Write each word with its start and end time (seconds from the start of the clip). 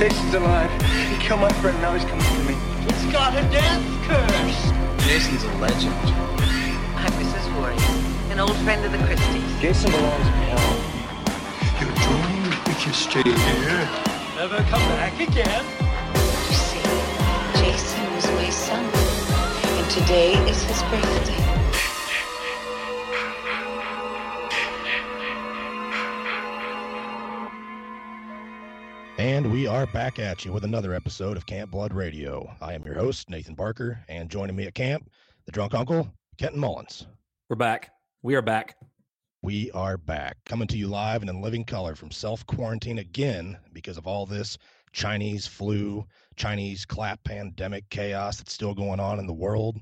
Jason's 0.00 0.32
alive. 0.32 0.70
He 1.10 1.16
killed 1.18 1.42
my 1.42 1.52
friend, 1.60 1.78
now 1.82 1.92
he's 1.92 2.06
coming 2.06 2.24
for 2.24 2.44
me. 2.48 2.56
It's 2.88 3.12
got 3.12 3.36
a 3.36 3.42
death 3.52 3.84
curse. 4.08 4.72
Jason's 5.04 5.44
a 5.44 5.52
legend. 5.58 5.92
I'm 6.96 7.12
Mrs. 7.20 7.46
Voorhees, 7.52 8.32
an 8.32 8.40
old 8.40 8.56
friend 8.64 8.82
of 8.82 8.92
the 8.92 8.98
Christies. 9.04 9.60
Jason 9.60 9.90
belongs 9.90 10.26
in 10.26 10.32
hell. 10.48 10.72
You're 11.78 11.92
doomed 12.00 12.68
if 12.68 12.86
you 12.86 12.94
stay 12.94 13.22
here. 13.24 13.88
Never 14.36 14.56
come 14.70 14.80
back 14.96 15.20
again. 15.20 15.66
You 16.48 16.56
see, 16.56 16.80
Jason 17.60 18.14
was 18.14 18.24
my 18.24 18.48
son, 18.48 18.82
and 18.82 19.90
today 19.90 20.32
is 20.48 20.62
his 20.62 20.82
birthday. 20.84 21.49
And 29.20 29.52
we 29.52 29.66
are 29.66 29.84
back 29.84 30.18
at 30.18 30.46
you 30.46 30.52
with 30.54 30.64
another 30.64 30.94
episode 30.94 31.36
of 31.36 31.44
Camp 31.44 31.70
Blood 31.70 31.92
Radio. 31.92 32.50
I 32.62 32.72
am 32.72 32.82
your 32.86 32.94
host, 32.94 33.28
Nathan 33.28 33.54
Barker, 33.54 34.02
and 34.08 34.30
joining 34.30 34.56
me 34.56 34.64
at 34.64 34.74
camp, 34.74 35.10
the 35.44 35.52
drunk 35.52 35.74
uncle, 35.74 36.10
Kenton 36.38 36.58
Mullins. 36.58 37.06
We're 37.50 37.56
back. 37.56 37.90
We 38.22 38.34
are 38.34 38.40
back. 38.40 38.76
We 39.42 39.70
are 39.72 39.98
back, 39.98 40.38
coming 40.46 40.68
to 40.68 40.78
you 40.78 40.86
live 40.86 41.20
and 41.20 41.28
in 41.28 41.42
living 41.42 41.64
color 41.64 41.94
from 41.94 42.10
self 42.10 42.46
quarantine 42.46 42.96
again 42.96 43.58
because 43.74 43.98
of 43.98 44.06
all 44.06 44.24
this 44.24 44.56
Chinese 44.90 45.46
flu, 45.46 46.06
Chinese 46.36 46.86
clap 46.86 47.22
pandemic 47.22 47.90
chaos 47.90 48.38
that's 48.38 48.54
still 48.54 48.72
going 48.72 49.00
on 49.00 49.18
in 49.18 49.26
the 49.26 49.34
world. 49.34 49.76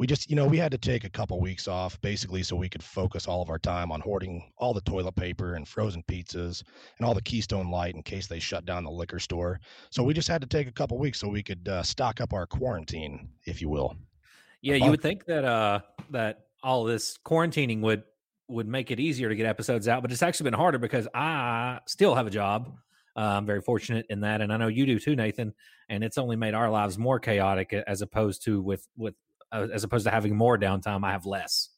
We 0.00 0.06
just, 0.06 0.30
you 0.30 0.34
know, 0.34 0.46
we 0.46 0.56
had 0.56 0.72
to 0.72 0.78
take 0.78 1.04
a 1.04 1.10
couple 1.10 1.38
weeks 1.42 1.68
off 1.68 2.00
basically 2.00 2.42
so 2.42 2.56
we 2.56 2.70
could 2.70 2.82
focus 2.82 3.26
all 3.26 3.42
of 3.42 3.50
our 3.50 3.58
time 3.58 3.92
on 3.92 4.00
hoarding 4.00 4.50
all 4.56 4.72
the 4.72 4.80
toilet 4.80 5.14
paper 5.14 5.56
and 5.56 5.68
frozen 5.68 6.02
pizzas 6.04 6.62
and 6.98 7.06
all 7.06 7.12
the 7.12 7.20
Keystone 7.20 7.70
Light 7.70 7.94
in 7.94 8.02
case 8.02 8.26
they 8.26 8.38
shut 8.38 8.64
down 8.64 8.82
the 8.82 8.90
liquor 8.90 9.18
store. 9.18 9.60
So 9.90 10.02
we 10.02 10.14
just 10.14 10.26
had 10.26 10.40
to 10.40 10.46
take 10.46 10.66
a 10.68 10.72
couple 10.72 10.96
weeks 10.96 11.20
so 11.20 11.28
we 11.28 11.42
could 11.42 11.68
uh, 11.68 11.82
stock 11.82 12.22
up 12.22 12.32
our 12.32 12.46
quarantine, 12.46 13.28
if 13.44 13.60
you 13.60 13.68
will. 13.68 13.94
Yeah, 14.62 14.76
you 14.76 14.90
would 14.90 15.02
think 15.02 15.26
that 15.26 15.44
uh 15.44 15.80
that 16.12 16.46
all 16.62 16.84
this 16.84 17.18
quarantining 17.22 17.82
would 17.82 18.02
would 18.48 18.66
make 18.66 18.90
it 18.90 19.00
easier 19.00 19.28
to 19.28 19.34
get 19.34 19.44
episodes 19.44 19.86
out, 19.86 20.00
but 20.00 20.10
it's 20.10 20.22
actually 20.22 20.44
been 20.44 20.58
harder 20.58 20.78
because 20.78 21.08
I 21.12 21.80
still 21.86 22.14
have 22.14 22.26
a 22.26 22.30
job. 22.30 22.72
Uh, 23.14 23.20
I'm 23.36 23.44
very 23.44 23.60
fortunate 23.60 24.06
in 24.08 24.20
that, 24.20 24.40
and 24.40 24.50
I 24.50 24.56
know 24.56 24.68
you 24.68 24.86
do 24.86 24.98
too, 24.98 25.14
Nathan. 25.14 25.52
And 25.90 26.02
it's 26.02 26.16
only 26.16 26.36
made 26.36 26.54
our 26.54 26.70
lives 26.70 26.96
more 26.96 27.20
chaotic 27.20 27.74
as 27.74 28.00
opposed 28.00 28.44
to 28.44 28.62
with 28.62 28.86
with 28.96 29.14
as 29.52 29.84
opposed 29.84 30.04
to 30.06 30.10
having 30.10 30.36
more 30.36 30.58
downtime. 30.58 31.04
I 31.04 31.12
have 31.12 31.26
less. 31.26 31.70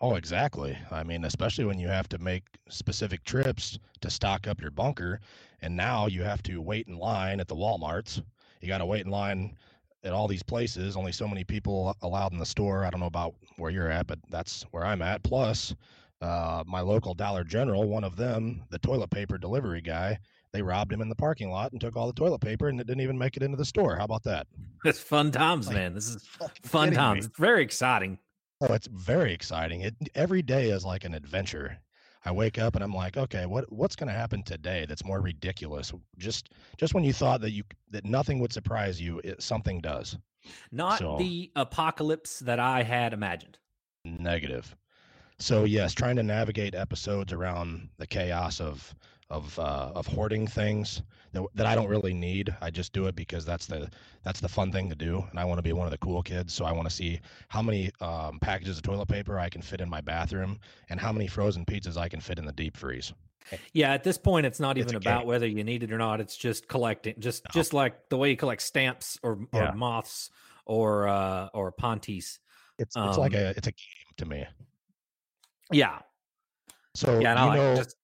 Oh, 0.00 0.16
exactly. 0.16 0.76
I 0.90 1.04
mean, 1.04 1.24
especially 1.24 1.64
when 1.64 1.78
you 1.78 1.86
have 1.86 2.08
to 2.08 2.18
make 2.18 2.42
specific 2.68 3.22
trips 3.22 3.78
to 4.00 4.10
stock 4.10 4.48
up 4.48 4.60
your 4.60 4.72
bunker, 4.72 5.20
and 5.60 5.76
now 5.76 6.08
you 6.08 6.24
have 6.24 6.42
to 6.44 6.60
wait 6.60 6.88
in 6.88 6.98
line 6.98 7.38
at 7.38 7.46
the 7.46 7.54
Walmarts. 7.54 8.20
You 8.60 8.68
got 8.68 8.78
to 8.78 8.86
wait 8.86 9.04
in 9.04 9.12
line 9.12 9.56
at 10.02 10.12
all 10.12 10.26
these 10.26 10.42
places. 10.42 10.96
Only 10.96 11.12
so 11.12 11.28
many 11.28 11.44
people 11.44 11.96
allowed 12.02 12.32
in 12.32 12.38
the 12.40 12.46
store. 12.46 12.84
I 12.84 12.90
don't 12.90 12.98
know 13.00 13.06
about 13.06 13.34
where 13.58 13.70
you're 13.70 13.90
at, 13.90 14.08
but 14.08 14.18
that's 14.28 14.64
where 14.72 14.84
I'm 14.84 15.02
at. 15.02 15.22
Plus, 15.22 15.72
uh, 16.20 16.64
my 16.66 16.80
local 16.80 17.14
Dollar 17.14 17.44
General, 17.44 17.88
one 17.88 18.04
of 18.04 18.16
them, 18.16 18.64
the 18.70 18.78
toilet 18.80 19.10
paper 19.10 19.38
delivery 19.38 19.80
guy, 19.80 20.18
they 20.52 20.62
robbed 20.62 20.92
him 20.92 21.00
in 21.00 21.08
the 21.08 21.14
parking 21.16 21.50
lot 21.50 21.72
and 21.72 21.80
took 21.80 21.96
all 21.96 22.06
the 22.06 22.12
toilet 22.12 22.40
paper, 22.40 22.68
and 22.68 22.80
it 22.80 22.86
didn't 22.86 23.02
even 23.02 23.18
make 23.18 23.36
it 23.36 23.42
into 23.42 23.56
the 23.56 23.64
store. 23.64 23.96
How 23.96 24.04
about 24.04 24.22
that? 24.24 24.46
It's 24.84 25.00
fun 25.00 25.30
times, 25.30 25.66
Like, 25.68 25.76
man. 25.76 25.94
This 25.94 26.08
is 26.08 26.28
fun 26.62 26.92
times. 26.92 27.22
me. 27.22 27.26
It's 27.26 27.38
very 27.38 27.62
exciting. 27.62 28.18
Oh, 28.60 28.72
it's 28.74 28.86
very 28.88 29.32
exciting. 29.32 29.80
It 29.80 29.94
every 30.14 30.42
day 30.42 30.70
is 30.70 30.84
like 30.84 31.04
an 31.04 31.14
adventure. 31.14 31.78
I 32.24 32.30
wake 32.30 32.56
up 32.58 32.76
and 32.76 32.84
I'm 32.84 32.94
like, 32.94 33.16
okay, 33.16 33.46
what 33.46 33.70
what's 33.72 33.96
going 33.96 34.06
to 34.08 34.14
happen 34.14 34.44
today 34.44 34.86
that's 34.88 35.04
more 35.04 35.20
ridiculous? 35.20 35.92
Just 36.18 36.50
just 36.76 36.94
when 36.94 37.02
you 37.02 37.12
thought 37.12 37.40
that 37.40 37.50
you 37.50 37.64
that 37.90 38.04
nothing 38.04 38.38
would 38.38 38.52
surprise 38.52 39.00
you, 39.00 39.20
it, 39.24 39.42
something 39.42 39.80
does. 39.80 40.16
Not 40.70 40.98
So- 41.00 41.16
the 41.18 41.50
apocalypse 41.56 42.38
that 42.40 42.60
I 42.60 42.82
had 42.84 43.12
imagined. 43.12 43.58
Negative. 44.04 44.76
So 45.38 45.64
yes, 45.64 45.92
trying 45.94 46.14
to 46.16 46.22
navigate 46.22 46.74
episodes 46.76 47.32
around 47.32 47.88
the 47.98 48.06
chaos 48.06 48.60
of 48.60 48.94
of 49.32 49.58
uh, 49.58 49.92
of 49.94 50.06
hoarding 50.06 50.46
things 50.46 51.02
that 51.32 51.42
that 51.54 51.66
I 51.66 51.74
don't 51.74 51.88
really 51.88 52.14
need. 52.14 52.54
I 52.60 52.70
just 52.70 52.92
do 52.92 53.06
it 53.06 53.16
because 53.16 53.44
that's 53.44 53.66
the 53.66 53.90
that's 54.22 54.40
the 54.40 54.48
fun 54.48 54.70
thing 54.70 54.88
to 54.90 54.94
do, 54.94 55.24
and 55.30 55.38
I 55.40 55.44
want 55.44 55.58
to 55.58 55.62
be 55.62 55.72
one 55.72 55.86
of 55.86 55.90
the 55.90 55.98
cool 55.98 56.22
kids. 56.22 56.52
So 56.52 56.64
I 56.64 56.72
want 56.72 56.88
to 56.88 56.94
see 56.94 57.20
how 57.48 57.62
many 57.62 57.90
um, 58.00 58.38
packages 58.38 58.76
of 58.76 58.82
toilet 58.82 59.08
paper 59.08 59.38
I 59.38 59.48
can 59.48 59.62
fit 59.62 59.80
in 59.80 59.88
my 59.88 60.00
bathroom, 60.00 60.60
and 60.90 61.00
how 61.00 61.12
many 61.12 61.26
frozen 61.26 61.64
pizzas 61.64 61.96
I 61.96 62.08
can 62.08 62.20
fit 62.20 62.38
in 62.38 62.44
the 62.44 62.52
deep 62.52 62.76
freeze. 62.76 63.12
Yeah, 63.72 63.92
at 63.92 64.04
this 64.04 64.18
point, 64.18 64.46
it's 64.46 64.60
not 64.60 64.78
It's 64.78 64.86
even 64.86 64.94
about 64.96 65.20
game. 65.20 65.26
whether 65.26 65.46
you 65.46 65.64
need 65.64 65.82
it 65.82 65.92
or 65.92 65.98
not. 65.98 66.20
It's 66.20 66.36
just 66.36 66.68
collecting, 66.68 67.14
just 67.18 67.44
No. 67.46 67.50
just 67.52 67.72
like 67.74 68.08
the 68.08 68.16
way 68.16 68.30
you 68.30 68.36
collect 68.36 68.62
stamps 68.62 69.18
or, 69.22 69.40
or 69.52 69.62
Yeah. 69.62 69.72
moths 69.72 70.30
or 70.64 71.08
uh, 71.08 71.48
or 71.52 71.72
ponties. 71.72 72.38
It's 72.78 72.96
it's 73.02 73.18
like 73.18 73.32
Um, 73.32 73.38
a 73.40 73.50
it's 73.56 73.66
a 73.66 73.72
game 73.72 74.12
to 74.18 74.26
me. 74.26 74.46
Yeah, 75.70 76.00
So 76.94 77.20
yeah, 77.20 77.30
and 77.30 77.38
I 77.38 77.44
you 77.44 77.50
like 77.50 77.58
know, 77.58 77.74
just 77.74 77.96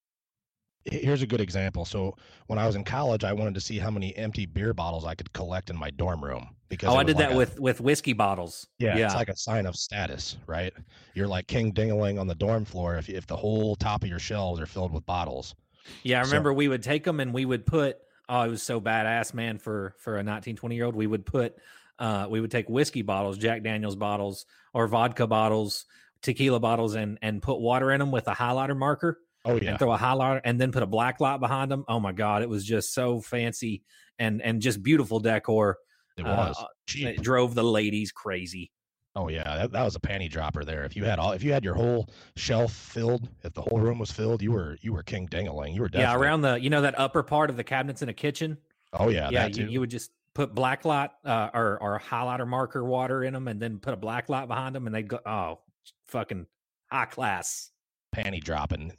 here's 0.91 1.22
a 1.22 1.26
good 1.26 1.41
example. 1.41 1.84
So 1.84 2.16
when 2.47 2.59
I 2.59 2.66
was 2.66 2.76
in 2.76 2.84
college, 2.84 3.25
I 3.25 3.32
wanted 3.32 3.54
to 3.54 3.60
see 3.60 3.78
how 3.78 3.91
many 3.91 4.16
empty 4.16 4.47
beer 4.47 4.75
bottles 4.75 5.04
I 5.04 5.15
could 5.15 5.32
collect 5.32 5.71
in 5.71 5.76
my 5.76 5.91
dorm 5.91 6.22
room 6.22 6.49
because 6.69 6.91
oh, 6.91 6.97
I 6.97 7.04
did 7.04 7.16
like 7.16 7.28
that 7.28 7.34
a- 7.34 7.37
with 7.37 7.59
with 7.60 7.81
whiskey 7.81 8.12
bottles. 8.12 8.66
Yeah, 8.78 8.97
yeah, 8.97 9.06
it's 9.06 9.15
like 9.15 9.28
a 9.28 9.37
sign 9.37 9.66
of 9.66 9.77
status, 9.77 10.37
right? 10.47 10.72
You're 11.15 11.28
like 11.28 11.47
king 11.47 11.72
dingaling 11.72 12.21
on 12.21 12.27
the 12.27 12.34
dorm 12.34 12.65
floor 12.65 12.97
if 12.97 13.09
if 13.09 13.27
the 13.27 13.37
whole 13.37 13.77
top 13.77 14.03
of 14.03 14.09
your 14.09 14.19
shelves 14.19 14.60
are 14.60 14.66
filled 14.66 14.93
with 14.93 15.06
bottles. 15.06 15.54
yeah. 16.03 16.21
I 16.21 16.22
so- 16.22 16.31
remember 16.31 16.53
we 16.53 16.69
would 16.69 16.82
take 16.82 17.04
them 17.04 17.21
and 17.21 17.32
we 17.32 17.44
would 17.44 17.66
put. 17.66 17.98
Oh, 18.31 18.43
it 18.43 18.48
was 18.48 18.62
so 18.62 18.81
badass, 18.81 19.32
man. 19.32 19.59
For 19.59 19.94
for 19.98 20.19
a 20.19 20.22
19, 20.22 20.56
20 20.56 20.75
year 20.75 20.84
old, 20.84 20.94
we 20.94 21.06
would 21.06 21.25
put. 21.25 21.54
Uh, 21.98 22.28
we 22.31 22.41
would 22.41 22.50
take 22.50 22.69
whiskey 22.69 23.03
bottles, 23.03 23.38
Jack 23.38 23.65
Daniel's 23.65 23.97
bottles, 23.97 24.47
or 24.72 24.87
vodka 24.87 25.27
bottles, 25.27 25.84
tequila 26.22 26.60
bottles, 26.60 26.94
and 26.94 27.19
and 27.22 27.43
put 27.43 27.59
water 27.59 27.91
in 27.91 28.00
them 28.00 28.10
with 28.12 28.28
a 28.28 28.34
highlighter 28.34 28.77
marker. 28.77 29.19
Oh 29.44 29.56
yeah, 29.56 29.71
and 29.71 29.78
throw 29.78 29.93
a 29.93 29.99
highlighter 29.99 30.41
and 30.44 30.60
then 30.60 30.72
put 30.72 30.82
a 30.82 30.87
black 30.87 31.21
light 31.21 31.41
behind 31.41 31.71
them. 31.71 31.84
Oh 31.88 32.00
my 32.00 32.12
god, 32.12 32.43
it 32.43 32.49
was 32.49 32.65
just 32.65 32.93
so 32.93 33.21
fancy 33.21 33.82
and 34.19 34.43
and 34.43 34.60
just 34.60 34.82
beautiful 34.82 35.21
decor. 35.21 35.78
it 36.16 36.26
uh, 36.26 36.28
was 36.28 36.56
uh. 36.59 36.66
It 36.94 37.22
drove 37.22 37.54
the 37.54 37.62
ladies 37.62 38.12
crazy. 38.12 38.71
Oh 39.15 39.28
yeah, 39.28 39.56
that, 39.56 39.72
that 39.72 39.84
was 39.84 39.97
a 39.97 40.00
panty 40.00 40.31
dropper 40.31 40.65
there. 40.65 40.84
If 40.84 40.94
you 40.94 41.04
had 41.04 41.19
all, 41.19 41.32
if 41.32 41.43
you 41.43 41.53
had 41.53 41.65
your 41.65 41.75
whole 41.75 42.09
shelf 42.37 42.72
filled, 42.72 43.28
if 43.43 43.53
the 43.53 43.62
whole 43.62 43.81
room 43.81 43.98
was 43.98 44.12
filled, 44.12 44.43
you 44.43 44.53
were 44.53 44.78
you 44.81 44.93
were 44.93 45.03
king 45.03 45.27
dingaling. 45.28 45.75
You 45.75 45.81
were 45.81 45.88
definitely... 45.88 46.12
Yeah, 46.12 46.16
around 46.16 46.43
the 46.43 46.54
you 46.54 46.71
know 46.71 46.82
that 46.82 46.98
upper 46.98 47.22
part 47.22 47.50
of 47.50 47.56
the 47.56 47.65
cabinets 47.65 48.00
in 48.00 48.09
a 48.09 48.12
kitchen. 48.12 48.59
Oh 48.93 49.09
yeah, 49.09 49.28
yeah, 49.31 49.47
you, 49.47 49.66
you 49.66 49.81
would 49.81 49.91
just 49.91 50.12
put 50.34 50.54
black 50.54 50.84
light 50.84 51.10
uh, 51.25 51.50
or 51.53 51.82
or 51.82 52.00
highlighter 52.00 52.47
marker 52.47 52.84
water 52.84 53.25
in 53.25 53.34
them, 53.34 53.48
and 53.48 53.60
then 53.60 53.78
put 53.81 53.93
a 53.93 53.97
black 53.97 54.28
light 54.28 54.47
behind 54.47 54.75
them, 54.75 54.87
and 54.87 54.94
they'd 54.94 55.09
go 55.09 55.19
oh 55.27 55.59
fucking 56.06 56.47
high 56.91 57.06
class. 57.06 57.71
Panty 58.15 58.43
dropping. 58.43 58.93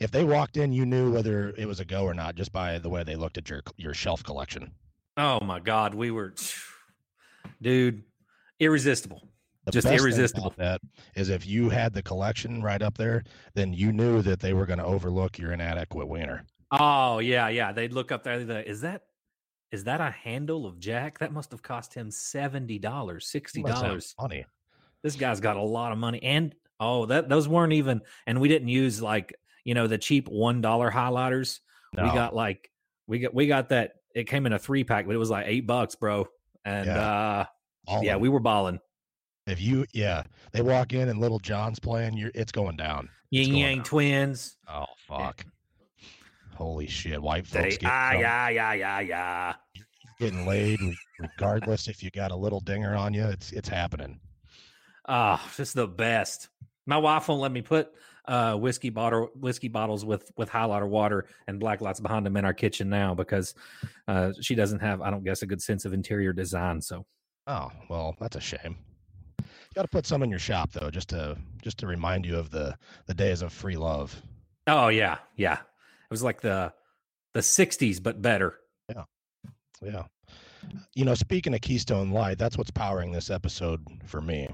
If 0.00 0.10
they 0.10 0.24
walked 0.24 0.56
in, 0.56 0.72
you 0.72 0.86
knew 0.86 1.12
whether 1.12 1.50
it 1.56 1.66
was 1.66 1.80
a 1.80 1.84
go 1.84 2.04
or 2.04 2.14
not 2.14 2.34
just 2.34 2.52
by 2.52 2.78
the 2.78 2.88
way 2.90 3.02
they 3.02 3.16
looked 3.16 3.38
at 3.38 3.48
your 3.48 3.62
your 3.76 3.94
shelf 3.94 4.22
collection. 4.22 4.72
Oh 5.16 5.40
my 5.40 5.60
god, 5.60 5.94
we 5.94 6.10
were, 6.10 6.34
dude, 7.62 8.02
irresistible. 8.58 9.28
The 9.64 9.72
Just 9.72 9.86
irresistible. 9.86 10.52
that 10.58 10.82
is 11.14 11.30
if 11.30 11.46
you 11.46 11.70
had 11.70 11.94
the 11.94 12.02
collection 12.02 12.62
right 12.62 12.82
up 12.82 12.98
there, 12.98 13.24
then 13.54 13.72
you 13.72 13.92
knew 13.92 14.20
that 14.20 14.40
they 14.40 14.52
were 14.52 14.66
going 14.66 14.78
to 14.78 14.84
overlook 14.84 15.38
your 15.38 15.52
inadequate 15.52 16.06
wiener. 16.06 16.44
Oh 16.70 17.18
yeah, 17.20 17.48
yeah. 17.48 17.72
They'd 17.72 17.92
look 17.92 18.12
up 18.12 18.24
there. 18.24 18.44
they'd, 18.44 18.66
Is 18.66 18.82
that 18.82 19.02
is 19.72 19.84
that 19.84 20.00
a 20.00 20.10
handle 20.10 20.66
of 20.66 20.78
Jack? 20.78 21.18
That 21.18 21.32
must 21.32 21.50
have 21.52 21.62
cost 21.62 21.94
him 21.94 22.10
seventy 22.10 22.78
dollars, 22.78 23.26
sixty 23.26 23.60
You 23.60 23.64
must 23.64 23.76
have 23.76 23.86
dollars. 23.86 24.14
Money. 24.20 24.44
This 25.02 25.16
guy's 25.16 25.40
got 25.40 25.56
a 25.56 25.62
lot 25.62 25.92
of 25.92 25.98
money, 25.98 26.22
and 26.22 26.54
oh, 26.80 27.06
that 27.06 27.28
those 27.28 27.48
weren't 27.48 27.72
even. 27.72 28.00
And 28.26 28.40
we 28.40 28.48
didn't 28.48 28.68
use 28.68 29.00
like 29.02 29.34
you 29.64 29.74
know 29.74 29.86
the 29.86 29.98
cheap 29.98 30.28
one 30.28 30.60
dollar 30.60 30.90
highlighters. 30.90 31.60
We 31.96 32.02
got 32.02 32.34
like 32.34 32.70
we 33.06 33.20
got 33.20 33.34
we 33.34 33.46
got 33.46 33.68
that. 33.70 33.96
It 34.14 34.24
came 34.24 34.46
in 34.46 34.52
a 34.52 34.58
three 34.58 34.84
pack, 34.84 35.06
but 35.06 35.14
it 35.14 35.18
was 35.18 35.30
like 35.30 35.46
eight 35.48 35.66
bucks, 35.66 35.94
bro. 35.94 36.26
And 36.64 36.86
Yeah. 36.86 37.46
uh 37.90 38.00
yeah, 38.02 38.16
we 38.16 38.28
were 38.28 38.40
balling. 38.40 38.80
If 39.46 39.60
you, 39.60 39.84
yeah, 39.92 40.22
they 40.52 40.62
walk 40.62 40.94
in 40.94 41.08
and 41.10 41.20
Lil 41.20 41.38
Jon's 41.38 41.78
playing, 41.78 42.16
you're 42.16 42.30
it's 42.34 42.50
going 42.50 42.76
down. 42.76 43.10
It's 43.30 43.46
Yin 43.48 43.56
Yang 43.56 43.82
twins. 43.82 44.56
Oh 44.68 44.86
fuck! 45.06 45.44
Holy 46.54 46.86
shit! 46.86 47.20
White 47.20 47.46
folks 47.46 47.76
get, 47.76 47.90
ah, 47.90 48.12
yeah, 48.12 48.48
yeah, 48.48 48.72
yeah, 48.72 49.00
yeah. 49.00 49.54
getting 50.18 50.46
laid, 50.46 50.78
regardless 51.18 51.88
if 51.88 52.02
you 52.02 52.10
got 52.10 52.30
a 52.30 52.36
little 52.36 52.60
dinger 52.60 52.94
on 52.94 53.12
you. 53.12 53.24
It's 53.26 53.52
it's 53.52 53.68
happening. 53.68 54.18
Oh, 55.08 55.40
just 55.56 55.74
the 55.74 55.86
best. 55.86 56.48
My 56.86 56.98
wife 56.98 57.28
won't 57.28 57.40
let 57.40 57.52
me 57.52 57.62
put 57.62 57.90
uh 58.26 58.54
whiskey 58.54 58.88
bottle 58.88 59.28
whiskey 59.34 59.68
bottles 59.68 60.02
with 60.02 60.30
with 60.38 60.48
highlighter 60.48 60.88
water 60.88 61.26
and 61.46 61.60
black 61.60 61.82
lights 61.82 62.00
behind 62.00 62.24
them 62.24 62.38
in 62.38 62.46
our 62.46 62.54
kitchen 62.54 62.88
now 62.88 63.14
because 63.14 63.54
uh 64.08 64.32
she 64.40 64.54
doesn't 64.54 64.78
have 64.80 65.02
I 65.02 65.10
don't 65.10 65.24
guess 65.24 65.42
a 65.42 65.46
good 65.46 65.60
sense 65.60 65.84
of 65.84 65.92
interior 65.92 66.32
design. 66.32 66.80
So 66.80 67.04
Oh 67.46 67.70
well, 67.90 68.16
that's 68.18 68.36
a 68.36 68.40
shame. 68.40 68.76
You 69.40 69.74
got 69.74 69.82
to 69.82 69.88
put 69.88 70.06
some 70.06 70.22
in 70.22 70.30
your 70.30 70.38
shop 70.38 70.72
though, 70.72 70.90
just 70.90 71.10
to 71.10 71.36
just 71.62 71.78
to 71.78 71.86
remind 71.86 72.24
you 72.24 72.38
of 72.38 72.50
the 72.50 72.76
the 73.06 73.14
days 73.14 73.42
of 73.42 73.52
free 73.52 73.76
love. 73.76 74.22
oh 74.66 74.88
yeah, 74.88 75.18
yeah. 75.36 75.54
It 75.54 76.10
was 76.10 76.22
like 76.22 76.40
the 76.40 76.72
the 77.34 77.40
60s 77.40 78.02
but 78.02 78.22
better. 78.22 78.58
Yeah, 78.88 79.04
yeah. 79.82 80.02
You 80.94 81.04
know, 81.04 81.14
speaking 81.14 81.52
of 81.54 81.60
Keystone 81.60 82.10
Light, 82.12 82.38
that's 82.38 82.56
what's 82.56 82.70
powering 82.70 83.12
this 83.12 83.28
episode 83.28 83.82
for 84.06 84.20
me. 84.20 84.48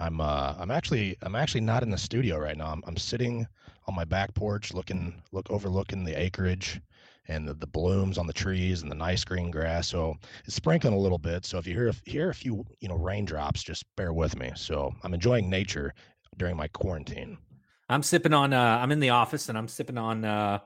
I'm 0.00 0.20
uh 0.20 0.54
I'm 0.58 0.70
actually 0.70 1.16
I'm 1.22 1.34
actually 1.34 1.60
not 1.60 1.82
in 1.82 1.90
the 1.90 1.98
studio 1.98 2.38
right 2.38 2.56
now. 2.56 2.66
I'm 2.66 2.82
I'm 2.86 2.96
sitting 2.96 3.46
on 3.86 3.94
my 3.94 4.04
back 4.04 4.34
porch 4.34 4.72
looking 4.72 5.22
look 5.32 5.50
overlooking 5.50 6.04
the 6.04 6.18
acreage 6.18 6.80
and 7.28 7.48
the, 7.48 7.54
the 7.54 7.66
blooms 7.66 8.18
on 8.18 8.26
the 8.26 8.32
trees 8.32 8.82
and 8.82 8.90
the 8.90 8.96
nice 8.96 9.24
green 9.24 9.50
grass. 9.50 9.88
So 9.88 10.14
it's 10.44 10.54
sprinkling 10.54 10.94
a 10.94 10.98
little 10.98 11.18
bit. 11.18 11.44
So 11.44 11.58
if 11.58 11.66
you 11.66 11.74
hear 11.74 11.92
hear 12.04 12.30
a 12.30 12.34
few, 12.34 12.64
you 12.80 12.88
know, 12.88 12.96
raindrops, 12.96 13.62
just 13.62 13.84
bear 13.96 14.12
with 14.12 14.36
me. 14.38 14.52
So 14.56 14.92
I'm 15.02 15.14
enjoying 15.14 15.48
nature 15.48 15.94
during 16.36 16.56
my 16.56 16.68
quarantine. 16.68 17.38
I'm 17.88 18.02
sipping 18.02 18.32
on. 18.32 18.52
Uh, 18.52 18.78
I'm 18.80 18.92
in 18.92 19.00
the 19.00 19.10
office 19.10 19.48
and 19.48 19.56
I'm 19.56 19.68
sipping 19.68 19.98
on 19.98 20.24
uh, 20.24 20.58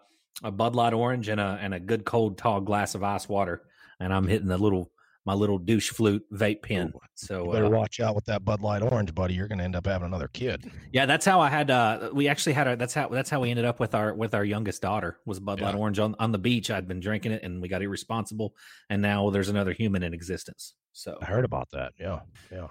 a 0.42 0.50
Bud 0.50 0.74
Light 0.74 0.92
orange 0.92 1.28
and 1.28 1.40
a 1.40 1.58
and 1.60 1.74
a 1.74 1.80
good 1.80 2.04
cold 2.04 2.38
tall 2.38 2.60
glass 2.60 2.94
of 2.94 3.02
ice 3.02 3.28
water, 3.28 3.62
and 4.00 4.12
I'm 4.12 4.26
hitting 4.26 4.48
the 4.48 4.58
little 4.58 4.90
my 5.28 5.34
little 5.34 5.58
douche 5.58 5.90
flute 5.90 6.24
vape 6.32 6.62
pen. 6.62 6.90
So 7.14 7.44
You 7.44 7.52
better 7.52 7.66
uh, 7.66 7.68
watch 7.68 8.00
out 8.00 8.14
with 8.14 8.24
that 8.24 8.46
Bud 8.46 8.62
Light 8.62 8.80
orange, 8.80 9.14
buddy. 9.14 9.34
You're 9.34 9.46
going 9.46 9.58
to 9.58 9.64
end 9.64 9.76
up 9.76 9.84
having 9.84 10.06
another 10.06 10.28
kid. 10.28 10.64
yeah, 10.90 11.04
that's 11.04 11.26
how 11.26 11.38
I 11.38 11.50
had. 11.50 11.70
Uh, 11.70 12.08
we 12.14 12.28
actually 12.28 12.54
had 12.54 12.66
our. 12.66 12.76
That's 12.76 12.94
how 12.94 13.08
that's 13.08 13.28
how 13.28 13.40
we 13.40 13.50
ended 13.50 13.66
up 13.66 13.78
with 13.78 13.94
our 13.94 14.14
with 14.14 14.34
our 14.34 14.42
youngest 14.42 14.80
daughter 14.80 15.18
was 15.26 15.38
Bud 15.38 15.60
Light 15.60 15.74
orange 15.74 15.98
on 15.98 16.16
on 16.18 16.32
the 16.32 16.38
beach. 16.38 16.70
I'd 16.70 16.88
been 16.88 16.98
drinking 16.98 17.32
it 17.32 17.42
and 17.42 17.60
we 17.60 17.68
got 17.68 17.82
irresponsible, 17.82 18.54
and 18.88 19.02
now 19.02 19.28
there's 19.28 19.50
another 19.50 19.72
human 19.72 20.02
in 20.02 20.14
existence. 20.14 20.72
So 20.94 21.18
I 21.20 21.26
heard 21.26 21.44
about 21.44 21.68
that. 21.72 21.92
Yeah, 22.00 22.20
yeah. 22.50 22.68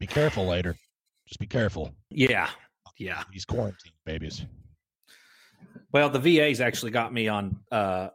Be 0.00 0.08
careful 0.08 0.44
later. 0.44 0.74
Just 1.28 1.38
be 1.38 1.46
careful. 1.46 1.94
yeah, 2.10 2.50
yeah. 2.98 3.22
These 3.32 3.44
quarantine 3.44 3.92
babies. 4.04 4.44
Well, 5.92 6.10
the 6.10 6.18
VA's 6.18 6.60
actually 6.60 6.90
got 6.90 7.12
me 7.12 7.28
on 7.28 7.60
uh, 7.70 8.08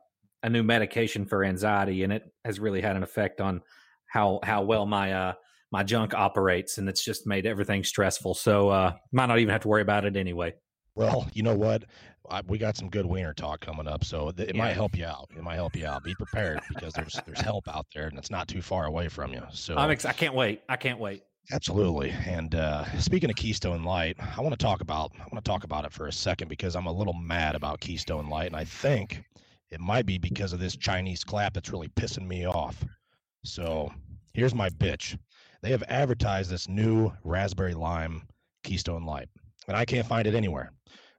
a 0.44 0.50
new 0.50 0.64
medication 0.64 1.26
for 1.26 1.44
anxiety, 1.44 2.04
and 2.04 2.14
it 2.14 2.32
has 2.46 2.60
really 2.60 2.82
had 2.82 2.96
an 2.96 3.04
effect 3.04 3.42
on 3.42 3.62
how 4.10 4.40
how 4.44 4.64
well 4.64 4.86
my 4.86 5.14
uh, 5.14 5.34
my 5.72 5.84
junk 5.84 6.14
operates, 6.14 6.78
and 6.78 6.88
it's 6.90 7.04
just 7.04 7.28
made 7.28 7.46
everything 7.46 7.84
stressful. 7.84 8.34
So 8.36 8.70
uh, 8.70 8.94
might 9.12 9.26
not 9.28 9.40
even 9.40 9.52
have 9.52 9.62
to 9.62 9.68
worry 9.68 9.82
about 9.82 10.06
it 10.06 10.16
anyway. 10.16 10.54
Well, 10.96 11.28
you 11.34 11.44
know 11.44 11.56
what? 11.56 11.84
I, 12.30 12.42
we 12.48 12.58
got 12.58 12.76
some 12.76 12.90
good 12.90 13.06
wiener 13.06 13.34
talk 13.34 13.62
coming 13.62 13.88
up, 13.88 14.04
so 14.04 14.32
th- 14.32 14.50
it 14.50 14.56
Yeah. 14.56 14.64
might 14.64 14.74
help 14.74 14.98
you 14.98 15.06
out. 15.06 15.30
It 15.36 15.44
might 15.44 15.56
help 15.56 15.76
you 15.76 15.86
out. 15.86 16.04
Be 16.04 16.16
prepared 16.16 16.60
because 16.70 16.94
there's 16.94 17.20
there's 17.26 17.40
help 17.42 17.68
out 17.68 17.86
there, 17.94 18.08
and 18.08 18.18
it's 18.18 18.32
not 18.32 18.48
too 18.48 18.62
far 18.62 18.86
away 18.86 19.08
from 19.08 19.32
you. 19.34 19.42
So 19.52 19.76
I'm 19.78 19.92
ex- 19.92 20.06
I 20.06 20.14
can't 20.14 20.34
wait. 20.34 20.62
I 20.68 20.76
can't 20.76 21.00
wait. 21.00 21.24
Absolutely. 21.52 22.10
And 22.26 22.56
uh, 22.56 22.84
speaking 23.00 23.30
of 23.30 23.38
Keystone 23.38 23.84
Light, 23.84 24.18
I 24.20 24.42
want 24.42 24.52
to 24.58 24.62
talk 24.64 24.82
about 24.82 25.12
I 25.18 25.24
want 25.32 25.36
to 25.44 25.50
talk 25.50 25.64
about 25.64 25.86
it 25.86 25.94
for 25.94 26.08
a 26.08 26.12
second 26.12 26.50
because 26.50 26.76
I'm 26.76 26.88
a 26.88 26.92
little 26.92 27.14
mad 27.14 27.56
about 27.56 27.80
Keystone 27.80 28.28
Light, 28.30 28.48
and 28.48 28.56
I 28.56 28.66
think 28.66 29.24
it 29.72 29.80
might 29.80 30.06
be 30.06 30.18
because 30.18 30.52
of 30.52 30.60
this 30.60 30.76
Chinese 30.76 31.24
clap 31.24 31.54
that's 31.54 31.72
really 31.72 31.88
pissing 31.90 32.28
me 32.28 32.46
off. 32.48 32.84
So 33.48 33.92
here's 34.34 34.54
my 34.54 34.70
bitch. 34.70 35.18
They 35.62 35.72
have 35.72 35.84
advertised 35.88 36.50
this 36.50 36.68
new 36.68 37.12
raspberry 37.24 37.74
lime 37.74 38.24
Keystone 38.64 39.06
Light, 39.06 39.30
and 39.68 39.76
I 39.76 39.86
can't 39.86 40.08
find 40.08 40.28
it 40.28 40.36
anywhere. 40.36 40.72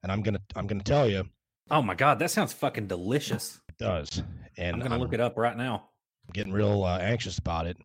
And 0.03 0.13
I'm 0.13 0.23
gonna 0.23 0.41
I'm 0.55 0.67
gonna 0.67 0.83
tell 0.85 1.09
you 1.09 1.29
Oh 1.71 1.83
my 1.83 1.95
god, 1.95 2.19
that 2.21 2.31
sounds 2.31 2.53
fucking 2.53 2.87
delicious. 2.87 3.61
it 3.69 3.79
does. 3.79 4.23
And 4.57 4.77
I'm 4.77 4.81
gonna 4.83 4.99
look 4.99 5.13
it 5.13 5.21
up 5.21 5.37
right 5.37 5.57
now. 5.57 5.89
getting 6.33 6.53
real 6.53 6.85
uh, 6.85 6.99
anxious 6.99 7.39
about 7.39 7.67
it. 7.67 7.77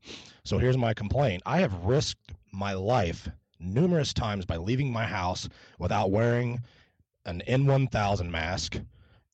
So 0.44 0.58
here's 0.58 0.78
my 0.78 0.94
complaint. 0.94 1.42
I 1.46 1.60
have 1.60 1.74
risked 1.86 2.34
my 2.52 2.74
life 2.74 3.28
numerous 3.60 4.14
times 4.14 4.46
by 4.46 4.58
leaving 4.58 4.92
my 4.92 5.06
house 5.06 5.48
without 5.80 6.12
wearing 6.12 6.62
an 7.26 7.42
N1000 7.48 8.30
mask 8.30 8.80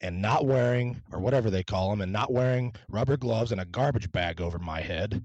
and 0.02 0.22
not 0.22 0.46
wearing, 0.46 1.02
or 1.12 1.20
whatever 1.20 1.50
they 1.50 1.64
call 1.64 1.90
them, 1.90 2.02
and 2.02 2.12
not 2.12 2.32
wearing 2.32 2.74
rubber 2.90 3.18
gloves 3.18 3.52
and 3.52 3.62
a 3.62 3.66
garbage 3.66 4.12
bag 4.12 4.42
over 4.42 4.60
my 4.60 4.82
head. 4.82 5.24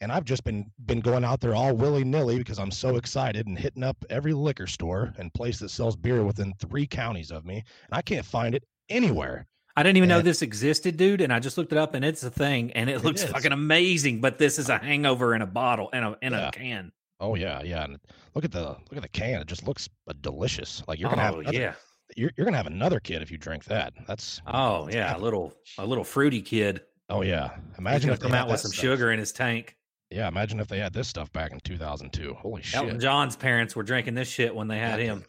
And 0.00 0.10
I've 0.10 0.24
just 0.24 0.42
been 0.42 0.70
been 0.86 1.00
going 1.00 1.24
out 1.24 1.40
there 1.40 1.54
all 1.54 1.74
willy 1.76 2.02
nilly 2.04 2.38
because 2.38 2.58
I'm 2.58 2.72
so 2.72 2.96
excited 2.96 3.46
and 3.46 3.56
hitting 3.58 3.84
up 3.84 4.04
every 4.10 4.32
liquor 4.32 4.66
store 4.66 5.14
and 5.18 5.32
place 5.32 5.58
that 5.60 5.68
sells 5.70 5.94
beer 5.94 6.24
within 6.24 6.52
three 6.58 6.86
counties 6.86 7.30
of 7.30 7.44
me, 7.44 7.56
and 7.56 7.92
I 7.92 8.02
can't 8.02 8.26
find 8.26 8.54
it 8.54 8.64
anywhere. 8.88 9.46
I 9.76 9.82
didn't 9.82 9.96
even 9.96 10.08
know 10.10 10.20
this 10.20 10.42
existed, 10.42 10.96
dude, 10.98 11.20
and 11.22 11.32
I 11.32 11.38
just 11.38 11.56
looked 11.56 11.72
it 11.72 11.78
up, 11.78 11.94
and 11.94 12.04
it's 12.04 12.22
a 12.22 12.30
thing, 12.30 12.72
and 12.72 12.90
it, 12.90 12.96
It 12.96 13.04
looks 13.04 13.22
is. 13.22 13.30
fucking 13.30 13.52
amazing. 13.52 14.20
But 14.20 14.38
this 14.38 14.58
is 14.58 14.68
a 14.68 14.76
hangover 14.78 15.34
in 15.34 15.40
a 15.40 15.46
bottle 15.46 15.88
in 15.90 16.02
a 16.02 16.16
in 16.20 16.32
Yeah. 16.32 16.48
a 16.48 16.50
can. 16.52 16.92
Oh 17.20 17.36
yeah, 17.36 17.62
yeah. 17.62 17.84
And 17.84 17.98
look 18.34 18.44
at 18.44 18.50
the 18.50 18.64
look 18.64 18.96
at 18.96 19.02
the 19.02 19.08
can. 19.08 19.40
It 19.40 19.46
just 19.46 19.64
looks 19.66 19.88
uh, 20.08 20.14
delicious. 20.20 20.82
Like 20.88 20.98
you're 20.98 21.08
gonna 21.10 21.22
have 21.22 21.36
oh 21.36 21.40
another, 21.40 21.56
yeah, 21.56 21.74
you're, 22.16 22.30
you're 22.36 22.44
gonna 22.44 22.56
have 22.56 22.66
another 22.66 23.00
kid 23.00 23.22
if 23.22 23.30
you 23.30 23.38
drink 23.38 23.64
that. 23.64 23.92
That's 24.06 24.40
oh 24.46 24.88
yeah, 24.90 25.16
a 25.16 25.18
little 25.18 25.54
a 25.78 25.86
little 25.86 26.04
fruity 26.04 26.42
kid. 26.42 26.82
oh 27.08 27.22
yeah. 27.22 27.50
Imagine 27.78 28.10
if 28.10 28.20
they 28.20 28.28
come 28.28 28.34
out 28.34 28.48
with 28.48 28.60
some 28.60 28.70
stuff. 28.72 28.82
sugar 28.82 29.12
in 29.12 29.18
his 29.18 29.32
tank. 29.32 29.76
Yeah, 30.10 30.28
imagine 30.28 30.60
if 30.60 30.68
they 30.68 30.78
had 30.78 30.92
this 30.92 31.08
stuff 31.08 31.32
back 31.32 31.52
in 31.52 31.60
2002. 31.60 32.34
Holy 32.34 32.62
Elton 32.74 32.92
shit. 32.94 33.00
John's 33.00 33.34
parents 33.36 33.74
were 33.74 33.82
drinking 33.82 34.14
this 34.14 34.28
shit 34.28 34.54
when 34.54 34.68
they 34.68 34.78
had 34.78 35.00
Yeah. 35.00 35.06
him. 35.06 35.24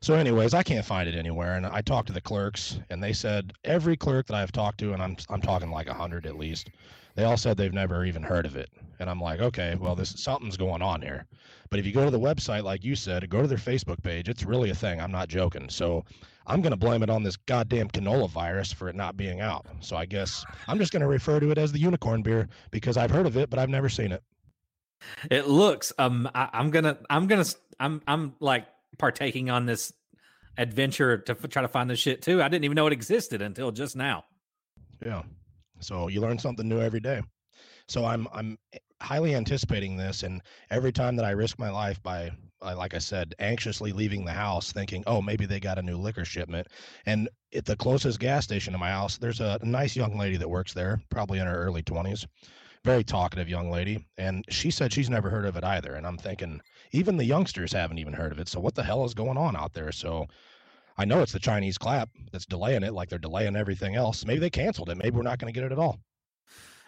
So, 0.00 0.14
anyways, 0.14 0.54
I 0.54 0.62
can't 0.62 0.86
find 0.86 1.06
it 1.08 1.14
anywhere, 1.14 1.56
and 1.56 1.66
I 1.66 1.82
talked 1.82 2.06
to 2.06 2.12
the 2.14 2.20
clerks, 2.20 2.78
and 2.88 3.02
they 3.02 3.12
said 3.12 3.52
every 3.64 3.96
clerk 3.96 4.26
that 4.28 4.36
I've 4.36 4.52
talked 4.52 4.78
to, 4.78 4.94
and 4.94 5.02
I'm 5.02 5.16
I'm 5.28 5.42
talking 5.42 5.70
like 5.70 5.86
a 5.88 5.92
hundred 5.94 6.24
at 6.24 6.38
least, 6.38 6.70
they 7.14 7.24
all 7.24 7.36
said 7.36 7.56
they've 7.56 7.72
never 7.72 8.04
even 8.04 8.22
heard 8.22 8.46
of 8.46 8.56
it. 8.56 8.70
And 8.98 9.08
I'm 9.08 9.20
like, 9.20 9.40
okay, 9.40 9.76
well, 9.80 9.96
this 9.96 10.10
something's 10.20 10.56
going 10.56 10.82
on 10.82 11.00
here. 11.00 11.26
But 11.70 11.78
if 11.78 11.86
you 11.86 11.92
go 11.92 12.04
to 12.04 12.10
the 12.10 12.20
website, 12.20 12.64
like 12.64 12.84
you 12.84 12.94
said, 12.94 13.28
go 13.30 13.40
to 13.40 13.48
their 13.48 13.58
Facebook 13.58 14.02
page, 14.02 14.28
it's 14.28 14.44
really 14.44 14.70
a 14.70 14.74
thing. 14.74 15.00
I'm 15.00 15.12
not 15.12 15.28
joking. 15.28 15.68
So 15.70 16.04
I'm 16.46 16.60
gonna 16.60 16.76
blame 16.76 17.02
it 17.02 17.10
on 17.10 17.22
this 17.22 17.36
goddamn 17.36 17.88
canola 17.88 18.28
virus 18.28 18.72
for 18.72 18.88
it 18.88 18.96
not 18.96 19.16
being 19.16 19.40
out. 19.40 19.66
So 19.80 19.96
I 19.96 20.04
guess 20.04 20.44
I'm 20.68 20.78
just 20.78 20.92
gonna 20.92 21.08
refer 21.08 21.40
to 21.40 21.50
it 21.50 21.58
as 21.58 21.72
the 21.72 21.78
unicorn 21.78 22.22
beer 22.22 22.48
because 22.70 22.96
I've 22.96 23.10
heard 23.10 23.26
of 23.26 23.36
it, 23.36 23.50
but 23.50 23.58
I've 23.58 23.68
never 23.68 23.88
seen 23.88 24.12
it. 24.12 24.22
It 25.30 25.46
looks 25.48 25.92
um 25.98 26.28
I, 26.34 26.50
I'm 26.52 26.70
gonna 26.70 26.98
I'm 27.08 27.26
gonna 27.26 27.44
I'm 27.78 28.02
I'm 28.06 28.34
like 28.40 28.66
partaking 28.98 29.48
on 29.48 29.64
this 29.66 29.92
adventure 30.58 31.18
to 31.18 31.32
f- 31.32 31.48
try 31.50 31.62
to 31.62 31.68
find 31.68 31.88
this 31.88 31.98
shit 31.98 32.20
too. 32.20 32.42
I 32.42 32.48
didn't 32.48 32.64
even 32.64 32.74
know 32.74 32.86
it 32.86 32.92
existed 32.92 33.40
until 33.40 33.70
just 33.72 33.96
now. 33.96 34.24
Yeah. 35.04 35.22
So 35.80 36.08
you 36.08 36.20
learn 36.20 36.38
something 36.38 36.68
new 36.68 36.80
every 36.80 37.00
day. 37.00 37.22
So 37.88 38.04
I'm 38.04 38.28
I'm 38.32 38.58
highly 39.00 39.34
anticipating 39.34 39.96
this, 39.96 40.22
and 40.22 40.42
every 40.70 40.92
time 40.92 41.16
that 41.16 41.24
I 41.24 41.30
risk 41.30 41.58
my 41.58 41.70
life 41.70 42.02
by, 42.02 42.30
uh, 42.62 42.76
like 42.76 42.94
I 42.94 42.98
said, 42.98 43.34
anxiously 43.38 43.92
leaving 43.92 44.24
the 44.24 44.32
house, 44.32 44.72
thinking, 44.72 45.02
oh, 45.06 45.22
maybe 45.22 45.46
they 45.46 45.58
got 45.58 45.78
a 45.78 45.82
new 45.82 45.96
liquor 45.96 46.24
shipment, 46.24 46.68
and 47.06 47.28
at 47.54 47.64
the 47.64 47.76
closest 47.76 48.20
gas 48.20 48.44
station 48.44 48.72
to 48.74 48.78
my 48.78 48.90
house, 48.90 49.18
there's 49.18 49.40
a 49.40 49.58
nice 49.62 49.96
young 49.96 50.16
lady 50.16 50.36
that 50.36 50.48
works 50.48 50.72
there, 50.72 51.00
probably 51.10 51.38
in 51.38 51.46
her 51.46 51.64
early 51.64 51.82
twenties, 51.82 52.26
very 52.84 53.02
talkative 53.02 53.48
young 53.48 53.70
lady, 53.70 54.06
and 54.18 54.44
she 54.50 54.70
said 54.70 54.92
she's 54.92 55.10
never 55.10 55.30
heard 55.30 55.46
of 55.46 55.56
it 55.56 55.64
either. 55.64 55.94
And 55.94 56.06
I'm 56.06 56.18
thinking, 56.18 56.60
even 56.92 57.16
the 57.16 57.24
youngsters 57.24 57.72
haven't 57.72 57.98
even 57.98 58.12
heard 58.12 58.32
of 58.32 58.38
it. 58.38 58.48
So 58.48 58.60
what 58.60 58.74
the 58.74 58.84
hell 58.84 59.04
is 59.04 59.14
going 59.14 59.36
on 59.36 59.56
out 59.56 59.72
there? 59.72 59.92
So 59.92 60.26
I 61.00 61.06
know 61.06 61.22
it's 61.22 61.32
the 61.32 61.38
Chinese 61.38 61.78
clap 61.78 62.10
that's 62.30 62.44
delaying 62.44 62.82
it, 62.82 62.92
like 62.92 63.08
they're 63.08 63.18
delaying 63.18 63.56
everything 63.56 63.96
else. 63.96 64.26
Maybe 64.26 64.38
they 64.38 64.50
canceled 64.50 64.90
it. 64.90 64.98
Maybe 64.98 65.16
we're 65.16 65.22
not 65.22 65.38
going 65.38 65.50
to 65.50 65.58
get 65.58 65.64
it 65.64 65.72
at 65.72 65.78
all. 65.78 65.98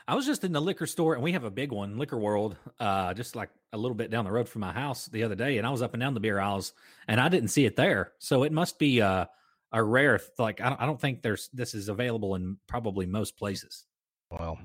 I 0.07 0.15
was 0.15 0.27
just 0.27 0.45
in 0.45 0.53
the 0.53 0.61
liquor 0.61 0.87
store, 0.87 1.15
and 1.15 1.23
we 1.23 1.33
have 1.33 1.45
a 1.45 1.51
big 1.51 1.73
one, 1.73 1.97
Liquor 1.97 2.19
World, 2.19 2.59
uh, 2.79 3.15
just 3.15 3.35
like 3.35 3.49
a 3.73 3.79
little 3.79 3.95
bit 3.95 4.11
down 4.11 4.27
the 4.27 4.31
road 4.31 4.51
from 4.51 4.61
my 4.61 4.73
house 4.73 5.07
the 5.07 5.23
other 5.23 5.35
day, 5.35 5.57
and 5.57 5.67
I 5.67 5.71
was 5.71 5.81
up 5.81 5.95
and 5.95 6.01
down 6.03 6.13
the 6.13 6.21
beer 6.21 6.39
aisles, 6.39 6.75
and 7.09 7.19
I 7.19 7.31
didn't 7.31 7.49
see 7.49 7.65
it 7.65 7.75
there. 7.75 8.13
So 8.19 8.43
it 8.43 8.53
must 8.53 8.79
be 8.79 9.01
uh, 9.01 9.25
a 9.73 9.83
rare. 9.83 10.21
Like 10.39 10.61
I 10.61 10.69
don't, 10.69 10.81
I 10.83 10.85
don't 10.85 11.01
think 11.01 11.23
there's 11.23 11.49
this 11.55 11.73
is 11.73 11.89
available 11.89 12.35
in 12.35 12.59
probably 12.67 13.07
most 13.07 13.39
places. 13.39 13.87
Well, 14.31 14.59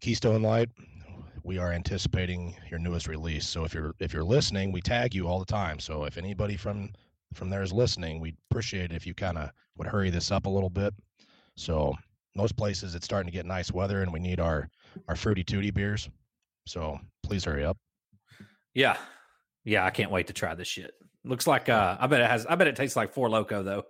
Keystone 0.00 0.40
Light, 0.40 0.70
we 1.42 1.58
are 1.58 1.72
anticipating 1.72 2.56
your 2.70 2.78
newest 2.78 3.06
release. 3.06 3.46
So 3.46 3.64
if 3.64 3.74
you're 3.74 3.94
if 3.98 4.14
you're 4.14 4.24
listening, 4.24 4.72
we 4.72 4.80
tag 4.80 5.14
you 5.14 5.28
all 5.28 5.40
the 5.40 5.44
time. 5.44 5.78
So 5.78 6.04
if 6.04 6.16
anybody 6.16 6.56
from 6.56 6.90
from 7.34 7.50
there 7.50 7.62
is 7.62 7.72
listening, 7.72 8.20
we'd 8.20 8.36
appreciate 8.50 8.92
it 8.92 8.96
if 8.96 9.06
you 9.06 9.14
kind 9.14 9.38
of 9.38 9.50
would 9.76 9.86
hurry 9.86 10.10
this 10.10 10.30
up 10.30 10.46
a 10.46 10.50
little 10.50 10.70
bit. 10.70 10.94
So 11.56 11.94
most 12.36 12.56
places 12.56 12.94
it's 12.94 13.04
starting 13.04 13.30
to 13.30 13.36
get 13.36 13.46
nice 13.46 13.72
weather, 13.72 14.02
and 14.02 14.12
we 14.12 14.20
need 14.20 14.40
our 14.40 14.68
our 15.08 15.16
fruity 15.16 15.44
tooty 15.44 15.70
beers. 15.70 16.08
So 16.66 16.98
please 17.22 17.44
hurry 17.44 17.64
up. 17.64 17.76
Yeah, 18.74 18.96
yeah, 19.64 19.84
I 19.84 19.90
can't 19.90 20.10
wait 20.10 20.28
to 20.28 20.32
try 20.32 20.54
this 20.54 20.68
shit. 20.68 20.92
Looks 21.24 21.46
like 21.46 21.68
uh, 21.68 21.96
I 22.00 22.06
bet 22.06 22.20
it 22.20 22.30
has. 22.30 22.46
I 22.46 22.54
bet 22.54 22.66
it 22.68 22.76
tastes 22.76 22.96
like 22.96 23.12
Four 23.12 23.28
Loco 23.28 23.62
though. 23.62 23.84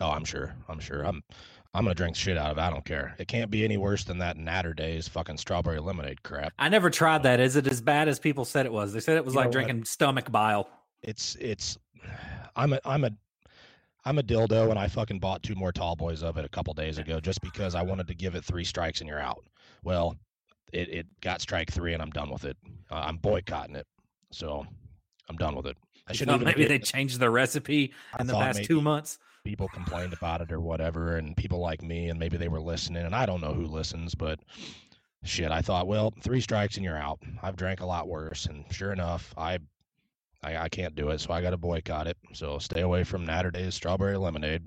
Oh, 0.00 0.10
I'm 0.10 0.24
sure. 0.24 0.54
I'm 0.68 0.80
sure. 0.80 1.02
I'm 1.04 1.22
I'm 1.74 1.84
gonna 1.84 1.94
drink 1.94 2.16
shit 2.16 2.38
out 2.38 2.50
of 2.50 2.58
it. 2.58 2.60
I 2.60 2.70
don't 2.70 2.84
care. 2.84 3.14
It 3.18 3.28
can't 3.28 3.50
be 3.50 3.64
any 3.64 3.76
worse 3.76 4.04
than 4.04 4.18
that 4.18 4.36
Naturdays 4.36 5.08
fucking 5.08 5.36
strawberry 5.36 5.78
lemonade 5.78 6.22
crap. 6.22 6.52
I 6.58 6.68
never 6.68 6.90
tried 6.90 7.22
that. 7.24 7.38
Is 7.38 7.56
it 7.56 7.66
as 7.66 7.80
bad 7.80 8.08
as 8.08 8.18
people 8.18 8.44
said 8.44 8.66
it 8.66 8.72
was? 8.72 8.92
They 8.92 9.00
said 9.00 9.16
it 9.16 9.24
was 9.24 9.34
You 9.34 9.40
like 9.40 9.52
drinking 9.52 9.84
stomach 9.84 10.32
bile. 10.32 10.68
It's 11.02 11.36
it's 11.36 11.78
I'm 12.54 12.72
a 12.72 12.80
I'm 12.84 13.04
a 13.04 13.10
I'm 14.04 14.18
a 14.18 14.22
dildo 14.22 14.70
and 14.70 14.78
I 14.78 14.88
fucking 14.88 15.18
bought 15.18 15.42
two 15.42 15.54
more 15.54 15.72
tall 15.72 15.96
boys 15.96 16.22
of 16.22 16.36
it 16.36 16.44
a 16.44 16.48
couple 16.48 16.72
days 16.74 16.98
ago 16.98 17.18
just 17.20 17.40
because 17.40 17.74
I 17.74 17.82
wanted 17.82 18.06
to 18.06 18.14
give 18.14 18.34
it 18.34 18.44
three 18.44 18.64
strikes 18.64 19.00
and 19.00 19.08
you're 19.08 19.20
out. 19.20 19.44
Well, 19.82 20.16
it, 20.72 20.88
it 20.88 21.06
got 21.20 21.40
strike 21.40 21.72
three 21.72 21.92
and 21.92 22.02
I'm 22.02 22.10
done 22.10 22.30
with 22.30 22.44
it. 22.44 22.56
Uh, 22.90 23.02
I'm 23.06 23.16
boycotting 23.16 23.74
it. 23.74 23.86
So 24.30 24.64
I'm 25.28 25.36
done 25.36 25.56
with 25.56 25.66
it. 25.66 25.76
I 26.06 26.12
shouldn't 26.12 26.44
maybe 26.44 26.66
they 26.66 26.78
changed 26.78 27.18
the 27.18 27.30
recipe 27.30 27.92
I 28.14 28.20
in 28.20 28.28
the 28.28 28.34
past 28.34 28.64
two 28.64 28.80
months. 28.80 29.18
people 29.44 29.66
complained 29.68 30.12
about 30.12 30.40
it 30.40 30.52
or 30.52 30.60
whatever 30.60 31.16
and 31.16 31.36
people 31.36 31.58
like 31.58 31.82
me 31.82 32.08
and 32.08 32.18
maybe 32.18 32.36
they 32.36 32.48
were 32.48 32.60
listening 32.60 33.04
and 33.04 33.14
I 33.14 33.26
don't 33.26 33.40
know 33.40 33.54
who 33.54 33.66
listens, 33.66 34.14
but 34.14 34.38
shit, 35.24 35.50
I 35.50 35.62
thought, 35.62 35.86
well, 35.86 36.14
three 36.22 36.40
strikes 36.40 36.76
and 36.76 36.84
you're 36.84 36.96
out. 36.96 37.18
I've 37.42 37.56
drank 37.56 37.80
a 37.80 37.86
lot 37.86 38.08
worse, 38.08 38.46
and 38.46 38.64
sure 38.70 38.92
enough, 38.92 39.34
I 39.36 39.58
I, 40.42 40.56
I 40.56 40.68
can't 40.68 40.94
do 40.94 41.10
it, 41.10 41.20
so 41.20 41.32
I 41.32 41.40
got 41.40 41.50
to 41.50 41.56
boycott 41.56 42.06
it. 42.06 42.16
So 42.32 42.58
stay 42.58 42.82
away 42.82 43.04
from 43.04 43.26
Naturdays 43.26 43.74
strawberry 43.74 44.16
lemonade. 44.16 44.64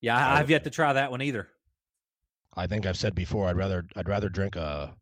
Yeah, 0.00 0.16
I, 0.16 0.40
I've 0.40 0.50
yet 0.50 0.64
to 0.64 0.70
try 0.70 0.92
that 0.92 1.10
one 1.10 1.22
either. 1.22 1.48
I 2.54 2.66
think 2.66 2.86
I've 2.86 2.98
said 2.98 3.14
before, 3.14 3.48
I'd 3.48 3.56
rather 3.56 3.86
I'd 3.96 4.08
rather 4.08 4.28
drink 4.28 4.56
a 4.56 4.94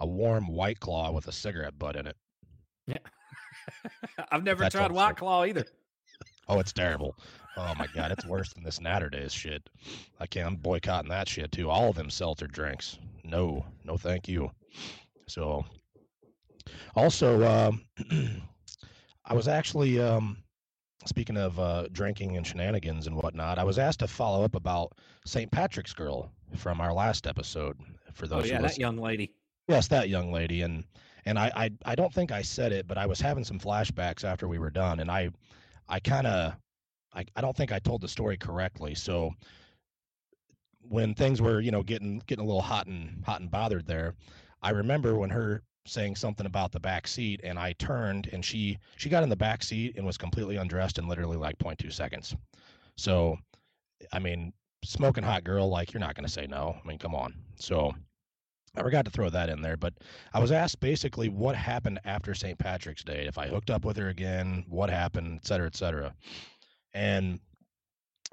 a 0.00 0.06
warm 0.06 0.46
White 0.46 0.80
Claw 0.80 1.10
with 1.10 1.26
a 1.28 1.32
cigarette 1.32 1.78
butt 1.78 1.96
in 1.96 2.06
it. 2.06 2.16
Yeah, 2.86 2.98
I've 4.30 4.44
never 4.44 4.62
That's 4.62 4.74
tried 4.74 4.92
White 4.92 5.16
Claw 5.16 5.44
either. 5.44 5.64
Oh, 6.48 6.58
it's 6.58 6.72
terrible. 6.72 7.16
Oh 7.56 7.72
my 7.78 7.86
god, 7.94 8.10
it's 8.10 8.26
worse 8.26 8.52
than 8.52 8.64
this 8.64 8.80
Naturdays 8.80 9.32
shit. 9.32 9.62
I 10.18 10.26
can't. 10.26 10.46
I'm 10.46 10.56
boycotting 10.56 11.08
that 11.10 11.28
shit 11.28 11.52
too. 11.52 11.70
All 11.70 11.88
of 11.88 11.96
them 11.96 12.10
seltzer 12.10 12.48
drinks. 12.48 12.98
No, 13.22 13.64
no, 13.84 13.96
thank 13.96 14.26
you. 14.26 14.50
So, 15.28 15.64
also, 16.94 17.44
um, 17.44 17.84
I 19.24 19.34
was 19.34 19.48
actually 19.48 20.00
um, 20.00 20.38
speaking 21.06 21.36
of 21.36 21.58
uh, 21.58 21.88
drinking 21.92 22.36
and 22.36 22.46
shenanigans 22.46 23.06
and 23.06 23.16
whatnot. 23.16 23.58
I 23.58 23.64
was 23.64 23.78
asked 23.78 24.00
to 24.00 24.08
follow 24.08 24.44
up 24.44 24.54
about 24.54 24.92
St. 25.24 25.50
Patrick's 25.50 25.92
Girl 25.92 26.30
from 26.56 26.80
our 26.80 26.92
last 26.92 27.26
episode. 27.26 27.78
For 28.12 28.26
those, 28.26 28.38
Oh 28.38 28.40
those 28.42 28.50
yeah, 28.50 28.56
who 28.58 28.62
that 28.62 28.78
young 28.78 28.98
lady. 28.98 29.32
Yes, 29.68 29.88
that 29.88 30.08
young 30.08 30.32
lady, 30.32 30.62
and 30.62 30.84
and 31.24 31.38
I, 31.38 31.50
I 31.54 31.70
I 31.84 31.94
don't 31.94 32.12
think 32.12 32.32
I 32.32 32.42
said 32.42 32.72
it, 32.72 32.86
but 32.86 32.98
I 32.98 33.06
was 33.06 33.20
having 33.20 33.44
some 33.44 33.58
flashbacks 33.58 34.24
after 34.24 34.48
we 34.48 34.58
were 34.58 34.70
done, 34.70 35.00
and 35.00 35.10
I 35.10 35.30
I 35.88 36.00
kind 36.00 36.26
of 36.26 36.54
I 37.14 37.24
I 37.36 37.40
don't 37.40 37.56
think 37.56 37.72
I 37.72 37.78
told 37.78 38.00
the 38.00 38.08
story 38.08 38.36
correctly. 38.36 38.94
So 38.94 39.32
when 40.80 41.14
things 41.14 41.40
were 41.40 41.60
you 41.60 41.70
know 41.70 41.82
getting 41.82 42.22
getting 42.26 42.44
a 42.44 42.46
little 42.46 42.62
hot 42.62 42.86
and 42.86 43.24
hot 43.24 43.40
and 43.40 43.50
bothered 43.50 43.86
there, 43.86 44.14
I 44.62 44.70
remember 44.70 45.16
when 45.16 45.30
her 45.30 45.62
saying 45.86 46.16
something 46.16 46.46
about 46.46 46.72
the 46.72 46.80
back 46.80 47.06
seat, 47.06 47.40
and 47.42 47.58
I 47.58 47.72
turned 47.74 48.28
and 48.32 48.44
she 48.44 48.78
she 48.96 49.08
got 49.08 49.22
in 49.22 49.28
the 49.28 49.36
back 49.36 49.62
seat 49.62 49.94
and 49.96 50.06
was 50.06 50.16
completely 50.18 50.56
undressed 50.56 50.98
in 50.98 51.08
literally 51.08 51.36
like 51.36 51.58
0.2 51.58 51.92
seconds. 51.92 52.34
So 52.96 53.36
I 54.12 54.18
mean, 54.18 54.52
smoking 54.84 55.24
hot 55.24 55.44
girl, 55.44 55.68
like 55.68 55.92
you're 55.92 56.00
not 56.00 56.14
gonna 56.14 56.28
say 56.28 56.46
no. 56.46 56.76
I 56.82 56.86
mean, 56.86 56.98
come 56.98 57.14
on. 57.14 57.34
So. 57.56 57.94
I 58.74 58.80
forgot 58.80 59.04
to 59.04 59.10
throw 59.10 59.28
that 59.28 59.50
in 59.50 59.60
there, 59.60 59.76
but 59.76 59.92
I 60.32 60.38
was 60.38 60.50
asked 60.50 60.80
basically 60.80 61.28
what 61.28 61.54
happened 61.54 62.00
after 62.06 62.34
St. 62.34 62.58
Patrick's 62.58 63.04
Day, 63.04 63.26
if 63.26 63.36
I 63.36 63.46
hooked 63.46 63.68
up 63.68 63.84
with 63.84 63.98
her 63.98 64.08
again, 64.08 64.64
what 64.66 64.88
happened, 64.88 65.40
et 65.42 65.46
cetera, 65.46 65.66
et 65.66 65.76
cetera. 65.76 66.14
And 66.94 67.38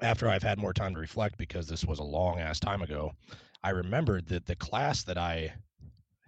after 0.00 0.30
I've 0.30 0.42
had 0.42 0.58
more 0.58 0.72
time 0.72 0.94
to 0.94 1.00
reflect, 1.00 1.36
because 1.36 1.66
this 1.66 1.84
was 1.84 1.98
a 1.98 2.04
long 2.04 2.38
ass 2.38 2.58
time 2.58 2.80
ago, 2.80 3.12
I 3.62 3.68
remembered 3.70 4.28
that 4.28 4.46
the 4.46 4.56
class 4.56 5.02
that 5.04 5.18
I 5.18 5.52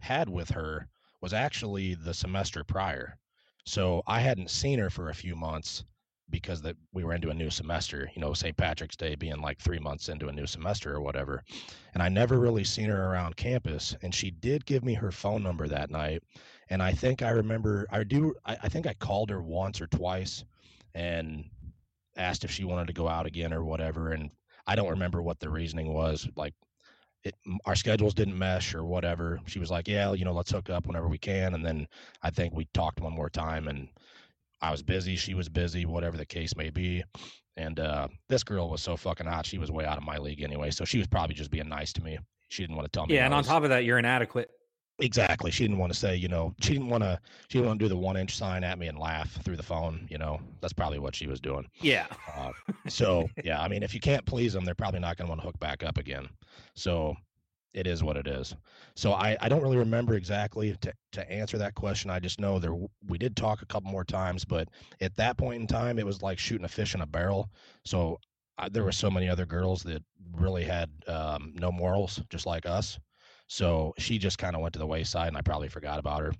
had 0.00 0.28
with 0.28 0.50
her 0.50 0.88
was 1.22 1.32
actually 1.32 1.94
the 1.94 2.12
semester 2.12 2.64
prior. 2.64 3.16
So 3.64 4.02
I 4.06 4.20
hadn't 4.20 4.50
seen 4.50 4.78
her 4.80 4.90
for 4.90 5.08
a 5.08 5.14
few 5.14 5.36
months 5.36 5.84
because 6.30 6.62
that 6.62 6.76
we 6.92 7.04
were 7.04 7.14
into 7.14 7.30
a 7.30 7.34
new 7.34 7.50
semester, 7.50 8.10
you 8.14 8.20
know, 8.20 8.32
St. 8.32 8.56
Patrick's 8.56 8.96
Day 8.96 9.14
being 9.14 9.40
like 9.40 9.60
three 9.60 9.78
months 9.78 10.08
into 10.08 10.28
a 10.28 10.32
new 10.32 10.46
semester 10.46 10.94
or 10.94 11.00
whatever. 11.00 11.44
And 11.94 12.02
I 12.02 12.08
never 12.08 12.40
really 12.40 12.64
seen 12.64 12.88
her 12.88 13.06
around 13.06 13.36
campus. 13.36 13.94
And 14.02 14.14
she 14.14 14.30
did 14.30 14.66
give 14.66 14.82
me 14.82 14.94
her 14.94 15.12
phone 15.12 15.42
number 15.42 15.68
that 15.68 15.90
night. 15.90 16.22
And 16.70 16.82
I 16.82 16.92
think 16.92 17.22
I 17.22 17.30
remember 17.30 17.86
I 17.90 18.02
do 18.02 18.34
I, 18.44 18.56
I 18.62 18.68
think 18.68 18.86
I 18.86 18.94
called 18.94 19.30
her 19.30 19.42
once 19.42 19.80
or 19.80 19.86
twice 19.86 20.44
and 20.94 21.44
asked 22.16 22.44
if 22.44 22.50
she 22.50 22.64
wanted 22.64 22.86
to 22.88 22.94
go 22.94 23.08
out 23.08 23.26
again 23.26 23.52
or 23.52 23.64
whatever. 23.64 24.12
And 24.12 24.30
I 24.66 24.74
don't 24.74 24.90
remember 24.90 25.22
what 25.22 25.38
the 25.38 25.50
reasoning 25.50 25.92
was. 25.92 26.28
Like 26.34 26.54
it, 27.24 27.34
our 27.64 27.74
schedules 27.74 28.14
didn't 28.14 28.36
mesh 28.36 28.74
or 28.74 28.84
whatever. 28.84 29.40
She 29.46 29.58
was 29.58 29.70
like, 29.70 29.88
"Yeah, 29.88 30.12
you 30.12 30.24
know, 30.24 30.32
let's 30.32 30.50
hook 30.50 30.70
up 30.70 30.86
whenever 30.86 31.08
we 31.08 31.18
can." 31.18 31.54
And 31.54 31.64
then 31.64 31.86
I 32.22 32.30
think 32.30 32.54
we 32.54 32.66
talked 32.74 33.00
one 33.00 33.12
more 33.12 33.30
time, 33.30 33.68
and 33.68 33.88
I 34.60 34.70
was 34.70 34.82
busy, 34.82 35.16
she 35.16 35.34
was 35.34 35.48
busy, 35.48 35.86
whatever 35.86 36.16
the 36.16 36.26
case 36.26 36.56
may 36.56 36.70
be. 36.70 37.02
And 37.56 37.78
uh, 37.80 38.08
this 38.28 38.42
girl 38.42 38.70
was 38.70 38.82
so 38.82 38.96
fucking 38.96 39.26
hot; 39.26 39.46
she 39.46 39.58
was 39.58 39.70
way 39.70 39.84
out 39.84 39.98
of 39.98 40.04
my 40.04 40.18
league 40.18 40.42
anyway. 40.42 40.70
So 40.70 40.84
she 40.84 40.98
was 40.98 41.06
probably 41.06 41.34
just 41.34 41.50
being 41.50 41.68
nice 41.68 41.92
to 41.94 42.02
me. 42.02 42.18
She 42.48 42.62
didn't 42.62 42.76
want 42.76 42.90
to 42.90 42.96
tell 42.96 43.06
me. 43.06 43.14
Yeah, 43.14 43.24
and 43.24 43.34
on 43.34 43.44
top 43.44 43.62
of 43.62 43.70
that, 43.70 43.84
you're 43.84 43.98
inadequate. 43.98 44.50
Exactly. 44.98 45.50
She 45.50 45.64
didn't 45.64 45.78
want 45.78 45.92
to 45.92 45.98
say, 45.98 46.14
you 46.14 46.28
know, 46.28 46.54
she 46.60 46.74
didn't 46.74 46.88
want 46.88 47.02
to, 47.02 47.18
she 47.48 47.58
didn't 47.58 47.68
want 47.68 47.80
to 47.80 47.84
do 47.84 47.88
the 47.88 47.96
one 47.96 48.16
inch 48.16 48.36
sign 48.36 48.62
at 48.62 48.78
me 48.78 48.86
and 48.86 48.98
laugh 48.98 49.30
through 49.42 49.56
the 49.56 49.62
phone. 49.62 50.06
You 50.10 50.18
know, 50.18 50.40
that's 50.60 50.72
probably 50.72 50.98
what 50.98 51.14
she 51.14 51.26
was 51.26 51.40
doing. 51.40 51.66
Yeah. 51.80 52.06
Uh, 52.36 52.52
so 52.88 53.28
yeah, 53.42 53.60
I 53.60 53.68
mean, 53.68 53.82
if 53.82 53.94
you 53.94 54.00
can't 54.00 54.24
please 54.26 54.52
them, 54.52 54.64
they're 54.64 54.74
probably 54.74 55.00
not 55.00 55.16
going 55.16 55.26
to 55.26 55.30
want 55.30 55.40
to 55.40 55.46
hook 55.46 55.58
back 55.58 55.82
up 55.82 55.98
again. 55.98 56.28
So 56.74 57.16
it 57.74 57.86
is 57.86 58.04
what 58.04 58.16
it 58.16 58.26
is. 58.26 58.54
So 58.94 59.12
I, 59.12 59.36
I 59.40 59.48
don't 59.48 59.62
really 59.62 59.78
remember 59.78 60.14
exactly 60.14 60.76
to, 60.82 60.92
to 61.12 61.32
answer 61.32 61.58
that 61.58 61.74
question. 61.74 62.10
I 62.10 62.20
just 62.20 62.38
know 62.38 62.58
there 62.58 62.76
we 63.08 63.18
did 63.18 63.34
talk 63.34 63.62
a 63.62 63.66
couple 63.66 63.90
more 63.90 64.04
times, 64.04 64.44
but 64.44 64.68
at 65.00 65.16
that 65.16 65.38
point 65.38 65.62
in 65.62 65.66
time, 65.66 65.98
it 65.98 66.06
was 66.06 66.22
like 66.22 66.38
shooting 66.38 66.66
a 66.66 66.68
fish 66.68 66.94
in 66.94 67.00
a 67.00 67.06
barrel. 67.06 67.50
So 67.84 68.18
I, 68.58 68.68
there 68.68 68.84
were 68.84 68.92
so 68.92 69.10
many 69.10 69.28
other 69.28 69.46
girls 69.46 69.82
that 69.84 70.02
really 70.32 70.64
had 70.64 70.90
um, 71.08 71.54
no 71.56 71.72
morals, 71.72 72.20
just 72.28 72.46
like 72.46 72.66
us. 72.66 72.98
So 73.52 73.92
she 73.98 74.16
just 74.16 74.38
kind 74.38 74.56
of 74.56 74.62
went 74.62 74.72
to 74.72 74.78
the 74.78 74.86
wayside, 74.86 75.28
and 75.28 75.36
I 75.36 75.42
probably 75.42 75.68
forgot 75.68 75.98
about 75.98 76.22
her. 76.22 76.32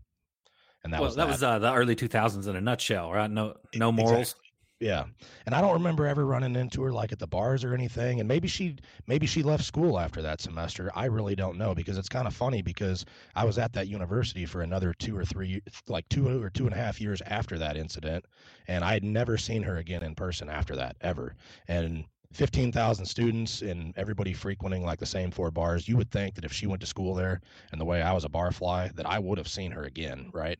And 0.83 0.95
that 0.95 1.01
well, 1.01 1.11
was 1.11 1.17
that, 1.17 1.29
was 1.29 1.43
uh, 1.43 1.59
the 1.59 1.71
early 1.71 1.95
2000s 1.95 2.49
in 2.49 2.57
a 2.57 2.61
nutshell, 2.61 3.13
right? 3.13 3.31
No, 3.31 3.55
no 3.75 3.91
Exactly. 3.91 4.03
morals. 4.03 4.35
Yeah. 4.81 5.05
And 5.45 5.55
I 5.55 5.61
don't 5.61 5.75
remember 5.75 6.07
ever 6.07 6.25
running 6.25 6.57
into 6.57 6.83
her 6.83 6.91
like 6.91 7.13
at 7.13 7.19
the 7.19 7.27
bars 7.27 7.65
or 7.65 7.75
anything. 7.75 8.19
And 8.19 8.27
maybe 8.27 8.49
she 8.49 8.79
maybe 9.07 9.27
she 9.27 9.43
left 9.43 9.63
school 9.63 9.99
after 9.99 10.23
that 10.23 10.41
semester. 10.41 10.91
I 10.95 11.05
really 11.05 11.37
don't 11.37 11.59
know 11.59 11.75
because 11.75 11.99
it's 11.99 12.09
kind 12.09 12.27
of 12.27 12.35
funny 12.35 12.63
because 12.63 13.05
I 13.35 13.45
was 13.45 13.59
at 13.59 13.75
that 13.75 13.89
university 13.89 14.47
for 14.47 14.63
another 14.63 14.95
two 14.95 15.15
or 15.15 15.25
three 15.25 15.63
like 15.89 16.09
two 16.09 16.43
or 16.43 16.49
two 16.49 16.65
and 16.65 16.73
a 16.73 16.79
half 16.79 16.99
years 16.99 17.21
after 17.27 17.59
that 17.59 17.77
incident. 17.77 18.25
And 18.67 18.83
I 18.83 18.95
had 18.95 19.05
never 19.05 19.37
seen 19.37 19.63
her 19.65 19.77
again 19.77 20.03
in 20.03 20.15
person 20.15 20.49
after 20.49 20.75
that, 20.77 20.97
ever. 21.03 21.37
And 21.69 22.07
15,000 22.33 23.07
students 23.07 23.63
and 23.63 23.97
everybody 23.97 24.33
frequenting 24.33 24.85
like 24.85 24.99
the 24.99 25.07
same 25.07 25.31
four 25.31 25.51
bars. 25.51 25.89
You 25.89 25.97
would 25.97 26.11
think 26.11 26.35
that 26.35 26.45
if 26.45 26.53
she 26.53 26.67
went 26.67 26.81
to 26.81 26.87
school 26.87 27.15
there 27.15 27.41
and 27.73 27.81
the 27.81 27.85
way 27.85 28.03
I 28.03 28.13
was 28.13 28.25
a 28.25 28.29
barfly, 28.29 28.95
that 28.97 29.07
I 29.07 29.19
would 29.19 29.39
have 29.39 29.49
seen 29.49 29.71
her 29.73 29.85
again, 29.85 30.31
right? 30.33 30.59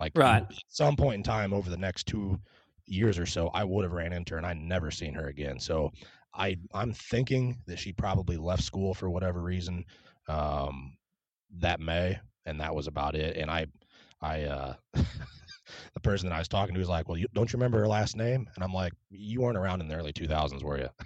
Like 0.00 0.14
Right. 0.14 0.44
at 0.50 0.52
some 0.68 0.96
point 0.96 1.16
in 1.16 1.22
time 1.22 1.52
over 1.52 1.70
the 1.70 1.76
next 1.76 2.04
two 2.06 2.38
years 2.86 3.18
or 3.18 3.26
so, 3.26 3.48
I 3.48 3.64
would 3.64 3.84
have 3.84 3.92
ran 3.92 4.12
into 4.12 4.34
her 4.34 4.38
and 4.38 4.46
I 4.46 4.54
never 4.54 4.90
seen 4.90 5.14
her 5.14 5.26
again. 5.28 5.58
So 5.58 5.90
I 6.34 6.56
I'm 6.72 6.92
thinking 6.92 7.62
that 7.66 7.78
she 7.78 7.92
probably 7.92 8.36
left 8.36 8.62
school 8.62 8.94
for 8.94 9.10
whatever 9.10 9.42
reason 9.42 9.84
um, 10.28 10.96
that 11.58 11.80
May, 11.80 12.18
and 12.46 12.60
that 12.60 12.74
was 12.74 12.86
about 12.86 13.14
it. 13.16 13.36
And 13.36 13.50
I 13.50 13.66
I 14.20 14.44
uh, 14.44 14.74
the 15.94 16.00
person 16.00 16.28
that 16.28 16.34
I 16.34 16.38
was 16.38 16.48
talking 16.48 16.74
to 16.74 16.78
was 16.80 16.88
like, 16.88 17.08
"Well, 17.08 17.18
you, 17.18 17.26
don't 17.34 17.52
you 17.52 17.56
remember 17.56 17.78
her 17.80 17.88
last 17.88 18.16
name?" 18.16 18.48
And 18.54 18.64
I'm 18.64 18.72
like, 18.72 18.92
"You 19.10 19.40
weren't 19.40 19.56
around 19.58 19.80
in 19.80 19.88
the 19.88 19.94
early 19.96 20.12
2000s, 20.12 20.62
were 20.62 20.78
you?" 20.78 20.88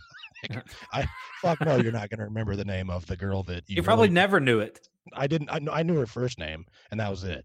Like, 0.51 0.65
I 0.93 1.07
fuck 1.41 1.61
no, 1.65 1.77
you're 1.77 1.93
not 1.93 2.11
going 2.11 2.19
to 2.19 2.25
remember 2.25 2.57
the 2.57 2.65
name 2.65 2.91
of 2.91 3.07
the 3.07 3.17
girl 3.17 3.45
that 3.45 3.63
you, 3.69 3.77
You 3.77 3.83
probably 3.85 4.07
really- 4.09 4.15
never 4.15 4.41
knew 4.41 4.59
it. 4.59 4.81
I 5.15 5.29
didn't. 5.29 5.49
I, 5.51 5.61
I 5.71 5.83
knew 5.85 5.95
her 6.01 6.07
first 6.07 6.37
name, 6.39 6.67
and 6.91 6.99
that 6.99 7.11
was 7.11 7.23
it. 7.23 7.45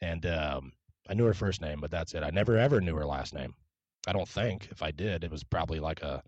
And 0.00 0.24
um, 0.26 0.70
I 1.08 1.14
knew 1.14 1.24
her 1.24 1.34
first 1.34 1.60
name, 1.60 1.80
but 1.80 1.90
that's 1.90 2.14
it. 2.14 2.22
I 2.22 2.30
never 2.30 2.56
ever 2.56 2.80
knew 2.80 2.94
her 2.94 3.04
last 3.06 3.34
name. 3.34 3.54
I 4.06 4.12
don't 4.12 4.28
think. 4.28 4.68
If 4.70 4.82
I 4.84 4.92
did, 4.92 5.24
it 5.24 5.32
was 5.32 5.42
probably 5.42 5.80
like 5.80 6.00
a. 6.02 6.22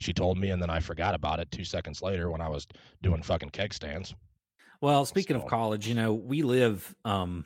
She 0.00 0.12
told 0.12 0.38
me, 0.38 0.50
and 0.50 0.62
then 0.62 0.70
I 0.70 0.78
forgot 0.78 1.16
about 1.16 1.40
it 1.40 1.50
two 1.50 1.64
seconds 1.64 2.00
later 2.00 2.30
when 2.30 2.40
I 2.40 2.48
was 2.48 2.66
doing 3.02 3.22
fucking 3.22 3.50
keg 3.50 3.74
stands. 3.74 4.14
Well, 4.80 5.04
speaking 5.04 5.36
So- 5.36 5.42
of 5.42 5.48
college, 5.50 5.88
you 5.88 5.94
know, 5.96 6.14
we 6.14 6.42
live 6.42 6.94
um 7.04 7.44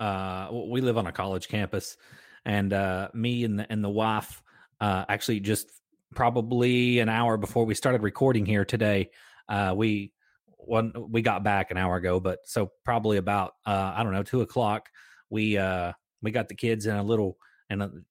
uh 0.00 0.48
we 0.52 0.80
live 0.80 0.98
on 0.98 1.06
a 1.06 1.12
college 1.12 1.48
campus 1.48 1.96
and 2.44 2.72
uh 2.72 3.08
me 3.14 3.44
and 3.44 3.58
the 3.58 3.66
and 3.70 3.82
the 3.82 3.90
wife 3.90 4.42
uh 4.80 5.04
actually 5.08 5.40
just 5.40 5.70
probably 6.14 6.98
an 7.00 7.08
hour 7.08 7.36
before 7.36 7.64
we 7.64 7.74
started 7.74 8.02
recording 8.02 8.46
here 8.46 8.64
today, 8.64 9.10
uh 9.48 9.72
we 9.76 10.12
one 10.58 10.92
we 11.10 11.22
got 11.22 11.44
back 11.44 11.70
an 11.70 11.76
hour 11.76 11.96
ago, 11.96 12.18
but 12.18 12.40
so 12.44 12.72
probably 12.84 13.16
about 13.18 13.54
uh 13.66 13.92
I 13.94 14.02
don't 14.02 14.12
know, 14.12 14.22
two 14.22 14.40
o'clock, 14.40 14.88
we 15.30 15.56
uh 15.58 15.92
we 16.22 16.30
got 16.30 16.48
the 16.48 16.54
kids 16.54 16.86
in 16.86 16.96
a 16.96 17.02
little 17.02 17.36
and 17.70 18.04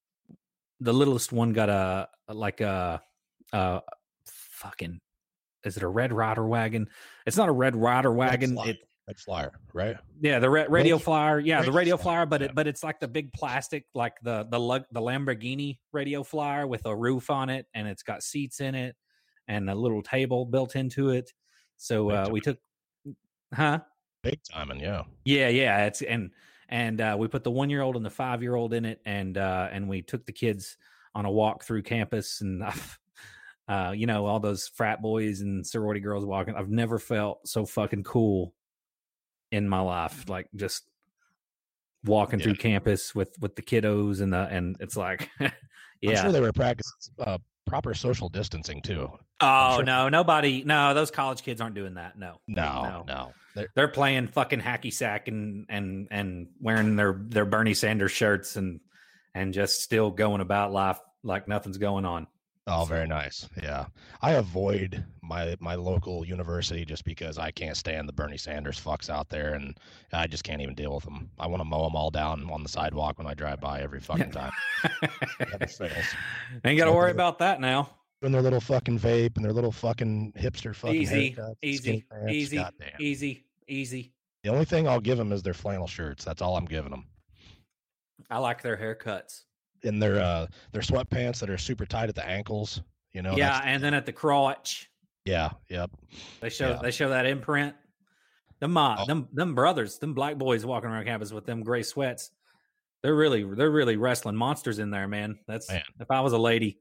the 0.79 0.93
littlest 0.93 1.31
one 1.31 1.53
got 1.53 1.69
a 1.69 2.07
like 2.29 2.61
a 2.61 3.01
uh 3.53 3.79
fucking 4.25 4.99
is 5.63 5.77
it 5.77 5.83
a 5.83 5.87
red 5.87 6.13
rider 6.13 6.45
wagon? 6.47 6.87
It's 7.25 7.37
not 7.37 7.49
a 7.49 7.53
red 7.53 7.75
rider 7.75 8.11
wagon. 8.11 8.57
It, 8.59 8.77
Red 9.07 9.19
Flyer, 9.19 9.51
right? 9.73 9.97
yeah, 10.19 10.39
the 10.39 10.49
ra- 10.49 10.65
radio 10.67 10.97
flyer. 10.97 11.39
Yeah, 11.39 11.61
the 11.61 11.67
radio 11.67 11.77
radio 11.77 11.97
flyer, 11.97 12.03
flyer, 12.03 12.25
but 12.25 12.41
yeah. 12.41 12.47
it 12.47 12.55
but 12.55 12.65
it's 12.65 12.83
like 12.83 12.99
the 12.99 13.07
big 13.07 13.31
plastic, 13.33 13.85
like 13.93 14.13
the 14.23 14.47
the 14.49 14.59
lug 14.59 14.83
the 14.91 15.01
Lamborghini 15.01 15.77
radio 15.91 16.23
flyer 16.23 16.65
with 16.65 16.85
a 16.85 16.95
roof 16.95 17.29
on 17.29 17.49
it, 17.49 17.67
and 17.75 17.87
it's 17.87 18.01
got 18.01 18.23
seats 18.23 18.61
in 18.61 18.73
it 18.73 18.95
and 19.47 19.69
a 19.69 19.75
little 19.75 20.01
table 20.01 20.45
built 20.45 20.75
into 20.75 21.09
it. 21.09 21.31
So 21.77 22.09
uh, 22.09 22.29
we 22.31 22.41
took, 22.41 22.57
huh? 23.53 23.79
Big 24.23 24.39
time, 24.51 24.71
and 24.71 24.81
yeah. 24.81 25.03
Yeah, 25.23 25.49
yeah. 25.49 25.85
It's 25.85 26.01
and 26.01 26.31
and 26.69 27.01
uh, 27.01 27.15
we 27.19 27.27
put 27.27 27.43
the 27.43 27.51
one 27.51 27.69
year 27.69 27.81
old 27.81 27.95
and 27.95 28.05
the 28.05 28.09
five 28.09 28.41
year 28.41 28.55
old 28.55 28.73
in 28.73 28.85
it, 28.85 29.01
and 29.05 29.37
uh, 29.37 29.69
and 29.71 29.87
we 29.87 30.01
took 30.01 30.25
the 30.25 30.31
kids 30.31 30.77
on 31.13 31.25
a 31.25 31.31
walk 31.31 31.63
through 31.63 31.83
campus, 31.83 32.41
and 32.41 32.63
uh, 33.67 33.93
you 33.95 34.07
know 34.07 34.25
all 34.25 34.39
those 34.39 34.67
frat 34.67 35.01
boys 35.01 35.41
and 35.41 35.65
sorority 35.65 35.99
girls 35.99 36.25
walking. 36.25 36.55
I've 36.55 36.69
never 36.69 36.97
felt 36.97 37.47
so 37.47 37.65
fucking 37.65 38.03
cool 38.03 38.53
in 39.55 39.67
my 39.69 39.79
life. 39.79 40.27
Like 40.29 40.47
just 40.55 40.83
walking 42.03 42.39
Yeah. 42.39 42.43
through 42.45 42.55
campus 42.55 43.15
with 43.15 43.35
with 43.39 43.55
the 43.55 43.61
kiddos 43.61 44.21
and 44.21 44.31
the 44.33 44.47
and 44.49 44.75
it's 44.79 44.95
like, 44.97 45.29
I'm 45.39 45.51
yeah. 46.01 46.21
sure 46.21 46.31
they 46.31 46.41
were 46.41 46.53
practicing 46.53 47.13
uh, 47.19 47.37
proper 47.65 47.93
social 47.93 48.29
distancing 48.29 48.81
too. 48.81 49.09
oh 49.41 49.75
sure- 49.77 49.83
no, 49.83 50.09
nobody. 50.09 50.63
No, 50.63 50.93
those 50.93 51.11
college 51.11 51.41
kids 51.43 51.61
aren't 51.61 51.75
doing 51.75 51.95
that. 51.95 52.17
No, 52.17 52.39
No, 52.47 52.63
No. 52.83 53.03
no. 53.07 53.33
They're- 53.55 53.69
they're 53.75 53.87
playing 53.87 54.27
fucking 54.27 54.59
hacky 54.61 54.91
sack 54.93 55.27
and 55.29 55.65
and 55.69 56.07
and 56.11 56.47
wearing 56.59 56.95
their 56.97 57.13
their 57.17 57.45
Bernie 57.45 57.73
Sanders 57.73 58.11
shirts 58.11 58.55
and 58.57 58.81
and 59.33 59.53
just 59.53 59.81
still 59.81 60.11
going 60.11 60.41
about 60.41 60.71
life 60.73 60.99
like 61.23 61.47
nothing's 61.47 61.77
going 61.77 62.05
on. 62.05 62.27
Oh, 62.67 62.83
very 62.83 63.05
nice. 63.07 63.47
Yeah, 63.61 63.85
I 64.23 64.33
avoid 64.33 65.05
my 65.21 65.55
my 65.59 65.75
local 65.75 66.25
university 66.25 66.83
just 66.83 67.05
because 67.05 67.37
I 67.37 67.51
can't 67.51 67.77
stand 67.77 68.09
the 68.09 68.13
Bernie 68.13 68.37
Sanders 68.37 68.79
fucks 68.83 69.07
out 69.07 69.29
there, 69.29 69.53
and 69.53 69.77
I 70.11 70.25
just 70.25 70.43
can't 70.43 70.61
even 70.61 70.73
deal 70.73 70.95
with 70.95 71.03
them. 71.03 71.29
I 71.37 71.45
want 71.45 71.61
to 71.61 71.65
mow 71.65 71.83
them 71.83 71.95
all 71.95 72.09
down 72.09 72.49
on 72.49 72.63
the 72.63 72.69
sidewalk 72.69 73.19
when 73.19 73.27
I 73.27 73.35
drive 73.35 73.59
by 73.61 73.81
every 73.81 73.99
fucking 73.99 74.31
time. 74.31 74.51
Ain't 76.65 76.79
got 76.79 76.85
to 76.85 76.91
worry 76.91 77.11
about 77.11 77.37
that 77.39 77.61
now. 77.61 77.89
Doing 78.21 78.33
their 78.33 78.41
little 78.41 78.61
fucking 78.61 78.97
vape 78.99 79.35
and 79.35 79.45
their 79.45 79.53
little 79.53 79.71
fucking 79.71 80.33
hipster 80.35 80.73
fucking 80.73 80.95
Easy, 81.01 81.35
haircuts, 81.37 81.55
easy, 81.61 82.05
pants, 82.09 82.33
easy, 82.33 82.57
goddamn. 82.57 82.89
easy, 82.99 83.45
easy. 83.67 84.13
The 84.43 84.49
only 84.49 84.65
thing 84.65 84.87
I'll 84.87 84.99
give 84.99 85.17
them 85.19 85.31
is 85.31 85.43
their 85.43 85.53
flannel 85.53 85.87
shirts. 85.87 86.25
That's 86.25 86.41
all 86.41 86.57
I'm 86.57 86.65
giving 86.65 86.89
them. 86.91 87.05
I 88.29 88.39
like 88.39 88.61
their 88.63 88.77
haircuts. 88.77 89.44
And 89.85 90.01
their 90.01 90.19
uh 90.19 90.47
their 90.71 90.81
sweatpants 90.81 91.39
that 91.39 91.49
are 91.49 91.57
super 91.57 91.85
tight 91.85 92.09
at 92.09 92.15
the 92.15 92.27
ankles. 92.27 92.81
You 93.13 93.21
know. 93.21 93.35
yeah, 93.37 93.61
and 93.63 93.81
then 93.81 93.93
at 93.93 94.05
the 94.05 94.11
crotch, 94.11 94.89
yeah. 95.23 95.51
Yep. 95.69 95.91
they 96.41 96.49
show 96.49 96.71
Yeah. 96.71 96.79
they 96.81 96.91
show 96.91 97.09
that 97.09 97.25
imprint. 97.25 97.73
Them 98.59 98.75
uh, 98.77 98.97
Oh. 98.99 99.05
them 99.05 99.27
them 99.33 99.55
brothers, 99.55 99.99
them 99.99 100.13
black 100.13 100.37
boys 100.37 100.65
walking 100.65 100.89
around 100.89 101.05
campus 101.05 101.31
with 101.31 101.45
them 101.45 101.63
gray 101.63 101.83
sweats. 101.83 102.31
They're 103.03 103.15
really 103.15 103.43
they're 103.43 103.71
really 103.71 103.95
wrestling 103.97 104.35
monsters 104.35 104.79
in 104.79 104.89
there, 104.89 105.07
man. 105.07 105.39
That's 105.47 105.69
Man. 105.69 105.83
if 105.99 106.09
I 106.11 106.21
was 106.21 106.33
a 106.33 106.37
lady, 106.37 106.79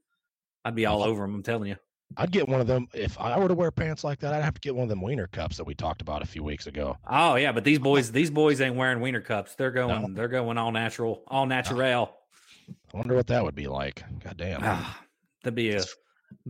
I'd 0.65 0.75
be 0.75 0.87
all 0.87 1.03
over 1.05 1.23
them. 1.23 1.35
I'm 1.35 1.43
telling 1.43 1.69
you. 1.69 1.77
I'd 2.17 2.31
get 2.31 2.49
one 2.49 2.61
of 2.61 2.67
them 2.67 2.87
if 2.95 3.19
I 3.19 3.39
were 3.39 3.49
to 3.49 3.55
wear 3.55 3.71
pants 3.71 4.05
like 4.05 4.21
that. 4.21 4.33
I'd 4.35 4.43
have 4.45 4.55
to 4.55 4.61
get 4.61 4.75
one 4.75 4.85
of 4.85 4.89
them 4.89 5.03
wiener 5.03 5.27
cups 5.27 5.57
that 5.57 5.65
we 5.65 5.75
talked 5.75 6.01
about 6.01 6.23
a 6.23 6.27
few 6.27 6.43
weeks 6.45 6.67
ago. 6.67 6.97
Oh 7.09 7.35
yeah, 7.37 7.53
but 7.53 7.65
these 7.65 7.79
boys 7.79 8.11
these 8.13 8.31
boys 8.31 8.61
ain't 8.61 8.77
wearing 8.77 9.01
wiener 9.01 9.21
cups. 9.21 9.55
They're 9.57 9.71
going 9.71 10.15
they're 10.15 10.29
going 10.29 10.59
all 10.59 10.73
natural, 10.73 11.23
all 11.29 11.47
natural. 11.47 12.11
I 12.93 12.97
wonder 12.97 13.15
what 13.15 13.27
that 13.29 13.45
would 13.45 13.55
be 13.55 13.67
like. 13.67 14.03
God 14.23 14.37
damn. 14.37 14.61
Ah, 14.63 15.01
that'd 15.43 15.55
be 15.55 15.71
a 15.73 15.83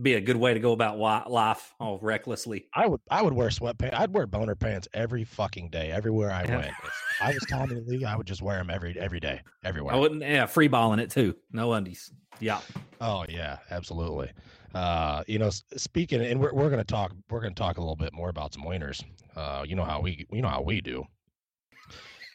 be 0.01 0.15
a 0.15 0.21
good 0.21 0.37
way 0.37 0.53
to 0.53 0.59
go 0.59 0.71
about 0.71 0.99
life, 1.29 1.73
all 1.79 1.99
recklessly. 2.01 2.67
I 2.73 2.87
would 2.87 3.01
I 3.09 3.21
would 3.21 3.33
wear 3.33 3.49
sweatpants. 3.49 3.93
I'd 3.93 4.13
wear 4.13 4.27
boner 4.27 4.55
pants 4.55 4.87
every 4.93 5.23
fucking 5.23 5.69
day, 5.69 5.91
everywhere 5.91 6.31
I 6.31 6.45
went. 6.45 6.67
If 6.67 7.21
I 7.21 7.33
was 7.33 7.45
Tommy 7.49 7.81
Lee, 7.85 8.05
I 8.05 8.15
would 8.15 8.27
just 8.27 8.41
wear 8.41 8.57
them 8.57 8.69
every 8.69 8.97
every 8.99 9.19
day, 9.19 9.41
everywhere. 9.63 9.95
I 9.95 9.97
wouldn't, 9.97 10.21
yeah, 10.21 10.45
free 10.45 10.67
balling 10.67 10.99
it 10.99 11.09
too. 11.09 11.35
No 11.51 11.73
undies. 11.73 12.11
Yeah. 12.39 12.59
Oh 12.99 13.25
yeah, 13.29 13.57
absolutely. 13.71 14.31
Uh, 14.73 15.23
you 15.27 15.39
know, 15.39 15.49
speaking, 15.77 16.21
and 16.21 16.39
we're 16.39 16.53
we're 16.53 16.69
gonna 16.69 16.83
talk 16.83 17.13
we're 17.29 17.41
gonna 17.41 17.55
talk 17.55 17.77
a 17.77 17.81
little 17.81 17.95
bit 17.95 18.13
more 18.13 18.29
about 18.29 18.53
some 18.53 18.63
wieners. 18.63 19.03
Uh, 19.35 19.63
you 19.65 19.75
know 19.75 19.85
how 19.85 20.01
we 20.01 20.25
you 20.31 20.41
know 20.41 20.49
how 20.49 20.61
we 20.61 20.81
do. 20.81 21.05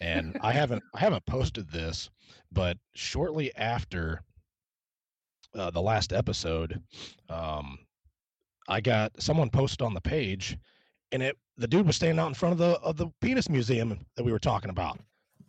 And 0.01 0.39
I 0.41 0.53
haven't 0.53 0.83
I 0.95 1.01
haven't 1.01 1.27
posted 1.27 1.71
this, 1.71 2.09
but 2.53 2.77
shortly 2.95 3.55
after 3.57 4.23
uh, 5.55 5.71
the 5.71 5.83
last 5.83 6.13
episode, 6.13 6.81
um, 7.29 7.79
I 8.69 8.81
got 8.81 9.21
someone 9.21 9.51
posted 9.51 9.83
on 9.83 9.95
the 9.95 10.01
page, 10.01 10.57
and 11.13 11.23
it 11.23 11.37
the 11.57 11.67
dude 11.69 11.87
was 11.87 11.97
standing 11.97 12.19
out 12.19 12.29
in 12.29 12.35
front 12.35 12.53
of 12.53 12.59
the 12.59 12.79
of 12.81 12.97
the 12.97 13.09
penis 13.21 13.49
museum 13.49 14.07
that 14.17 14.25
we 14.25 14.33
were 14.33 14.39
talking 14.39 14.71
about, 14.71 14.99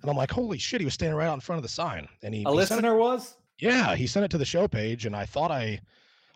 and 0.01 0.09
I'm 0.09 0.17
like, 0.17 0.31
holy 0.31 0.57
shit, 0.57 0.81
he 0.81 0.85
was 0.85 0.93
standing 0.93 1.15
right 1.15 1.27
out 1.27 1.35
in 1.35 1.39
front 1.39 1.57
of 1.57 1.63
the 1.63 1.69
sign, 1.69 2.07
and 2.23 2.33
he 2.33 2.43
A 2.43 2.49
he 2.51 2.55
sent 2.65 2.71
it- 2.71 2.73
listener 2.75 2.95
was? 2.95 3.37
yeah, 3.59 3.95
he 3.95 4.07
sent 4.07 4.25
it 4.25 4.31
to 4.31 4.37
the 4.37 4.45
show 4.45 4.67
page, 4.67 5.05
and 5.05 5.15
I 5.15 5.25
thought 5.25 5.51
I, 5.51 5.79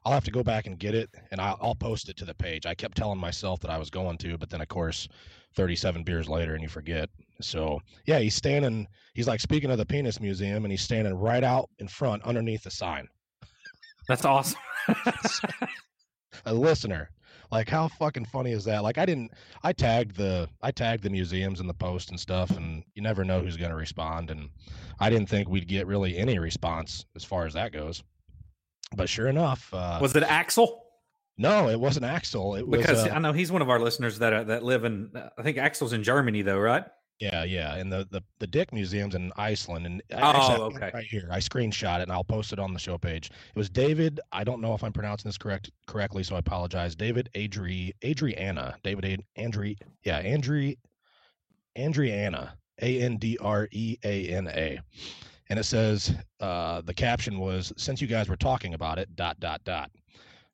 I'll 0.04 0.13
have 0.13 0.23
to 0.25 0.32
go 0.32 0.43
back 0.43 0.67
and 0.67 0.78
get 0.78 0.93
it, 0.93 1.10
and 1.32 1.41
I'll, 1.41 1.58
I'll 1.60 1.75
post 1.75 2.08
it 2.08 2.17
to 2.17 2.25
the 2.25 2.36
page. 2.36 2.67
I 2.67 2.75
kept 2.75 2.95
telling 2.95 3.17
myself 3.19 3.60
that 3.62 3.71
I 3.71 3.80
was 3.80 3.89
going 3.89 4.19
to, 4.19 4.38
but 4.38 4.51
then 4.51 4.62
of 4.62 4.67
course, 4.67 5.08
37 5.56 6.04
beers 6.04 6.30
later, 6.30 6.54
and 6.54 6.62
you 6.62 6.69
forget. 6.69 7.10
So 7.41 7.80
yeah, 8.06 8.19
he's 8.19 8.36
standing. 8.36 8.88
He's 9.13 9.28
like 9.28 9.39
speaking 9.39 9.71
of 9.71 9.78
the 9.78 9.86
penis 9.86 10.19
museum, 10.19 10.65
and 10.65 10.71
he's 10.71 10.82
standing 10.82 11.13
right 11.13 11.43
out 11.43 11.69
in 11.80 11.88
front, 11.88 12.24
underneath 12.24 12.63
the 12.63 12.71
sign. 12.71 13.08
That's 14.08 14.26
awesome. 14.26 14.60
A 16.45 16.54
listener. 16.54 17.10
Like 17.52 17.69
how 17.69 17.88
fucking 17.88 18.26
funny 18.26 18.52
is 18.52 18.65
that? 18.65 18.84
Like 18.84 18.98
I 18.98 19.06
didn't 19.06 19.32
I 19.63 19.71
tagged 19.71 20.15
the 20.15 20.50
I 20.62 20.71
tagged 20.71 21.04
the 21.04 21.10
museums 21.10 21.60
in 21.60 21.67
the 21.67 21.74
post 21.74 22.10
and 22.10 22.19
stuff 22.19 22.50
and 22.52 22.84
you 22.95 23.02
never 23.02 23.24
know 23.24 23.39
who's 23.39 23.58
going 23.58 23.69
to 23.69 23.78
respond 23.78 24.32
and 24.32 24.50
I 25.00 25.10
didn't 25.10 25.30
think 25.30 25.48
we'd 25.48 25.67
get 25.67 25.88
really 25.88 26.17
any 26.17 26.39
response 26.39 27.06
as 27.15 27.24
far 27.24 27.45
as 27.45 27.54
that 27.54 27.71
goes. 27.71 28.04
But 28.95 29.10
sure 29.10 29.28
enough, 29.28 29.69
uh 29.74 30.00
was 30.02 30.15
it 30.15 30.24
Axel? 30.24 30.84
No, 31.38 31.69
it 31.69 31.80
wasn't 31.80 32.06
Axel. 32.06 32.56
It 32.56 32.67
was 32.67 32.82
Because 32.82 33.06
uh, 33.06 33.12
I 33.12 33.19
know 33.19 33.34
he's 33.34 33.52
one 33.52 33.62
of 33.62 33.69
our 33.69 33.80
listeners 33.80 34.19
that 34.19 34.34
are, 34.34 34.43
that 34.45 34.63
live 34.63 34.86
in. 34.86 35.12
I 35.38 35.41
think 35.41 35.58
Axel's 35.58 35.93
in 35.93 36.04
Germany 36.04 36.41
though, 36.41 36.60
right? 36.60 36.86
Yeah, 37.19 37.43
yeah, 37.43 37.75
and 37.75 37.91
the 37.91 38.08
the 38.12 38.21
the 38.39 38.47
Dick 38.47 38.73
Museum's 38.73 39.15
in 39.15 39.32
Iceland, 39.38 39.86
and 39.86 40.01
Oh, 40.12 40.17
actually, 40.17 40.41
I 40.41 40.51
have 40.51 40.60
it 40.60 40.63
okay. 40.63 40.91
right 40.93 41.06
here. 41.06 41.28
I 41.32 41.39
screenshot 41.39 41.99
it 41.99 42.04
and 42.04 42.12
I'll 42.12 42.23
post 42.23 42.51
it 42.51 42.60
on 42.60 42.73
the 42.73 42.80
show 42.80 42.97
page. 42.97 43.28
It 43.28 43.58
was 43.58 43.69
David. 43.69 44.19
I 44.32 44.43
don't 44.43 44.62
know 44.62 44.73
if 44.73 44.84
I'm 44.84 44.91
pronouncing 44.93 45.30
this 45.30 45.38
correct 45.38 45.71
correctly, 45.88 46.23
so 46.23 46.36
I 46.36 46.39
apologize. 46.39 46.95
David 46.95 47.30
Adri 47.36 47.93
Adriana. 48.04 48.75
David 48.84 49.23
Andri. 49.38 49.78
Yeah, 50.04 50.21
Andri 50.23 50.78
Andriana. 51.78 52.51
A 52.82 53.01
N 53.01 53.17
D 53.17 53.38
R 53.41 53.69
E 53.71 53.97
A 54.04 54.28
N 54.30 54.47
A. 54.49 54.80
And 55.49 55.60
it 55.60 55.63
says 55.63 56.13
uh, 56.41 56.82
the 56.82 56.93
caption 56.93 57.39
was 57.39 57.71
since 57.78 58.01
you 58.01 58.08
guys 58.08 58.28
were 58.28 58.36
talking 58.36 58.73
about 58.73 58.99
it. 58.99 59.15
Dot 59.15 59.39
dot 59.39 59.63
dot. 59.63 59.89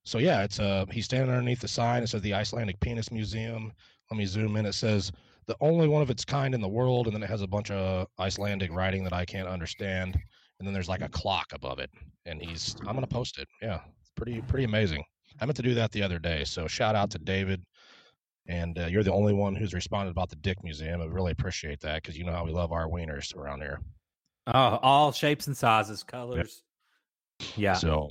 So 0.03 0.19
yeah, 0.19 0.43
it's 0.43 0.59
uh 0.59 0.85
he's 0.91 1.05
standing 1.05 1.29
underneath 1.31 1.61
the 1.61 1.67
sign. 1.67 2.03
It 2.03 2.07
says 2.07 2.21
the 2.21 2.33
Icelandic 2.35 2.79
Penis 2.79 3.11
Museum. 3.11 3.71
Let 4.11 4.17
me 4.17 4.25
zoom 4.25 4.55
in. 4.57 4.65
It 4.67 4.73
says 4.73 5.11
the 5.47 5.55
only 5.61 5.87
one 5.87 6.01
of 6.01 6.09
its 6.09 6.23
kind 6.23 6.53
in 6.53 6.61
the 6.61 6.67
world, 6.67 7.07
and 7.07 7.15
then 7.15 7.23
it 7.23 7.29
has 7.29 7.41
a 7.41 7.47
bunch 7.47 7.71
of 7.71 8.07
Icelandic 8.19 8.71
writing 8.71 9.03
that 9.03 9.13
I 9.13 9.25
can't 9.25 9.47
understand. 9.47 10.17
And 10.59 10.67
then 10.67 10.73
there's 10.73 10.89
like 10.89 11.01
a 11.01 11.09
clock 11.09 11.47
above 11.53 11.79
it, 11.79 11.89
and 12.25 12.41
he's 12.41 12.75
I'm 12.81 12.93
gonna 12.93 13.07
post 13.07 13.39
it. 13.39 13.47
Yeah, 13.61 13.79
it's 13.99 14.11
pretty 14.15 14.41
pretty 14.41 14.65
amazing. 14.65 15.03
I 15.39 15.45
meant 15.45 15.55
to 15.57 15.63
do 15.63 15.73
that 15.73 15.91
the 15.91 16.03
other 16.03 16.19
day, 16.19 16.43
so 16.43 16.67
shout 16.67 16.95
out 16.95 17.09
to 17.11 17.19
David. 17.19 17.63
And 18.47 18.77
uh, 18.77 18.85
you're 18.87 19.03
the 19.03 19.13
only 19.13 19.33
one 19.33 19.55
who's 19.55 19.73
responded 19.73 20.11
about 20.11 20.29
the 20.29 20.35
Dick 20.37 20.63
Museum. 20.63 21.01
I 21.01 21.05
really 21.05 21.31
appreciate 21.31 21.79
that 21.81 22.01
because 22.01 22.17
you 22.17 22.25
know 22.25 22.31
how 22.31 22.43
we 22.43 22.51
love 22.51 22.71
our 22.71 22.87
wieners 22.87 23.35
around 23.35 23.61
here. 23.61 23.79
Oh, 24.47 24.79
all 24.81 25.11
shapes 25.11 25.47
and 25.47 25.55
sizes, 25.55 26.03
colors. 26.03 26.63
Yeah. 27.55 27.73
So, 27.73 28.09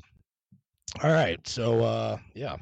all 1.02 1.12
right. 1.12 1.46
So, 1.46 1.82
uh, 1.82 2.18
yeah, 2.34 2.56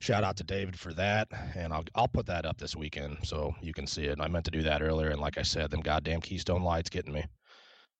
shout 0.00 0.24
out 0.24 0.36
to 0.36 0.44
David 0.44 0.78
for 0.78 0.92
that, 0.94 1.28
and 1.54 1.72
I'll 1.72 1.84
I'll 1.94 2.08
put 2.08 2.26
that 2.26 2.46
up 2.46 2.58
this 2.58 2.76
weekend 2.76 3.18
so 3.24 3.54
you 3.60 3.72
can 3.72 3.86
see 3.86 4.04
it. 4.04 4.12
And 4.12 4.22
I 4.22 4.28
meant 4.28 4.44
to 4.46 4.50
do 4.50 4.62
that 4.62 4.82
earlier, 4.82 5.10
and 5.10 5.20
like 5.20 5.38
I 5.38 5.42
said, 5.42 5.70
them 5.70 5.80
goddamn 5.80 6.20
Keystone 6.20 6.62
Lights 6.62 6.90
getting 6.90 7.12
me, 7.12 7.24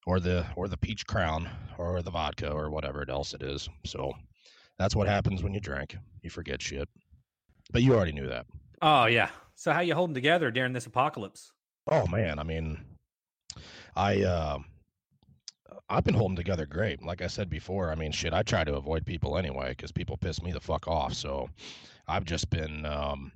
or 0.06 0.20
the 0.20 0.46
or 0.56 0.68
the 0.68 0.76
Peach 0.76 1.06
Crown, 1.06 1.48
or 1.78 2.02
the 2.02 2.10
vodka, 2.10 2.50
or 2.50 2.70
whatever 2.70 3.04
else 3.08 3.34
it 3.34 3.42
is. 3.42 3.68
So, 3.84 4.12
that's 4.78 4.96
what 4.96 5.08
happens 5.08 5.42
when 5.42 5.54
you 5.54 5.60
drink. 5.60 5.96
You 6.22 6.30
forget 6.30 6.62
shit. 6.62 6.88
But 7.72 7.82
you 7.82 7.94
already 7.94 8.12
knew 8.12 8.28
that. 8.28 8.46
Oh 8.80 9.06
yeah. 9.06 9.30
So 9.54 9.72
how 9.72 9.80
you 9.80 9.94
holding 9.94 10.14
together 10.14 10.50
during 10.50 10.72
this 10.72 10.86
apocalypse? 10.86 11.52
Oh 11.90 12.06
man, 12.06 12.38
I 12.38 12.44
mean, 12.44 12.78
I 13.96 14.22
uh, 14.22 14.58
I've 15.88 16.04
been 16.04 16.14
holding 16.14 16.36
together 16.36 16.66
great. 16.66 17.02
Like 17.02 17.22
I 17.22 17.26
said 17.26 17.48
before, 17.48 17.90
I 17.90 17.94
mean, 17.94 18.12
shit, 18.12 18.32
I 18.32 18.42
try 18.42 18.64
to 18.64 18.76
avoid 18.76 19.06
people 19.06 19.38
anyway 19.38 19.70
because 19.70 19.92
people 19.92 20.16
piss 20.16 20.42
me 20.42 20.52
the 20.52 20.60
fuck 20.60 20.88
off. 20.88 21.14
So 21.14 21.48
I've 22.06 22.24
just 22.24 22.50
been 22.50 22.84
um, 22.86 23.32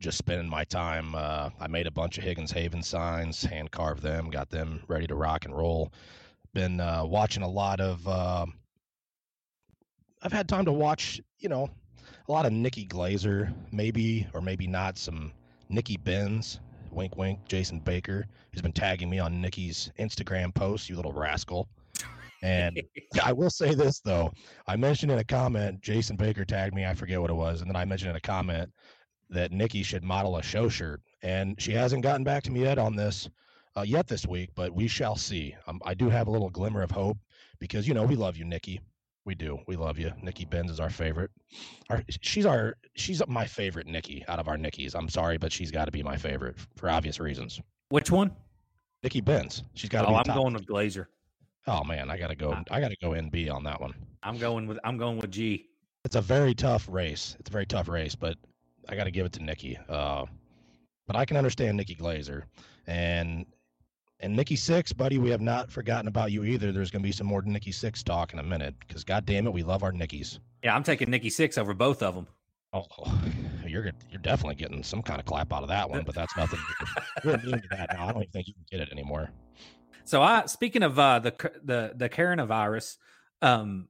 just 0.00 0.18
spending 0.18 0.48
my 0.48 0.64
time. 0.64 1.14
Uh, 1.14 1.50
I 1.60 1.66
made 1.66 1.86
a 1.86 1.90
bunch 1.90 2.18
of 2.18 2.24
Higgins 2.24 2.52
Haven 2.52 2.82
signs, 2.82 3.42
hand 3.42 3.70
carved 3.70 4.02
them, 4.02 4.30
got 4.30 4.50
them 4.50 4.82
ready 4.88 5.06
to 5.06 5.14
rock 5.14 5.44
and 5.44 5.56
roll. 5.56 5.92
Been 6.54 6.80
uh, 6.80 7.04
watching 7.04 7.42
a 7.42 7.48
lot 7.48 7.80
of. 7.80 8.06
Uh, 8.06 8.46
I've 10.22 10.32
had 10.32 10.48
time 10.48 10.64
to 10.64 10.72
watch, 10.72 11.20
you 11.38 11.48
know, 11.48 11.70
a 12.28 12.32
lot 12.32 12.46
of 12.46 12.52
Nikki 12.52 12.86
Glazer, 12.86 13.52
maybe 13.70 14.26
or 14.34 14.40
maybe 14.40 14.66
not 14.66 14.98
some 14.98 15.32
Nikki 15.68 15.96
Benz. 15.96 16.60
Wink, 16.92 17.16
wink. 17.16 17.40
Jason 17.46 17.80
Baker, 17.80 18.26
who's 18.52 18.62
been 18.62 18.72
tagging 18.72 19.10
me 19.10 19.18
on 19.18 19.40
Nikki's 19.40 19.90
Instagram 19.98 20.54
posts. 20.54 20.88
You 20.88 20.96
little 20.96 21.12
rascal. 21.12 21.68
And 22.42 22.80
I 23.24 23.32
will 23.32 23.50
say 23.50 23.74
this 23.74 24.00
though. 24.00 24.32
I 24.66 24.76
mentioned 24.76 25.12
in 25.12 25.18
a 25.18 25.24
comment, 25.24 25.80
Jason 25.80 26.16
Baker 26.16 26.44
tagged 26.44 26.74
me. 26.74 26.84
I 26.84 26.94
forget 26.94 27.20
what 27.20 27.30
it 27.30 27.34
was, 27.34 27.60
and 27.60 27.70
then 27.70 27.76
I 27.76 27.84
mentioned 27.84 28.10
in 28.10 28.16
a 28.16 28.20
comment 28.20 28.70
that 29.30 29.52
Nikki 29.52 29.82
should 29.82 30.04
model 30.04 30.36
a 30.36 30.42
show 30.42 30.68
shirt, 30.68 31.00
and 31.22 31.60
she 31.60 31.72
hasn't 31.72 32.02
gotten 32.02 32.24
back 32.24 32.42
to 32.44 32.50
me 32.50 32.62
yet 32.62 32.78
on 32.78 32.96
this 32.96 33.28
uh, 33.76 33.82
yet 33.82 34.06
this 34.06 34.26
week, 34.26 34.50
but 34.54 34.74
we 34.74 34.88
shall 34.88 35.16
see. 35.16 35.54
Um, 35.66 35.80
I 35.84 35.94
do 35.94 36.08
have 36.08 36.26
a 36.26 36.30
little 36.30 36.50
glimmer 36.50 36.82
of 36.82 36.90
hope 36.90 37.18
because 37.60 37.86
you 37.86 37.94
know 37.94 38.04
we 38.04 38.16
love 38.16 38.36
you, 38.36 38.44
Nikki. 38.44 38.80
We 39.28 39.34
do. 39.34 39.58
We 39.66 39.76
love 39.76 39.98
you. 39.98 40.10
Nikki 40.22 40.46
Benz 40.46 40.70
is 40.70 40.80
our 40.80 40.88
favorite. 40.88 41.30
Our 41.90 42.02
she's 42.22 42.46
our 42.46 42.78
she's 42.96 43.20
my 43.28 43.44
favorite 43.44 43.86
Nikki 43.86 44.24
out 44.26 44.38
of 44.38 44.48
our 44.48 44.56
Nikki's. 44.56 44.94
I'm 44.94 45.10
sorry, 45.10 45.36
but 45.36 45.52
she's 45.52 45.70
got 45.70 45.84
to 45.84 45.90
be 45.90 46.02
my 46.02 46.16
favorite 46.16 46.56
for 46.76 46.88
obvious 46.88 47.20
reasons. 47.20 47.60
Which 47.90 48.10
one? 48.10 48.30
Nikki 49.02 49.20
Benz. 49.20 49.64
She's 49.74 49.90
got 49.90 50.06
to 50.06 50.08
Oh. 50.08 50.14
I'm 50.14 50.34
going 50.34 50.54
with 50.54 50.64
Glazer. 50.64 51.08
Oh 51.66 51.84
man, 51.84 52.10
I 52.10 52.16
gotta 52.16 52.36
go. 52.36 52.56
I 52.70 52.80
gotta 52.80 52.96
go 53.02 53.10
NB 53.10 53.52
on 53.52 53.64
that 53.64 53.78
one. 53.78 53.92
I'm 54.22 54.38
going 54.38 54.66
with 54.66 54.78
I'm 54.82 54.96
going 54.96 55.18
with 55.18 55.30
G. 55.30 55.66
It's 56.06 56.16
a 56.16 56.22
very 56.22 56.54
tough 56.54 56.88
race. 56.90 57.36
It's 57.38 57.50
a 57.50 57.52
very 57.52 57.66
tough 57.66 57.88
race, 57.88 58.14
but 58.14 58.38
I 58.88 58.96
got 58.96 59.04
to 59.04 59.10
give 59.10 59.26
it 59.26 59.32
to 59.34 59.42
Nikki. 59.42 59.78
Uh, 59.90 60.24
but 61.06 61.16
I 61.16 61.26
can 61.26 61.36
understand 61.36 61.76
Nikki 61.76 61.94
Glazer, 61.96 62.44
and 62.86 63.44
and 64.20 64.34
Nikki 64.34 64.56
Sixx, 64.56 64.96
buddy. 64.96 65.18
We 65.18 65.30
have 65.30 65.40
not 65.40 65.70
forgotten 65.70 66.08
about 66.08 66.32
you 66.32 66.44
either. 66.44 66.72
There's 66.72 66.90
going 66.90 67.02
to 67.02 67.06
be 67.06 67.12
some 67.12 67.26
more 67.26 67.42
Nikki 67.42 67.70
Sixx 67.72 68.02
talk 68.02 68.32
in 68.32 68.38
a 68.38 68.42
minute 68.42 68.74
because 68.86 69.04
God 69.04 69.26
damn 69.26 69.46
it, 69.46 69.52
we 69.52 69.62
love 69.62 69.82
our 69.82 69.92
Nickies. 69.92 70.38
Yeah, 70.62 70.74
I'm 70.74 70.82
taking 70.82 71.10
Nikki 71.10 71.30
Sixx 71.30 71.58
over 71.58 71.74
both 71.74 72.02
of 72.02 72.14
them. 72.14 72.26
Oh, 72.72 72.84
you're 73.66 73.90
you're 74.10 74.20
definitely 74.20 74.56
getting 74.56 74.82
some 74.82 75.02
kind 75.02 75.20
of 75.20 75.26
clap 75.26 75.52
out 75.52 75.62
of 75.62 75.68
that 75.68 75.88
one, 75.88 76.02
but 76.04 76.14
that's 76.14 76.36
nothing. 76.36 76.58
You're 77.24 77.34
immune 77.34 77.62
to 77.62 77.68
that 77.70 77.90
now. 77.94 78.08
I 78.08 78.12
don't 78.12 78.22
even 78.22 78.32
think 78.32 78.48
you 78.48 78.54
can 78.54 78.64
get 78.70 78.80
it 78.80 78.92
anymore. 78.92 79.30
So 80.04 80.22
I 80.22 80.46
speaking 80.46 80.82
of 80.82 80.98
uh 80.98 81.18
the 81.20 81.52
the 81.64 81.92
the 81.96 82.08
coronavirus, 82.08 82.96
um 83.40 83.88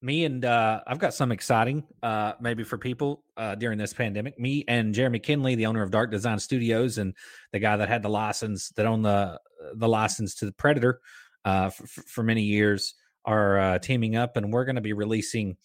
me 0.00 0.24
and 0.24 0.44
uh 0.44 0.80
I've 0.86 0.98
got 0.98 1.14
some 1.14 1.32
exciting 1.32 1.84
uh 2.02 2.34
maybe 2.40 2.64
for 2.64 2.78
people 2.78 3.24
uh 3.36 3.54
during 3.54 3.78
this 3.78 3.92
pandemic. 3.92 4.38
Me 4.38 4.64
and 4.68 4.94
Jeremy 4.94 5.18
Kinley, 5.18 5.54
the 5.54 5.66
owner 5.66 5.82
of 5.82 5.90
Dark 5.90 6.10
Design 6.10 6.38
Studios 6.38 6.98
and 6.98 7.14
the 7.52 7.58
guy 7.58 7.76
that 7.76 7.88
had 7.88 8.02
the 8.02 8.08
license 8.08 8.70
that 8.70 8.86
owned 8.86 9.04
the 9.04 9.40
the 9.74 9.88
license 9.88 10.34
to 10.36 10.44
the 10.44 10.52
Predator 10.52 11.00
uh 11.44 11.70
for, 11.70 11.86
for 11.86 12.22
many 12.22 12.42
years 12.42 12.94
are 13.24 13.58
uh, 13.58 13.78
teaming 13.78 14.16
up 14.16 14.36
and 14.36 14.52
we're 14.52 14.64
going 14.64 14.76
to 14.76 14.80
be 14.80 14.94
releasing 14.94 15.56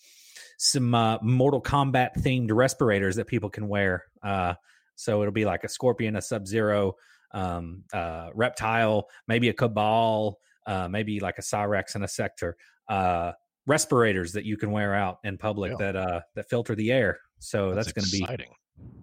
some 0.58 0.94
uh, 0.94 1.18
Mortal 1.22 1.62
Kombat 1.62 2.10
themed 2.18 2.52
respirators 2.52 3.16
that 3.16 3.28
people 3.28 3.50
can 3.50 3.68
wear. 3.68 4.06
Uh 4.22 4.56
so 4.96 5.22
it'll 5.22 5.32
be 5.32 5.46
like 5.46 5.64
a 5.64 5.70
Scorpion, 5.70 6.16
a 6.16 6.22
Sub 6.22 6.48
Zero, 6.48 6.96
um, 7.34 7.84
uh, 7.94 8.30
reptile, 8.34 9.10
maybe 9.28 9.50
a 9.50 9.54
Kabal, 9.54 10.36
uh, 10.68 10.88
maybe 10.88 11.20
like 11.20 11.38
a 11.38 11.42
Cyrax 11.42 11.96
and 11.96 12.04
a 12.04 12.08
Sektor, 12.08 12.56
uh, 12.88 13.32
respirators 13.66 14.34
that 14.34 14.46
you 14.46 14.58
can 14.58 14.72
wear 14.72 14.94
out 14.94 15.20
in 15.24 15.38
public 15.38 15.72
Yeah. 15.72 15.78
that 15.92 15.96
uh, 15.96 16.22
that 16.36 16.50
filter 16.50 16.76
the 16.76 16.92
air. 16.92 17.20
So 17.40 17.74
that's, 17.74 17.92
going 17.92 18.06
to 18.06 18.12
be 18.12 18.22
exciting. 18.24 18.50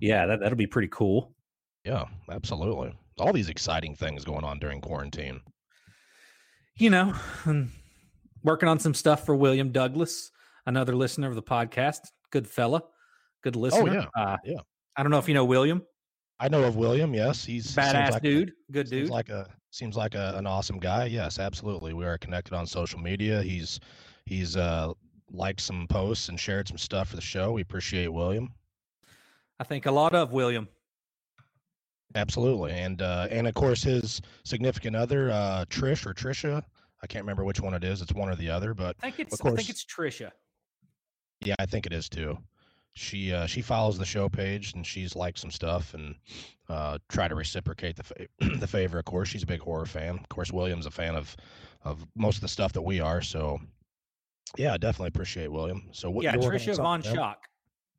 yeah, 0.01 0.27
that 0.27 0.41
that'll 0.41 0.57
be 0.57 0.67
pretty 0.67 0.89
cool. 0.89 1.35
Yeah, 1.85 2.05
absolutely. 2.31 2.93
All 3.19 3.33
these 3.33 3.49
exciting 3.51 3.95
things 3.95 4.25
going 4.25 4.45
on 4.45 4.59
during 4.59 4.81
quarantine. 4.81 5.41
You 6.77 6.91
know, 6.91 7.15
and 7.45 7.71
working 8.43 8.69
on 8.69 8.79
some 8.79 8.95
stuff 8.95 9.27
for 9.27 9.35
William 9.35 9.71
Douglas, 9.73 10.31
another 10.67 10.95
listener 10.97 11.29
of 11.29 11.35
the 11.35 11.43
podcast, 11.43 11.99
good 12.31 12.47
fella, 12.49 12.83
good 13.43 13.57
listener. 13.57 14.07
Oh, 14.17 14.21
yeah, 14.21 14.23
uh, 14.23 14.37
yeah. 14.45 14.61
I 14.97 15.03
don't 15.03 15.11
know 15.13 15.19
if 15.19 15.29
you 15.29 15.35
know 15.35 15.45
William, 15.45 15.83
I 16.39 16.49
know 16.49 16.65
of 16.65 16.77
William. 16.77 17.13
Yes, 17.13 17.45
he's 17.45 17.75
badass 17.75 18.13
like 18.13 18.23
a- 18.25 18.27
dude, 18.27 18.53
good 18.73 18.89
seems 18.89 19.03
dude. 19.09 19.11
like 19.11 19.29
a 19.29 19.47
seems 19.71 19.97
like 19.97 20.15
a, 20.15 20.33
an 20.37 20.47
awesome 20.47 20.79
guy. 20.79 21.05
Yes, 21.05 21.39
absolutely. 21.39 21.93
We 21.93 22.05
are 22.07 22.17
connected 22.19 22.55
on 22.55 22.67
social 22.67 22.99
media. 22.99 23.43
He's 23.43 23.79
he's 24.27 24.57
uh 24.57 24.93
liked 25.33 25.61
some 25.61 25.87
posts 25.89 26.29
and 26.29 26.39
shared 26.41 26.67
some 26.69 26.79
stuff 26.79 27.09
for 27.11 27.17
the 27.17 27.23
show. 27.23 27.53
We 27.53 27.63
appreciate 27.63 28.09
William. 28.09 28.53
I 29.59 29.65
think 29.65 29.87
a 29.87 29.91
lot 29.93 30.15
of 30.15 30.33
William. 30.33 30.69
Absolutely. 32.15 32.73
And 32.73 33.03
uh 33.03 33.29
and 33.31 33.47
of 33.47 33.55
course 33.55 33.83
his 33.83 34.21
significant 34.45 34.97
other, 34.97 35.31
uh 35.31 35.65
Trish 35.69 36.07
or 36.07 36.15
Trisha. 36.15 36.63
I 37.03 37.07
can't 37.07 37.23
remember 37.23 37.45
which 37.45 37.61
one 37.61 37.75
it 37.75 37.85
is. 37.85 38.03
It's 38.03 38.13
one 38.13 38.29
or 38.29 38.35
the 38.37 38.51
other, 38.51 38.75
but 38.75 38.97
I 39.03 39.11
think 39.11 39.21
it's 39.21 39.41
Of 39.41 39.47
I 39.47 39.55
think 39.57 39.71
it's 39.71 39.85
Trisha. 39.85 40.31
yeah, 41.45 41.55
I 41.59 41.67
think 41.67 41.87
it 41.87 41.93
is 41.93 42.09
too. 42.09 42.37
She 42.95 43.33
uh 43.33 43.47
she 43.47 43.63
follows 43.63 43.97
the 43.97 44.05
show 44.05 44.29
page 44.29 44.75
and 44.75 44.85
she's 44.85 45.15
liked 45.15 45.39
some 45.39 45.53
stuff 45.53 45.95
and 45.95 46.17
uh 46.69 46.99
try 47.09 47.29
to 47.29 47.35
reciprocate 47.37 47.95
the 47.97 48.03
fa- 48.03 48.27
the 48.59 48.67
favor. 48.67 48.99
Of 48.99 49.05
course, 49.05 49.29
she's 49.29 49.45
a 49.45 49.47
big 49.47 49.61
horror 49.61 49.87
fan. 49.87 50.19
Of 50.19 50.29
course, 50.29 50.51
William's 50.53 50.87
a 50.87 50.91
fan 50.91 51.15
of 51.15 51.37
of 51.85 52.05
most 52.17 52.37
of 52.37 52.41
the 52.43 52.49
stuff 52.49 52.73
that 52.73 52.83
we 52.83 52.99
are. 53.01 53.23
So 53.23 53.61
yeah, 54.57 54.77
definitely 54.77 55.09
appreciate 55.09 55.51
William. 55.51 55.89
So 55.93 56.11
what 56.11 56.25
Yeah, 56.25 56.33
you're 56.33 56.43
working 56.43 56.61
on 56.61 56.67
Trisha 56.67 56.77
Von 56.83 57.03
yeah? 57.03 57.13
Schock. 57.15 57.37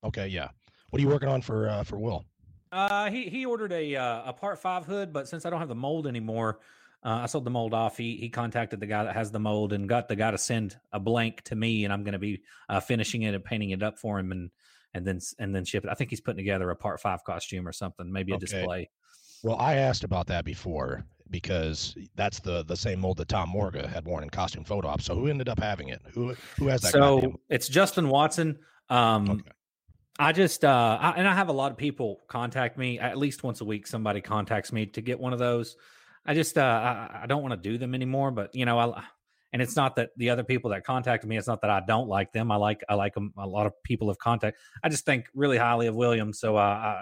Okay, 0.04 0.28
yeah. 0.28 0.50
What 0.90 1.00
are 1.00 1.04
you 1.04 1.10
working 1.10 1.30
on 1.30 1.42
for 1.42 1.70
uh 1.70 1.84
for 1.84 1.98
Will? 1.98 2.26
Uh, 2.72 3.10
he 3.12 3.30
he 3.30 3.46
ordered 3.46 3.72
a 3.74 3.96
uh, 3.96 4.24
a 4.30 4.34
part 4.34 4.60
five 4.60 4.86
hood, 4.86 5.12
but 5.14 5.28
since 5.28 5.46
I 5.46 5.50
don't 5.50 5.60
have 5.60 5.68
the 5.70 5.76
mold 5.76 6.08
anymore, 6.08 6.60
uh, 7.04 7.20
I 7.24 7.26
sold 7.26 7.44
the 7.46 7.50
mold 7.52 7.74
off. 7.74 7.98
He 7.98 8.16
he 8.18 8.30
contacted 8.30 8.80
the 8.80 8.86
guy 8.88 9.04
that 9.04 9.14
has 9.14 9.32
the 9.32 9.40
mold 9.40 9.74
and 9.74 9.90
got 9.90 10.08
the 10.08 10.16
guy 10.16 10.32
to 10.32 10.38
send 10.38 10.78
a 10.94 11.00
blank 11.00 11.42
to 11.44 11.56
me, 11.56 11.84
and 11.84 11.92
I'm 11.94 12.04
going 12.04 12.14
to 12.14 12.20
be 12.20 12.44
uh, 12.70 12.80
finishing 12.80 13.24
it 13.24 13.34
and 13.36 13.44
painting 13.44 13.72
it 13.72 13.84
up 13.84 13.98
for 14.00 14.20
him, 14.20 14.32
and 14.32 14.52
and 14.94 15.06
then 15.06 15.18
s- 15.18 15.36
and 15.38 15.54
then 15.54 15.66
ship 15.66 15.84
it. 15.84 15.90
I 15.92 15.96
think 15.96 16.10
he's 16.12 16.22
putting 16.22 16.38
together 16.38 16.70
a 16.70 16.76
part 16.76 17.02
five 17.02 17.24
costume 17.26 17.68
or 17.68 17.74
something, 17.74 18.10
maybe 18.12 18.32
a 18.32 18.36
Okay. 18.36 18.62
display. 18.62 18.90
Well, 19.44 19.58
I 19.58 19.76
asked 19.76 20.04
about 20.06 20.28
that 20.28 20.46
before 20.46 21.06
because 21.32 21.96
that's 22.16 22.40
the 22.40 22.64
the 22.64 22.76
same 22.76 23.00
mold 23.00 23.18
that 23.18 23.30
Tom 23.30 23.50
Morga 23.50 23.88
had 23.88 24.06
worn 24.06 24.24
in 24.24 24.30
costume 24.30 24.64
photo 24.64 24.90
op. 24.90 25.02
So 25.02 25.16
who 25.16 25.28
ended 25.28 25.50
up 25.50 25.60
having 25.60 25.90
it? 25.90 26.02
Who 26.14 26.36
who 26.58 26.68
has 26.68 26.82
that? 26.82 26.92
So 26.92 27.16
goddamn- 27.16 27.38
it's 27.50 27.68
Justin 27.68 28.10
Watson. 28.10 28.60
Um, 28.90 29.30
Okay. 29.30 29.52
I 30.20 30.34
just 30.34 30.64
uh, 30.64 30.98
I, 31.02 31.12
and 31.12 31.28
I 31.28 31.34
have 31.34 31.50
a 31.50 31.54
lot 31.54 31.72
of 31.72 31.78
people 31.78 32.20
contact 32.28 32.78
me 32.78 33.00
at 33.00 33.18
least 33.18 33.44
once 33.44 33.62
a 33.62 33.66
week. 33.66 33.88
Somebody 33.88 34.22
contacts 34.22 34.72
me 34.72 34.86
to 34.88 35.02
get 35.02 35.20
one 35.20 35.34
of 35.34 35.40
those. 35.40 35.78
I 36.26 36.36
just 36.36 36.58
uh, 36.58 36.62
I, 36.62 37.22
I 37.24 37.26
don't 37.26 37.42
want 37.42 37.54
to 37.54 37.70
do 37.70 37.78
them 37.80 37.96
anymore. 37.96 38.30
But 38.30 38.54
you 38.54 38.66
know, 38.66 38.78
I 38.78 39.04
and 39.54 39.62
it's 39.62 39.76
not 39.76 39.96
that 39.96 40.12
the 40.18 40.30
other 40.30 40.44
people 40.44 40.70
that 40.72 40.84
contact 40.84 41.26
me. 41.26 41.38
It's 41.38 41.48
not 41.48 41.62
that 41.62 41.72
I 41.72 41.82
don't 41.88 42.08
like 42.08 42.32
them. 42.34 42.52
I 42.52 42.58
like 42.58 42.84
I 42.88 42.96
like 42.96 43.14
them. 43.14 43.34
A 43.38 43.48
lot 43.48 43.66
of 43.66 43.74
people 43.84 44.10
have 44.10 44.20
contact. 44.20 44.58
I 44.84 44.90
just 44.90 45.06
think 45.06 45.26
really 45.34 45.58
highly 45.58 45.88
of 45.88 45.96
William, 45.96 46.34
so 46.34 46.56
uh, 46.56 46.60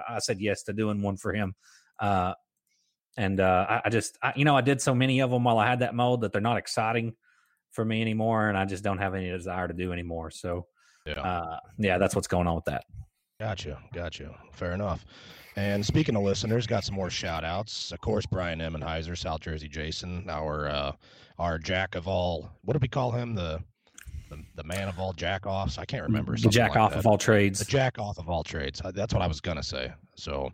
I, 0.07 0.15
I 0.15 0.19
said 0.19 0.39
yes 0.39 0.63
to 0.63 0.73
doing 0.73 1.01
one 1.01 1.17
for 1.17 1.33
him. 1.33 1.55
Uh, 1.99 2.33
and 3.19 3.39
uh, 3.39 3.65
I, 3.69 3.81
I 3.85 3.89
just 3.89 4.17
I, 4.23 4.33
you 4.35 4.45
know 4.45 4.55
I 4.55 4.61
did 4.61 4.81
so 4.81 4.95
many 4.95 5.19
of 5.19 5.29
them 5.29 5.43
while 5.43 5.59
I 5.59 5.67
had 5.67 5.79
that 5.79 5.93
mold 5.93 6.21
that 6.21 6.31
they're 6.31 6.41
not 6.41 6.57
exciting 6.57 7.13
for 7.71 7.83
me 7.85 8.01
anymore, 8.01 8.49
and 8.49 8.57
I 8.57 8.65
just 8.65 8.83
don't 8.83 8.97
have 8.97 9.13
any 9.13 9.29
desire 9.29 9.67
to 9.67 9.73
do 9.73 9.91
anymore. 9.93 10.31
So 10.31 10.65
Yeah. 11.05 11.21
uh, 11.21 11.59
yeah, 11.77 11.97
that's 11.99 12.15
what's 12.15 12.27
going 12.27 12.47
on 12.47 12.55
with 12.55 12.65
that. 12.65 12.85
Gotcha, 13.39 13.77
gotcha. 13.93 14.35
Fair 14.53 14.71
enough. 14.73 15.05
And 15.55 15.85
speaking 15.85 16.15
of 16.15 16.23
listeners, 16.23 16.65
got 16.67 16.83
some 16.83 16.95
more 16.95 17.09
shout 17.09 17.43
outs. 17.43 17.91
Of 17.91 17.99
course, 18.01 18.25
Brian 18.25 18.59
Emmenheiser, 18.59 19.17
South 19.17 19.41
Jersey 19.41 19.67
Jason, 19.67 20.29
our 20.29 20.67
uh 20.67 20.91
our 21.37 21.57
jack 21.57 21.95
of 21.95 22.07
all 22.07 22.49
what 22.63 22.73
do 22.73 22.79
we 22.81 22.87
call 22.87 23.11
him? 23.11 23.35
The 23.35 23.61
the, 24.29 24.37
the 24.55 24.63
man 24.63 24.87
of 24.87 24.99
all 24.99 25.13
jack 25.13 25.45
offs. 25.45 25.77
I 25.77 25.85
can't 25.85 26.03
remember. 26.03 26.35
The 26.37 26.49
jack 26.49 26.71
like 26.71 26.79
off 26.79 26.91
that. 26.91 26.99
of 26.99 27.07
all 27.07 27.17
trades. 27.17 27.59
the 27.59 27.65
jack 27.65 27.99
off 27.99 28.17
of 28.17 28.29
all 28.29 28.43
trades. 28.43 28.81
Uh, 28.83 28.91
That's 28.91 29.13
what 29.13 29.21
I 29.23 29.27
was 29.27 29.41
gonna 29.41 29.63
say. 29.63 29.91
So, 30.15 30.51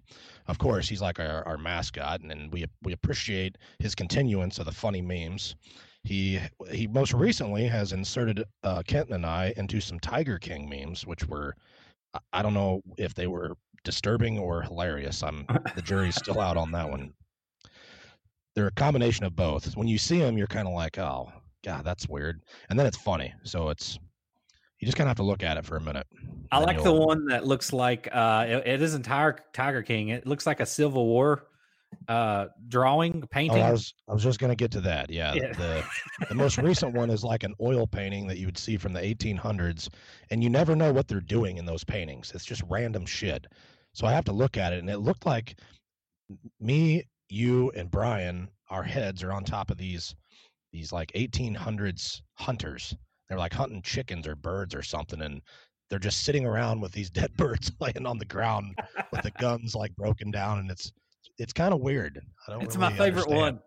of 0.48 0.58
course, 0.58 0.88
he's 0.90 1.02
like 1.02 1.20
our, 1.20 1.46
our 1.48 1.58
mascot, 1.58 2.22
and, 2.22 2.32
and 2.32 2.52
we 2.52 2.66
we 2.84 2.94
appreciate 2.94 3.58
his 3.80 3.96
continuance 3.96 4.60
of 4.60 4.66
the 4.66 4.72
funny 4.72 5.02
memes. 5.02 5.56
He 6.04 6.40
he 6.72 6.88
most 6.88 7.14
recently 7.14 7.66
has 7.68 7.92
inserted 7.92 8.44
uh, 8.64 8.84
Kenton 8.88 9.16
and 9.16 9.26
I 9.26 9.54
into 9.58 9.80
some 9.82 10.00
Tiger 10.00 10.38
King 10.40 10.70
memes, 10.70 11.06
which 11.06 11.28
were 11.28 11.56
I- 12.14 12.20
I 12.34 12.42
don't 12.42 12.54
know 12.54 12.82
if 12.98 13.14
they 13.14 13.28
were 13.28 13.56
disturbing 13.84 14.40
or 14.40 14.62
hilarious. 14.62 15.22
I'm 15.24 15.46
the 15.76 15.82
jury's 15.82 16.16
still 16.16 16.40
out 16.40 16.58
on 16.58 16.72
that 16.72 16.90
one. 16.90 17.14
They're 18.56 18.68
a 18.68 18.72
combination 18.72 19.26
of 19.26 19.36
both. 19.36 19.76
When 19.76 19.88
you 19.88 19.98
see 19.98 20.20
them, 20.20 20.38
you're 20.38 20.48
kind 20.48 20.68
of 20.68 20.74
like, 20.74 20.98
oh 20.98 21.32
god, 21.66 21.84
that's 21.84 22.08
weird, 22.08 22.42
and 22.70 22.78
then 22.80 22.86
it's 22.86 22.98
funny. 22.98 23.34
So 23.44 23.70
it's 23.70 23.98
you 24.80 24.86
just 24.86 24.98
kind 24.98 25.08
of 25.08 25.10
have 25.10 25.18
to 25.18 25.24
look 25.24 25.44
at 25.44 25.58
it 25.58 25.66
for 25.66 25.78
a 25.78 25.82
minute. 25.82 26.06
I 26.52 26.60
like 26.60 26.84
the 26.84 26.94
one 26.94 27.26
that 27.28 27.46
looks 27.46 27.74
like 27.74 28.08
uh, 28.12 28.46
it, 28.48 28.68
it 28.68 28.82
isn't 28.82 29.04
Tiger 29.04 29.40
Tiger 29.54 29.82
King. 29.82 30.10
It 30.10 30.28
looks 30.28 30.46
like 30.46 30.60
a 30.60 30.66
Civil 30.66 31.06
War 31.08 31.48
uh, 32.08 32.48
drawing 32.68 33.22
Oh, 33.24 33.28
painting. 33.32 33.64
I 33.64 33.72
was 33.72 33.94
I 34.10 34.14
was 34.14 34.24
just 34.24 34.40
gonna 34.40 34.56
get 34.56 34.72
to 34.72 34.82
that. 34.82 35.10
Yeah, 35.10 35.34
Yeah. 35.34 35.54
the 35.54 35.84
the 36.30 36.36
most 36.44 36.58
recent 36.58 36.94
one 36.94 37.10
is 37.10 37.24
like 37.24 37.44
an 37.44 37.54
oil 37.62 37.88
painting 37.88 38.28
that 38.28 38.38
you 38.38 38.46
would 38.48 38.58
see 38.58 38.78
from 38.78 38.94
the 38.94 39.02
1800s, 39.02 39.90
and 40.30 40.44
you 40.44 40.50
never 40.50 40.76
know 40.76 40.94
what 40.94 41.08
they're 41.08 41.22
doing 41.22 41.58
in 41.58 41.66
those 41.66 41.84
paintings. 41.84 42.32
It's 42.36 42.46
just 42.46 42.62
random 42.70 43.06
shit. 43.06 43.48
So 43.94 44.06
I 44.06 44.12
have 44.12 44.26
to 44.26 44.34
look 44.34 44.58
at 44.58 44.74
it, 44.74 44.80
and 44.80 44.90
it 44.90 45.00
looked 45.00 45.26
like 45.26 45.58
me, 46.60 47.04
you, 47.30 47.72
and 47.72 47.90
Brian. 47.90 48.50
Our 48.70 48.84
heads 48.84 49.22
are 49.22 49.32
on 49.32 49.44
top 49.44 49.70
of 49.70 49.78
these 49.78 50.16
these 50.76 50.92
like 50.92 51.12
1800s 51.14 52.22
hunters. 52.34 52.96
They're 53.30 53.40
like 53.40 53.54
hunting 53.54 53.82
chickens 53.82 54.28
or 54.28 54.36
birds 54.36 54.76
or 54.76 54.84
something, 54.84 55.22
and 55.22 55.42
they're 55.90 56.00
just 56.00 56.24
sitting 56.24 56.46
around 56.46 56.82
with 56.82 56.92
these 56.92 57.10
dead 57.22 57.36
birds 57.38 57.72
laying 57.80 58.06
on 58.06 58.18
the 58.18 58.26
ground 58.26 58.78
with 59.12 59.22
the 59.22 59.32
guns 59.40 59.74
like 59.74 59.96
broken 59.96 60.32
down, 60.32 60.60
and 60.60 60.70
it's 60.70 60.92
it's 61.38 61.54
kind 61.54 61.74
of 61.74 61.80
weird. 61.80 62.22
I 62.48 62.52
don't. 62.52 62.64
it's 62.64 62.76
really 62.76 62.90
my 62.92 62.98
favorite 62.98 63.24
understand. 63.24 63.42
one. 63.42 63.60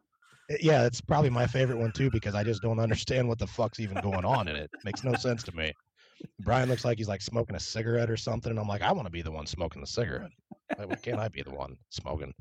Uh, 0.51 0.57
Yeah, 0.61 0.85
it's 0.85 1.01
probably 1.01 1.31
my 1.31 1.47
favorite 1.47 1.79
one 1.79 1.93
too 1.93 2.11
because 2.11 2.35
I 2.35 2.45
just 2.45 2.63
don't 2.63 2.79
understand 2.79 3.27
what 3.27 3.39
the 3.39 3.47
fuck's 3.47 3.81
even 3.81 4.01
going 4.03 4.25
on 4.25 4.47
in 4.49 4.57
it. 4.57 4.71
Makes 4.85 5.03
no 5.03 5.15
sense 5.15 5.43
to 5.45 5.57
me. 5.57 5.73
Brian 6.41 6.69
looks 6.69 6.85
like 6.85 6.99
he's 6.99 7.09
like 7.09 7.23
smoking 7.23 7.57
a 7.57 7.61
cigarette 7.61 8.11
or 8.11 8.17
something, 8.17 8.51
and 8.51 8.59
I'm 8.59 8.69
like, 8.69 8.83
I 8.83 8.93
want 8.93 9.07
to 9.07 9.11
be 9.13 9.23
the 9.23 9.31
one 9.31 9.47
smoking 9.47 9.81
the 9.81 9.87
cigarette. 9.87 10.31
Like, 10.79 10.89
why 10.89 10.95
can't 10.97 11.19
I 11.19 11.29
be 11.29 11.43
the 11.43 11.51
one 11.51 11.77
smoking? 11.91 12.33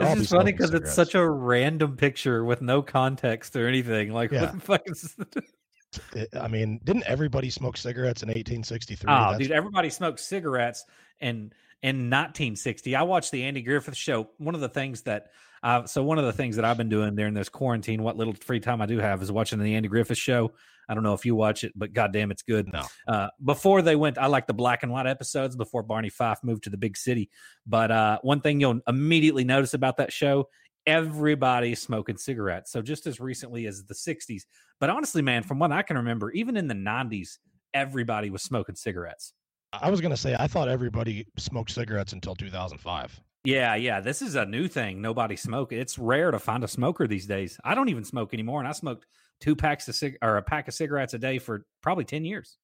All 0.00 0.06
It's 0.12 0.20
be 0.20 0.24
funny 0.26 0.52
because 0.52 0.74
it's 0.74 0.94
such 0.94 1.14
a 1.14 1.28
random 1.28 1.96
picture 1.96 2.44
with 2.44 2.60
no 2.62 2.82
context 2.82 3.56
or 3.56 3.66
anything. 3.66 4.12
Like, 4.12 4.30
Yeah. 4.30 4.42
what 4.42 4.52
the 4.52 4.60
fuck 4.60 4.82
is? 4.86 5.16
I 6.40 6.48
mean, 6.48 6.80
didn't 6.84 7.04
everybody 7.06 7.50
smoke 7.50 7.76
cigarettes 7.76 8.22
in 8.22 8.28
1863? 8.28 9.10
Oh, 9.10 9.14
That's- 9.16 9.38
dude, 9.38 9.52
everybody 9.52 9.88
smoked 9.90 10.20
cigarettes 10.20 10.84
and 11.20 11.52
in 11.82 12.10
1960. 12.10 12.94
I 12.96 13.02
watched 13.02 13.30
the 13.30 13.44
Andy 13.44 13.62
Griffith 13.62 13.96
show. 13.96 14.28
One 14.38 14.54
of 14.54 14.60
the 14.60 14.68
things 14.68 15.02
that 15.02 15.28
uh, 15.62 15.84
so 15.86 16.02
one 16.02 16.18
of 16.18 16.24
the 16.24 16.32
things 16.32 16.56
that 16.56 16.64
I've 16.64 16.76
been 16.76 16.90
doing 16.90 17.16
during 17.16 17.34
this 17.34 17.48
quarantine, 17.48 18.02
what 18.02 18.16
little 18.16 18.34
free 18.34 18.60
time 18.60 18.80
I 18.82 18.86
do 18.86 18.98
have, 18.98 19.22
is 19.22 19.32
watching 19.32 19.58
the 19.58 19.74
Andy 19.74 19.88
Griffith 19.88 20.18
show. 20.18 20.52
I 20.88 20.94
don't 20.94 21.02
know 21.02 21.14
if 21.14 21.24
you 21.24 21.34
watch 21.34 21.64
it, 21.64 21.72
but 21.74 21.92
goddamn, 21.92 22.30
it's 22.30 22.42
good. 22.42 22.72
No. 22.72 22.82
Uh, 23.06 23.28
before 23.44 23.82
they 23.82 23.96
went, 23.96 24.18
I 24.18 24.26
like 24.26 24.46
the 24.46 24.54
black 24.54 24.82
and 24.82 24.92
white 24.92 25.06
episodes 25.06 25.56
before 25.56 25.82
Barney 25.82 26.10
Fife 26.10 26.38
moved 26.42 26.64
to 26.64 26.70
the 26.70 26.76
big 26.76 26.96
city. 26.96 27.30
But 27.66 27.90
uh, 27.90 28.18
one 28.22 28.40
thing 28.40 28.60
you'll 28.60 28.80
immediately 28.86 29.44
notice 29.44 29.74
about 29.74 29.96
that 29.98 30.12
show, 30.12 30.48
everybody 30.86 31.74
smoking 31.74 32.16
cigarettes. 32.16 32.70
So 32.70 32.82
just 32.82 33.06
as 33.06 33.20
recently 33.20 33.66
as 33.66 33.84
the 33.84 33.94
60s. 33.94 34.42
But 34.78 34.90
honestly, 34.90 35.22
man, 35.22 35.42
from 35.42 35.58
what 35.58 35.72
I 35.72 35.82
can 35.82 35.96
remember, 35.96 36.30
even 36.32 36.56
in 36.56 36.68
the 36.68 36.74
90s, 36.74 37.38
everybody 37.74 38.30
was 38.30 38.42
smoking 38.42 38.74
cigarettes. 38.74 39.32
I 39.72 39.90
was 39.90 40.00
gonna 40.00 40.16
say 40.16 40.34
I 40.38 40.46
thought 40.46 40.68
everybody 40.68 41.26
smoked 41.36 41.70
cigarettes 41.70 42.12
until 42.12 42.34
2005. 42.34 43.20
Yeah, 43.44 43.74
yeah. 43.76 44.00
This 44.00 44.22
is 44.22 44.34
a 44.34 44.44
new 44.44 44.68
thing. 44.68 45.00
Nobody 45.00 45.36
smoke. 45.36 45.72
It's 45.72 45.98
rare 45.98 46.30
to 46.30 46.38
find 46.38 46.64
a 46.64 46.68
smoker 46.68 47.06
these 47.06 47.26
days. 47.26 47.58
I 47.62 47.74
don't 47.74 47.88
even 47.88 48.04
smoke 48.04 48.34
anymore, 48.34 48.60
and 48.60 48.68
I 48.68 48.72
smoked 48.72 49.06
two 49.40 49.56
packs 49.56 49.88
of 49.88 49.94
cig- 49.94 50.18
or 50.22 50.36
a 50.36 50.42
pack 50.42 50.68
of 50.68 50.74
cigarettes 50.74 51.14
a 51.14 51.18
day 51.18 51.38
for 51.38 51.64
probably 51.82 52.04
ten 52.04 52.24
years. 52.24 52.58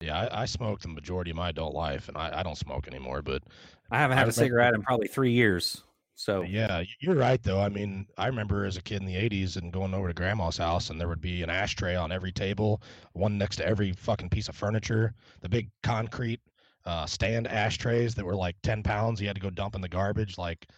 Yeah, 0.00 0.28
I, 0.30 0.42
I 0.42 0.44
smoked 0.46 0.82
the 0.82 0.88
majority 0.88 1.30
of 1.30 1.36
my 1.36 1.50
adult 1.50 1.74
life, 1.74 2.08
and 2.08 2.16
I, 2.16 2.40
I 2.40 2.42
don't 2.42 2.58
smoke 2.58 2.86
anymore. 2.86 3.22
But 3.22 3.42
I 3.90 3.98
haven't 3.98 4.16
had 4.16 4.24
a 4.24 4.30
remember- 4.30 4.44
cigarette 4.44 4.74
in 4.74 4.82
probably 4.82 5.08
three 5.08 5.32
years. 5.32 5.82
So 6.16 6.42
yeah, 6.42 6.84
you're 7.00 7.16
right 7.16 7.42
though. 7.42 7.60
I 7.60 7.68
mean, 7.68 8.06
I 8.16 8.28
remember 8.28 8.64
as 8.66 8.76
a 8.76 8.82
kid 8.82 9.00
in 9.00 9.06
the 9.06 9.16
80s 9.16 9.56
and 9.56 9.72
going 9.72 9.92
over 9.94 10.06
to 10.06 10.14
grandma's 10.14 10.56
house, 10.56 10.90
and 10.90 11.00
there 11.00 11.08
would 11.08 11.20
be 11.20 11.42
an 11.42 11.50
ashtray 11.50 11.96
on 11.96 12.12
every 12.12 12.30
table, 12.30 12.82
one 13.14 13.36
next 13.36 13.56
to 13.56 13.66
every 13.66 13.92
fucking 13.94 14.30
piece 14.30 14.48
of 14.48 14.54
furniture. 14.54 15.12
The 15.40 15.48
big 15.48 15.70
concrete 15.82 16.38
uh, 16.86 17.06
stand 17.06 17.48
ashtrays 17.48 18.14
that 18.14 18.24
were 18.24 18.36
like 18.36 18.54
10 18.62 18.84
pounds. 18.84 19.20
You 19.20 19.26
had 19.26 19.34
to 19.34 19.42
go 19.42 19.50
dump 19.50 19.74
in 19.74 19.80
the 19.80 19.88
garbage. 19.88 20.38
Like, 20.38 20.68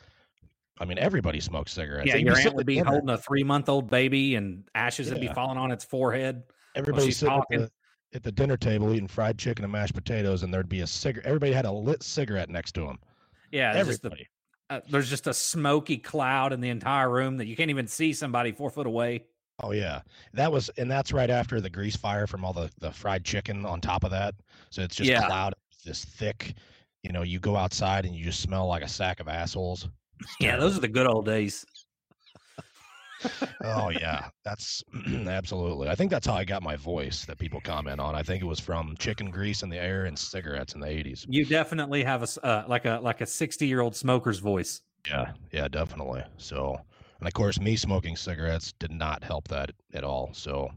I 0.79 0.85
mean, 0.85 0.99
everybody 0.99 1.41
smokes 1.41 1.73
cigarettes. 1.73 2.09
yeah, 2.09 2.17
your 2.17 2.39
aunt 2.39 2.55
would 2.55 2.67
be 2.67 2.77
dinner, 2.77 2.91
holding 2.91 3.09
a 3.09 3.19
three 3.19 3.43
month 3.45 3.69
old 3.69 3.89
baby, 3.89 4.35
and 4.35 4.65
ashes 4.75 5.11
would 5.11 5.21
be 5.21 5.29
falling 5.29 5.59
on 5.59 5.71
its 5.71 5.85
forehead. 5.85 6.43
Everybody 6.75 7.07
she's 7.07 7.19
sitting 7.19 7.33
at 7.33 7.39
talking. 7.39 7.61
the, 7.61 7.71
at 8.15 8.23
the 8.23 8.33
dinner 8.33 8.57
table 8.57 8.93
eating 8.93 9.09
fried 9.09 9.39
chicken 9.39 9.65
and 9.65 9.73
mashed 9.73 9.95
potatoes, 9.95 10.43
and 10.43 10.53
there'd 10.53 10.69
be 10.69 10.81
a 10.81 10.87
cigarette. 10.87 11.27
Everybody 11.27 11.53
had 11.53 11.65
a 11.65 11.73
lit 11.73 12.03
cigarette 12.03 12.51
next 12.51 12.73
to 12.73 12.83
them. 12.83 12.99
Yeah, 13.51 13.73
there's 13.73 13.87
just, 13.87 14.05
a, 14.05 14.07
Everybody. 14.09 14.29
uh, 14.69 14.81
there's 14.91 15.09
just 15.09 15.27
a 15.27 15.35
smoky 15.35 15.97
cloud 15.97 16.53
in 16.53 16.61
the 16.61 16.69
entire 16.69 17.11
room 17.11 17.39
that 17.39 17.47
you 17.47 17.57
can't 17.57 17.71
even 17.71 17.87
see 17.87 18.13
somebody 18.13 18.53
four 18.53 18.69
foot 18.69 18.87
away. 18.87 19.25
Oh 19.63 19.73
yeah, 19.73 20.03
that 20.35 20.53
was, 20.53 20.69
and 20.77 20.91
that's 20.91 21.13
right 21.13 21.31
after 21.31 21.63
the 21.63 21.71
grease 21.71 21.97
fire 21.97 22.27
from 22.27 22.45
all 22.45 22.53
the 22.53 22.71
the 22.81 22.91
fried 22.91 23.25
chicken 23.25 23.65
on 23.65 23.81
top 23.81 24.05
of 24.05 24.11
that. 24.11 24.35
So 24.69 24.83
it's 24.83 24.95
just 24.95 25.09
Yeah. 25.09 25.27
cloud, 25.27 25.55
this 25.87 26.05
thick. 26.05 26.53
You 27.03 27.13
know, 27.13 27.23
you 27.23 27.39
go 27.39 27.57
outside 27.57 28.05
and 28.05 28.15
you 28.15 28.25
just 28.25 28.41
smell 28.41 28.67
like 28.67 28.83
a 28.83 28.89
sack 28.89 29.21
of 29.21 29.29
assholes. 29.29 29.89
Yeah, 30.41 30.57
those 30.57 30.77
are 30.77 30.81
the 30.81 30.89
good 30.89 31.07
old 31.07 31.27
days. 31.27 31.65
Oh 33.65 33.89
yeah, 33.89 34.29
that's 34.45 34.83
absolutely. 35.27 35.89
I 35.89 35.95
think 35.95 36.11
that's 36.11 36.27
how 36.27 36.35
I 36.35 36.45
got 36.45 36.63
my 36.63 36.77
voice 36.77 37.25
that 37.25 37.39
people 37.39 37.61
comment 37.61 38.01
on. 38.01 38.15
I 38.15 38.23
think 38.23 38.43
it 38.43 38.47
was 38.47 38.61
from 38.61 38.95
chicken 38.99 39.31
grease 39.31 39.63
in 39.63 39.71
the 39.71 39.79
air 39.79 40.05
and 40.05 40.19
cigarettes 40.19 40.75
in 40.75 40.81
the 40.81 40.87
'80s. 40.87 41.25
You 41.29 41.45
definitely 41.45 42.05
have 42.05 42.23
a 42.23 42.47
uh, 42.47 42.65
like 42.69 42.85
a 42.85 43.01
like 43.03 43.21
a 43.21 43.27
sixty 43.27 43.67
year 43.67 43.81
old 43.81 43.97
smoker's 43.97 44.39
voice. 44.39 44.83
Yeah, 45.09 45.33
yeah, 45.53 45.69
definitely. 45.69 46.23
So, 46.37 46.77
and 47.19 47.27
of 47.27 47.33
course, 47.33 47.61
me 47.61 47.77
smoking 47.77 48.17
cigarettes 48.17 48.73
did 48.79 48.91
not 48.91 49.23
help 49.23 49.49
that 49.49 49.71
at 49.95 50.05
all. 50.05 50.31
So, 50.33 50.71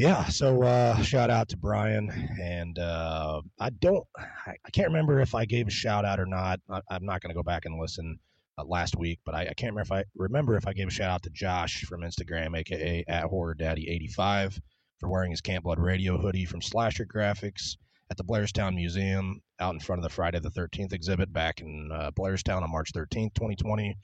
yeah. 0.00 0.24
So, 0.28 0.62
uh, 0.62 1.02
shout 1.02 1.28
out 1.28 1.50
to 1.50 1.58
Brian, 1.58 2.10
and 2.40 2.78
uh, 2.78 3.42
I 3.58 3.68
don't, 3.68 4.06
I, 4.16 4.52
I 4.64 4.70
can't 4.72 4.88
remember 4.88 5.20
if 5.20 5.34
I 5.34 5.44
gave 5.44 5.68
a 5.68 5.70
shout 5.70 6.06
out 6.06 6.18
or 6.18 6.24
not. 6.24 6.58
I, 6.70 6.80
I'm 6.90 7.04
not 7.04 7.20
going 7.20 7.28
to 7.28 7.34
go 7.34 7.42
back 7.42 7.66
and 7.66 7.78
listen 7.78 8.18
uh, 8.56 8.64
last 8.64 8.96
week, 8.96 9.20
but 9.26 9.34
I, 9.34 9.42
I 9.42 9.54
can't 9.54 9.74
remember 9.74 9.82
if 9.82 9.92
I 9.92 10.04
remember 10.16 10.56
if 10.56 10.66
I 10.66 10.72
gave 10.72 10.88
a 10.88 10.90
shout 10.90 11.10
out 11.10 11.22
to 11.24 11.30
Josh 11.30 11.84
from 11.84 12.00
Instagram, 12.00 12.56
aka 12.56 13.04
at 13.08 13.24
Horror 13.24 13.54
Daddy 13.54 13.90
85, 13.90 14.58
for 15.00 15.10
wearing 15.10 15.32
his 15.32 15.42
Camp 15.42 15.64
Blood 15.64 15.78
Radio 15.78 16.16
hoodie 16.16 16.46
from 16.46 16.62
Slasher 16.62 17.04
Graphics 17.04 17.76
at 18.10 18.16
the 18.16 18.24
Blairstown 18.24 18.76
Museum 18.76 19.42
out 19.60 19.74
in 19.74 19.80
front 19.80 19.98
of 19.98 20.02
the 20.02 20.08
Friday 20.08 20.40
the 20.40 20.50
13th 20.50 20.94
exhibit 20.94 21.30
back 21.30 21.60
in 21.60 21.90
uh, 21.92 22.10
Blairstown 22.12 22.62
on 22.62 22.70
March 22.70 22.90
13th, 22.94 23.34
2020. 23.34 23.94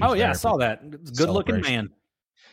Oh 0.00 0.14
yeah, 0.14 0.30
I 0.30 0.34
saw 0.34 0.56
that. 0.58 0.88
Good 1.16 1.28
looking 1.28 1.60
man. 1.60 1.90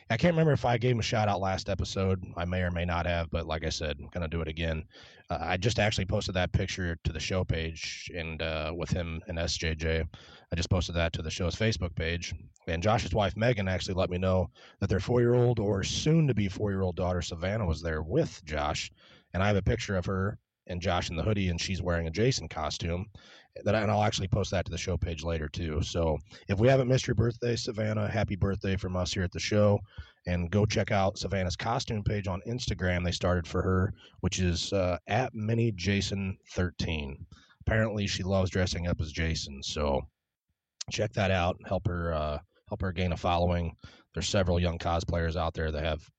I 0.09 0.17
can't 0.17 0.33
remember 0.33 0.53
if 0.53 0.65
I 0.65 0.77
gave 0.77 0.91
him 0.91 0.99
a 0.99 1.03
shout 1.03 1.27
out 1.27 1.41
last 1.41 1.69
episode. 1.69 2.23
I 2.35 2.45
may 2.45 2.61
or 2.61 2.71
may 2.71 2.85
not 2.85 3.05
have, 3.05 3.29
but 3.29 3.45
like 3.45 3.65
I 3.65 3.69
said, 3.69 3.97
I'm 3.99 4.07
gonna 4.07 4.27
do 4.27 4.41
it 4.41 4.47
again. 4.47 4.83
Uh, 5.29 5.37
I 5.41 5.57
just 5.57 5.79
actually 5.79 6.05
posted 6.05 6.35
that 6.35 6.53
picture 6.53 6.97
to 7.03 7.11
the 7.11 7.19
show 7.19 7.43
page 7.43 8.09
and 8.15 8.41
uh, 8.41 8.73
with 8.75 8.89
him 8.89 9.21
and 9.27 9.37
SJJ. 9.37 10.07
I 10.51 10.55
just 10.55 10.69
posted 10.69 10.95
that 10.95 11.13
to 11.13 11.21
the 11.21 11.29
show's 11.29 11.55
Facebook 11.55 11.93
page. 11.95 12.33
And 12.67 12.81
Josh's 12.81 13.13
wife 13.13 13.35
Megan 13.35 13.67
actually 13.67 13.95
let 13.95 14.09
me 14.09 14.17
know 14.17 14.49
that 14.79 14.89
their 14.89 14.99
four-year-old 14.99 15.59
or 15.59 15.83
soon-to-be 15.83 16.49
four-year-old 16.49 16.95
daughter 16.95 17.21
Savannah 17.21 17.65
was 17.65 17.81
there 17.81 18.01
with 18.01 18.41
Josh, 18.45 18.91
and 19.33 19.43
I 19.43 19.47
have 19.47 19.57
a 19.57 19.61
picture 19.61 19.97
of 19.97 20.05
her 20.05 20.37
and 20.67 20.81
Josh 20.81 21.09
in 21.09 21.15
the 21.15 21.23
hoodie, 21.23 21.49
and 21.49 21.59
she's 21.59 21.81
wearing 21.81 22.07
a 22.07 22.11
Jason 22.11 22.47
costume. 22.47 23.07
That 23.63 23.75
I, 23.75 23.81
and 23.81 23.91
I'll 23.91 24.03
actually 24.03 24.27
post 24.27 24.51
that 24.51 24.65
to 24.65 24.71
the 24.71 24.77
show 24.77 24.97
page 24.97 25.23
later 25.23 25.47
too. 25.47 25.81
So 25.81 26.17
if 26.47 26.59
we 26.59 26.67
haven't 26.67 26.87
missed 26.87 27.07
your 27.07 27.15
birthday, 27.15 27.55
Savannah, 27.55 28.09
happy 28.09 28.35
birthday 28.35 28.75
from 28.75 28.95
us 28.95 29.13
here 29.13 29.23
at 29.23 29.31
the 29.31 29.39
show 29.39 29.79
and 30.27 30.51
go 30.51 30.65
check 30.65 30.91
out 30.91 31.17
Savannah's 31.17 31.55
costume 31.55 32.03
page 32.03 32.27
on 32.27 32.41
Instagram. 32.47 33.03
They 33.03 33.11
started 33.11 33.47
for 33.47 33.61
her, 33.61 33.93
which 34.19 34.39
is 34.39 34.73
uh, 34.73 34.97
at 35.07 35.33
Mini 35.33 35.71
Jason 35.71 36.37
13. 36.51 37.25
Apparently, 37.61 38.07
she 38.07 38.23
loves 38.23 38.49
dressing 38.49 38.87
up 38.87 39.01
as 39.01 39.11
Jason, 39.11 39.61
so 39.63 40.01
check 40.91 41.11
that 41.13 41.31
out. 41.31 41.57
Help 41.65 41.87
her 41.87 42.13
uh, 42.13 42.39
help 42.69 42.81
her 42.81 42.91
gain 42.91 43.11
a 43.11 43.17
following. 43.17 43.75
There's 44.13 44.29
several 44.29 44.59
young 44.59 44.77
cosplayers 44.77 45.35
out 45.35 45.53
there 45.53 45.71
that 45.71 45.83
have 45.83 46.09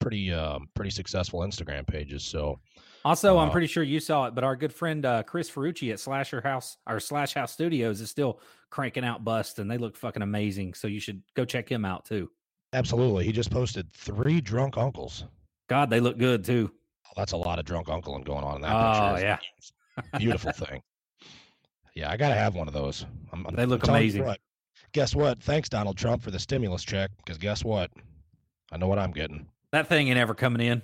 pretty 0.00 0.32
um, 0.32 0.68
pretty 0.74 0.90
successful 0.90 1.40
Instagram 1.40 1.86
pages. 1.86 2.24
So 2.24 2.58
Also, 3.04 3.38
I'm 3.38 3.48
Uh, 3.48 3.52
pretty 3.52 3.66
sure 3.66 3.82
you 3.82 3.98
saw 4.00 4.26
it, 4.26 4.34
but 4.34 4.44
our 4.44 4.54
good 4.56 4.72
friend 4.72 5.04
uh, 5.04 5.22
Chris 5.24 5.50
Ferrucci 5.50 5.92
at 5.92 5.98
Slasher 6.00 6.40
House 6.40 6.76
or 6.86 7.00
Slash 7.00 7.34
House 7.34 7.52
Studios 7.52 8.00
is 8.00 8.10
still 8.10 8.40
cranking 8.70 9.04
out 9.04 9.24
busts, 9.24 9.58
and 9.58 9.70
they 9.70 9.78
look 9.78 9.96
fucking 9.96 10.22
amazing. 10.22 10.74
So 10.74 10.86
you 10.88 11.00
should 11.00 11.22
go 11.34 11.44
check 11.44 11.68
him 11.68 11.84
out 11.84 12.04
too. 12.04 12.30
absolutely, 12.72 13.24
he 13.24 13.32
just 13.32 13.50
posted 13.50 13.92
three 13.92 14.40
drunk 14.40 14.76
uncles. 14.76 15.24
God, 15.68 15.90
they 15.90 16.00
look 16.00 16.16
good 16.18 16.44
too. 16.44 16.70
That's 17.16 17.32
a 17.32 17.36
lot 17.36 17.58
of 17.58 17.64
drunk 17.64 17.88
uncling 17.88 18.24
going 18.24 18.44
on 18.44 18.56
in 18.56 18.62
that 18.62 18.72
Oh 18.74 19.14
picture. 19.14 19.26
yeah, 19.26 20.18
beautiful 20.18 20.52
thing. 20.52 20.80
Yeah, 21.94 22.10
I 22.10 22.16
gotta 22.16 22.34
have 22.34 22.54
one 22.54 22.68
of 22.68 22.74
those. 22.74 23.04
I'm, 23.32 23.44
I'm- 23.46 23.54
They 23.54 23.64
I'm 23.64 23.68
look 23.68 23.86
you 23.86 23.92
amazing. 23.92 24.24
what, 24.24 24.38
guess 24.92 25.14
what? 25.14 25.42
Thanks, 25.42 25.68
Donald 25.68 25.98
Trump, 25.98 26.22
for 26.22 26.30
the 26.30 26.38
stimulus 26.38 26.82
check. 26.84 27.10
Because 27.18 27.36
guess 27.36 27.64
what? 27.64 27.90
I 28.70 28.78
know 28.78 28.86
what 28.86 28.98
I'm 28.98 29.10
getting. 29.10 29.46
that 29.72 29.88
thing 29.88 30.08
ain't 30.08 30.18
ever 30.18 30.34
coming 30.34 30.66
in. 30.66 30.80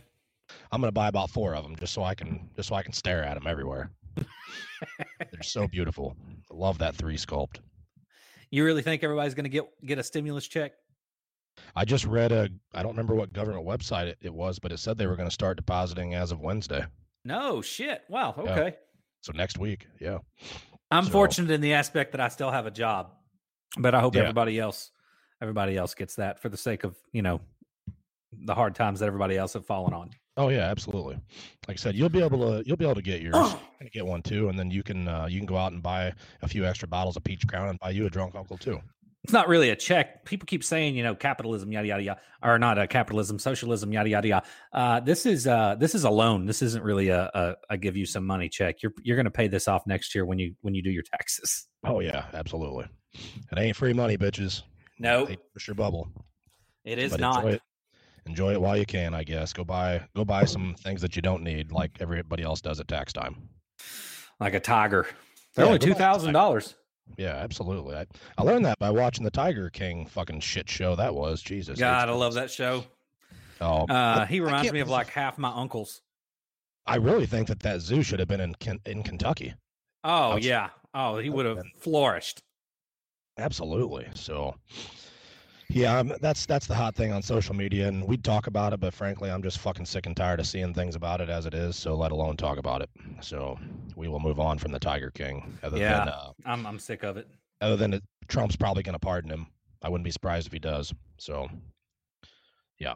I'm 0.73 0.81
gonna 0.81 0.93
buy 0.93 1.09
about 1.09 1.31
four 1.31 1.55
of 1.55 1.63
them 1.63 1.77
just 1.77 1.93
so 1.93 2.03
I 2.03 2.15
can 2.15 2.49
just 2.57 2.69
so 2.69 2.75
I 2.75 2.83
can 2.83 2.93
stare 2.93 3.23
at 3.25 3.35
them 3.35 3.47
everywhere. 3.47 3.91
They're 4.17 5.43
so 5.43 5.67
beautiful. 5.71 6.17
I 6.51 6.55
love 6.55 6.79
that 6.79 6.95
three 6.97 7.17
sculpt. 7.17 7.59
You 8.51 8.65
really 8.65 8.83
think 8.83 9.05
everybody's 9.05 9.35
going 9.35 9.45
to 9.45 9.51
get 9.51 9.65
get 9.85 9.99
a 9.99 10.03
stimulus 10.03 10.47
check? 10.47 10.73
I 11.77 11.85
just 11.85 12.05
read 12.07 12.33
a 12.33 12.49
I 12.73 12.83
don't 12.83 12.93
remember 12.93 13.15
what 13.15 13.33
government 13.33 13.67
website 13.67 14.07
it, 14.07 14.19
it 14.23 14.33
was, 14.33 14.59
but 14.59 14.73
it 14.73 14.79
said 14.79 14.97
they 14.97 15.07
were 15.07 15.17
going 15.17 15.29
to 15.29 15.35
start 15.35 15.57
depositing 15.57 16.15
as 16.15 16.33
of 16.33 16.41
Wednesday. 16.41 16.85
No 17.25 17.61
shit. 17.61 18.03
Wow. 18.09 18.35
Yeah. 18.45 18.51
Okay. 18.53 18.77
So 19.21 19.33
next 19.33 19.59
week, 19.59 19.87
yeah. 20.01 20.19
I'm 20.91 21.05
So- 21.05 21.11
fortunate 21.11 21.51
in 21.51 21.61
the 21.61 21.75
aspect 21.75 22.13
that 22.13 22.21
I 22.21 22.29
still 22.29 22.51
have 22.51 22.65
a 22.67 22.71
job, 22.71 23.11
but 23.77 23.95
I 23.95 24.01
hope 24.01 24.15
Yeah. 24.15 24.23
everybody 24.23 24.59
else 24.59 24.91
everybody 25.43 25.77
else 25.77 25.95
gets 25.95 26.17
that 26.17 26.41
for 26.41 26.49
the 26.49 26.57
sake 26.57 26.83
of 26.85 26.97
you 27.13 27.23
know 27.23 27.41
the 28.33 28.55
hard 28.55 28.75
times 28.75 29.01
that 29.01 29.07
everybody 29.07 29.37
else 29.37 29.53
have 29.53 29.67
fallen 29.67 29.93
on. 29.93 30.11
Oh 30.39 30.51
yeah, 30.51 30.71
absolutely. 30.71 31.17
Like 31.67 31.77
I 31.77 31.81
said, 31.81 31.97
you'll 31.97 32.09
be 32.09 32.23
able 32.23 32.39
to 32.39 32.67
you'll 32.67 32.77
be 32.77 32.85
able 32.85 32.95
to 32.95 33.03
get 33.03 33.21
yours. 33.21 33.35
I'm 33.81 33.89
get 33.93 34.07
one 34.07 34.23
too, 34.23 34.49
and 34.49 34.57
then 34.59 34.71
you 34.71 34.85
can 34.85 35.09
uh, 35.09 35.27
you 35.27 35.39
can 35.41 35.47
go 35.47 35.57
out 35.57 35.73
and 35.73 35.83
buy 35.83 36.13
a 36.43 36.49
few 36.49 36.65
extra 36.65 36.87
bottles 36.87 37.17
of 37.17 37.25
peach 37.25 37.47
crown 37.49 37.69
and 37.69 37.79
buy 37.81 37.91
you 37.91 38.07
a 38.07 38.11
drunk 38.11 38.37
uncle 38.37 38.57
too. 38.57 38.81
It's 39.25 39.33
not 39.33 39.49
really 39.49 39.71
a 39.71 39.77
check. 39.77 40.25
People 40.25 40.47
keep 40.47 40.63
saying, 40.63 40.97
you 40.97 41.03
know, 41.03 41.17
capitalism, 41.17 41.73
yada 41.73 41.89
yada 41.89 42.03
yada, 42.05 42.21
or 42.41 42.57
not 42.61 42.79
a 42.79 42.87
capitalism, 42.87 43.41
socialism, 43.41 43.93
yada 43.93 44.09
yada 44.09 44.29
yada. 44.29 44.47
Uh, 44.73 45.01
this 45.01 45.27
is 45.27 45.49
uh, 45.49 45.75
this 45.75 45.97
is 45.97 46.05
a 46.05 46.11
loan. 46.11 46.47
This 46.47 46.63
isn't 46.63 46.85
really 46.85 47.09
a, 47.09 47.29
a, 47.35 47.55
a 47.71 47.77
give 47.77 47.97
you 47.97 48.07
some 48.07 48.25
money 48.25 48.49
check. 48.49 48.81
You're 48.81 48.93
you're 49.03 49.17
going 49.17 49.25
to 49.25 49.33
pay 49.33 49.49
this 49.49 49.67
off 49.67 49.89
next 49.89 50.15
year 50.15 50.25
when 50.25 50.39
you 50.39 50.55
when 50.61 50.75
you 50.75 50.83
do 50.83 50.91
your 50.91 51.03
taxes. 51.03 51.67
Oh 51.85 52.01
yeah, 52.01 52.25
absolutely. 52.35 52.87
It 53.15 53.57
ain't 53.57 53.77
free 53.77 53.93
money, 53.93 54.19
bitches. 54.19 54.63
No, 54.99 55.27
Hate 55.27 55.39
to 55.39 55.45
push 55.55 55.69
your 55.69 55.77
bubble. 55.77 56.09
it 56.85 56.99
is 56.99 57.13
but 57.13 57.21
not. 57.21 57.37
Enjoy 57.45 57.55
it. 57.55 57.63
Enjoy 58.27 58.53
it 58.53 58.61
while 58.61 58.77
you 58.77 58.87
can. 58.87 59.15
I 59.15 59.25
guess 59.25 59.53
go 59.53 59.65
buy 59.65 60.03
go 60.15 60.25
buy 60.25 60.45
some 60.45 60.75
things 60.75 61.01
that 61.03 61.17
you 61.17 61.23
don't 61.23 61.43
need, 61.43 61.73
like 61.73 61.93
everybody 62.01 62.43
else 62.43 62.61
does 62.61 62.81
at 62.81 62.89
tax 62.89 63.13
time. 63.13 63.49
Like 64.41 64.55
a 64.55 64.61
tiger. 64.61 65.07
They're 65.55 65.65
Yeah, 65.65 65.69
only 65.69 65.79
two 65.79 65.87
buy 65.87 65.91
a 65.93 65.95
tiger. 65.99 66.05
thousand 66.05 66.33
dollars. 66.35 66.75
Yeah, 67.17 67.37
absolutely. 67.37 67.97
I, 67.97 68.07
I 68.37 68.43
learned 68.43 68.67
that 68.67 68.79
by 68.79 68.91
watching 68.91 69.25
the 69.25 69.31
Tiger 69.31 69.71
King 69.71 70.05
fucking 70.07 70.41
shit 70.41 70.69
show 70.69 70.95
that 70.97 71.15
was. 71.15 71.41
Jesus. 71.41 71.79
God, 71.79 72.11
I 72.11 72.13
love 72.13 72.35
that 72.35 72.51
show. 72.51 72.85
Oh, 73.63 73.87
Uh, 73.87 74.27
he 74.27 74.41
reminds 74.41 74.71
me 74.73 74.81
of 74.81 74.91
like 74.91 75.09
half 75.09 75.39
my 75.39 75.49
uncles. 75.51 76.03
I 76.87 76.97
really 76.97 77.25
think 77.27 77.49
that 77.49 77.61
that 77.61 77.81
zoo 77.81 78.03
should 78.03 78.19
have 78.19 78.29
been 78.29 78.41
in 78.41 78.55
in 78.87 79.03
Kentucky. 79.03 79.55
Oh 80.05 80.33
Ouch. 80.35 80.45
yeah. 80.45 80.69
Oh, 80.95 81.17
he 81.19 81.31
would 81.31 81.47
have 81.47 81.63
flourished. 81.81 82.43
Absolutely. 83.39 84.07
So, 84.15 84.55
yeah, 85.71 85.99
I'm, 85.99 86.13
that's 86.21 86.47
that's 86.47 86.67
the 86.67 86.75
hot 86.75 86.95
thing 86.95 87.13
on 87.13 87.23
social 87.23 87.55
media, 87.55 87.89
and 87.89 88.05
we'd 88.07 88.25
talk 88.25 88.47
about 88.47 88.73
it, 88.73 88.81
but 88.81 88.95
frankly, 88.95 89.31
I'm 89.31 89.43
just 89.43 89.59
fucking 89.59 89.87
sick 89.87 90.07
and 90.07 90.17
tired 90.17 90.41
of 90.41 90.47
seeing 90.47 90.73
things 90.73 90.95
about 90.95 91.21
it 91.21 91.29
as 91.29 91.47
it 91.47 91.55
is. 91.55 91.77
So, 91.77 91.95
let 91.95 92.11
alone 92.13 92.37
talk 92.37 92.59
about 92.59 92.81
it. 92.83 92.91
So, 93.21 93.59
we 93.97 94.09
will 94.09 94.21
move 94.21 94.41
on 94.41 94.59
from 94.59 94.73
the 94.73 94.79
Tiger 94.79 95.11
King. 95.11 95.59
Other 95.63 95.79
Yeah. 95.79 95.99
than 95.99 96.09
uh, 96.09 96.33
I'm 96.47 96.67
I'm 96.67 96.79
sick 96.79 97.03
of 97.03 97.17
it. 97.17 97.29
other 97.61 97.77
than 97.77 97.95
it, 97.95 98.03
Trump's 98.29 98.57
probably 98.57 98.83
going 98.83 98.95
to 98.95 98.99
pardon 98.99 99.31
him. 99.31 99.47
I 99.83 99.89
wouldn't 99.89 100.05
be 100.05 100.11
surprised 100.11 100.47
if 100.47 100.53
he 100.53 100.59
does. 100.59 100.93
So, 101.19 101.49
yeah. 102.79 102.95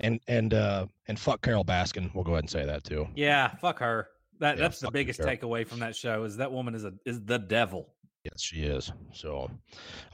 and 0.00 0.20
and 0.28 0.52
uh 0.54 0.86
and 1.08 1.18
fuck 1.18 1.40
Carole 1.42 1.64
Baskin. 1.64 2.14
We'll 2.14 2.24
go 2.24 2.32
ahead 2.32 2.44
and 2.44 2.50
say 2.50 2.64
that 2.66 2.84
too. 2.84 3.08
Yeah, 3.14 3.54
fuck 3.56 3.78
her. 3.78 4.08
That 4.40 4.56
Yeah, 4.56 4.62
that's 4.62 4.80
the 4.80 4.90
biggest 4.90 5.20
takeaway 5.20 5.66
from 5.66 5.78
that 5.80 5.94
show 5.96 6.24
is 6.24 6.36
that 6.38 6.50
woman 6.52 6.74
is 6.74 6.84
a 6.84 6.92
is 7.06 7.22
the 7.24 7.38
devil. 7.38 7.88
Yes, 8.24 8.40
she 8.40 8.62
is. 8.62 8.90
So, 9.12 9.50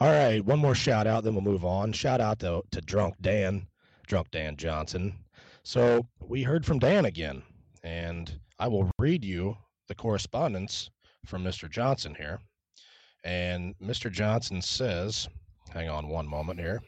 all 0.01 0.09
right, 0.13 0.45
one 0.45 0.59
more 0.59 0.75
shout 0.75 1.07
out, 1.07 1.23
then 1.23 1.35
we'll 1.35 1.43
move 1.45 1.65
on. 1.65 1.93
Shout 1.93 2.21
out 2.21 2.41
to 2.41 2.63
to 2.73 2.81
Drunk 2.81 3.15
Dan, 3.21 3.67
Drunk 4.07 4.31
Dan 4.33 4.57
Johnson. 4.57 5.15
So 5.63 6.07
we 6.21 6.43
heard 6.43 6.67
from 6.67 6.79
Dan 6.81 7.05
again, 7.05 7.43
and 7.85 8.39
I 8.59 8.67
will 8.69 8.91
read 8.99 9.25
you 9.25 9.57
the 9.89 9.95
correspondence 9.95 10.91
from 11.27 11.45
Mr. 11.45 11.71
Johnson 11.71 12.15
here. 12.15 12.41
And 13.25 13.75
Mr. 13.79 14.11
Johnson 14.11 14.63
says, 14.63 15.29
hang 15.73 15.89
on 15.91 16.09
one 16.09 16.27
moment 16.27 16.59
here. 16.59 16.81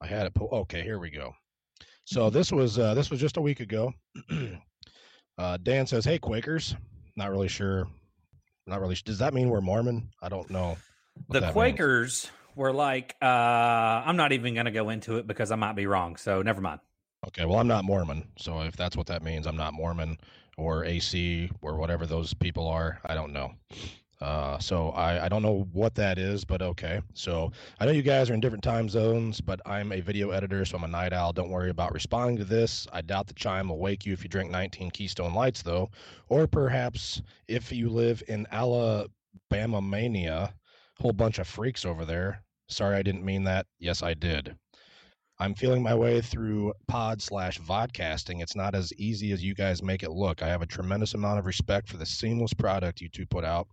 I 0.00 0.06
had 0.06 0.26
it. 0.26 0.34
po- 0.34 0.48
Okay, 0.52 0.82
here 0.82 1.00
we 1.00 1.10
go. 1.10 1.34
So 2.04 2.30
this 2.30 2.50
was 2.52 2.78
uh, 2.78 2.94
this 2.94 3.10
was 3.10 3.20
just 3.20 3.36
a 3.36 3.42
week 3.42 3.60
ago. 3.60 3.92
uh, 5.38 5.58
Dan 5.62 5.86
says, 5.86 6.04
"Hey 6.06 6.18
Quakers." 6.18 6.74
Not 7.16 7.30
really 7.30 7.48
sure 7.48 7.88
not 8.68 8.80
really. 8.80 8.96
Does 9.04 9.18
that 9.18 9.34
mean 9.34 9.48
we're 9.48 9.60
Mormon? 9.60 10.10
I 10.22 10.28
don't 10.28 10.48
know. 10.50 10.76
The 11.28 11.40
that 11.40 11.42
means. 11.46 11.52
Quakers 11.52 12.30
were 12.54 12.72
like, 12.72 13.16
uh, 13.22 13.24
I'm 13.24 14.16
not 14.16 14.32
even 14.32 14.54
going 14.54 14.66
to 14.66 14.72
go 14.72 14.90
into 14.90 15.16
it 15.16 15.26
because 15.26 15.50
I 15.50 15.56
might 15.56 15.74
be 15.74 15.86
wrong. 15.86 16.16
So 16.16 16.42
never 16.42 16.60
mind. 16.60 16.80
Okay, 17.26 17.44
well, 17.44 17.58
I'm 17.58 17.66
not 17.66 17.84
Mormon, 17.84 18.28
so 18.38 18.60
if 18.60 18.76
that's 18.76 18.96
what 18.96 19.06
that 19.08 19.22
means, 19.22 19.46
I'm 19.46 19.56
not 19.56 19.74
Mormon 19.74 20.18
or 20.56 20.84
AC 20.84 21.50
or 21.62 21.76
whatever 21.76 22.06
those 22.06 22.32
people 22.32 22.68
are. 22.68 23.00
I 23.04 23.14
don't 23.14 23.32
know. 23.32 23.52
Uh, 24.20 24.58
so 24.58 24.90
I, 24.90 25.26
I 25.26 25.28
don't 25.28 25.42
know 25.42 25.68
what 25.72 25.94
that 25.94 26.18
is, 26.18 26.44
but 26.44 26.60
okay. 26.60 27.00
So 27.14 27.52
I 27.78 27.86
know 27.86 27.92
you 27.92 28.02
guys 28.02 28.28
are 28.30 28.34
in 28.34 28.40
different 28.40 28.64
time 28.64 28.88
zones, 28.88 29.40
but 29.40 29.60
I'm 29.64 29.92
a 29.92 30.00
video 30.00 30.30
editor, 30.30 30.64
so 30.64 30.76
I'm 30.76 30.84
a 30.84 30.88
night 30.88 31.12
owl. 31.12 31.32
Don't 31.32 31.50
worry 31.50 31.70
about 31.70 31.94
responding 31.94 32.36
to 32.38 32.44
this. 32.44 32.86
I 32.92 33.00
doubt 33.00 33.28
the 33.28 33.34
chime 33.34 33.68
will 33.68 33.78
wake 33.78 34.04
you 34.04 34.12
if 34.12 34.24
you 34.24 34.28
drink 34.28 34.50
19 34.50 34.90
Keystone 34.90 35.34
Lights, 35.34 35.62
though, 35.62 35.90
or 36.28 36.48
perhaps 36.48 37.22
if 37.46 37.70
you 37.70 37.88
live 37.88 38.22
in 38.26 38.46
Alabama 38.50 39.80
mania, 39.80 40.52
whole 40.98 41.12
bunch 41.12 41.38
of 41.38 41.46
freaks 41.46 41.84
over 41.84 42.04
there. 42.04 42.42
Sorry, 42.68 42.96
I 42.96 43.02
didn't 43.02 43.24
mean 43.24 43.44
that. 43.44 43.66
Yes, 43.78 44.02
I 44.02 44.14
did. 44.14 44.56
I'm 45.40 45.54
feeling 45.54 45.82
my 45.84 45.94
way 45.94 46.20
through 46.20 46.72
pod 46.88 47.22
slash 47.22 47.60
vodcasting. 47.60 48.42
It's 48.42 48.56
not 48.56 48.74
as 48.74 48.92
easy 48.94 49.30
as 49.30 49.44
you 49.44 49.54
guys 49.54 49.80
make 49.80 50.02
it 50.02 50.10
look. 50.10 50.42
I 50.42 50.48
have 50.48 50.62
a 50.62 50.66
tremendous 50.66 51.14
amount 51.14 51.38
of 51.38 51.46
respect 51.46 51.88
for 51.88 51.96
the 51.96 52.06
seamless 52.06 52.52
product 52.52 53.00
you 53.00 53.08
two 53.08 53.24
put 53.24 53.44
out. 53.44 53.68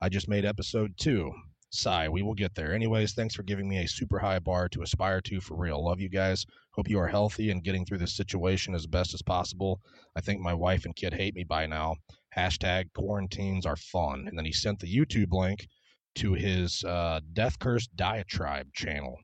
I 0.00 0.08
just 0.08 0.28
made 0.28 0.44
episode 0.44 0.94
two. 0.96 1.32
Sigh, 1.70 2.08
we 2.08 2.22
will 2.22 2.34
get 2.34 2.54
there. 2.54 2.72
Anyways, 2.72 3.12
thanks 3.12 3.34
for 3.34 3.42
giving 3.42 3.68
me 3.68 3.78
a 3.78 3.88
super 3.88 4.18
high 4.18 4.38
bar 4.38 4.68
to 4.70 4.82
aspire 4.82 5.20
to 5.22 5.40
for 5.40 5.56
real. 5.56 5.84
Love 5.84 6.00
you 6.00 6.08
guys. 6.08 6.46
Hope 6.70 6.88
you 6.88 6.98
are 6.98 7.08
healthy 7.08 7.50
and 7.50 7.64
getting 7.64 7.84
through 7.84 7.98
this 7.98 8.16
situation 8.16 8.74
as 8.74 8.86
best 8.86 9.12
as 9.12 9.22
possible. 9.22 9.80
I 10.16 10.20
think 10.20 10.40
my 10.40 10.54
wife 10.54 10.84
and 10.84 10.94
kid 10.96 11.12
hate 11.12 11.34
me 11.34 11.44
by 11.44 11.66
now. 11.66 11.96
Hashtag 12.34 12.92
quarantines 12.94 13.66
are 13.66 13.76
fun. 13.76 14.26
And 14.28 14.38
then 14.38 14.44
he 14.44 14.52
sent 14.52 14.78
the 14.78 14.94
YouTube 14.94 15.32
link 15.32 15.66
to 16.14 16.32
his 16.32 16.84
uh, 16.84 17.20
Death 17.32 17.58
Curse 17.58 17.88
Diatribe 17.88 18.72
channel. 18.72 19.18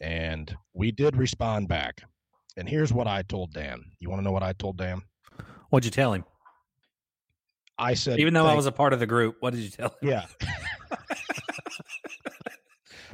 And 0.00 0.54
we 0.74 0.92
did 0.92 1.16
respond 1.16 1.68
back. 1.68 2.02
And 2.56 2.68
here's 2.68 2.92
what 2.92 3.06
I 3.06 3.22
told 3.22 3.52
Dan. 3.52 3.82
You 3.98 4.10
want 4.10 4.20
to 4.20 4.24
know 4.24 4.32
what 4.32 4.42
I 4.42 4.52
told 4.52 4.76
Dan? 4.76 5.00
What'd 5.70 5.86
you 5.86 5.90
tell 5.90 6.12
him? 6.12 6.24
I 7.78 7.94
said, 7.94 8.20
Even 8.20 8.34
though 8.34 8.46
I 8.46 8.54
was 8.54 8.66
a 8.66 8.72
part 8.72 8.92
of 8.92 9.00
the 9.00 9.06
group, 9.06 9.36
what 9.40 9.54
did 9.54 9.60
you 9.60 9.70
tell 9.70 9.88
him? 9.88 10.08
Yeah. 10.08 10.26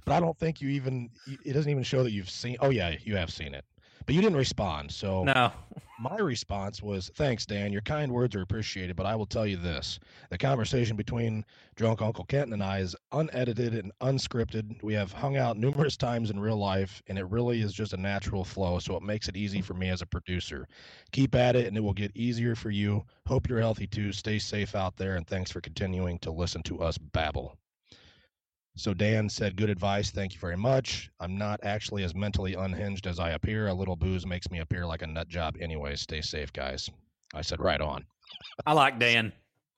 but 0.04 0.14
I 0.14 0.20
don't 0.20 0.38
think 0.38 0.60
you 0.60 0.68
even, 0.70 1.10
it 1.44 1.52
doesn't 1.52 1.70
even 1.70 1.82
show 1.82 2.02
that 2.02 2.12
you've 2.12 2.30
seen, 2.30 2.56
oh, 2.60 2.70
yeah, 2.70 2.96
you 3.02 3.16
have 3.16 3.30
seen 3.30 3.54
it. 3.54 3.64
But 4.08 4.14
you 4.14 4.22
didn't 4.22 4.38
respond. 4.38 4.90
So 4.90 5.22
No. 5.22 5.52
my 6.00 6.16
response 6.16 6.82
was, 6.82 7.10
thanks, 7.14 7.44
Dan. 7.44 7.74
Your 7.74 7.82
kind 7.82 8.10
words 8.10 8.34
are 8.34 8.40
appreciated, 8.40 8.96
but 8.96 9.04
I 9.04 9.14
will 9.14 9.26
tell 9.26 9.46
you 9.46 9.58
this 9.58 10.00
the 10.30 10.38
conversation 10.38 10.96
between 10.96 11.44
drunk 11.76 12.00
Uncle 12.00 12.24
Kenton 12.24 12.54
and 12.54 12.62
I 12.62 12.78
is 12.78 12.96
unedited 13.12 13.74
and 13.74 13.92
unscripted. 14.00 14.82
We 14.82 14.94
have 14.94 15.12
hung 15.12 15.36
out 15.36 15.58
numerous 15.58 15.94
times 15.98 16.30
in 16.30 16.40
real 16.40 16.56
life, 16.56 17.02
and 17.08 17.18
it 17.18 17.28
really 17.28 17.60
is 17.60 17.74
just 17.74 17.92
a 17.92 17.98
natural 17.98 18.44
flow. 18.44 18.78
So 18.78 18.96
it 18.96 19.02
makes 19.02 19.28
it 19.28 19.36
easy 19.36 19.60
for 19.60 19.74
me 19.74 19.90
as 19.90 20.00
a 20.00 20.06
producer. 20.06 20.66
Keep 21.12 21.34
at 21.34 21.54
it, 21.54 21.66
and 21.66 21.76
it 21.76 21.80
will 21.80 21.92
get 21.92 22.16
easier 22.16 22.54
for 22.54 22.70
you. 22.70 23.04
Hope 23.26 23.46
you're 23.46 23.60
healthy 23.60 23.86
too. 23.86 24.12
Stay 24.12 24.38
safe 24.38 24.74
out 24.74 24.96
there, 24.96 25.16
and 25.16 25.26
thanks 25.26 25.50
for 25.50 25.60
continuing 25.60 26.18
to 26.20 26.30
listen 26.30 26.62
to 26.62 26.80
us 26.80 26.96
babble. 26.96 27.58
So 28.78 28.94
Dan 28.94 29.28
said, 29.28 29.56
Good 29.56 29.70
advice. 29.70 30.12
Thank 30.12 30.34
you 30.34 30.38
very 30.38 30.56
much. 30.56 31.10
I'm 31.18 31.36
not 31.36 31.58
actually 31.64 32.04
as 32.04 32.14
mentally 32.14 32.54
unhinged 32.54 33.08
as 33.08 33.18
I 33.18 33.30
appear. 33.30 33.66
A 33.66 33.74
little 33.74 33.96
booze 33.96 34.24
makes 34.24 34.50
me 34.52 34.60
appear 34.60 34.86
like 34.86 35.02
a 35.02 35.06
nut 35.06 35.26
job 35.28 35.56
anyway. 35.60 35.96
Stay 35.96 36.20
safe, 36.20 36.52
guys. 36.52 36.88
I 37.34 37.42
said, 37.42 37.60
Right 37.60 37.80
on. 37.80 38.04
I 38.66 38.72
like 38.74 39.00
Dan. 39.00 39.32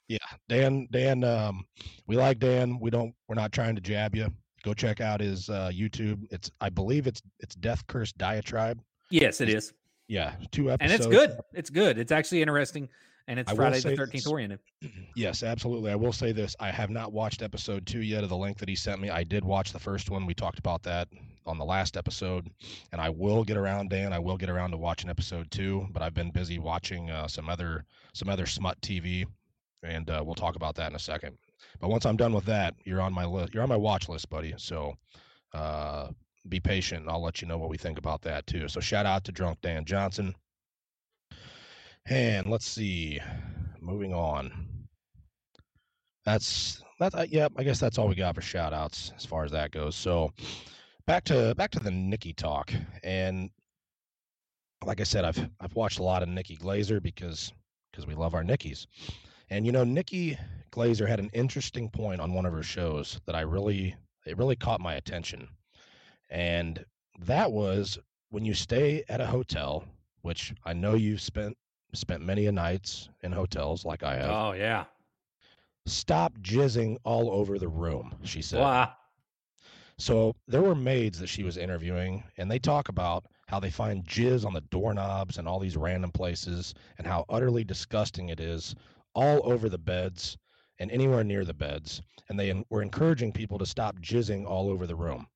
Yeah, 0.09 0.19
Dan, 0.49 0.87
Dan, 0.91 1.25
um, 1.25 1.65
we 2.07 2.17
like 2.17 2.41
Dan. 2.41 2.79
We 2.79 2.91
don't 2.91 3.15
we're 3.27 3.37
not 3.37 3.53
trying 3.53 3.75
to 3.77 3.81
jab 3.81 4.15
you. 4.15 4.31
Go 4.65 4.75
check 4.75 5.01
out 5.01 5.21
his 5.21 5.49
uh 5.49 5.71
YouTube. 5.73 6.27
It's 6.31 6.51
I 6.61 6.69
believe 6.69 7.07
it's 7.07 7.23
it's 7.39 7.55
Death 7.55 7.87
Curse 7.87 8.13
Diatribe. 8.13 8.83
Yes, 9.11 9.41
it 9.41 9.49
is. 9.49 9.73
Yeah, 10.09 10.35
two 10.51 10.71
episodes. 10.71 10.93
And 10.93 11.01
it's 11.01 11.07
good. 11.07 11.41
It's 11.55 11.71
good. 11.71 11.97
It's 11.97 12.13
actually 12.13 12.43
interesting. 12.43 12.89
And 13.31 13.39
it's 13.39 13.53
I 13.53 13.55
Friday 13.55 13.79
the 13.79 13.91
13th 13.91 14.29
oriented. 14.29 14.59
Yes, 15.15 15.45
absolutely. 15.45 15.93
I 15.93 15.95
will 15.95 16.13
say 16.13 16.33
this. 16.33 16.57
I 16.59 16.73
have 16.73 16.91
not 16.91 17.13
watched 17.13 17.43
episode 17.43 17.87
two 17.87 18.01
yet 18.01 18.25
of 18.25 18.29
the 18.29 18.37
link 18.37 18.59
that 18.59 18.69
he 18.69 18.75
sent 18.75 19.01
me. 19.01 19.09
I 19.09 19.23
did 19.23 19.45
watch 19.45 19.73
the 19.73 19.79
first 19.79 20.11
one. 20.11 20.27
We 20.27 20.35
talked 20.35 20.59
about 20.59 20.83
that 20.83 21.07
on 21.47 21.57
the 21.57 21.65
last 21.65 21.97
episode. 21.97 22.51
And 22.91 23.01
I 23.01 23.09
will 23.09 23.45
get 23.45 23.57
around, 23.57 23.91
Dan. 23.91 24.13
I 24.13 24.19
will 24.19 24.37
get 24.37 24.51
around 24.51 24.73
to 24.73 24.79
watching 24.79 25.09
episode 25.09 25.49
two, 25.53 25.87
but 25.93 26.03
I've 26.03 26.15
been 26.15 26.33
busy 26.33 26.59
watching 26.59 27.09
uh, 27.11 27.29
some 27.29 27.49
other 27.49 27.85
some 28.15 28.29
other 28.29 28.47
smut 28.47 28.81
TV. 28.81 29.27
And 29.85 30.11
uh, 30.11 30.25
we'll 30.27 30.35
talk 30.35 30.57
about 30.57 30.75
that 30.77 30.91
in 30.91 30.97
a 30.97 31.01
second. 31.01 31.39
But 31.79 31.91
once 31.91 32.07
I'm 32.07 32.17
done 32.17 32.33
with 32.33 32.47
that, 32.47 32.75
you're 32.85 33.01
on 33.01 33.13
my 33.13 33.27
list. 33.27 33.55
You're 33.55 33.63
on 33.63 33.69
my 33.69 33.77
watch 33.77 34.09
list, 34.09 34.29
buddy. 34.29 34.55
So 34.57 34.97
uh, 35.55 36.09
be 36.49 36.59
patient. 36.59 37.07
I'll 37.09 37.23
let 37.23 37.41
you 37.41 37.47
know 37.47 37.59
what 37.59 37.71
we 37.71 37.79
think 37.79 37.97
about 37.97 38.23
that 38.23 38.49
too. 38.49 38.67
So 38.67 38.81
shout 38.81 39.07
out 39.07 39.23
to 39.25 39.33
Drunk 39.33 39.61
Dan 39.61 39.85
Johnson. 39.85 40.35
And 42.07 42.47
let's 42.47 42.67
see. 42.67 43.21
Moving 43.81 44.13
on. 44.13 44.69
That's 46.25 46.83
that. 46.99 47.15
Uh, 47.15 47.27
yeah, 47.29 47.49
I 47.57 47.65
guess 47.65 47.81
that's 47.81 47.99
all 47.99 48.09
we 48.09 48.15
got 48.15 48.35
for 48.35 48.43
shout 48.43 48.73
outs 48.73 49.13
as 49.17 49.25
far 49.25 49.45
as 49.45 49.53
that 49.53 49.71
goes. 49.71 49.97
So 49.97 50.33
back 51.07 51.25
to 51.25 51.55
back 51.57 51.71
to 51.73 51.81
the 51.81 51.91
Nikki 51.91 52.33
talk. 52.33 52.73
And 53.03 53.51
like 54.85 55.01
I 55.01 55.05
said, 55.05 55.25
I've 55.25 55.49
I've 55.61 55.75
watched 55.75 55.99
a 55.99 56.03
lot 56.05 56.23
of 56.23 56.29
Nikki 56.29 56.57
Glazer 56.57 57.03
because 57.03 57.53
because 57.91 58.07
we 58.07 58.15
love 58.15 58.35
our 58.35 58.45
Nikki's. 58.45 58.87
And 59.49 59.67
you 59.67 59.73
know, 59.73 59.85
Nikki 59.85 60.39
Glazer 60.71 61.09
had 61.09 61.19
an 61.21 61.31
interesting 61.33 61.89
point 61.89 62.21
on 62.21 62.33
one 62.33 62.47
of 62.47 62.53
her 62.53 62.63
shows 62.63 63.21
that 63.27 63.35
I 63.35 63.41
really 63.41 63.97
it 64.27 64.39
really 64.39 64.57
caught 64.57 64.81
my 64.81 64.95
attention. 64.95 65.49
And 66.31 66.85
that 67.21 67.51
was 67.51 67.99
when 68.31 68.45
you 68.45 68.55
stay 68.55 69.05
at 69.09 69.21
a 69.21 69.27
hotel, 69.27 69.85
which 70.23 70.55
I 70.65 70.73
know 70.73 70.95
you've 70.95 71.21
spent 71.21 71.57
spent 71.93 72.23
many 72.23 72.47
a 72.47 72.53
nights 72.53 73.09
in 73.23 73.33
hotels 73.33 73.85
like 73.85 74.03
I 74.03 74.17
have. 74.17 74.31
Oh, 74.31 74.53
yeah. 74.53 74.85
Stop 75.87 76.39
jizzing 76.41 76.97
all 77.05 77.31
over 77.31 77.59
the 77.59 77.69
room, 77.69 78.15
she 78.23 78.43
said. 78.43 78.61
Why? 78.61 78.91
So 79.99 80.35
there 80.47 80.63
were 80.63 80.75
maids 80.75 81.19
that 81.19 81.29
she 81.29 81.43
was 81.43 81.57
interviewing, 81.57 82.23
and 82.39 82.51
they 82.51 82.59
talk 82.59 82.89
about 82.89 83.25
how 83.49 83.61
they 83.61 83.71
find 83.71 84.05
jizz 84.07 84.47
on 84.47 84.53
the 84.55 84.61
doorknobs 84.63 85.39
and 85.39 85.47
all 85.49 85.59
these 85.59 85.77
random 85.77 86.11
places, 86.13 86.75
and 86.99 87.07
how 87.07 87.25
utterly 87.29 87.65
disgusting 87.65 88.29
it 88.29 88.41
is 88.41 88.75
all 89.15 89.41
over 89.51 89.69
the 89.69 89.79
beds 89.79 90.39
and 90.79 90.91
anywhere 90.91 91.25
near 91.25 91.45
the 91.45 91.53
beds. 91.53 92.01
And 92.29 92.39
they 92.39 92.65
were 92.71 92.83
encouraging 92.83 93.33
people 93.33 93.59
to 93.59 93.67
stop 93.67 93.99
jizzing 93.99 94.47
all 94.47 94.71
over 94.71 94.87
the 94.87 94.95
room 94.95 95.27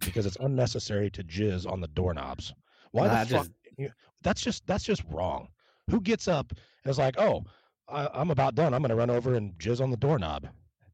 because 0.00 0.24
it's 0.24 0.36
unnecessary 0.40 1.10
to 1.10 1.24
jizz 1.24 1.70
on 1.70 1.80
the 1.80 1.88
doorknobs. 1.88 2.54
Why 2.92 3.06
I 3.08 3.24
the 3.24 3.30
fuck? 3.30 3.46
just- 3.46 3.50
you- 3.76 3.92
That's 4.22 4.40
just 4.40 4.64
that's 4.66 4.84
just 4.84 5.02
wrong. 5.10 5.48
Who 5.90 6.00
gets 6.00 6.28
up 6.28 6.50
and 6.52 6.90
is 6.90 6.98
like, 6.98 7.16
"Oh, 7.18 7.44
I, 7.88 8.08
I'm 8.14 8.30
about 8.30 8.54
done. 8.54 8.72
I'm 8.74 8.80
going 8.82 8.90
to 8.90 8.94
run 8.96 9.10
over 9.10 9.34
and 9.34 9.52
jizz 9.58 9.80
on 9.80 9.90
the 9.90 9.96
doorknob." 9.96 10.48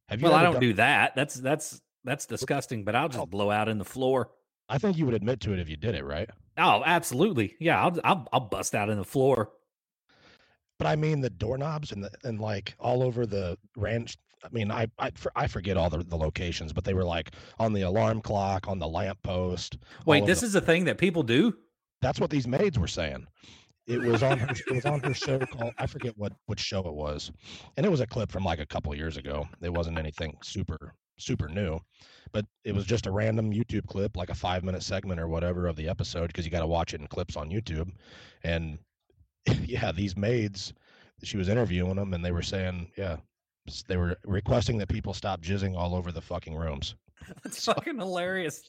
Have 0.09 0.21
you? 0.21 0.27
Well, 0.29 0.35
I 0.37 0.43
don't 0.43 0.55
done- 0.55 0.61
do 0.63 0.73
that. 0.75 1.15
That's 1.15 1.35
that's 1.35 1.81
that's 2.05 2.27
disgusting, 2.27 2.85
but 2.85 2.95
I'll 2.97 3.05
Oh. 3.07 3.09
just 3.09 3.31
blow 3.31 3.51
out 3.51 3.69
in 3.69 3.79
the 3.79 3.85
floor. 3.85 4.31
I 4.69 4.79
think 4.79 4.97
you 4.97 5.05
would 5.07 5.15
admit 5.15 5.41
to 5.41 5.53
it 5.53 5.59
if 5.59 5.69
you 5.69 5.77
did 5.77 5.95
it, 5.95 6.05
right? 6.05 6.29
Oh, 6.57 6.83
absolutely. 6.85 7.57
Yeah, 7.61 7.81
I'll 7.83 7.99
I'll, 8.05 8.29
I'll 8.33 8.41
bust 8.41 8.75
out 8.75 8.89
in 8.91 8.99
the 8.99 9.05
floor. 9.05 9.51
But 10.79 10.87
I 10.87 10.97
mean 10.97 11.21
the 11.21 11.31
doorknobs 11.31 11.93
and 11.93 12.03
the 12.05 12.11
and 12.25 12.41
like 12.41 12.75
all 12.81 13.03
over 13.03 13.27
the 13.27 13.59
ranch. 13.77 14.17
I 14.43 14.49
mean, 14.51 14.71
I 14.71 14.87
I, 14.99 15.11
for- 15.15 15.33
I 15.37 15.47
forget 15.47 15.77
all 15.77 15.91
the, 15.91 15.99
the 16.03 16.17
locations, 16.17 16.73
but 16.73 16.85
they 16.85 16.95
were 16.95 17.05
like 17.05 17.33
on 17.59 17.73
the 17.75 17.83
alarm 17.83 18.23
clock, 18.23 18.67
on 18.69 18.79
the 18.79 18.89
lamp 18.89 19.23
post. 19.23 19.77
Wait, 20.07 20.25
this 20.27 20.43
is 20.43 20.55
a 20.55 20.61
thing 20.61 20.85
that 20.85 20.99
people 20.99 21.23
do? 21.23 21.55
that's 22.03 22.19
what 22.19 22.31
these 22.31 22.47
maids 22.49 22.79
were 22.79 22.89
saying. 22.89 23.27
It 23.91 24.01
was 24.01 24.23
on 24.23 24.39
her. 24.39 24.49
it 24.51 24.75
was 24.75 24.87
on 24.87 25.01
her 25.01 25.15
show 25.27 25.39
called 25.39 25.75
I 25.79 25.87
forget 25.87 26.15
what 26.17 26.33
which 26.47 26.61
show 26.61 26.81
it 26.81 26.95
was, 26.95 27.31
and 27.77 27.85
it 27.85 27.89
was 27.89 28.01
a 28.01 28.07
clip 28.07 28.31
from 28.31 28.45
like 28.45 28.61
a 28.61 28.67
couple 28.67 28.95
years 28.95 29.17
ago. 29.17 29.49
It 29.63 29.73
wasn't 29.73 29.99
anything 29.99 30.37
super 30.43 30.95
super 31.19 31.49
new, 31.49 31.79
but 32.33 32.47
it 32.65 32.75
was 32.75 32.85
just 32.85 33.07
a 33.07 33.11
random 33.11 33.53
YouTube 33.53 33.87
clip, 33.87 34.17
like 34.17 34.31
a 34.31 34.35
five 34.35 34.65
minute 34.65 34.83
segment 34.83 35.21
or 35.21 35.29
whatever 35.29 35.67
of 35.67 35.77
the 35.77 35.89
episode, 35.89 36.29
because 36.29 36.45
you 36.45 36.51
got 36.51 36.61
to 36.61 36.67
watch 36.67 36.95
it 36.95 37.01
in 37.01 37.07
clips 37.07 37.37
on 37.37 37.51
YouTube. 37.51 37.91
And 38.43 38.79
yeah, 39.65 39.93
these 39.93 40.17
maids, 40.17 40.73
she 41.23 41.37
was 41.37 41.49
interviewing 41.49 41.97
them, 41.97 42.15
and 42.15 42.25
they 42.25 42.33
were 42.33 42.43
saying, 42.43 42.91
yeah, 42.97 43.17
they 43.89 43.97
were 43.97 44.17
requesting 44.25 44.79
that 44.79 44.89
people 44.89 45.15
stop 45.15 45.43
jizzing 45.43 45.77
all 45.77 45.95
over 45.95 46.11
the 46.11 46.23
fucking 46.23 46.55
rooms, 46.57 46.95
That's 47.45 47.65
fucking 47.65 47.99
hilarious. 47.99 48.63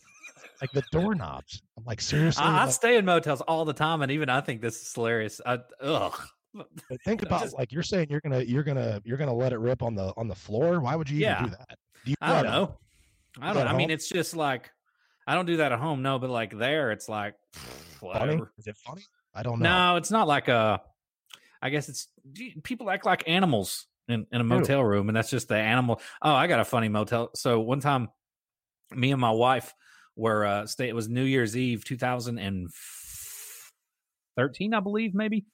Like 0.62 0.72
the 0.72 0.84
doorknobs. 0.91 1.62
I'm 1.78 1.84
like 1.86 2.01
seriously. 2.01 2.43
I, 2.43 2.59
I 2.62 2.64
Like, 2.66 2.74
stay 2.74 2.97
in 2.97 3.05
motels 3.05 3.41
all 3.41 3.66
the 3.66 3.74
time, 3.74 4.01
and 4.01 4.12
even 4.12 4.30
I 4.30 4.41
think 4.41 4.62
this 4.62 4.82
is 4.82 4.93
hilarious. 4.93 5.41
I, 5.45 5.59
ugh. 5.82 6.20
Think 7.05 7.22
about 7.24 7.41
just- 7.43 7.57
like 7.57 7.72
you're 7.72 7.84
saying 7.84 8.07
you're 8.09 8.22
gonna 8.22 8.41
you're 8.41 8.64
gonna 8.64 9.01
you're 9.05 9.18
gonna 9.18 9.34
let 9.34 9.53
it 9.53 9.59
rip 9.59 9.82
on 9.84 9.95
the 9.95 10.14
on 10.18 10.28
the 10.28 10.36
floor. 10.36 10.80
Why 10.80 10.95
would 10.95 11.09
you 11.09 11.18
even 11.18 11.30
Yeah. 11.30 11.43
do 11.45 11.49
that? 11.51 11.78
Do 12.05 12.12
you 12.12 12.18
I 12.22 12.34
don't 12.41 12.51
know. 12.51 12.78
I 13.41 13.53
don't. 13.53 13.68
I 13.68 13.74
mean, 13.76 13.89
it's 13.89 14.09
just 14.09 14.36
like 14.36 14.70
I 15.28 15.36
don't 15.36 15.45
do 15.45 15.57
that 15.57 15.72
at 15.72 15.80
home. 15.80 16.01
No, 16.01 16.20
but 16.20 16.30
like 16.30 16.57
there, 16.57 16.91
it's 16.91 17.07
like 17.07 17.36
Funny? 17.53 18.20
whatever. 18.20 18.51
Is 18.57 18.68
it 18.68 18.76
funny? 18.78 19.03
I 19.34 19.43
don't 19.43 19.59
know. 19.59 19.91
No, 19.91 19.95
it's 19.97 20.12
not 20.12 20.28
like 20.28 20.47
a. 20.47 20.82
I 21.62 21.70
guess 21.70 21.88
it's 21.89 22.07
people 22.64 22.89
act 22.89 23.05
like 23.05 23.24
animals 23.30 23.86
in, 24.09 24.26
in 24.32 24.41
a 24.41 24.43
Ew. 24.43 24.49
motel 24.49 24.84
room, 24.84 25.07
and 25.09 25.16
that's 25.16 25.30
just 25.30 25.47
the 25.47 25.55
animal. 25.55 26.01
Oh, 26.22 26.34
I 26.34 26.47
got 26.47 26.59
a 26.59 26.66
funny 26.66 26.89
motel. 26.89 27.30
So 27.36 27.59
one 27.62 27.80
time, 27.80 28.09
me 28.91 29.12
and 29.12 29.22
my 29.22 29.32
wife 29.32 29.74
were 30.16 30.45
uh. 30.45 30.68
It 30.80 30.95
was 30.95 31.09
New 31.09 31.24
Year's 31.24 31.55
Eve, 31.57 31.84
two 31.84 31.97
thousand 31.97 32.39
and 32.39 32.70
thirteen, 34.36 34.74
I 34.74 34.80
believe, 34.80 35.14
maybe, 35.14 35.45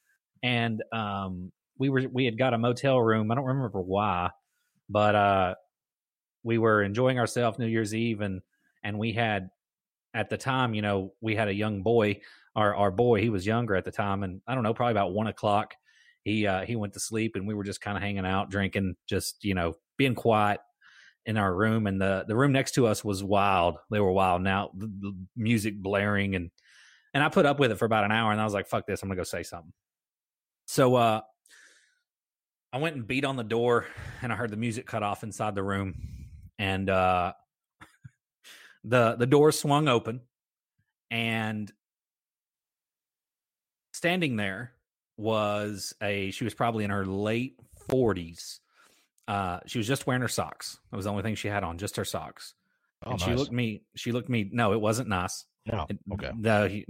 and 0.44 0.82
um, 0.92 1.52
we 1.78 1.90
were 1.90 2.04
we 2.12 2.26
had 2.26 2.38
got 2.38 2.54
a 2.54 2.58
motel 2.58 3.00
room. 3.00 3.32
I 3.32 3.36
don't 3.36 3.46
remember 3.46 3.82
why, 3.82 4.32
but 4.90 5.16
uh, 5.16 5.56
we 6.44 6.58
were 6.58 6.84
enjoying 6.84 7.20
ourselves 7.20 7.60
New 7.60 7.68
Year's 7.68 7.94
Eve, 7.94 8.22
and 8.22 8.42
and 8.84 8.98
we 8.98 9.14
had 9.14 9.50
at 10.14 10.30
the 10.30 10.38
time, 10.38 10.74
you 10.74 10.82
know, 10.82 11.14
we 11.22 11.36
had 11.36 11.48
a 11.48 11.54
young 11.54 11.84
boy 11.84 12.22
our 12.58 12.76
our 12.76 12.92
boy 12.92 13.22
he 13.22 13.30
was 13.30 13.46
younger 13.46 13.76
at 13.76 13.86
the 13.86 13.92
time 13.92 14.24
and 14.24 14.42
i 14.48 14.56
don't 14.56 14.64
know 14.64 14.74
probably 14.74 14.92
about 14.92 15.14
one 15.14 15.28
o'clock 15.28 15.76
he 16.24 16.46
uh 16.46 16.66
he 16.66 16.76
went 16.76 16.92
to 16.92 17.00
sleep 17.00 17.36
and 17.36 17.48
we 17.48 17.54
were 17.54 17.64
just 17.64 17.80
kind 17.80 17.96
of 17.96 18.04
hanging 18.04 18.26
out 18.26 18.50
drinking 18.50 18.96
just 19.08 19.46
you 19.46 19.54
know 19.54 19.76
being 19.96 20.16
quiet 20.16 20.60
in 21.28 21.36
our 21.36 21.54
room 21.54 21.88
and 21.88 22.02
the 22.02 22.24
the 22.28 22.36
room 22.36 22.54
next 22.54 22.72
to 22.72 22.88
us 22.88 23.04
was 23.04 23.24
wild. 23.24 23.78
They 23.92 24.00
were 24.00 24.12
wild. 24.12 24.42
Now 24.42 24.72
the, 24.74 24.88
the 24.88 25.16
music 25.36 25.76
blaring 25.76 26.36
and 26.36 26.50
and 27.14 27.24
i 27.24 27.30
put 27.30 27.46
up 27.46 27.60
with 27.60 27.72
it 27.72 27.76
for 27.76 27.86
about 27.86 28.06
an 28.06 28.12
hour 28.12 28.32
and 28.32 28.40
i 28.40 28.44
was 28.44 28.54
like 28.54 28.68
fuck 28.68 28.88
this 28.88 29.04
i'm 29.04 29.10
gonna 29.10 29.18
go 29.18 29.24
say 29.24 29.44
something. 29.44 29.74
So 30.66 30.96
uh 30.96 31.22
i 32.72 32.78
went 32.78 32.96
and 32.96 33.06
beat 33.06 33.26
on 33.26 33.36
the 33.36 33.44
door 33.44 33.86
and 34.22 34.32
i 34.32 34.36
heard 34.36 34.52
the 34.52 34.58
music 34.58 34.88
cut 34.88 35.04
off 35.04 35.24
inside 35.24 35.54
the 35.54 35.64
room 35.64 35.96
and 36.58 36.90
uh 36.90 37.34
the 38.86 39.16
the 39.18 39.28
door 39.28 39.52
swung 39.52 39.90
open 39.90 40.22
and 41.12 41.72
standing 43.94 44.38
there 44.38 44.72
was 45.18 45.94
a 46.02 46.32
she 46.32 46.46
was 46.46 46.54
probably 46.54 46.86
in 46.86 46.92
her 46.92 47.06
late 47.06 47.60
40s 47.90 48.60
uh 49.28 49.60
she 49.66 49.78
was 49.78 49.88
just 49.88 50.08
wearing 50.08 50.22
her 50.22 50.28
socks. 50.28 50.80
That 50.92 50.96
was 50.98 51.06
the 51.06 51.12
only 51.12 51.24
thing 51.24 51.36
she 51.36 51.48
had 51.48 51.64
on 51.64 51.78
just 51.78 51.96
her 51.98 52.06
socks. 52.06 52.54
Oh, 53.06 53.12
and 53.12 53.22
she 53.22 53.28
looked 53.36 53.52
me 53.52 53.84
she 53.96 54.12
looked 54.12 54.30
me 54.30 54.50
no 54.52 54.74
it 54.74 54.82
wasn't 54.82 55.10
nice. 55.10 55.46
No. 55.66 55.86
It- 55.90 56.00
Okay. 56.14 56.32
no 56.38 56.66
you, 56.66 56.86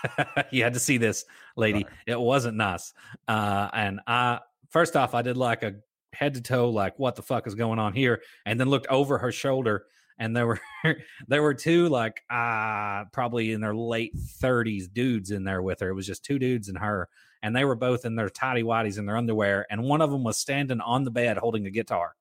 you 0.50 0.62
had 0.62 0.74
to 0.74 0.80
see 0.80 0.96
this 0.98 1.24
lady. 1.56 1.86
It 2.06 2.18
wasn't 2.18 2.56
nice. 2.56 2.92
Uh 3.28 3.68
and 3.72 4.00
i 4.06 4.40
first 4.70 4.96
off 4.96 5.14
i 5.14 5.22
did 5.22 5.36
like 5.36 5.62
a 5.62 5.74
head 6.12 6.34
to 6.34 6.40
toe 6.40 6.70
like 6.70 6.98
what 6.98 7.14
the 7.16 7.22
fuck 7.22 7.46
is 7.46 7.54
going 7.54 7.78
on 7.78 7.92
here? 7.92 8.22
And 8.46 8.58
then 8.58 8.68
looked 8.68 8.86
over 8.88 9.18
her 9.18 9.32
shoulder 9.32 9.86
and 10.18 10.36
there 10.36 10.46
were 10.46 10.60
there 11.28 11.42
were 11.42 11.54
two 11.54 11.88
like 11.88 12.22
uh 12.30 13.04
probably 13.12 13.52
in 13.52 13.60
their 13.60 13.74
late 13.74 14.14
30s 14.16 14.92
dudes 14.92 15.30
in 15.30 15.44
there 15.44 15.62
with 15.62 15.80
her. 15.80 15.88
It 15.90 15.94
was 15.94 16.06
just 16.06 16.24
two 16.24 16.38
dudes 16.38 16.68
and 16.68 16.78
her 16.78 17.08
and 17.42 17.54
they 17.56 17.64
were 17.64 17.74
both 17.74 18.04
in 18.04 18.14
their 18.16 18.28
tidy 18.28 18.62
whities 18.62 18.98
in 18.98 19.06
their 19.06 19.16
underwear 19.16 19.66
and 19.70 19.82
one 19.82 20.00
of 20.02 20.10
them 20.10 20.22
was 20.24 20.36
standing 20.38 20.80
on 20.80 21.04
the 21.04 21.10
bed 21.10 21.36
holding 21.38 21.66
a 21.66 21.70
guitar 21.70 22.14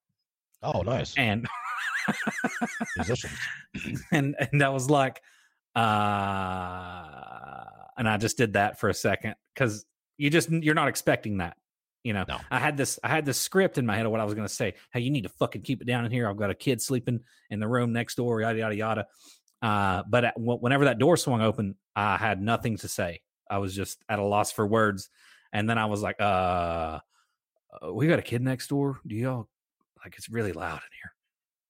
Oh, 0.61 0.81
nice. 0.81 1.13
and 1.17 1.47
Musicians. 2.97 3.33
and 4.11 4.35
and 4.51 4.61
I 4.63 4.69
was 4.69 4.89
like, 4.89 5.21
uh, 5.75 7.63
and 7.97 8.07
I 8.09 8.17
just 8.17 8.37
did 8.37 8.53
that 8.53 8.79
for 8.79 8.89
a 8.89 8.93
second 8.93 9.35
because 9.53 9.85
you 10.17 10.29
just 10.29 10.49
you're 10.49 10.75
not 10.75 10.87
expecting 10.87 11.37
that, 11.37 11.57
you 12.03 12.13
know. 12.13 12.25
No. 12.27 12.39
I 12.51 12.59
had 12.59 12.77
this 12.77 12.99
I 13.03 13.07
had 13.09 13.25
this 13.25 13.39
script 13.39 13.77
in 13.77 13.85
my 13.85 13.95
head 13.95 14.05
of 14.05 14.11
what 14.11 14.19
I 14.21 14.25
was 14.25 14.33
going 14.33 14.47
to 14.47 14.53
say. 14.53 14.73
Hey, 14.91 15.01
you 15.01 15.11
need 15.11 15.23
to 15.23 15.29
fucking 15.29 15.61
keep 15.61 15.81
it 15.81 15.85
down 15.85 16.05
in 16.05 16.11
here. 16.11 16.29
I've 16.29 16.37
got 16.37 16.49
a 16.49 16.55
kid 16.55 16.81
sleeping 16.81 17.21
in 17.49 17.59
the 17.59 17.67
room 17.67 17.93
next 17.93 18.15
door. 18.15 18.41
Yada 18.41 18.57
yada 18.57 18.75
yada. 18.75 19.07
Uh, 19.61 20.03
but 20.09 20.25
at, 20.25 20.33
wh- 20.35 20.61
whenever 20.61 20.85
that 20.85 20.99
door 20.99 21.17
swung 21.17 21.41
open, 21.41 21.75
I 21.95 22.17
had 22.17 22.41
nothing 22.41 22.77
to 22.77 22.87
say. 22.87 23.21
I 23.49 23.57
was 23.57 23.75
just 23.75 24.03
at 24.07 24.19
a 24.19 24.23
loss 24.23 24.51
for 24.51 24.65
words, 24.65 25.09
and 25.51 25.69
then 25.69 25.77
I 25.77 25.85
was 25.85 26.01
like, 26.01 26.17
uh, 26.19 26.99
uh, 27.81 27.93
we 27.93 28.07
got 28.07 28.19
a 28.19 28.23
kid 28.23 28.41
next 28.41 28.67
door. 28.67 28.99
Do 29.05 29.15
y'all 29.15 29.47
like 30.03 30.15
it's 30.17 30.29
really 30.29 30.53
loud 30.53 30.77
in 30.77 30.97
here? 31.01 31.13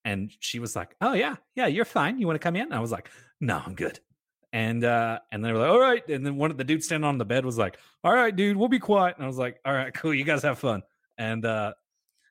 and 0.04 0.32
she 0.40 0.58
was 0.58 0.74
like, 0.76 0.96
"Oh 1.00 1.12
yeah, 1.12 1.36
yeah, 1.54 1.66
you're 1.66 1.84
fine. 1.84 2.18
You 2.18 2.26
want 2.26 2.40
to 2.40 2.42
come 2.42 2.56
in?" 2.56 2.62
And 2.62 2.74
I 2.74 2.80
was 2.80 2.92
like, 2.92 3.10
"No, 3.40 3.62
I'm 3.64 3.74
good." 3.74 4.00
And 4.52 4.84
uh, 4.84 5.20
and 5.30 5.44
they 5.44 5.52
were 5.52 5.58
like, 5.58 5.70
"All 5.70 5.80
right." 5.80 6.06
And 6.08 6.24
then 6.24 6.36
one 6.36 6.50
of 6.50 6.56
the 6.56 6.64
dudes 6.64 6.86
standing 6.86 7.08
on 7.08 7.18
the 7.18 7.24
bed 7.24 7.44
was 7.44 7.58
like, 7.58 7.78
"All 8.02 8.12
right, 8.14 8.34
dude, 8.34 8.56
we'll 8.56 8.68
be 8.68 8.78
quiet." 8.78 9.16
And 9.16 9.24
I 9.24 9.28
was 9.28 9.38
like, 9.38 9.58
"All 9.64 9.72
right, 9.72 9.92
cool. 9.94 10.14
You 10.14 10.24
guys 10.24 10.42
have 10.42 10.58
fun." 10.58 10.82
And 11.18 11.44
uh, 11.44 11.74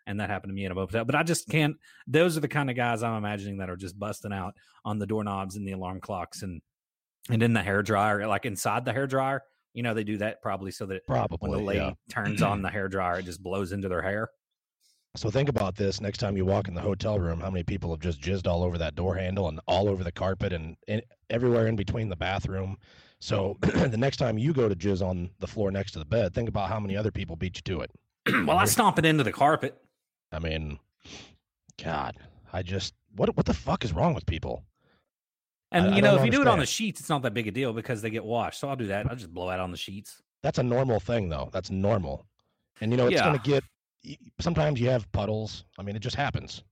and 0.07 0.19
that 0.19 0.29
happened 0.29 0.51
to 0.51 0.55
me 0.55 0.65
in 0.65 0.71
a 0.71 0.75
motel. 0.75 1.05
But 1.05 1.15
I 1.15 1.23
just 1.23 1.47
can't. 1.49 1.77
Those 2.07 2.37
are 2.37 2.41
the 2.41 2.47
kind 2.47 2.69
of 2.69 2.75
guys 2.75 3.03
I'm 3.03 3.17
imagining 3.17 3.57
that 3.57 3.69
are 3.69 3.77
just 3.77 3.97
busting 3.97 4.33
out 4.33 4.55
on 4.83 4.99
the 4.99 5.07
doorknobs 5.07 5.55
and 5.55 5.67
the 5.67 5.73
alarm 5.73 5.99
clocks 6.01 6.41
and 6.41 6.61
and 7.29 7.43
in 7.43 7.53
the 7.53 7.61
hair 7.61 7.81
dryer, 7.81 8.27
like 8.27 8.45
inside 8.45 8.85
the 8.85 8.93
hair 8.93 9.07
dryer. 9.07 9.41
You 9.73 9.83
know, 9.83 9.93
they 9.93 10.03
do 10.03 10.17
that 10.17 10.41
probably 10.41 10.71
so 10.71 10.85
that 10.87 11.03
when 11.05 11.17
Probably. 11.17 11.51
the 11.51 11.63
lady 11.63 11.79
yeah. 11.79 11.93
turns 12.09 12.41
on 12.41 12.61
the 12.63 12.69
hair 12.69 12.87
dryer, 12.87 13.19
it 13.19 13.25
just 13.25 13.41
blows 13.41 13.71
into 13.71 13.87
their 13.87 14.01
hair. 14.01 14.29
So 15.15 15.29
think 15.29 15.49
about 15.49 15.75
this. 15.75 16.01
Next 16.01 16.19
time 16.19 16.37
you 16.37 16.45
walk 16.45 16.67
in 16.67 16.75
the 16.75 16.81
hotel 16.81 17.19
room, 17.19 17.39
how 17.39 17.49
many 17.49 17.63
people 17.63 17.91
have 17.91 17.99
just 17.99 18.21
jizzed 18.21 18.47
all 18.47 18.63
over 18.63 18.77
that 18.77 18.95
door 18.95 19.15
handle 19.15 19.47
and 19.47 19.59
all 19.67 19.89
over 19.89 20.03
the 20.03 20.11
carpet 20.11 20.53
and, 20.53 20.75
and 20.87 21.01
everywhere 21.29 21.67
in 21.67 21.75
between 21.75 22.09
the 22.09 22.15
bathroom. 22.15 22.77
So 23.19 23.57
the 23.61 23.97
next 23.97 24.17
time 24.17 24.37
you 24.37 24.53
go 24.53 24.69
to 24.69 24.75
jizz 24.75 25.01
on 25.01 25.29
the 25.39 25.47
floor 25.47 25.71
next 25.71 25.91
to 25.93 25.99
the 25.99 26.05
bed, 26.05 26.33
think 26.33 26.49
about 26.49 26.69
how 26.69 26.79
many 26.79 26.95
other 26.95 27.11
people 27.11 27.35
beat 27.35 27.57
you 27.57 27.61
to 27.63 27.81
it. 27.81 27.91
well, 28.45 28.57
I 28.57 28.65
stomp 28.65 28.99
it 28.99 29.05
into 29.05 29.23
the 29.23 29.31
carpet. 29.31 29.77
I 30.31 30.39
mean, 30.39 30.79
God, 31.83 32.17
I 32.53 32.61
just 32.61 32.93
what 33.15 33.35
what 33.35 33.45
the 33.45 33.53
fuck 33.53 33.83
is 33.83 33.93
wrong 33.93 34.13
with 34.13 34.25
people? 34.25 34.63
And 35.71 35.87
I 35.93 35.95
you 35.95 36.01
know, 36.01 36.15
if 36.17 36.25
you 36.25 36.31
do 36.31 36.41
it 36.41 36.47
on 36.47 36.59
the 36.59 36.65
sheets, 36.65 36.99
it's 36.99 37.09
not 37.09 37.21
that 37.21 37.33
big 37.33 37.47
a 37.47 37.51
deal 37.51 37.73
because 37.73 38.01
they 38.01 38.09
get 38.09 38.25
washed. 38.25 38.59
So 38.59 38.69
I'll 38.69 38.75
do 38.75 38.87
that. 38.87 39.05
I'll 39.09 39.15
just 39.15 39.33
blow 39.33 39.49
out 39.49 39.59
on 39.59 39.71
the 39.71 39.77
sheets. 39.77 40.21
That's 40.41 40.57
a 40.57 40.63
normal 40.63 40.99
thing 40.99 41.29
though. 41.29 41.49
That's 41.51 41.69
normal. 41.69 42.25
And 42.81 42.91
you 42.91 42.97
know, 42.97 43.05
it's 43.07 43.15
Yeah. 43.15 43.25
gonna 43.25 43.39
get. 43.39 43.63
Sometimes 44.39 44.79
you 44.79 44.89
have 44.89 45.11
puddles. 45.11 45.65
I 45.77 45.83
mean, 45.83 45.95
it 45.95 45.99
just 45.99 46.15
happens. 46.15 46.63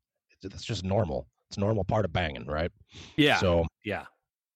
It's, 0.41 0.63
just 0.63 0.83
normal. 0.83 1.27
It's 1.49 1.57
a 1.57 1.59
normal 1.59 1.83
part 1.83 2.05
of 2.05 2.13
banging, 2.13 2.45
right? 2.45 2.71
Yeah. 3.17 3.37
So 3.37 3.65
yeah. 3.83 4.05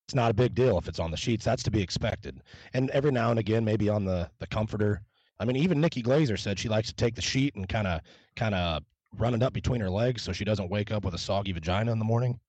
it's 0.07 0.15
not 0.15 0.31
a 0.31 0.33
big 0.33 0.55
deal 0.55 0.77
if 0.77 0.87
it's 0.87 0.99
on 0.99 1.11
the 1.11 1.17
sheets. 1.17 1.43
That's 1.43 1.63
to 1.63 1.71
be 1.71 1.81
expected. 1.81 2.41
And 2.73 2.89
every 2.91 3.11
now 3.11 3.29
and 3.29 3.39
again, 3.39 3.65
maybe 3.65 3.89
on 3.89 4.05
the 4.05 4.29
the 4.39 4.47
comforter. 4.47 5.03
I 5.39 5.45
mean, 5.45 5.55
even 5.55 5.81
Nikki 5.81 6.01
Glazer 6.03 6.39
said 6.39 6.57
she 6.59 6.69
likes 6.69 6.87
to 6.89 6.95
take 6.95 7.15
the 7.15 7.21
sheet 7.21 7.55
and 7.55 7.67
kind 7.67 7.87
of 7.87 8.01
kind 8.35 8.55
of 8.55 8.83
run 9.17 9.33
it 9.33 9.43
up 9.43 9.53
between 9.53 9.81
her 9.81 9.89
legs 9.89 10.21
so 10.21 10.31
she 10.31 10.45
doesn't 10.45 10.69
wake 10.69 10.91
up 10.91 11.03
with 11.03 11.13
a 11.13 11.17
soggy 11.17 11.51
vagina 11.51 11.91
in 11.91 11.99
the 11.99 12.05
morning. 12.05 12.39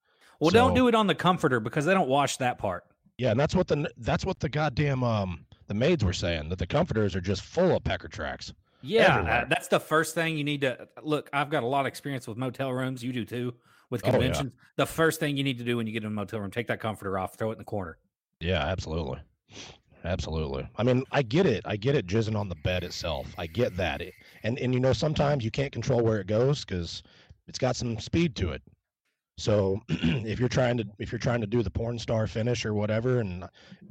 Well, 0.42 0.50
don't 0.50 0.74
do 0.74 0.88
it 0.88 0.94
on 0.94 1.06
the 1.06 1.14
comforter 1.14 1.60
because 1.60 1.84
they 1.84 1.94
don't 1.94 2.08
wash 2.08 2.36
that 2.38 2.58
part. 2.58 2.84
Yeah, 3.18 3.30
and 3.30 3.38
that's 3.40 3.54
what 3.54 3.68
the 3.68 3.90
that's 3.98 4.26
what 4.26 4.40
the 4.40 4.48
goddamn 4.48 5.04
um 5.04 5.46
the 5.68 5.74
maids 5.74 6.04
were 6.04 6.12
saying 6.12 6.48
that 6.48 6.58
the 6.58 6.66
comforters 6.66 7.14
are 7.14 7.20
just 7.20 7.42
full 7.42 7.76
of 7.76 7.84
pecker 7.84 8.08
tracks. 8.08 8.52
Yeah, 8.82 9.20
uh, 9.20 9.44
that's 9.48 9.68
the 9.68 9.78
first 9.78 10.14
thing 10.14 10.36
you 10.36 10.42
need 10.42 10.62
to 10.62 10.88
look. 11.02 11.30
I've 11.32 11.50
got 11.50 11.62
a 11.62 11.66
lot 11.66 11.80
of 11.82 11.86
experience 11.86 12.26
with 12.26 12.36
motel 12.36 12.72
rooms. 12.72 13.04
You 13.04 13.12
do 13.12 13.24
too 13.24 13.54
with 13.90 14.02
Oh, 14.02 14.08
yeah. 14.08 14.12
conventions. 14.12 14.56
The 14.76 14.86
first 14.86 15.20
thing 15.20 15.36
you 15.36 15.44
need 15.44 15.58
to 15.58 15.64
do 15.64 15.76
when 15.76 15.86
you 15.86 15.92
get 15.92 16.02
in 16.02 16.08
a 16.08 16.10
motel 16.10 16.40
room, 16.40 16.50
take 16.50 16.66
that 16.66 16.80
comforter 16.80 17.16
off, 17.18 17.36
throw 17.36 17.50
it 17.50 17.52
in 17.52 17.58
the 17.58 17.64
corner. 17.64 17.98
Yeah, 18.40 18.58
absolutely. 18.66 19.20
Absolutely. 20.04 20.68
I 20.76 20.82
mean, 20.82 21.04
I 21.12 21.22
get 21.22 21.46
it. 21.46 21.62
I 21.64 21.76
get 21.76 21.94
it 21.94 22.06
jizzing 22.06 22.36
on 22.36 22.48
the 22.48 22.56
bed 22.56 22.82
itself. 22.82 23.32
I 23.38 23.46
get 23.46 23.76
that. 23.76 24.00
It, 24.00 24.14
and 24.42 24.58
and 24.58 24.74
you 24.74 24.80
know 24.80 24.92
sometimes 24.92 25.44
you 25.44 25.50
can't 25.52 25.72
control 25.72 26.00
where 26.02 26.18
it 26.18 26.26
goes 26.26 26.64
cuz 26.64 27.04
it's 27.46 27.58
got 27.58 27.76
some 27.76 28.00
speed 28.00 28.34
to 28.36 28.50
it. 28.50 28.62
So 29.38 29.80
if 29.88 30.38
you're 30.38 30.48
trying 30.48 30.76
to 30.78 30.84
if 30.98 31.10
you're 31.10 31.18
trying 31.18 31.40
to 31.40 31.46
do 31.46 31.62
the 31.62 31.70
porn 31.70 31.98
star 31.98 32.26
finish 32.26 32.64
or 32.64 32.74
whatever, 32.74 33.20
and 33.20 33.44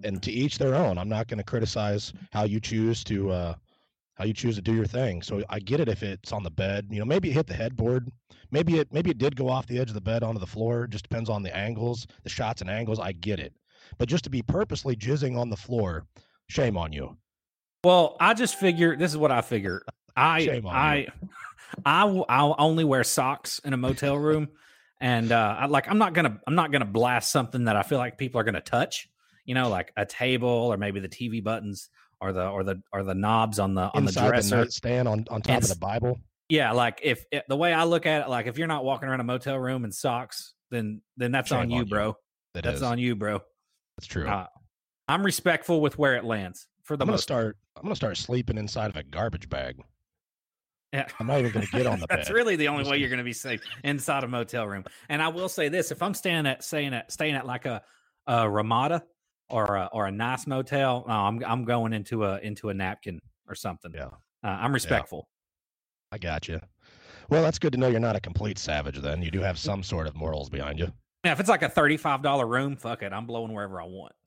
and 0.04 0.22
to 0.24 0.32
each 0.32 0.58
their 0.58 0.76
own. 0.76 0.98
I'm 0.98 1.10
not 1.10 1.28
going 1.28 1.38
to 1.39 1.44
criticize 1.44 2.14
how 2.32 2.44
you 2.44 2.60
choose 2.60 3.04
to 3.06 3.32
uh, 3.32 3.56
how 4.16 4.26
you 4.26 4.34
choose 4.34 4.56
to 4.56 4.62
do 4.62 4.74
your 4.74 4.86
thing. 4.86 5.22
So 5.22 5.44
I 5.50 5.60
get 5.60 5.80
it 5.80 5.89
if 5.89 6.04
it's 6.04 6.32
on 6.32 6.44
the 6.44 6.52
bed. 6.52 6.88
You 6.89 7.00
know, 7.00 7.06
maybe 7.06 7.30
it 7.30 7.34
hit 7.34 7.48
the 7.48 7.54
headboard. 7.54 8.12
Maybe 8.52 8.78
it 8.80 8.92
maybe 8.94 9.10
it 9.10 9.18
did 9.18 9.36
go 9.36 9.50
off 9.50 9.68
the 9.68 9.80
edge 9.80 9.89
of 9.89 9.96
the 9.96 10.02
bed 10.02 10.24
onto 10.24 10.39
the 10.39 10.48
floor. 10.48 10.84
It 10.84 10.92
just 10.92 11.04
depends 11.10 11.30
on 11.30 11.44
the 11.44 11.56
angles, 11.56 12.08
the 12.24 12.30
shots 12.30 12.62
and 12.62 12.70
angles. 12.70 13.00
I 13.00 13.12
get 13.14 13.39
it. 13.39 13.54
But 13.98 14.10
just 14.10 14.24
to 14.26 14.30
be 14.30 14.42
purposely 14.42 14.96
jizzing 14.96 15.38
on 15.38 15.50
the 15.50 15.58
floor, 15.58 16.06
shame 16.48 16.78
on 16.78 16.94
you. 16.94 17.18
Well, 17.84 18.16
I 18.20 18.36
just 18.36 18.56
figure 18.60 18.96
this 18.96 19.12
is 19.12 19.18
what 19.18 19.32
I 19.32 19.42
figure. 19.42 19.82
I 20.16 20.46
Shame 20.46 20.68
on 20.68 20.76
I, 20.76 20.96
you. 20.98 21.08
I 21.86 22.04
will- 22.06 22.26
I'll 22.30 22.56
only 22.60 22.84
wear 22.84 23.04
socks 23.04 23.60
in 23.66 23.74
a 23.74 23.78
motel 23.78 24.18
room, 24.18 24.50
and 25.02 25.32
uh, 25.32 25.56
I, 25.60 25.66
like 25.66 25.89
I'm 25.89 25.97
not 25.97 26.14
gonna 26.14 26.39
I'm 26.47 26.56
not 26.56 26.72
gonna 26.72 26.86
blast 26.86 27.32
something 27.32 27.66
that 27.66 27.76
I 27.76 27.84
feel 27.84 27.97
like 27.97 28.18
people 28.18 28.39
are 28.39 28.43
gonna 28.45 28.62
touch. 28.62 29.10
You 29.43 29.56
know, 29.56 29.68
like 29.70 29.91
a 29.97 30.06
table 30.06 30.47
or 30.47 30.78
maybe 30.78 30.99
the 31.02 31.10
TV 31.10 31.43
buttons 31.43 31.89
or 32.22 32.32
the 32.32 32.47
or 32.47 32.64
the 32.64 32.82
or 32.93 33.04
the 33.04 33.16
knobs 33.16 33.60
on 33.60 33.74
the 33.74 33.91
on 33.93 34.06
the 34.06 34.10
Inside 34.10 34.26
the, 34.26 34.30
dresser. 34.30 34.66
stand 34.72 35.08
on, 35.08 35.26
on 35.30 35.41
top 35.41 35.64
of 35.64 35.68
the 35.68 35.76
Bible. 35.76 36.20
yeah, 36.47 36.72
like 36.74 36.99
if, 37.04 37.26
if 37.32 37.43
the 37.47 37.58
way 37.58 37.74
I 37.74 37.84
look 37.86 38.06
at 38.06 38.22
it, 38.22 38.30
like 38.30 38.45
if 38.45 38.58
you're 38.60 38.68
not 38.68 38.86
walking 38.86 39.10
around 39.10 39.20
a 39.20 39.24
motel 39.24 39.58
room 39.58 39.84
in 39.84 39.91
socks, 39.91 40.54
then 40.70 41.02
then 41.18 41.32
that's 41.32 41.52
on 41.52 41.70
you, 41.72 41.78
on 41.80 41.84
you. 41.86 41.89
bro. 41.89 42.16
That 42.54 42.64
That's 42.64 42.78
is. 42.78 42.84
on 42.84 42.99
you, 42.99 43.16
bro. 43.16 43.39
That's 43.97 44.08
true. 44.08 44.28
Uh, 44.28 44.45
I'm 45.08 45.24
respectful 45.24 45.82
with 45.82 45.97
where 45.97 46.16
it 46.16 46.24
lands 46.24 46.68
for 46.84 46.95
the 46.95 47.04
I'm 47.04 47.08
gonna 47.08 47.14
most. 47.14 47.24
start. 47.24 47.58
I'm 47.76 47.84
gonna 47.84 47.95
start 47.95 48.18
sleeping 48.18 48.58
inside 48.58 48.89
of 48.91 48.95
a 48.95 49.04
garbage 49.04 49.49
bag. 49.49 49.78
Yeah. 50.94 51.08
I'm 51.20 51.28
not 51.28 51.39
even 51.39 51.52
gonna 51.52 51.66
get 51.68 51.88
on 51.88 52.00
the 52.00 52.08
That's 52.10 52.28
bed. 52.28 52.34
really 52.36 52.56
the 52.58 52.68
only 52.68 52.89
way 52.89 52.98
you're 52.98 53.10
going 53.10 53.20
to 53.20 53.24
be 53.24 53.32
safe 53.34 53.62
inside 53.84 54.24
a 54.26 54.28
motel 54.28 54.68
room. 54.68 54.84
And 55.10 55.22
I 55.22 55.30
will 55.30 55.48
say 55.50 55.70
this: 55.70 55.92
if 55.92 56.02
I'm 56.02 56.14
staying 56.14 56.46
at 56.48 56.64
staying 56.64 56.94
at 56.94 57.12
staying 57.12 57.36
at 57.36 57.46
like 57.46 57.66
a, 57.66 57.82
a 58.28 58.50
Ramada 58.50 59.04
or 59.50 59.76
a, 59.78 59.89
or 59.94 60.08
a 60.08 60.12
nice 60.12 60.48
motel, 60.48 61.06
no, 61.08 61.14
I'm 61.14 61.42
I'm 61.46 61.64
going 61.64 61.94
into 61.94 62.26
a 62.26 62.39
into 62.39 62.70
a 62.70 62.74
napkin 62.74 63.20
or 63.48 63.56
something. 63.56 63.92
Yeah. 63.96 64.08
Uh, 64.44 64.48
I'm 64.48 64.74
respectful. 64.74 65.28
I 66.12 66.18
got 66.18 66.50
you. 66.50 66.60
Well, 67.30 67.44
that's 67.44 67.60
good 67.60 67.72
to 67.72 67.80
know 67.80 67.88
you're 67.88 68.02
not 68.02 68.18
a 68.18 68.20
complete 68.20 68.60
savage. 68.60 68.98
Then 69.00 69.22
you 69.22 69.32
do 69.32 69.39
have 69.39 69.58
some 69.58 69.84
sort 69.84 70.08
of 70.08 70.16
morals 70.16 70.50
behind 70.50 70.80
you. 70.80 70.92
Now, 71.24 71.32
if 71.32 71.39
it's 71.39 71.48
like 71.48 71.62
a 71.62 71.70
thirty 71.70 71.96
five 71.96 72.22
dollar 72.22 72.46
room, 72.46 72.76
fuck 72.76 73.02
it, 73.04 73.14
I'm 73.14 73.26
blowing 73.26 73.54
wherever 73.54 73.80
I 73.80 73.86
want. 73.86 74.12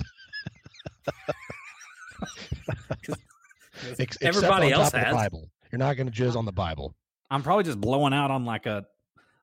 'cause 3.05 4.01
Ex- 4.01 4.17
everybody 4.23 4.73
else 4.73 4.93
has. 4.93 5.15
Bible. 5.15 5.51
You're 5.75 5.79
not 5.81 5.97
gonna 5.97 6.13
jizz 6.13 6.37
on 6.37 6.45
the 6.45 6.53
Bible. 6.53 6.95
I'm 7.33 7.43
probably 7.43 7.65
just 7.65 7.81
blowing 7.81 8.15
out 8.15 8.31
on 8.31 8.45
like 8.45 8.67
a 8.67 8.87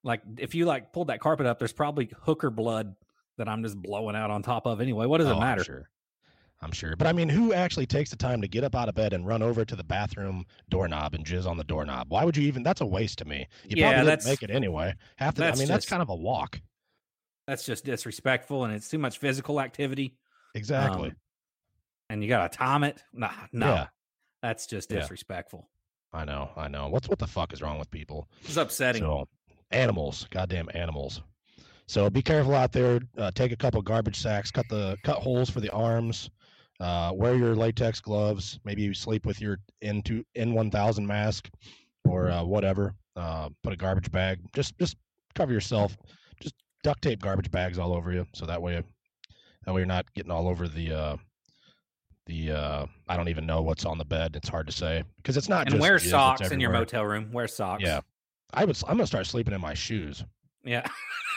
like 0.02 0.22
if 0.38 0.56
you 0.56 0.64
like 0.66 0.94
pulled 0.94 1.08
that 1.08 1.20
carpet 1.20 1.46
up, 1.46 1.60
there's 1.60 1.74
probably 1.74 2.10
hooker 2.22 2.50
blood 2.50 2.96
that 3.38 3.50
I'm 3.50 3.62
just 3.64 3.76
blowing 3.76 4.16
out 4.16 4.32
on 4.32 4.42
top 4.42 4.66
of 4.66 4.80
anyway. 4.80 5.08
What 5.08 5.18
does 5.18 5.28
Oh, 5.28 5.36
it 5.36 5.40
matter? 5.42 5.60
I'm 5.60 5.66
sure. 5.66 5.90
I'm 6.62 6.72
sure. 6.72 6.96
But 6.96 7.08
I 7.08 7.12
mean, 7.12 7.28
who 7.28 7.52
actually 7.52 7.86
takes 7.86 8.12
the 8.12 8.16
time 8.16 8.40
to 8.40 8.48
get 8.48 8.64
up 8.64 8.76
out 8.76 8.88
of 8.88 8.96
bed 8.96 9.12
and 9.12 9.28
run 9.28 9.42
over 9.42 9.66
to 9.66 9.76
the 9.76 9.84
bathroom 9.84 10.46
doorknob 10.70 11.16
and 11.16 11.26
jizz 11.26 11.46
on 11.46 11.58
the 11.58 11.66
doorknob? 11.66 12.06
Why 12.10 12.24
would 12.24 12.38
you 12.38 12.48
even? 12.48 12.64
That's 12.64 12.80
a 12.80 12.86
waste 12.86 13.18
to 13.18 13.26
me. 13.26 13.46
You 13.66 13.76
Yeah, 13.82 13.92
probably 13.92 14.12
didn't 14.12 14.26
make 14.26 14.42
it 14.44 14.52
anyway. 14.52 14.94
Half 15.18 15.36
the, 15.36 15.48
I 15.48 15.56
mean, 15.56 15.68
that's 15.68 15.86
kind 15.86 16.02
of 16.02 16.08
a 16.08 16.16
walk. 16.16 16.62
That's 17.46 17.66
just 17.66 17.84
disrespectful 17.84 18.64
and 18.64 18.74
it's 18.74 18.88
too 18.88 19.00
much 19.00 19.18
physical 19.18 19.60
activity. 19.60 20.16
Exactly. 20.56 21.10
Um, 21.10 21.16
and 22.10 22.24
you 22.24 22.30
got 22.30 22.50
to 22.50 22.58
time 22.58 22.86
it. 22.86 23.04
Nah, 23.12 23.32
no, 23.52 23.66
Yeah. 23.74 23.88
that's 24.42 24.66
just 24.66 24.88
disrespectful. 24.88 25.68
I 26.14 26.26
know. 26.26 26.49
I 26.57 26.68
know. 26.68 26.89
What's 26.89 27.07
what 27.07 27.20
the 27.20 27.28
fuck 27.28 27.53
is 27.53 27.62
wrong 27.62 27.80
with 27.80 27.89
people? 27.91 28.28
It's 28.43 28.57
upsetting. 28.57 29.01
So, 29.01 29.28
animals, 29.72 30.28
goddamn 30.30 30.70
animals. 30.74 31.22
So 31.88 32.09
be 32.09 32.22
careful 32.22 32.55
out 32.55 32.72
there. 32.72 32.99
Uh, 33.18 33.32
take 33.32 33.51
a 33.51 33.55
couple 33.55 33.82
garbage 33.82 34.20
sacks. 34.20 34.51
Cut 34.51 34.66
the 34.70 34.97
cut 35.03 35.18
holes 35.18 35.49
for 35.49 35.59
the 35.59 35.70
arms. 35.72 36.30
Uh, 36.80 37.12
wear 37.14 37.36
your 37.36 37.55
latex 37.55 37.99
gloves. 37.99 38.59
Maybe 38.64 38.82
you 38.82 38.93
sleep 38.93 39.26
with 39.26 39.41
your 39.41 39.59
N 39.82 40.01
two 40.01 40.24
N 40.36 40.53
one 40.53 40.72
thousand 40.72 41.05
mask 41.05 41.49
or 42.05 42.30
uh, 42.30 42.43
whatever. 42.43 42.95
Uh, 43.16 43.49
put 43.62 43.74
a 43.74 43.76
garbage 43.76 44.12
bag. 44.12 44.39
Just 44.53 44.78
just 44.80 44.95
cover 45.36 45.51
yourself. 45.53 45.97
Just 46.41 46.55
duct 46.84 47.01
tape 47.01 47.22
garbage 47.22 47.51
bags 47.51 47.78
all 47.78 47.93
over 47.93 48.12
you, 48.12 48.26
so 48.34 48.45
that 48.45 48.62
way 48.62 48.82
that 49.66 49.74
way 49.74 49.82
you're 49.82 49.86
not 49.86 50.12
getting 50.14 50.32
all 50.32 50.47
over 50.47 50.68
the 50.68 50.91
uh, 50.93 51.18
the 52.32 52.52
uh, 52.58 52.86
I 53.10 53.18
don't 53.18 53.28
even 53.28 53.46
know 53.46 53.62
what's 53.62 53.86
on 53.86 53.98
the 53.98 54.06
bed. 54.06 54.36
It's 54.36 54.48
hard 54.50 54.66
to 54.68 54.74
say 54.74 55.04
because 55.18 55.36
it's 55.38 55.50
not 55.50 55.62
and 55.64 55.72
just 55.72 55.82
wear 55.82 56.00
socks 56.00 56.50
in 56.50 56.60
your 56.62 56.72
motel 56.72 57.04
room. 57.06 57.30
Wear 57.32 57.48
socks. 57.48 57.84
Yeah. 57.84 58.00
I 58.54 58.64
would. 58.66 58.76
s- 58.76 58.84
I'm 58.88 58.96
gonna 58.98 59.08
start 59.08 59.26
sleeping 59.28 59.54
in 59.54 59.62
my 59.62 59.74
shoes 59.74 60.24
Yeah. 60.64 60.88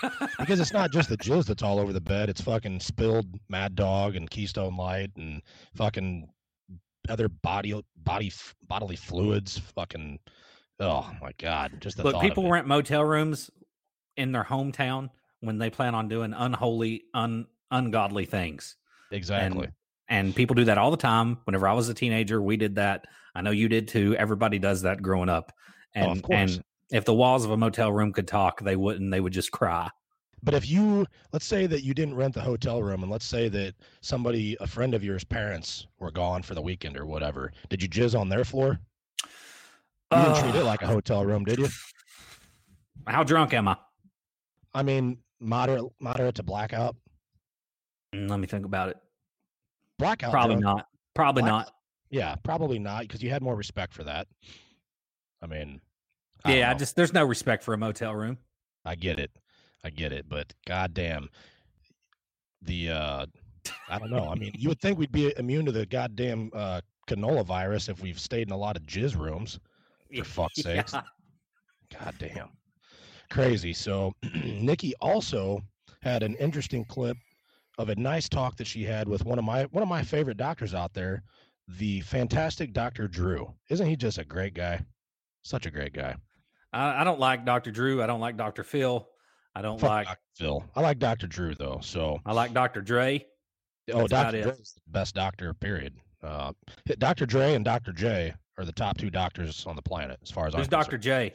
because 0.38 0.60
it's 0.60 0.72
not 0.72 0.92
just 0.92 1.08
the 1.08 1.16
jizz 1.16 1.46
that's 1.46 1.62
all 1.62 1.78
over 1.80 1.92
the 1.92 2.00
bed. 2.00 2.28
It's 2.28 2.40
fucking 2.40 2.80
spilled 2.80 3.26
Mad 3.48 3.74
Dog 3.74 4.14
and 4.16 4.30
Keystone 4.30 4.76
Light 4.76 5.10
and 5.16 5.42
fucking 5.74 6.28
other 7.08 7.28
body 7.28 7.80
body 7.96 8.32
bodily 8.68 8.96
fluids. 8.96 9.58
Fucking 9.74 10.18
oh 10.80 11.10
my 11.20 11.32
god! 11.38 11.72
Just 11.80 11.96
the 11.96 12.04
Look, 12.04 12.20
people 12.20 12.50
rent 12.50 12.66
motel 12.66 13.04
rooms 13.04 13.50
in 14.16 14.30
their 14.32 14.44
hometown 14.44 15.10
when 15.40 15.58
they 15.58 15.70
plan 15.70 15.94
on 15.94 16.08
doing 16.08 16.32
unholy, 16.32 17.02
un 17.14 17.46
ungodly 17.70 18.24
things. 18.26 18.76
exactly. 19.10 19.64
And 19.66 19.72
people 20.34 20.54
do 20.54 20.64
that 20.64 20.78
all 20.78 20.90
the 20.90 20.96
time. 20.96 21.38
Whenever 21.44 21.66
I 21.68 21.72
was 21.72 21.88
a 21.88 21.94
teenager, 21.94 22.40
we 22.42 22.56
did 22.56 22.76
that. 22.76 23.06
I 23.34 23.42
know 23.42 23.50
you 23.50 23.68
did 23.68 23.88
too. 23.88 24.14
Everybody 24.16 24.58
does 24.58 24.82
that 24.82 25.02
growing 25.02 25.28
up. 25.28 25.52
And 25.94 26.06
Oh, 26.06 26.12
of 26.12 26.22
course. 26.22 26.38
and 26.56 26.64
if 26.90 27.04
the 27.04 27.14
walls 27.14 27.44
of 27.44 27.50
a 27.50 27.56
motel 27.56 27.92
room 27.92 28.12
could 28.12 28.28
talk, 28.28 28.60
they 28.60 28.76
wouldn't. 28.76 29.10
They 29.10 29.20
would 29.20 29.32
just 29.32 29.50
cry. 29.50 29.88
But 30.42 30.54
if 30.54 30.68
you 30.68 31.06
let's 31.32 31.46
say 31.46 31.66
that 31.66 31.82
you 31.82 31.94
didn't 31.94 32.14
rent 32.16 32.34
the 32.34 32.40
hotel 32.42 32.82
room, 32.82 33.02
and 33.02 33.10
let's 33.10 33.24
say 33.24 33.48
that 33.48 33.74
somebody, 34.02 34.56
a 34.60 34.66
friend 34.66 34.94
of 34.94 35.02
yours, 35.02 35.24
parents 35.24 35.86
were 35.98 36.10
gone 36.10 36.42
for 36.42 36.54
the 36.54 36.60
weekend 36.60 36.98
or 36.98 37.06
whatever, 37.06 37.50
did 37.70 37.82
you 37.82 37.88
jizz 37.88 38.18
on 38.18 38.28
their 38.28 38.44
floor? 38.44 38.78
You 40.12 40.20
didn't 40.20 40.36
treat 40.36 40.54
it 40.54 40.64
like 40.64 40.82
a 40.82 40.86
hotel 40.86 41.24
room, 41.24 41.44
did 41.44 41.58
you? 41.58 41.68
How 43.06 43.24
drunk 43.24 43.54
am 43.54 43.68
I? 43.68 43.76
I 44.74 44.82
mean, 44.82 45.18
moderate, 45.40 45.90
moderate 45.98 46.34
to 46.36 46.42
blackout. 46.42 46.94
Mm, 48.14 48.28
Let 48.30 48.38
me 48.38 48.46
think 48.46 48.64
about 48.66 48.90
it. 48.90 48.96
Blackout. 49.98 50.30
Probably 50.30 50.56
drunk. 50.56 50.78
not. 50.78 50.86
Probably 51.14 51.42
not. 51.42 51.70
Yeah, 52.10 52.36
probably 52.42 52.78
not 52.78 53.02
because 53.02 53.22
you 53.22 53.30
had 53.30 53.42
more 53.42 53.56
respect 53.56 53.92
for 53.92 54.04
that. 54.04 54.26
I 55.42 55.46
mean, 55.46 55.80
I 56.44 56.56
Yeah, 56.56 56.70
I 56.70 56.74
just 56.74 56.96
there's 56.96 57.12
no 57.12 57.24
respect 57.24 57.62
for 57.62 57.74
a 57.74 57.78
motel 57.78 58.14
room. 58.14 58.38
I 58.84 58.94
get 58.94 59.18
it, 59.18 59.30
I 59.84 59.90
get 59.90 60.12
it, 60.12 60.28
but 60.28 60.52
goddamn, 60.66 61.28
the 62.62 62.90
uh, 62.90 63.26
I 63.88 63.98
don't 63.98 64.10
know. 64.10 64.28
I 64.28 64.34
mean, 64.34 64.52
you 64.54 64.68
would 64.68 64.80
think 64.80 64.98
we'd 64.98 65.12
be 65.12 65.34
immune 65.38 65.64
to 65.66 65.72
the 65.72 65.86
goddamn 65.86 66.50
uh, 66.54 66.80
canola 67.08 67.44
virus 67.44 67.88
if 67.88 68.00
we've 68.02 68.20
stayed 68.20 68.48
in 68.48 68.52
a 68.52 68.56
lot 68.56 68.76
of 68.76 68.82
jizz 68.84 69.18
rooms. 69.18 69.58
For 70.16 70.24
fuck's 70.24 70.62
sakes. 70.62 70.92
Yeah. 70.92 71.02
Goddamn, 71.98 72.50
crazy. 73.30 73.72
So, 73.72 74.12
Nikki 74.44 74.94
also 75.00 75.60
had 76.02 76.22
an 76.22 76.34
interesting 76.36 76.84
clip 76.84 77.16
of 77.78 77.88
a 77.88 77.96
nice 77.96 78.28
talk 78.28 78.56
that 78.56 78.66
she 78.66 78.84
had 78.84 79.08
with 79.08 79.24
one 79.24 79.38
of 79.38 79.44
my 79.44 79.64
one 79.64 79.82
of 79.82 79.88
my 79.88 80.02
favorite 80.02 80.36
doctors 80.36 80.74
out 80.74 80.94
there, 80.94 81.22
the 81.78 82.00
fantastic 82.02 82.72
Dr. 82.72 83.08
Drew. 83.08 83.52
Isn't 83.70 83.88
he 83.88 83.96
just 83.96 84.18
a 84.18 84.24
great 84.24 84.54
guy? 84.54 84.84
Such 85.42 85.66
a 85.66 85.70
great 85.70 85.92
guy. 85.92 86.16
I, 86.72 87.00
I 87.00 87.04
don't 87.04 87.20
like 87.20 87.44
Dr. 87.44 87.70
Drew. 87.70 88.02
I 88.02 88.06
don't 88.06 88.20
like 88.20 88.36
Dr. 88.36 88.64
Phil. 88.64 89.08
I 89.54 89.62
don't 89.62 89.80
Fuck 89.80 89.90
like. 89.90 90.06
Dr. 90.06 90.20
Phil. 90.36 90.64
I 90.74 90.80
like 90.80 90.98
Dr. 90.98 91.26
Drew 91.26 91.54
though. 91.54 91.80
So 91.82 92.18
I 92.26 92.32
like 92.32 92.52
Dr. 92.52 92.80
Dre. 92.80 93.24
oh, 93.92 94.06
Dr. 94.06 94.42
Dre 94.42 94.52
is 94.52 94.74
the 94.74 94.92
best 94.92 95.14
doctor. 95.14 95.54
Period. 95.54 95.94
Uh, 96.22 96.52
Dr. 96.98 97.26
Dre 97.26 97.54
and 97.54 97.64
Dr. 97.64 97.92
J 97.92 98.34
are 98.56 98.64
the 98.64 98.72
top 98.72 98.96
two 98.96 99.10
doctors 99.10 99.66
on 99.66 99.76
the 99.76 99.82
planet, 99.82 100.18
as 100.22 100.30
far 100.30 100.46
as 100.46 100.54
Who's 100.54 100.66
I'm 100.66 100.70
Dr. 100.70 100.96
concerned. 100.96 101.02
J? 101.02 101.32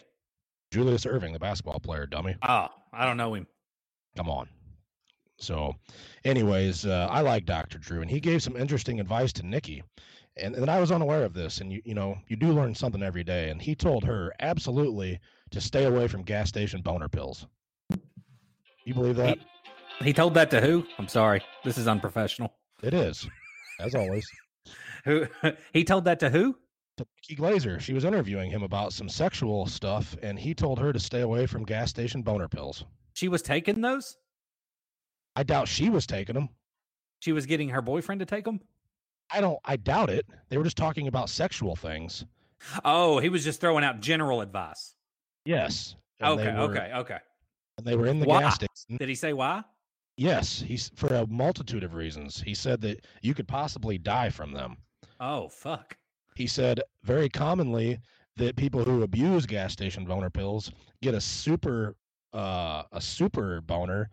Julius 0.72 1.06
Erving, 1.06 1.34
the 1.34 1.40
basketball 1.40 1.80
player, 1.80 2.06
dummy. 2.06 2.36
Oh, 2.48 2.68
I 2.94 3.06
don't 3.06 3.18
know 3.18 3.34
him. 3.34 3.48
Come 4.18 4.30
on. 4.30 4.48
So, 5.40 5.74
anyways, 6.26 6.86
uh, 6.86 7.08
I 7.10 7.22
like 7.22 7.46
Dr. 7.46 7.78
Drew, 7.78 8.02
and 8.02 8.12
he 8.12 8.20
gave 8.20 8.44
some 8.44 8.58
interesting 8.58 9.00
advice 9.00 9.32
to 9.34 9.46
Nikki, 9.46 9.84
and, 10.38 10.56
and 10.56 10.70
I 10.70 10.80
was 10.80 10.92
unaware 10.92 11.24
of 11.24 11.34
this. 11.34 11.62
And 11.62 11.72
you, 11.72 11.82
you 11.86 11.94
know, 11.94 12.18
you 12.28 12.36
do 12.36 12.52
learn 12.52 12.76
something 12.76 13.04
every 13.04 13.24
day. 13.24 13.50
And 13.50 13.62
he 13.62 13.76
told 13.76 14.04
her 14.06 14.34
absolutely 14.40 15.20
to 15.52 15.62
stay 15.62 15.86
away 15.86 16.08
from 16.08 16.24
gas 16.24 16.50
station 16.50 16.82
boner 16.82 17.10
pills. 17.10 17.48
You 18.86 18.94
believe 18.94 19.16
that? 19.18 19.38
He 20.02 20.14
told 20.14 20.34
that 20.36 20.50
to 20.52 20.62
who? 20.62 20.86
I'm 20.98 21.08
sorry. 21.08 21.42
This 21.64 21.78
is 21.78 21.88
unprofessional. 21.88 22.54
It 22.82 22.94
is, 22.94 23.28
as 23.80 23.96
always. 23.96 24.30
Who? 25.06 25.26
he 25.74 25.86
told 25.86 26.04
that 26.06 26.20
to 26.20 26.30
who? 26.30 26.56
to 27.00 27.06
Nikki 27.16 27.42
Glazer. 27.42 27.80
She 27.80 27.94
was 27.94 28.04
interviewing 28.04 28.52
him 28.52 28.64
about 28.64 28.92
some 28.92 29.08
sexual 29.08 29.66
stuff, 29.66 30.16
and 30.22 30.38
he 30.38 30.54
told 30.54 30.80
her 30.80 30.92
to 30.92 31.00
stay 31.00 31.22
away 31.22 31.46
from 31.46 31.64
gas 31.64 31.90
station 31.90 32.22
boner 32.22 32.50
pills. 32.50 32.84
She 33.14 33.30
was 33.30 33.42
taking 33.42 33.80
those. 33.82 34.18
I 35.40 35.44
doubt 35.44 35.70
she 35.70 35.90
was 35.90 36.06
taking 36.06 36.34
them. 36.36 36.50
She 37.20 37.32
was 37.32 37.46
getting 37.46 37.70
her 37.70 37.82
boyfriend 37.82 38.20
to 38.20 38.26
take 38.26 38.44
them. 38.44 38.60
I 39.32 39.40
don't. 39.40 39.58
I 39.64 39.78
doubt 39.78 40.10
it. 40.10 40.26
They 40.50 40.58
were 40.58 40.66
just 40.66 40.76
talking 40.76 41.08
about 41.08 41.30
sexual 41.30 41.78
things. 41.78 42.26
Oh, 42.84 43.20
he 43.20 43.30
was 43.30 43.46
just 43.46 43.62
throwing 43.62 43.86
out 43.86 44.02
general 44.02 44.42
advice. 44.42 44.96
Yes. 45.46 45.96
and 46.20 46.32
Okay, 46.38 46.52
were- 46.52 46.60
okay, 46.64 46.92
okay. 46.94 47.18
and 47.78 47.88
they 47.88 47.96
were 47.96 48.08
in 48.08 48.20
the 48.20 48.26
Why? 48.26 48.42
gas 48.42 48.56
station. 48.56 48.98
Did 48.98 49.08
he 49.08 49.16
say 49.16 49.32
why? 49.32 49.64
Yes, 50.18 50.60
he's 50.60 50.92
for 50.96 51.08
a 51.14 51.26
multitude 51.28 51.86
of 51.86 51.94
reasons. 51.94 52.42
He 52.42 52.54
said 52.54 52.82
that 52.82 53.06
you 53.22 53.34
could 53.34 53.48
possibly 53.48 53.98
die 53.98 54.30
from 54.30 54.52
them. 54.52 54.76
Oh 55.22 55.48
fuck. 55.48 55.96
He 56.36 56.48
said 56.48 56.82
very 57.04 57.30
commonly 57.30 58.00
that 58.36 58.58
people 58.58 58.84
who 58.84 59.04
abuse 59.04 59.46
gas 59.46 59.72
station 59.72 60.04
boner 60.04 60.30
pills 60.30 60.70
get 61.02 61.14
a 61.14 61.22
super 61.22 61.96
uh 62.34 62.84
a 62.92 63.00
super 63.00 63.62
boner 63.62 64.10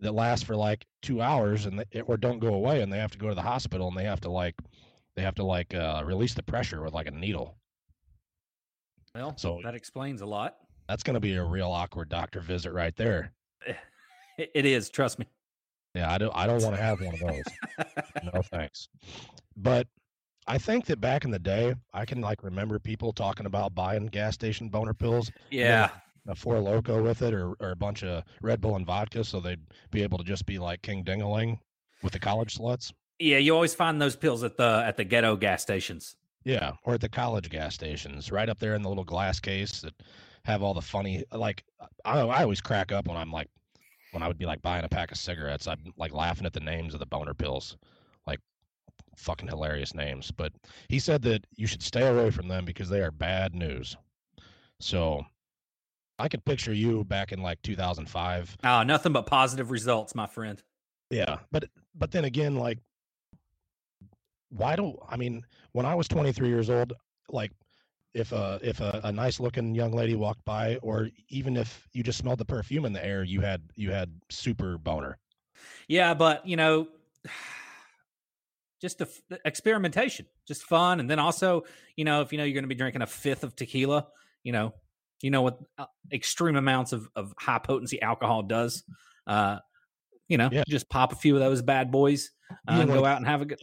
that 0.00 0.12
lasts 0.12 0.44
for 0.44 0.54
like 0.56 0.86
2 1.02 1.20
hours 1.20 1.66
and 1.66 1.78
they, 1.92 2.00
or 2.02 2.16
don't 2.16 2.38
go 2.38 2.54
away 2.54 2.82
and 2.82 2.92
they 2.92 2.98
have 2.98 3.10
to 3.12 3.18
go 3.18 3.28
to 3.28 3.34
the 3.34 3.42
hospital 3.42 3.88
and 3.88 3.96
they 3.96 4.04
have 4.04 4.20
to 4.20 4.30
like 4.30 4.54
they 5.16 5.22
have 5.22 5.34
to 5.36 5.44
like 5.44 5.74
uh 5.74 6.02
release 6.04 6.34
the 6.34 6.42
pressure 6.42 6.82
with 6.82 6.92
like 6.94 7.06
a 7.08 7.10
needle. 7.10 7.56
Well, 9.14 9.36
So- 9.36 9.60
that 9.64 9.74
explains 9.74 10.20
a 10.20 10.26
lot. 10.26 10.56
That's 10.88 11.02
going 11.02 11.14
to 11.14 11.20
be 11.20 11.34
a 11.34 11.44
real 11.44 11.70
awkward 11.70 12.08
doctor 12.08 12.40
visit 12.40 12.72
right 12.72 12.96
there. 12.96 13.32
It, 14.38 14.50
it 14.54 14.64
is. 14.64 14.88
Trust 14.88 15.18
me. 15.18 15.26
Yeah, 15.94 16.10
I 16.10 16.16
don't 16.16 16.34
I 16.34 16.46
don't 16.46 16.62
want 16.62 16.76
to 16.76 16.80
have 16.80 17.00
one 17.00 17.14
of 17.14 17.20
those. 17.20 17.86
no 18.32 18.40
thanks. 18.42 18.88
But 19.56 19.86
I 20.46 20.56
think 20.58 20.86
that 20.86 21.00
back 21.00 21.24
in 21.24 21.30
the 21.30 21.38
day, 21.38 21.74
I 21.92 22.04
can 22.06 22.20
like 22.22 22.42
remember 22.42 22.78
people 22.78 23.12
talking 23.12 23.44
about 23.46 23.74
buying 23.74 24.06
gas 24.06 24.32
station 24.34 24.68
boner 24.68 24.94
pills, 24.94 25.30
Yeah. 25.50 25.90
A 26.28 26.34
Four 26.34 26.56
Loko 26.56 27.02
with 27.02 27.22
it, 27.22 27.34
or 27.34 27.54
or 27.60 27.70
a 27.70 27.76
bunch 27.76 28.04
of 28.04 28.22
Red 28.42 28.60
Bull 28.60 28.76
and 28.76 28.86
vodka, 28.86 29.24
so 29.24 29.40
they'd 29.40 29.60
be 29.90 30.02
able 30.02 30.18
to 30.18 30.24
just 30.24 30.46
be 30.46 30.58
like 30.58 30.82
King 30.82 31.04
Dingaling 31.04 31.58
with 32.02 32.12
the 32.12 32.18
college 32.18 32.56
sluts. 32.56 32.92
Yeah. 33.18 33.38
You 33.38 33.54
always 33.54 33.74
find 33.74 34.00
those 34.00 34.14
pills 34.14 34.44
at 34.44 34.56
the 34.56 34.82
at 34.86 34.96
the 34.96 35.04
ghetto 35.04 35.36
gas 35.36 35.62
stations. 35.62 36.16
Yeah, 36.44 36.72
or 36.84 36.94
at 36.94 37.00
the 37.00 37.08
college 37.08 37.50
gas 37.50 37.74
stations, 37.74 38.30
right 38.30 38.48
up 38.48 38.58
there 38.58 38.74
in 38.74 38.82
the 38.82 38.88
little 38.88 39.04
glass 39.04 39.40
case 39.40 39.80
that 39.82 39.94
have 40.44 40.62
all 40.62 40.72
the 40.72 40.80
funny. 40.80 41.24
Like 41.32 41.64
I, 42.04 42.20
I 42.20 42.42
always 42.42 42.60
crack 42.60 42.92
up 42.92 43.08
when 43.08 43.16
I'm 43.16 43.32
like, 43.32 43.48
when 44.12 44.22
I 44.22 44.28
would 44.28 44.38
be 44.38 44.46
like 44.46 44.62
buying 44.62 44.84
a 44.84 44.88
pack 44.88 45.10
of 45.10 45.18
cigarettes, 45.18 45.66
I'm 45.66 45.92
like 45.96 46.12
laughing 46.12 46.46
at 46.46 46.52
the 46.52 46.60
names 46.60 46.94
of 46.94 47.00
the 47.00 47.06
boner 47.06 47.34
pills, 47.34 47.76
like 48.26 48.40
fucking 49.16 49.48
hilarious 49.48 49.94
names. 49.94 50.30
But 50.30 50.52
he 50.88 50.98
said 50.98 51.22
that 51.22 51.44
you 51.56 51.66
should 51.66 51.82
stay 51.82 52.06
away 52.06 52.30
from 52.30 52.48
them 52.48 52.64
because 52.64 52.88
they 52.88 53.00
are 53.00 53.10
bad 53.10 53.54
news. 53.54 53.96
So 54.80 55.24
I 56.18 56.28
could 56.28 56.44
picture 56.44 56.72
you 56.72 57.04
back 57.04 57.32
in 57.32 57.40
like 57.42 57.62
2005 57.62 58.56
Oh, 58.64 58.68
ah, 58.68 58.82
nothing 58.84 59.12
but 59.12 59.26
positive 59.26 59.70
results, 59.70 60.14
my 60.14 60.26
friend. 60.26 60.62
yeah, 61.10 61.38
but 61.52 61.64
but 61.94 62.10
then 62.10 62.24
again, 62.24 62.56
like, 62.56 62.78
why 64.50 64.76
don't 64.76 64.96
I 65.08 65.16
mean? 65.16 65.42
When 65.72 65.86
I 65.86 65.94
was 65.94 66.08
23 66.08 66.48
years 66.48 66.70
old, 66.70 66.92
like, 67.30 67.52
if 68.14 68.32
a 68.32 68.58
if 68.62 68.80
a, 68.80 69.00
a 69.04 69.12
nice 69.12 69.38
looking 69.40 69.74
young 69.74 69.92
lady 69.92 70.14
walked 70.14 70.44
by, 70.44 70.76
or 70.82 71.08
even 71.28 71.56
if 71.56 71.86
you 71.92 72.02
just 72.02 72.18
smelled 72.18 72.38
the 72.38 72.44
perfume 72.44 72.84
in 72.84 72.92
the 72.92 73.04
air, 73.04 73.22
you 73.24 73.40
had 73.40 73.62
you 73.76 73.90
had 73.92 74.10
super 74.30 74.78
boner. 74.78 75.18
Yeah, 75.86 76.14
but 76.14 76.46
you 76.46 76.56
know, 76.56 76.88
just 78.80 78.98
the 78.98 79.06
f- 79.30 79.38
experimentation, 79.44 80.26
just 80.46 80.62
fun, 80.64 81.00
and 81.00 81.10
then 81.10 81.18
also, 81.18 81.64
you 81.96 82.04
know, 82.04 82.22
if 82.22 82.32
you 82.32 82.38
know 82.38 82.44
you're 82.44 82.54
going 82.54 82.64
to 82.64 82.68
be 82.68 82.74
drinking 82.74 83.02
a 83.02 83.06
fifth 83.06 83.44
of 83.44 83.54
tequila, 83.56 84.06
you 84.42 84.52
know, 84.52 84.72
you 85.22 85.30
know 85.30 85.42
what 85.42 85.58
uh, 85.78 85.86
extreme 86.12 86.56
amounts 86.56 86.92
of 86.92 87.08
of 87.16 87.32
high 87.38 87.58
potency 87.58 88.00
alcohol 88.02 88.42
does. 88.42 88.84
Uh, 89.26 89.58
you 90.28 90.36
know, 90.38 90.48
Yeah. 90.52 90.62
just 90.68 90.88
pop 90.90 91.12
a 91.12 91.16
few 91.16 91.34
of 91.34 91.40
those 91.40 91.62
bad 91.62 91.90
boys 91.90 92.30
uh, 92.50 92.54
and 92.68 92.88
wanna- 92.88 93.00
go 93.00 93.04
out 93.06 93.16
and 93.18 93.26
have 93.26 93.42
a 93.42 93.44
good. 93.46 93.58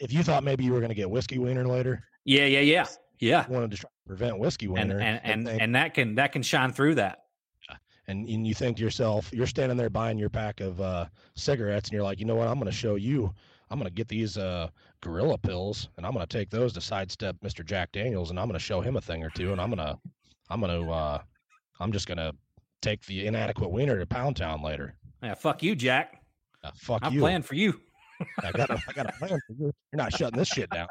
If 0.00 0.12
you 0.12 0.22
thought 0.22 0.44
maybe 0.44 0.64
you 0.64 0.72
were 0.72 0.78
going 0.80 0.90
to 0.90 0.94
get 0.94 1.10
whiskey 1.10 1.38
wiener 1.38 1.66
later, 1.66 2.04
Yeah, 2.24 2.44
yeah, 2.46 2.60
yeah, 2.60 2.86
yeah. 3.18 3.48
wanted 3.48 3.72
to 3.72 3.76
try 3.78 3.88
to 3.90 4.06
prevent 4.06 4.38
whiskey 4.38 4.66
And 4.66 4.74
wiener, 4.74 4.98
and 5.00 5.20
and, 5.24 5.46
think- 5.46 5.60
and 5.62 5.74
that 5.74 5.94
can 5.94 6.14
that 6.16 6.30
can 6.32 6.42
shine 6.42 6.72
through 6.72 6.94
that. 6.96 7.24
and, 8.06 8.28
and 8.28 8.46
you 8.46 8.54
think 8.54 8.76
to 8.78 8.82
yourself, 8.82 9.30
you're 9.34 9.46
standing 9.46 9.76
there 9.76 9.90
buying 9.90 10.18
your 10.18 10.30
pack 10.30 10.60
of 10.60 10.80
uh, 10.80 11.06
cigarettes, 11.34 11.88
and 11.88 11.94
you're 11.94 12.02
like, 12.04 12.18
you 12.20 12.24
know 12.26 12.36
what? 12.36 12.48
I'm 12.48 12.54
going 12.54 12.66
to 12.70 12.72
show 12.76 12.94
you. 12.94 13.32
I'm 13.70 13.78
going 13.78 13.88
to 13.90 13.94
get 13.94 14.08
these 14.08 14.38
uh, 14.38 14.68
gorilla 15.02 15.36
pills, 15.36 15.88
and 15.98 16.06
I'm 16.06 16.12
going 16.14 16.26
to 16.26 16.38
take 16.38 16.48
those 16.48 16.72
to 16.72 16.80
sidestep 16.80 17.36
Mr. 17.44 17.62
Jack 17.64 17.92
Daniels, 17.92 18.30
and 18.30 18.40
I'm 18.40 18.46
going 18.46 18.54
to 18.58 18.64
show 18.64 18.80
him 18.80 18.96
a 18.96 19.00
thing 19.02 19.22
or 19.22 19.28
two, 19.30 19.52
and 19.52 19.60
I'm 19.60 19.68
going 19.70 19.86
to, 19.86 19.98
I'm 20.50 20.60
to, 20.60 20.90
uh, 20.90 21.18
I'm 21.80 21.92
just 21.92 22.06
going 22.06 22.18
to 22.18 22.32
take 22.82 23.04
the 23.06 23.26
inadequate 23.26 23.70
wiener 23.70 23.98
to 23.98 24.06
Pound 24.06 24.36
Town 24.36 24.62
later. 24.62 24.94
Yeah, 25.22 25.34
fuck 25.34 25.62
you, 25.62 25.74
Jack. 25.74 26.22
Uh, 26.62 26.70
fuck 26.76 27.02
you. 27.02 27.06
I'm 27.06 27.14
you. 27.14 27.20
playing 27.20 27.42
for 27.42 27.54
you. 27.54 27.80
I 28.42 28.50
got, 28.52 28.70
a, 28.70 28.82
I 28.88 28.92
got 28.92 29.08
a 29.08 29.12
plan 29.12 29.38
for 29.46 29.52
you. 29.52 29.72
You're 29.92 29.98
not 29.98 30.12
shutting 30.12 30.38
this 30.38 30.48
shit 30.48 30.70
down. 30.70 30.88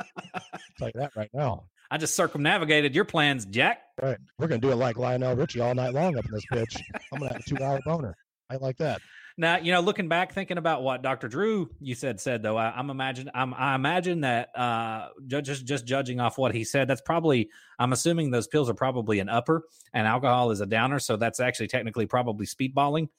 You 0.80 0.92
that 0.96 1.12
right 1.16 1.30
now. 1.34 1.66
I 1.90 1.98
just 1.98 2.16
circumnavigated 2.16 2.94
your 2.94 3.06
plans, 3.06 3.46
Jack. 3.46 3.82
All 4.02 4.10
right, 4.10 4.18
we're 4.38 4.48
going 4.48 4.62
to 4.62 4.68
do 4.68 4.72
it 4.72 4.76
like 4.76 4.98
Lionel 4.98 5.36
Richie 5.36 5.62
all 5.62 5.74
night 5.74 5.94
long 5.94 6.18
up 6.18 6.26
in 6.26 6.32
this 6.32 6.46
bitch. 6.52 6.82
I'm 7.12 7.20
going 7.20 7.30
to 7.30 7.36
have 7.36 7.44
a 7.46 7.50
two-hour 7.50 7.80
boner. 7.86 8.16
I 8.50 8.58
like 8.58 8.78
that. 8.78 9.02
Now, 9.40 9.58
you 9.58 9.72
know, 9.72 9.82
looking 9.82 10.08
back, 10.08 10.34
thinking 10.34 10.58
about 10.58 10.82
what 10.82 11.04
Dr. 11.04 11.28
Drew 11.28 11.70
you 11.80 11.94
said 11.94 12.20
said 12.20 12.42
though, 12.42 12.58
I, 12.58 12.72
I'm 12.72 12.90
imagine 12.90 13.30
I'm 13.36 13.54
I 13.54 13.76
imagine 13.76 14.22
that 14.22 14.50
uh 14.58 15.10
just 15.28 15.66
just 15.66 15.86
judging 15.86 16.20
off 16.20 16.40
what 16.40 16.56
he 16.56 16.64
said, 16.64 16.88
that's 16.88 17.02
probably 17.02 17.50
I'm 17.78 17.94
assuming 17.94 18.32
those 18.32 18.48
pills 18.48 18.68
are 18.70 18.74
probably 18.74 19.20
an 19.20 19.30
upper 19.30 19.64
and 19.94 20.08
alcohol 20.08 20.50
is 20.50 20.62
a 20.62 20.66
downer, 20.66 20.98
so 21.00 21.18
that's 21.18 21.40
actually 21.40 21.68
technically 21.68 22.08
probably 22.08 22.48
speedballing 22.48 23.10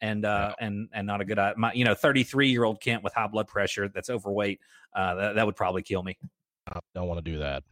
and 0.00 0.24
uh 0.24 0.54
and 0.60 0.88
and 0.92 1.06
not 1.06 1.20
a 1.20 1.24
good 1.26 1.38
uh, 1.38 1.52
my 1.56 1.72
you 1.74 1.84
know 1.84 1.94
33 1.94 2.48
year 2.48 2.64
old 2.64 2.80
Kent 2.80 3.02
with 3.04 3.12
high 3.12 3.26
blood 3.26 3.46
pressure 3.46 3.88
that's 3.88 4.08
overweight, 4.08 4.60
uh 4.94 5.14
that, 5.14 5.34
that 5.34 5.44
would 5.46 5.56
probably 5.56 5.82
kill 5.82 6.02
me. 6.02 6.16
I 6.72 6.80
don't 6.94 7.06
want 7.06 7.22
to 7.22 7.30
do 7.30 7.38
that. 7.38 7.64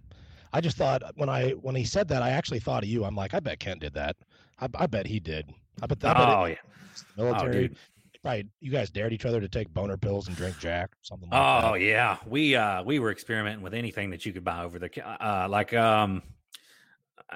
I 0.52 0.60
just 0.60 0.76
thought 0.76 1.02
when 1.16 1.30
I 1.30 1.50
when 1.52 1.74
he 1.74 1.84
said 1.84 2.08
that, 2.08 2.22
I 2.22 2.30
actually 2.30 2.60
thought 2.60 2.82
of 2.82 2.88
you. 2.88 3.04
I'm 3.04 3.16
like, 3.16 3.32
I 3.32 3.40
bet 3.40 3.58
Kent 3.60 3.80
did 3.80 3.94
that. 3.94 4.16
I, 4.60 4.68
I 4.74 4.86
bet 4.86 5.06
he 5.06 5.20
did. 5.20 5.50
I 5.82 5.86
bet, 5.86 6.04
I 6.04 6.12
bet 6.12 6.28
Oh 6.28 6.44
it, 6.44 6.50
yeah. 6.50 7.02
the 7.16 7.22
military. 7.24 7.68
dude. 7.68 7.76
Right? 8.24 8.46
You 8.60 8.70
guys 8.70 8.90
dared 8.90 9.12
each 9.12 9.24
other 9.26 9.40
to 9.40 9.48
take 9.48 9.72
boner 9.72 9.96
pills 9.96 10.26
and 10.28 10.36
drink 10.36 10.58
Jack, 10.58 10.90
or 10.92 10.98
something 11.02 11.28
like 11.30 11.40
Oh 11.40 11.72
that. 11.74 11.80
yeah, 11.80 12.16
we 12.26 12.56
uh 12.56 12.82
we 12.82 12.98
were 12.98 13.10
experimenting 13.12 13.62
with 13.62 13.74
anything 13.74 14.10
that 14.10 14.24
you 14.26 14.32
could 14.32 14.44
buy 14.44 14.64
over 14.64 14.78
the 14.78 14.88
ca- 14.88 15.16
uh 15.20 15.48
like 15.50 15.72
um 15.74 16.22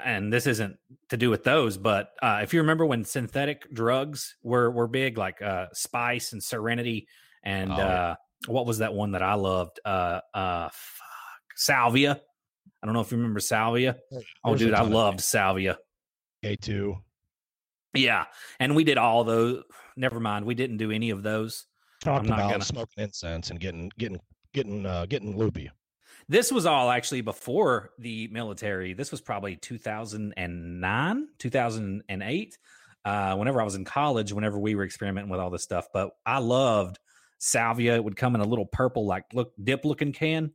and 0.04 0.32
this 0.32 0.46
isn't 0.46 0.76
to 1.08 1.16
do 1.16 1.30
with 1.30 1.44
those, 1.44 1.76
but 1.76 2.10
uh 2.22 2.40
if 2.42 2.52
you 2.54 2.60
remember 2.60 2.84
when 2.86 3.04
synthetic 3.04 3.72
drugs 3.72 4.36
were 4.42 4.70
were 4.70 4.86
big 4.88 5.18
like 5.18 5.40
uh 5.42 5.66
Spice 5.72 6.32
and 6.32 6.42
Serenity 6.42 7.06
and 7.42 7.72
Oh, 7.72 7.76
yeah. 7.76 7.84
uh 8.10 8.14
what 8.46 8.66
was 8.66 8.78
that 8.78 8.94
one 8.94 9.12
that 9.12 9.22
I 9.22 9.34
loved? 9.34 9.80
Uh 9.84 10.20
uh 10.34 10.68
fuck, 10.72 11.42
Salvia. 11.56 12.20
I 12.82 12.86
don't 12.86 12.94
know 12.94 13.00
if 13.00 13.10
you 13.10 13.16
remember 13.16 13.40
Salvia. 13.40 13.96
Oh 14.44 14.50
There's 14.50 14.60
dude, 14.60 14.74
I 14.74 14.82
loved 14.82 15.20
Salvia. 15.20 15.78
K2. 16.44 16.94
Yeah, 17.94 18.26
and 18.60 18.76
we 18.76 18.84
did 18.84 18.98
all 18.98 19.24
those. 19.24 19.64
Never 19.98 20.20
mind, 20.20 20.44
we 20.46 20.54
didn't 20.54 20.76
do 20.78 20.90
any 20.90 21.10
of 21.10 21.22
those. 21.22 21.66
Talked 22.02 22.26
not 22.26 22.38
about 22.38 22.50
gonna- 22.52 22.64
smoking 22.64 23.04
incense 23.04 23.50
and 23.50 23.58
getting 23.58 23.90
getting 23.98 24.20
getting 24.54 24.86
uh, 24.86 25.06
getting 25.06 25.36
loopy. 25.36 25.70
This 26.28 26.52
was 26.52 26.66
all 26.66 26.90
actually 26.90 27.22
before 27.22 27.90
the 27.98 28.28
military. 28.28 28.92
This 28.92 29.10
was 29.10 29.20
probably 29.20 29.56
2009, 29.56 31.28
2008. 31.38 32.58
Uh, 33.04 33.36
whenever 33.36 33.60
I 33.60 33.64
was 33.64 33.74
in 33.74 33.84
college, 33.84 34.32
whenever 34.32 34.58
we 34.58 34.74
were 34.74 34.84
experimenting 34.84 35.30
with 35.30 35.40
all 35.40 35.50
this 35.50 35.62
stuff, 35.62 35.86
but 35.94 36.10
I 36.26 36.38
loved 36.38 36.98
salvia. 37.38 37.94
It 37.94 38.04
would 38.04 38.16
come 38.16 38.34
in 38.34 38.40
a 38.40 38.44
little 38.46 38.66
purple, 38.66 39.06
like 39.06 39.24
look 39.32 39.52
dip 39.62 39.84
looking 39.84 40.12
can, 40.12 40.52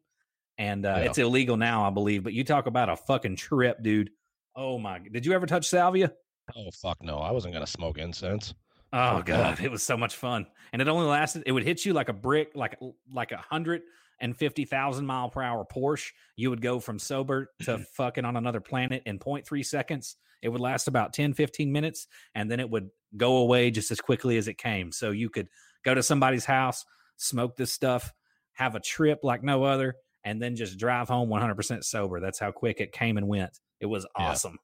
and 0.58 0.86
uh, 0.86 0.90
Yeah. 0.90 1.04
it's 1.06 1.18
illegal 1.18 1.58
now, 1.58 1.86
I 1.86 1.90
believe. 1.90 2.24
But 2.24 2.34
you 2.34 2.44
talk 2.44 2.68
about 2.68 2.90
a 2.90 2.96
fucking 2.96 3.38
trip, 3.38 3.82
dude. 3.82 4.12
Oh 4.56 4.78
my! 4.78 5.00
Did 5.00 5.26
you 5.26 5.34
ever 5.34 5.48
touch 5.48 5.68
salvia? 5.68 6.14
Oh 6.56 6.70
fuck 6.82 7.02
no! 7.02 7.18
I 7.18 7.32
wasn't 7.32 7.54
gonna 7.56 7.66
smoke 7.66 7.98
incense. 7.98 8.54
Oh 8.94 9.18
Oh, 9.18 9.22
god, 9.26 9.60
it 9.60 9.72
was 9.72 9.84
so 9.84 9.98
much 9.98 10.16
fun, 10.16 10.46
and 10.72 10.82
it 10.82 10.88
only 10.88 11.08
lasted. 11.08 11.44
It 11.46 11.52
would 11.52 11.64
hit 11.64 11.84
you 11.84 11.94
like 11.94 12.10
a 12.10 12.14
brick, 12.14 12.52
like 12.54 12.78
like 13.12 13.32
a 13.32 13.38
hundred 13.38 13.82
and 14.22 14.38
fifty 14.38 14.66
thousand 14.66 15.08
mile 15.08 15.30
per 15.30 15.42
hour 15.42 15.66
Porsche. 15.66 16.12
You 16.36 16.52
would 16.52 16.62
go 16.62 16.80
from 16.80 17.00
sober 17.00 17.50
to 17.64 17.72
mm-hmm. 17.72 17.84
fucking 17.96 18.24
on 18.24 18.38
another 18.38 18.62
planet 18.62 19.02
in 19.06 19.18
0.3 19.20 19.66
seconds. 19.66 20.16
It 20.44 20.50
would 20.50 20.62
last 20.62 20.88
about 20.88 21.14
10, 21.14 21.34
15 21.34 21.72
minutes, 21.72 22.08
and 22.36 22.52
then 22.52 22.60
it 22.60 22.70
would 22.70 22.90
go 23.18 23.38
away 23.38 23.72
just 23.72 23.92
as 23.92 24.00
quickly 24.00 24.38
as 24.38 24.48
it 24.48 24.58
came. 24.58 24.92
So 24.92 25.12
you 25.12 25.30
could 25.30 25.48
go 25.84 25.94
to 25.94 26.04
somebody's 26.04 26.46
house, 26.46 26.86
smoke 27.18 27.56
this 27.56 27.72
stuff, 27.72 28.14
have 28.54 28.76
a 28.76 28.80
trip 28.80 29.20
like 29.24 29.42
no 29.42 29.64
other, 29.64 29.96
and 30.24 30.42
then 30.42 30.56
just 30.56 30.78
drive 30.78 31.08
home 31.08 31.30
100% 31.30 31.84
sober. 31.84 32.20
That's 32.20 32.40
how 32.40 32.52
quick 32.52 32.80
it 32.80 32.92
came 32.92 33.18
and 33.18 33.28
went. 33.28 33.60
It 33.80 33.86
was 33.88 34.06
Yeah. 34.20 34.60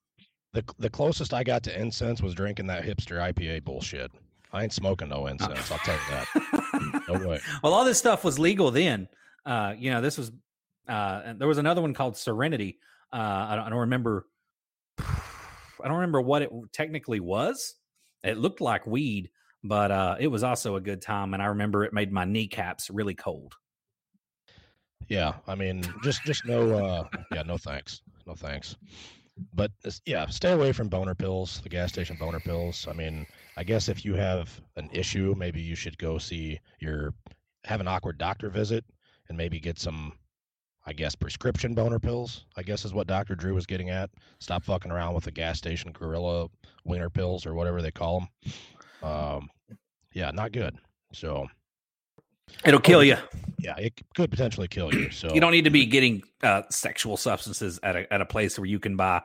The 0.53 0.63
the 0.79 0.89
closest 0.89 1.33
I 1.33 1.43
got 1.43 1.63
to 1.63 1.79
incense 1.79 2.21
was 2.21 2.33
drinking 2.33 2.67
that 2.67 2.83
hipster 2.83 3.19
IPA 3.33 3.63
bullshit. 3.63 4.11
I 4.51 4.63
ain't 4.63 4.73
smoking 4.73 5.09
no 5.09 5.27
incense. 5.27 5.71
I'll 5.71 5.77
tell 5.79 5.95
you 5.95 6.01
that. 6.09 6.27
No 7.09 7.27
way. 7.27 7.39
well, 7.61 7.73
all 7.73 7.83
this 7.83 7.97
stuff 7.97 8.23
was 8.23 8.39
legal 8.39 8.71
then. 8.71 9.07
Uh, 9.45 9.73
you 9.77 9.91
know, 9.91 9.99
this 9.99 10.17
was 10.17 10.31
uh, 10.87 11.21
and 11.25 11.39
there 11.39 11.47
was 11.47 11.57
another 11.57 11.81
one 11.81 11.93
called 11.93 12.15
Serenity. 12.17 12.79
Uh, 13.11 13.47
I, 13.49 13.55
don't, 13.55 13.65
I 13.65 13.69
don't 13.69 13.79
remember. 13.79 14.27
I 14.99 15.87
don't 15.87 15.95
remember 15.95 16.21
what 16.21 16.41
it 16.41 16.51
technically 16.73 17.19
was. 17.19 17.75
It 18.23 18.37
looked 18.37 18.61
like 18.61 18.85
weed, 18.87 19.29
but 19.63 19.91
uh, 19.91 20.15
it 20.19 20.27
was 20.27 20.43
also 20.43 20.75
a 20.75 20.81
good 20.81 21.01
time, 21.01 21.33
and 21.33 21.43
I 21.43 21.47
remember 21.47 21.83
it 21.83 21.93
made 21.93 22.11
my 22.11 22.25
kneecaps 22.25 22.89
really 22.89 23.15
cold. 23.15 23.55
Yeah, 25.09 25.33
I 25.47 25.55
mean, 25.55 25.83
just 26.03 26.23
just 26.23 26.45
no. 26.45 26.73
uh 26.73 27.07
Yeah, 27.33 27.43
no 27.43 27.57
thanks. 27.57 28.01
No 28.27 28.35
thanks. 28.35 28.75
But 29.53 29.71
yeah, 30.05 30.25
stay 30.27 30.51
away 30.51 30.71
from 30.71 30.89
boner 30.89 31.15
pills, 31.15 31.61
the 31.61 31.69
gas 31.69 31.91
station 31.91 32.17
boner 32.19 32.39
pills. 32.39 32.87
I 32.89 32.93
mean, 32.93 33.25
I 33.57 33.63
guess 33.63 33.89
if 33.89 34.05
you 34.05 34.15
have 34.15 34.61
an 34.75 34.89
issue, 34.91 35.35
maybe 35.37 35.61
you 35.61 35.75
should 35.75 35.97
go 35.97 36.17
see 36.17 36.59
your 36.79 37.13
have 37.65 37.81
an 37.81 37.87
awkward 37.87 38.17
doctor 38.17 38.49
visit 38.49 38.85
and 39.27 39.37
maybe 39.37 39.59
get 39.59 39.79
some 39.79 40.13
I 40.85 40.93
guess 40.93 41.13
prescription 41.13 41.75
boner 41.75 41.99
pills, 41.99 42.45
I 42.57 42.63
guess 42.63 42.83
is 42.83 42.93
what 42.93 43.05
Dr. 43.05 43.35
Drew 43.35 43.53
was 43.53 43.65
getting 43.65 43.89
at. 43.89 44.09
Stop 44.39 44.63
fucking 44.63 44.91
around 44.91 45.13
with 45.13 45.25
the 45.25 45.31
gas 45.31 45.57
station 45.57 45.91
gorilla 45.91 46.47
wiener 46.83 47.09
pills 47.09 47.45
or 47.45 47.53
whatever 47.53 47.81
they 47.81 47.91
call 47.91 48.21
them. 48.21 48.53
Um, 49.03 49.49
yeah, 50.13 50.31
not 50.31 50.51
good. 50.51 50.75
So, 51.13 51.47
It'll 52.65 52.79
kill 52.79 53.03
you. 53.03 53.17
yeah, 53.59 53.75
it 53.77 53.93
could 54.15 54.29
potentially 54.29 54.67
kill 54.67 54.93
you. 54.93 55.11
So, 55.11 55.29
You 55.33 55.41
don't 55.41 55.51
need 55.51 55.63
to 55.65 55.69
be 55.69 55.85
getting 55.85 56.23
uh, 56.43 56.63
sexual 56.69 57.17
substances 57.17 57.79
at 57.83 57.95
a 57.95 58.13
at 58.13 58.21
a 58.21 58.25
place 58.25 58.57
where 58.57 58.65
you 58.65 58.79
can 58.79 58.95
buy 58.95 59.21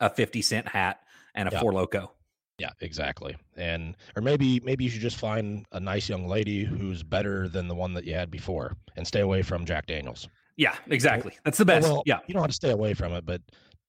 a 0.00 0.10
fifty 0.10 0.42
cent 0.42 0.68
hat 0.68 1.00
and 1.34 1.48
a 1.48 1.52
Yeah. 1.52 1.60
Four 1.60 1.72
Loko. 1.72 2.10
Yeah, 2.58 2.70
exactly. 2.80 3.36
And 3.56 3.96
or 4.16 4.22
maybe 4.22 4.60
maybe 4.60 4.84
you 4.84 4.90
should 4.90 5.00
just 5.00 5.16
find 5.16 5.64
a 5.72 5.80
nice 5.80 6.08
young 6.08 6.26
lady 6.26 6.64
who's 6.64 7.02
better 7.02 7.48
than 7.48 7.68
the 7.68 7.74
one 7.74 7.94
that 7.94 8.04
you 8.04 8.14
had 8.14 8.30
before 8.30 8.76
and 8.96 9.06
stay 9.06 9.20
away 9.20 9.40
from 9.42 9.64
Jack 9.64 9.86
Daniels. 9.86 10.28
Yeah, 10.56 10.74
exactly. 10.88 11.38
That's 11.44 11.56
the 11.56 11.64
best. 11.64 11.88
Well, 11.88 12.02
yeah. 12.04 12.18
you 12.26 12.34
don't 12.34 12.42
have 12.42 12.50
to 12.50 12.54
stay 12.54 12.70
away 12.70 12.92
from 12.92 13.12
it, 13.14 13.24
but 13.24 13.40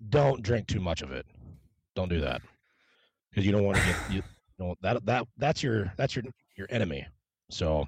don't 0.08 0.42
drink 0.42 0.68
too 0.68 0.80
much 0.80 1.02
of 1.02 1.12
it. 1.12 1.26
Don't 1.96 2.08
do 2.08 2.22
that 2.22 2.42
because 3.30 3.46
you 3.46 3.52
don't 3.52 3.66
want 3.66 3.78
to 3.78 3.84
get 3.84 3.96
you 4.10 4.24
know 4.58 4.76
that 4.82 5.06
that 5.06 5.28
that's 5.38 5.62
your 5.62 5.92
that's 5.98 6.16
your 6.16 6.24
your 6.56 6.68
enemy. 6.70 7.06
So 7.52 7.88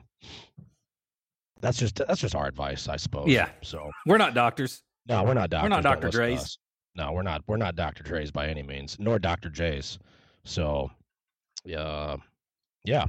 that's 1.62 1.78
just 1.78 1.96
that's 1.96 2.20
just 2.22 2.36
our 2.36 2.48
advice, 2.48 2.88
I 2.88 2.98
suppose. 2.98 3.28
Yeah. 3.28 3.50
So 3.62 3.90
We're 4.06 4.18
not 4.18 4.34
doctors. 4.34 4.82
no, 5.08 5.24
we're 5.24 5.34
not 5.34 5.50
doctors. 5.50 5.64
We're 5.72 5.76
not 5.76 5.84
Dr. 5.84 6.10
Dre's. 6.10 6.58
No, 6.96 7.12
we're 7.12 7.24
not. 7.24 7.42
We're 7.48 7.58
not 7.58 7.76
Dr. 7.76 8.04
Dre's 8.04 8.30
by 8.32 8.48
any 8.48 8.62
means, 8.62 8.98
nor 9.00 9.18
Dr. 9.18 9.50
J's. 9.50 9.98
So, 10.46 10.92
yeah, 11.66 12.18
yeah. 12.86 13.06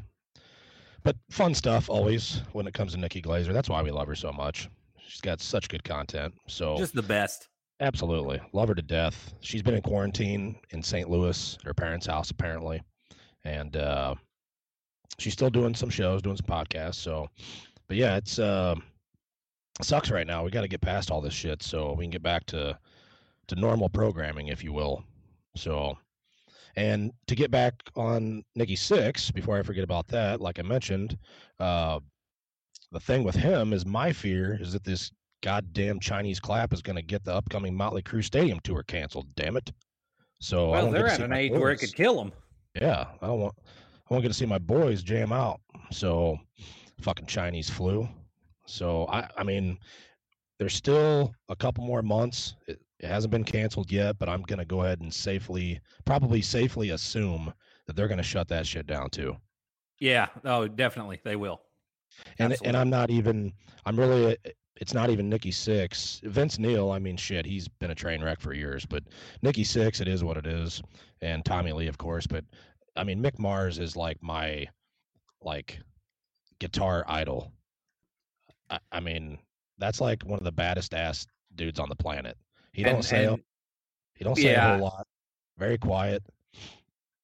But 1.02 1.16
fun 1.30 1.52
stuff 1.54 1.90
always 1.90 2.40
when 2.52 2.66
it 2.66 2.72
comes 2.72 2.92
to 2.94 2.98
Nikki 2.98 3.20
Glazer. 3.20 3.52
That's 3.52 3.68
why 3.68 3.82
we 3.82 3.90
love 3.90 4.06
her 4.08 4.14
so 4.14 4.32
much. 4.32 4.70
She's 5.06 5.20
got 5.20 5.42
such 5.42 5.68
good 5.68 5.84
content. 5.84 6.32
So 6.48 6.78
Just 6.78 6.94
the 6.94 7.02
best. 7.02 7.48
absolutely 7.80 8.40
love 8.54 8.68
her 8.68 8.74
to 8.74 8.80
death. 8.80 9.34
She's 9.40 9.62
been 9.62 9.74
in 9.74 9.82
quarantine 9.82 10.56
in 10.70 10.82
St. 10.82 11.10
Louis, 11.10 11.58
her 11.64 11.74
parents' 11.74 12.06
house 12.06 12.30
apparently, 12.30 12.80
and 13.44 13.76
uh, 13.76 14.14
she's 15.18 15.32
still 15.32 15.50
doing 15.50 15.74
some 15.74 15.90
shows, 15.90 16.22
doing 16.22 16.36
some 16.36 16.46
podcasts. 16.46 16.96
So, 16.96 17.28
but 17.88 17.96
yeah, 17.96 18.16
it's 18.16 18.38
uh, 18.38 18.74
sucks 19.82 20.10
right 20.10 20.26
now. 20.26 20.44
We 20.44 20.50
got 20.50 20.62
to 20.62 20.68
get 20.68 20.80
past 20.80 21.10
all 21.10 21.20
this 21.20 21.34
shit 21.34 21.62
so 21.62 21.92
we 21.92 22.04
can 22.04 22.10
get 22.10 22.22
back 22.22 22.46
to 22.46 22.78
to 23.48 23.56
normal 23.56 23.88
programming, 23.88 24.48
if 24.48 24.64
you 24.64 24.72
will. 24.72 25.04
So, 25.56 25.98
and 26.76 27.12
to 27.26 27.34
get 27.34 27.50
back 27.50 27.74
on 27.94 28.42
Nikki 28.54 28.76
Sixx, 28.76 29.32
before 29.32 29.58
I 29.58 29.62
forget 29.62 29.84
about 29.84 30.08
that, 30.08 30.40
like 30.40 30.58
I 30.58 30.62
mentioned, 30.62 31.18
uh, 31.60 32.00
the 32.90 33.00
thing 33.00 33.24
with 33.24 33.34
him 33.34 33.72
is 33.72 33.84
my 33.84 34.12
fear 34.12 34.58
is 34.60 34.72
that 34.72 34.84
this 34.84 35.10
goddamn 35.42 36.00
Chinese 36.00 36.40
clap 36.40 36.72
is 36.72 36.80
going 36.80 36.96
to 36.96 37.02
get 37.02 37.24
the 37.24 37.34
upcoming 37.34 37.74
Motley 37.74 38.02
Crue 38.02 38.24
Stadium 38.24 38.58
tour 38.64 38.82
canceled. 38.82 39.26
Damn 39.36 39.56
it! 39.56 39.72
So 40.40 40.68
I 40.68 40.70
well, 40.72 40.84
don't 40.86 40.94
they're 40.94 41.06
at 41.06 41.20
an 41.20 41.32
age 41.32 41.52
where 41.52 41.70
it 41.70 41.78
could 41.78 41.94
kill 41.94 42.16
them. 42.16 42.32
Yeah, 42.80 43.06
I 43.20 43.26
don't 43.26 43.40
want. 43.40 43.54
I 44.08 44.14
want 44.14 44.22
to 44.22 44.28
get 44.28 44.32
to 44.32 44.38
see 44.38 44.46
my 44.46 44.58
boys 44.58 45.02
jam 45.02 45.32
out. 45.32 45.60
So, 45.90 46.38
fucking 47.00 47.26
Chinese 47.26 47.70
flu. 47.70 48.08
So 48.66 49.06
I, 49.08 49.28
I 49.36 49.44
mean, 49.44 49.78
there's 50.58 50.74
still 50.74 51.34
a 51.48 51.56
couple 51.56 51.84
more 51.84 52.02
months. 52.02 52.54
It, 52.66 52.80
it 53.00 53.08
hasn't 53.08 53.30
been 53.32 53.44
canceled 53.44 53.90
yet, 53.90 54.18
but 54.18 54.28
I'm 54.28 54.42
gonna 54.42 54.64
go 54.64 54.82
ahead 54.82 55.00
and 55.00 55.12
safely, 55.12 55.80
probably 56.04 56.40
safely 56.40 56.90
assume 56.90 57.52
that 57.86 57.96
they're 57.96 58.08
gonna 58.08 58.22
shut 58.22 58.48
that 58.48 58.66
shit 58.66 58.86
down 58.86 59.10
too. 59.10 59.36
Yeah. 59.98 60.28
Oh, 60.44 60.66
definitely. 60.68 61.20
They 61.24 61.36
will. 61.36 61.60
And 62.38 62.52
Absolutely. 62.52 62.68
and 62.68 62.76
I'm 62.76 62.90
not 62.90 63.10
even. 63.10 63.52
I'm 63.84 63.98
really. 63.98 64.32
Uh, 64.32 64.50
it's 64.80 64.94
not 64.94 65.10
even 65.10 65.28
Nikki 65.28 65.52
Sixx. 65.52 66.20
Vince 66.22 66.58
Neil. 66.58 66.90
I 66.90 66.98
mean, 66.98 67.16
shit. 67.16 67.46
He's 67.46 67.68
been 67.68 67.92
a 67.92 67.94
train 67.94 68.22
wreck 68.22 68.40
for 68.40 68.52
years. 68.52 68.84
But 68.84 69.04
Nikki 69.40 69.62
Sixx, 69.62 70.00
it 70.00 70.08
is 70.08 70.24
what 70.24 70.36
it 70.36 70.46
is. 70.46 70.82
And 71.22 71.44
Tommy 71.44 71.72
Lee, 71.72 71.86
of 71.86 71.96
course. 71.96 72.26
But 72.26 72.44
I 72.96 73.04
mean, 73.04 73.22
Mick 73.22 73.38
Mars 73.38 73.78
is 73.78 73.96
like 73.96 74.22
my, 74.22 74.66
like, 75.42 75.80
guitar 76.60 77.04
idol. 77.08 77.52
I, 78.70 78.78
I 78.92 79.00
mean, 79.00 79.38
that's 79.78 80.00
like 80.00 80.22
one 80.24 80.38
of 80.38 80.44
the 80.44 80.52
baddest 80.52 80.94
ass 80.94 81.26
dudes 81.54 81.80
on 81.80 81.88
the 81.88 81.96
planet. 81.96 82.36
He 82.72 82.82
don't 82.82 82.96
And- 82.96 83.04
say. 83.04 83.24
a- 83.24 83.32
and- 83.34 83.42
he 84.14 84.24
don't 84.24 84.36
say 84.36 84.54
a 84.54 84.60
whole 84.60 84.78
lot. 84.78 85.06
Very 85.58 85.76
quiet. 85.76 86.22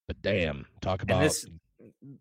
But 0.09 0.21
damn, 0.23 0.67
talk 0.81 1.03
And 1.03 1.11
about 1.11 1.23
this 1.23 1.47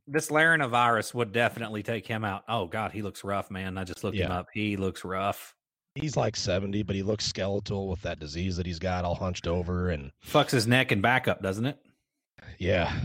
this 0.05 0.29
laryngovirus 0.29 1.13
would 1.15 1.31
definitely 1.31 1.81
take 1.81 2.05
him 2.05 2.23
out. 2.23 2.43
Oh 2.47 2.67
God, 2.67 2.91
he 2.91 3.01
looks 3.01 3.23
rough, 3.23 3.49
man. 3.49 3.77
I 3.79 3.83
just 3.83 4.03
looked 4.03 4.17
him 4.17 4.31
up. 4.31 4.45
He 4.53 4.77
looks 4.77 5.03
rough. 5.03 5.55
he's 5.95 6.15
like 6.15 6.35
70, 6.35 6.83
but 6.83 6.95
he 6.95 7.01
looks 7.01 7.25
skeletal 7.25 7.87
with 7.89 7.99
that 8.03 8.19
disease 8.19 8.57
that 8.57 8.65
he's 8.67 8.77
got 8.79 9.05
all 9.05 9.15
hunched 9.15 9.47
over 9.47 9.89
and 9.89 10.11
Fucks 10.23 10.51
his 10.51 10.67
neck 10.67 10.91
and 10.91 11.01
back 11.01 11.27
up, 11.27 11.41
doesn't 11.41 11.65
it? 11.65 11.79
yeah. 12.59 12.95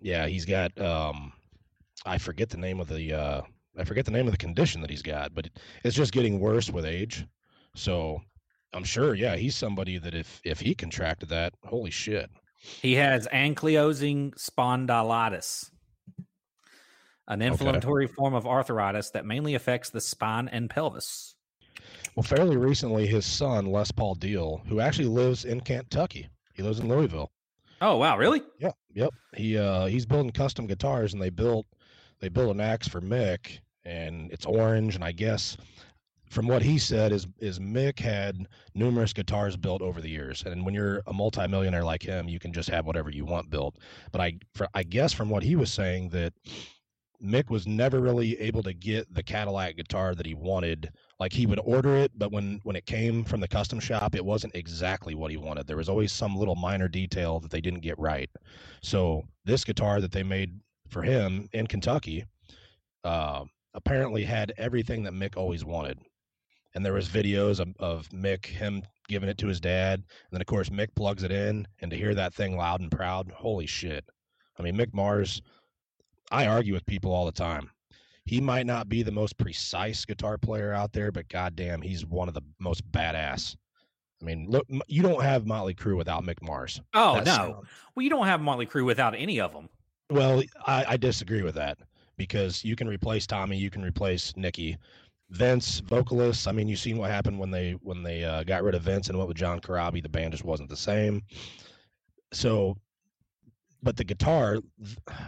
Yeah, 0.00 0.26
he's 0.26 0.44
got 0.44 0.78
um 0.80 1.32
I 2.04 2.18
forget 2.18 2.48
the 2.48 2.56
name 2.56 2.80
of 2.80 2.88
the 2.88 3.12
uh 3.12 3.42
I 3.78 3.84
forget 3.84 4.04
the 4.04 4.10
name 4.10 4.26
of 4.26 4.32
the 4.32 4.38
condition 4.38 4.80
that 4.80 4.90
he's 4.90 5.02
got, 5.02 5.34
but 5.34 5.48
it's 5.84 5.96
just 5.96 6.12
getting 6.12 6.40
worse 6.40 6.70
with 6.70 6.84
age. 6.84 7.26
So 7.74 8.20
I'm 8.72 8.84
sure, 8.84 9.14
yeah, 9.14 9.36
he's 9.36 9.56
somebody 9.56 9.98
that 9.98 10.14
if 10.14 10.40
if 10.44 10.60
he 10.60 10.74
contracted 10.74 11.28
that, 11.30 11.52
holy 11.64 11.90
shit. 11.90 12.30
He 12.58 12.94
has 12.94 13.28
ankylosing 13.28 14.34
spondylitis, 14.34 15.70
an 17.28 17.42
inflammatory 17.42 18.06
form 18.06 18.34
of 18.34 18.46
arthritis 18.46 19.10
that 19.10 19.26
mainly 19.26 19.54
affects 19.54 19.90
the 19.90 20.00
spine 20.00 20.48
and 20.48 20.68
pelvis. 20.68 21.34
Well, 22.14 22.22
fairly 22.22 22.56
recently, 22.56 23.06
his 23.06 23.26
son 23.26 23.66
Les 23.66 23.90
Paul 23.92 24.14
Deal, 24.14 24.62
who 24.68 24.80
actually 24.80 25.08
lives 25.08 25.44
in 25.44 25.60
Kentucky, 25.60 26.28
he 26.54 26.62
lives 26.62 26.80
in 26.80 26.88
Louisville. 26.88 27.30
Oh 27.80 27.96
wow, 27.96 28.16
really? 28.16 28.42
Yeah, 28.58 28.72
yep. 28.94 29.12
He 29.36 29.58
uh 29.58 29.86
he's 29.86 30.06
building 30.06 30.32
custom 30.32 30.66
guitars 30.66 31.12
and 31.12 31.22
they 31.22 31.30
built 31.30 31.66
they 32.20 32.28
built 32.28 32.54
an 32.54 32.60
axe 32.60 32.88
for 32.88 33.00
Mick 33.00 33.58
and 33.84 34.30
it's 34.32 34.46
orange 34.46 34.94
and 34.94 35.04
I 35.04 35.12
guess 35.12 35.56
from 36.30 36.48
what 36.48 36.62
he 36.62 36.78
said 36.78 37.12
is 37.12 37.26
is 37.38 37.58
Mick 37.58 38.00
had 38.00 38.46
numerous 38.74 39.12
guitars 39.12 39.56
built 39.56 39.82
over 39.82 40.00
the 40.00 40.08
years 40.08 40.42
and 40.44 40.64
when 40.64 40.74
you're 40.74 41.02
a 41.06 41.12
multimillionaire 41.12 41.84
like 41.84 42.02
him 42.02 42.28
you 42.28 42.38
can 42.38 42.52
just 42.52 42.70
have 42.70 42.86
whatever 42.86 43.10
you 43.10 43.24
want 43.24 43.50
built 43.50 43.76
but 44.10 44.20
I 44.20 44.38
for, 44.54 44.68
I 44.74 44.82
guess 44.82 45.12
from 45.12 45.28
what 45.28 45.42
he 45.42 45.56
was 45.56 45.72
saying 45.72 46.08
that 46.10 46.32
Mick 47.22 47.50
was 47.50 47.66
never 47.66 48.00
really 48.00 48.38
able 48.40 48.62
to 48.62 48.72
get 48.72 49.12
the 49.12 49.22
Cadillac 49.22 49.76
guitar 49.76 50.14
that 50.14 50.26
he 50.26 50.34
wanted. 50.34 50.90
Like 51.18 51.32
he 51.32 51.46
would 51.46 51.60
order 51.64 51.96
it 51.96 52.12
but 52.16 52.32
when 52.32 52.60
when 52.62 52.76
it 52.76 52.86
came 52.86 53.24
from 53.24 53.40
the 53.40 53.48
custom 53.48 53.80
shop 53.80 54.14
it 54.14 54.24
wasn't 54.24 54.54
exactly 54.54 55.14
what 55.14 55.30
he 55.30 55.36
wanted. 55.36 55.66
There 55.66 55.76
was 55.76 55.88
always 55.88 56.12
some 56.12 56.36
little 56.36 56.56
minor 56.56 56.88
detail 56.88 57.40
that 57.40 57.50
they 57.50 57.60
didn't 57.60 57.80
get 57.80 57.98
right. 57.98 58.30
So 58.82 59.24
this 59.44 59.64
guitar 59.64 60.00
that 60.00 60.12
they 60.12 60.22
made 60.22 60.60
for 60.88 61.02
him 61.02 61.48
in 61.52 61.66
kentucky 61.66 62.24
uh, 63.02 63.44
apparently 63.74 64.24
had 64.24 64.52
everything 64.56 65.02
that 65.04 65.12
mick 65.12 65.36
always 65.36 65.64
wanted. 65.64 65.98
And 66.74 66.84
there 66.84 66.92
was 66.92 67.08
videos 67.08 67.60
of, 67.60 67.74
of 67.78 68.08
mick 68.10 68.44
him 68.44 68.82
giving 69.08 69.28
it 69.28 69.38
to 69.38 69.46
his 69.46 69.60
dad. 69.60 70.00
And 70.00 70.32
then 70.32 70.40
of 70.40 70.46
course 70.46 70.68
mick 70.68 70.94
plugs 70.94 71.22
it 71.22 71.32
in 71.32 71.66
and 71.80 71.90
to 71.90 71.96
hear 71.96 72.14
that 72.14 72.34
thing 72.34 72.56
loud 72.56 72.80
and 72.80 72.90
proud 72.90 73.30
holy 73.34 73.66
shit. 73.66 74.04
I 74.58 74.62
mean 74.62 74.76
mick 74.76 74.92
mars 74.92 75.40
i 76.30 76.46
argue 76.46 76.72
with 76.72 76.86
people 76.86 77.12
all 77.12 77.26
the 77.26 77.32
time 77.32 77.70
he 78.26 78.40
might 78.40 78.66
not 78.66 78.88
be 78.88 79.02
the 79.04 79.12
most 79.12 79.38
precise 79.38 80.04
guitar 80.04 80.36
player 80.36 80.72
out 80.72 80.92
there, 80.92 81.12
but 81.12 81.28
goddamn, 81.28 81.80
he's 81.80 82.04
one 82.04 82.26
of 82.26 82.34
the 82.34 82.42
most 82.58 82.90
badass. 82.90 83.54
I 84.20 84.24
mean, 84.24 84.46
look, 84.48 84.66
you 84.88 85.02
don't 85.02 85.22
have 85.22 85.46
Motley 85.46 85.74
Crue 85.74 85.96
without 85.96 86.24
Mick 86.24 86.42
Mars. 86.42 86.80
Oh 86.92 87.14
That 87.14 87.24
no. 87.24 87.62
Well, 87.94 88.02
you 88.02 88.10
don't 88.10 88.26
have 88.26 88.40
Motley 88.40 88.66
Crue 88.66 88.84
without 88.84 89.14
any 89.14 89.40
of 89.40 89.52
them. 89.52 89.68
Well, 90.10 90.42
I, 90.66 90.84
I 90.88 90.96
disagree 90.96 91.42
with 91.42 91.54
that 91.54 91.78
because 92.16 92.64
you 92.64 92.74
can 92.74 92.88
replace 92.88 93.26
Tommy, 93.26 93.56
you 93.58 93.70
can 93.70 93.82
replace 93.82 94.36
Nikki, 94.36 94.76
Vince, 95.30 95.80
vocalists. 95.80 96.48
I 96.48 96.52
mean, 96.52 96.66
you've 96.66 96.80
seen 96.80 96.98
what 96.98 97.10
happened 97.10 97.38
when 97.38 97.50
they 97.50 97.72
when 97.82 98.02
they 98.02 98.24
uh, 98.24 98.42
got 98.42 98.64
rid 98.64 98.74
of 98.74 98.82
Vince 98.82 99.08
and 99.08 99.18
went 99.18 99.28
with 99.28 99.36
John 99.36 99.60
Corabi. 99.60 100.02
The 100.02 100.08
band 100.08 100.32
just 100.32 100.44
wasn't 100.44 100.68
the 100.68 100.76
same. 100.76 101.22
So, 102.32 102.76
but 103.82 103.96
the 103.96 104.04
guitar, 104.04 104.58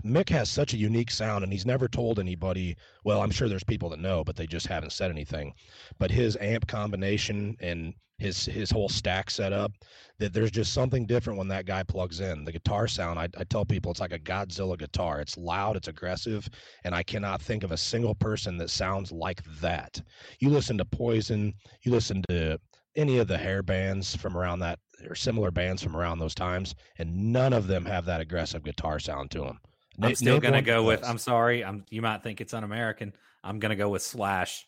Mick 0.04 0.28
has 0.30 0.48
such 0.50 0.74
a 0.74 0.78
unique 0.78 1.10
sound, 1.10 1.44
and 1.44 1.52
he's 1.52 1.66
never 1.66 1.88
told 1.88 2.18
anybody. 2.18 2.76
Well, 3.04 3.22
I'm 3.22 3.30
sure 3.30 3.48
there's 3.48 3.64
people 3.64 3.90
that 3.90 4.00
know, 4.00 4.24
but 4.24 4.36
they 4.36 4.46
just 4.46 4.66
haven't 4.66 4.92
said 4.92 5.10
anything. 5.10 5.52
But 5.98 6.10
his 6.10 6.36
amp 6.40 6.66
combination 6.66 7.56
and 7.60 7.94
his 8.18 8.44
his 8.44 8.70
whole 8.70 8.88
stack 8.88 9.30
setup, 9.30 9.72
that 10.18 10.32
there's 10.32 10.50
just 10.50 10.72
something 10.72 11.06
different 11.06 11.38
when 11.38 11.48
that 11.48 11.66
guy 11.66 11.84
plugs 11.84 12.20
in. 12.20 12.44
The 12.44 12.52
guitar 12.52 12.88
sound, 12.88 13.18
I, 13.18 13.28
I 13.38 13.44
tell 13.44 13.64
people, 13.64 13.92
it's 13.92 14.00
like 14.00 14.12
a 14.12 14.18
Godzilla 14.18 14.76
guitar. 14.76 15.20
It's 15.20 15.38
loud, 15.38 15.76
it's 15.76 15.88
aggressive, 15.88 16.48
and 16.84 16.94
I 16.94 17.04
cannot 17.04 17.40
think 17.40 17.62
of 17.62 17.70
a 17.70 17.76
single 17.76 18.16
person 18.16 18.56
that 18.58 18.70
sounds 18.70 19.12
like 19.12 19.42
that. 19.60 20.00
You 20.40 20.50
listen 20.50 20.76
to 20.78 20.84
Poison, 20.84 21.54
you 21.82 21.92
listen 21.92 22.22
to 22.28 22.58
any 22.98 23.18
of 23.18 23.28
the 23.28 23.38
hair 23.38 23.62
bands 23.62 24.14
from 24.14 24.36
around 24.36 24.58
that 24.58 24.78
or 25.08 25.14
similar 25.14 25.50
bands 25.50 25.82
from 25.82 25.96
around 25.96 26.18
those 26.18 26.34
times, 26.34 26.74
and 26.98 27.32
none 27.32 27.52
of 27.52 27.66
them 27.66 27.84
have 27.86 28.04
that 28.06 28.20
aggressive 28.20 28.64
guitar 28.64 28.98
sound 28.98 29.30
to 29.30 29.40
them. 29.40 29.60
I'm 30.02 30.14
still 30.14 30.40
gonna 30.40 30.62
go 30.62 30.82
with. 30.84 31.04
I'm 31.04 31.18
sorry. 31.18 31.64
I'm. 31.64 31.84
You 31.90 32.02
might 32.02 32.22
think 32.22 32.40
it's 32.40 32.54
un-American. 32.54 33.12
I'm 33.42 33.58
gonna 33.58 33.76
go 33.76 33.88
with 33.88 34.02
Slash. 34.02 34.66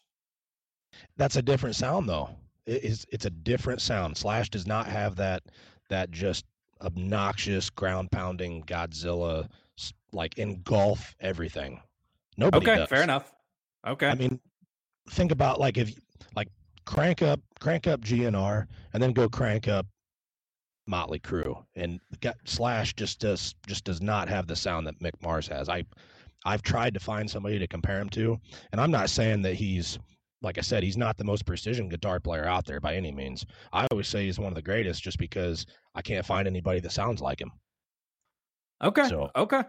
That's 1.16 1.36
a 1.36 1.42
different 1.42 1.76
sound 1.76 2.08
though. 2.08 2.30
It 2.66 2.84
is. 2.84 3.06
It's 3.10 3.26
a 3.26 3.30
different 3.30 3.80
sound. 3.80 4.16
Slash 4.16 4.48
does 4.50 4.66
not 4.66 4.86
have 4.86 5.16
that. 5.16 5.42
That 5.88 6.10
just 6.12 6.44
obnoxious 6.82 7.68
ground 7.68 8.10
pounding 8.12 8.62
Godzilla 8.62 9.48
like 10.12 10.38
engulf 10.38 11.14
everything. 11.20 11.80
Nobody 12.36 12.66
Okay, 12.66 12.76
does. 12.78 12.88
fair 12.88 13.02
enough. 13.02 13.32
Okay. 13.86 14.08
I 14.08 14.14
mean, 14.14 14.40
think 15.10 15.32
about 15.32 15.60
like 15.60 15.78
if 15.78 15.94
like 16.34 16.48
crank 16.86 17.22
up 17.22 17.40
crank 17.60 17.86
up 17.86 18.00
GNR 18.00 18.66
and 18.92 19.02
then 19.02 19.12
go 19.12 19.28
crank 19.28 19.68
up 19.68 19.86
Motley 20.86 21.20
Crue 21.20 21.62
and 21.76 22.00
got 22.20 22.36
Slash 22.44 22.94
just 22.94 23.20
does 23.20 23.54
just 23.66 23.84
does 23.84 24.00
not 24.00 24.28
have 24.28 24.46
the 24.46 24.56
sound 24.56 24.86
that 24.86 24.98
Mick 25.00 25.12
Mars 25.22 25.46
has. 25.48 25.68
I 25.68 25.84
I've 26.44 26.62
tried 26.62 26.94
to 26.94 27.00
find 27.00 27.30
somebody 27.30 27.58
to 27.58 27.66
compare 27.66 28.00
him 28.00 28.08
to, 28.10 28.38
and 28.72 28.80
I'm 28.80 28.90
not 28.90 29.10
saying 29.10 29.42
that 29.42 29.54
he's 29.54 29.98
like 30.42 30.56
I 30.56 30.62
said, 30.62 30.82
he's 30.82 30.96
not 30.96 31.18
the 31.18 31.24
most 31.24 31.44
precision 31.44 31.88
guitar 31.88 32.18
player 32.18 32.46
out 32.46 32.64
there 32.64 32.80
by 32.80 32.94
any 32.94 33.12
means. 33.12 33.44
I 33.74 33.86
always 33.90 34.08
say 34.08 34.24
he's 34.24 34.38
one 34.38 34.48
of 34.48 34.54
the 34.54 34.62
greatest 34.62 35.02
just 35.02 35.18
because 35.18 35.66
I 35.94 36.00
can't 36.00 36.24
find 36.24 36.48
anybody 36.48 36.80
that 36.80 36.92
sounds 36.92 37.20
like 37.20 37.40
him. 37.40 37.52
okay. 38.82 39.06
so- 39.08 39.30
okay. 39.36 39.62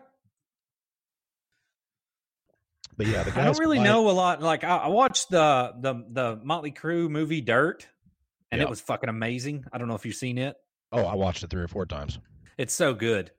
But 2.98 3.08
yeah, 3.08 3.24
the 3.24 3.32
guys'. 3.32 3.39
I 3.39 3.46
don't 3.46 3.60
really 3.60 3.80
know 3.80 4.10
a 4.10 4.12
lot. 4.12 4.42
Like 4.42 4.64
I, 4.64 4.78
I 4.78 4.88
watched 4.88 5.30
the 5.30 5.74
the 5.80 6.04
the 6.10 6.39
Motley 6.44 6.72
Crue 6.72 7.10
movie 7.10 7.42
Dirt, 7.42 7.88
and 8.52 8.60
Yeah. 8.60 8.68
it 8.68 8.70
was 8.70 8.82
fucking 8.82 9.10
amazing. 9.10 9.66
I 9.72 9.78
don't 9.78 9.88
know 9.88 9.96
if 9.96 10.06
you've 10.06 10.16
seen 10.16 10.38
it. 10.38 10.56
Oh, 10.92 11.06
I 11.06 11.16
watched 11.16 11.44
it 11.44 11.50
three 11.50 11.62
or 11.64 11.68
four 11.68 11.86
times. 11.86 12.20
It's 12.58 12.74
so 12.74 12.94
good. 12.94 13.32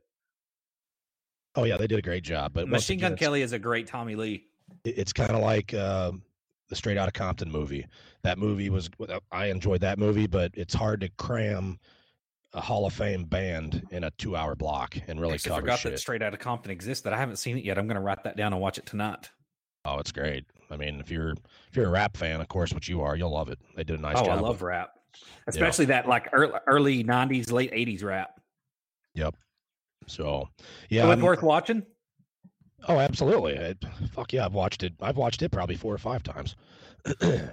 Oh 1.55 1.65
yeah, 1.65 1.77
they 1.77 1.87
did 1.87 1.99
a 1.99 2.03
great 2.03 2.25
job. 2.25 2.53
But 2.55 2.69
Machine 2.69 2.99
again, 2.99 3.11
Gun 3.13 3.19
Kelly 3.19 3.43
is 3.43 3.53
a 3.53 3.59
great 3.59 3.87
Tommy 3.87 4.15
Lee. 4.17 4.47
it- 4.85 4.99
it's 4.99 5.13
kind 5.13 5.33
of 5.33 5.41
like 5.43 5.75
um, 5.75 6.23
the 6.71 6.77
Straight 6.77 6.97
Outta 6.97 7.13
Compton 7.13 7.51
movie. 7.51 7.87
That 8.23 8.39
movie 8.39 8.71
was 8.71 8.89
I 9.31 9.47
enjoyed 9.47 9.83
that 9.83 9.99
movie, 9.99 10.27
but 10.27 10.53
it's 10.55 10.73
hard 10.75 11.01
to 11.03 11.09
cram 11.19 11.79
a 12.55 12.61
Hall 12.61 12.87
of 12.87 12.93
Fame 12.93 13.25
band 13.25 13.83
in 13.91 14.05
a 14.05 14.11
two-hour 14.13 14.55
block 14.57 14.97
and 15.09 15.21
really 15.21 15.35
Actually, 15.35 15.49
cover 15.51 15.61
forgot 15.63 15.79
shit. 15.81 15.93
that 15.93 15.99
Straight 15.99 16.23
Outta 16.23 16.37
Compton 16.39 16.71
exists. 16.71 17.05
That 17.05 17.13
I 17.13 17.19
haven't 17.19 17.37
seen 17.37 17.59
it 17.59 17.65
yet. 17.65 17.79
I'm 17.79 17.87
gonna 17.87 18.01
write 18.01 18.25
that 18.25 18.37
down 18.37 18.53
and 18.55 18.61
watch 18.63 18.79
it 18.79 18.87
tonight. 18.87 19.31
Oh, 19.85 19.99
it's 19.99 20.13
great. 20.13 20.45
I 20.71 20.77
mean, 20.77 21.01
if 21.01 21.11
you're 21.11 21.33
if 21.33 21.77
you're 21.77 21.87
a 21.87 21.91
rap 21.91 22.17
fan, 22.17 22.41
of 22.41 22.49
course, 22.49 22.73
which 22.73 22.89
you 22.89 23.03
are, 23.03 23.17
you'll 23.17 23.33
love 23.33 23.49
it. 23.49 23.59
They 23.77 23.85
did 23.85 23.99
a 23.99 24.03
nice 24.03 24.17
oh, 24.19 24.25
job. 24.25 24.39
I 24.39 24.41
love 24.41 24.63
rap, 24.63 24.95
especially 25.47 25.87
that 25.87 26.09
like 26.09 26.29
early, 26.33 26.59
early 26.67 27.05
'90s, 27.05 27.53
late 27.53 27.73
'80s 27.73 28.03
rap. 28.03 28.41
Yep. 29.15 29.37
So, 30.07 30.49
yeah, 30.89 31.03
so 31.03 31.11
it's 31.11 31.19
I'm- 31.19 31.25
worth 31.25 31.43
watching. 31.43 31.85
Oh, 32.89 32.99
absolutely. 32.99 33.53
It, 33.53 33.85
fuck 34.13 34.33
yeah, 34.33 34.45
I've 34.45 34.55
watched 34.55 34.83
it. 34.83 34.93
I've 35.01 35.17
watched 35.17 35.43
it 35.43 35.51
probably 35.51 35.77
four 35.77 35.95
or 35.95 35.99
five 35.99 36.25
times. 36.25 36.57
yeah, 37.23 37.51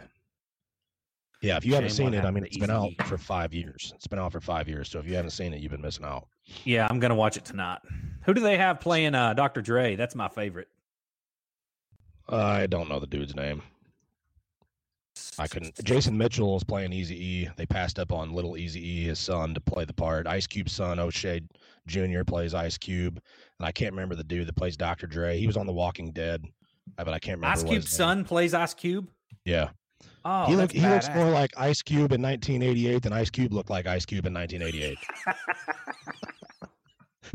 if 1.42 1.66
you 1.66 1.76
haven't 1.76 1.92
seen 1.92 2.16
it, 2.16 2.26
I 2.26 2.32
mean, 2.32 2.46
it's 2.46 2.58
been 2.58 2.72
out 2.72 2.94
for 3.06 3.18
five 3.18 3.54
years. 3.54 3.94
It's 3.96 4.08
been 4.08 4.18
out 4.18 4.32
for 4.32 4.42
five 4.42 4.68
years. 4.68 4.90
So 4.90 4.98
if 4.98 5.06
you 5.06 5.16
haven't 5.16 5.32
seen 5.32 5.54
it, 5.54 5.62
you've 5.62 5.72
been 5.72 5.82
missing 5.82 6.06
out. 6.06 6.28
Yeah, 6.64 6.88
I'm 6.90 7.00
gonna 7.00 7.16
watch 7.16 7.38
it 7.38 7.46
tonight. 7.46 7.80
Who 8.24 8.34
do 8.34 8.42
they 8.42 8.58
have 8.58 8.80
playing 8.80 9.14
uh, 9.14 9.36
Dr. 9.36 9.62
Dre? 9.62 9.96
That's 9.96 10.16
my 10.16 10.30
favorite. 10.30 10.68
I 12.30 12.68
don't 12.68 12.90
know 12.90 13.00
the 13.00 13.08
dude's 13.08 13.36
name. 13.36 13.62
I 15.38 15.48
couldn't. 15.48 15.84
Jason 15.84 16.18
Mitchell 16.18 16.56
is 16.56 16.64
playing 16.64 16.94
Easy 16.94 17.16
E. 17.16 17.50
They 17.58 17.66
passed 17.66 18.00
up 18.00 18.12
on 18.14 18.32
Little 18.32 18.56
Easy 18.58 18.86
E, 18.86 19.04
his 19.06 19.20
son, 19.20 19.54
to 19.54 19.60
play 19.62 19.84
the 19.86 19.94
part. 19.94 20.28
Ice 20.28 20.48
Cube's 20.48 20.72
son, 20.72 21.00
O'Shea 21.00 21.42
Jr., 21.88 22.24
plays 22.26 22.54
Ice 22.54 22.78
Cube, 22.78 23.20
and 23.60 23.66
I 23.68 23.72
can't 23.72 23.92
remember 23.94 24.16
the 24.16 24.24
dude 24.24 24.48
that 24.48 24.56
plays 24.56 24.78
Dr. 24.78 25.08
Dre. 25.08 25.38
He 25.38 25.48
was 25.48 25.58
on 25.58 25.66
The 25.66 25.74
Walking 25.74 26.12
Dead, 26.12 26.46
uh, 26.98 27.04
but 27.04 27.14
I 27.14 27.20
can't 27.20 27.38
remember. 27.38 27.58
Ice 27.58 27.64
Cube's 27.64 27.90
son 27.90 28.24
plays 28.24 28.54
Ice 28.54 28.74
Cube. 28.74 29.10
Yeah, 29.44 29.70
Oh, 30.26 30.46
he 30.46 30.56
look, 30.56 30.72
he 30.72 30.82
looks 30.82 31.10
more 31.16 31.30
like 31.30 31.52
Ice 31.58 31.82
Cube 31.82 32.12
in 32.12 32.22
1988 32.22 33.02
than 33.04 33.14
Ice 33.14 33.30
Cube 33.30 33.54
looked 33.54 33.70
like 33.70 33.88
Ice 33.88 34.06
Cube 34.06 34.26
in 34.26 34.34
1988. 34.34 34.98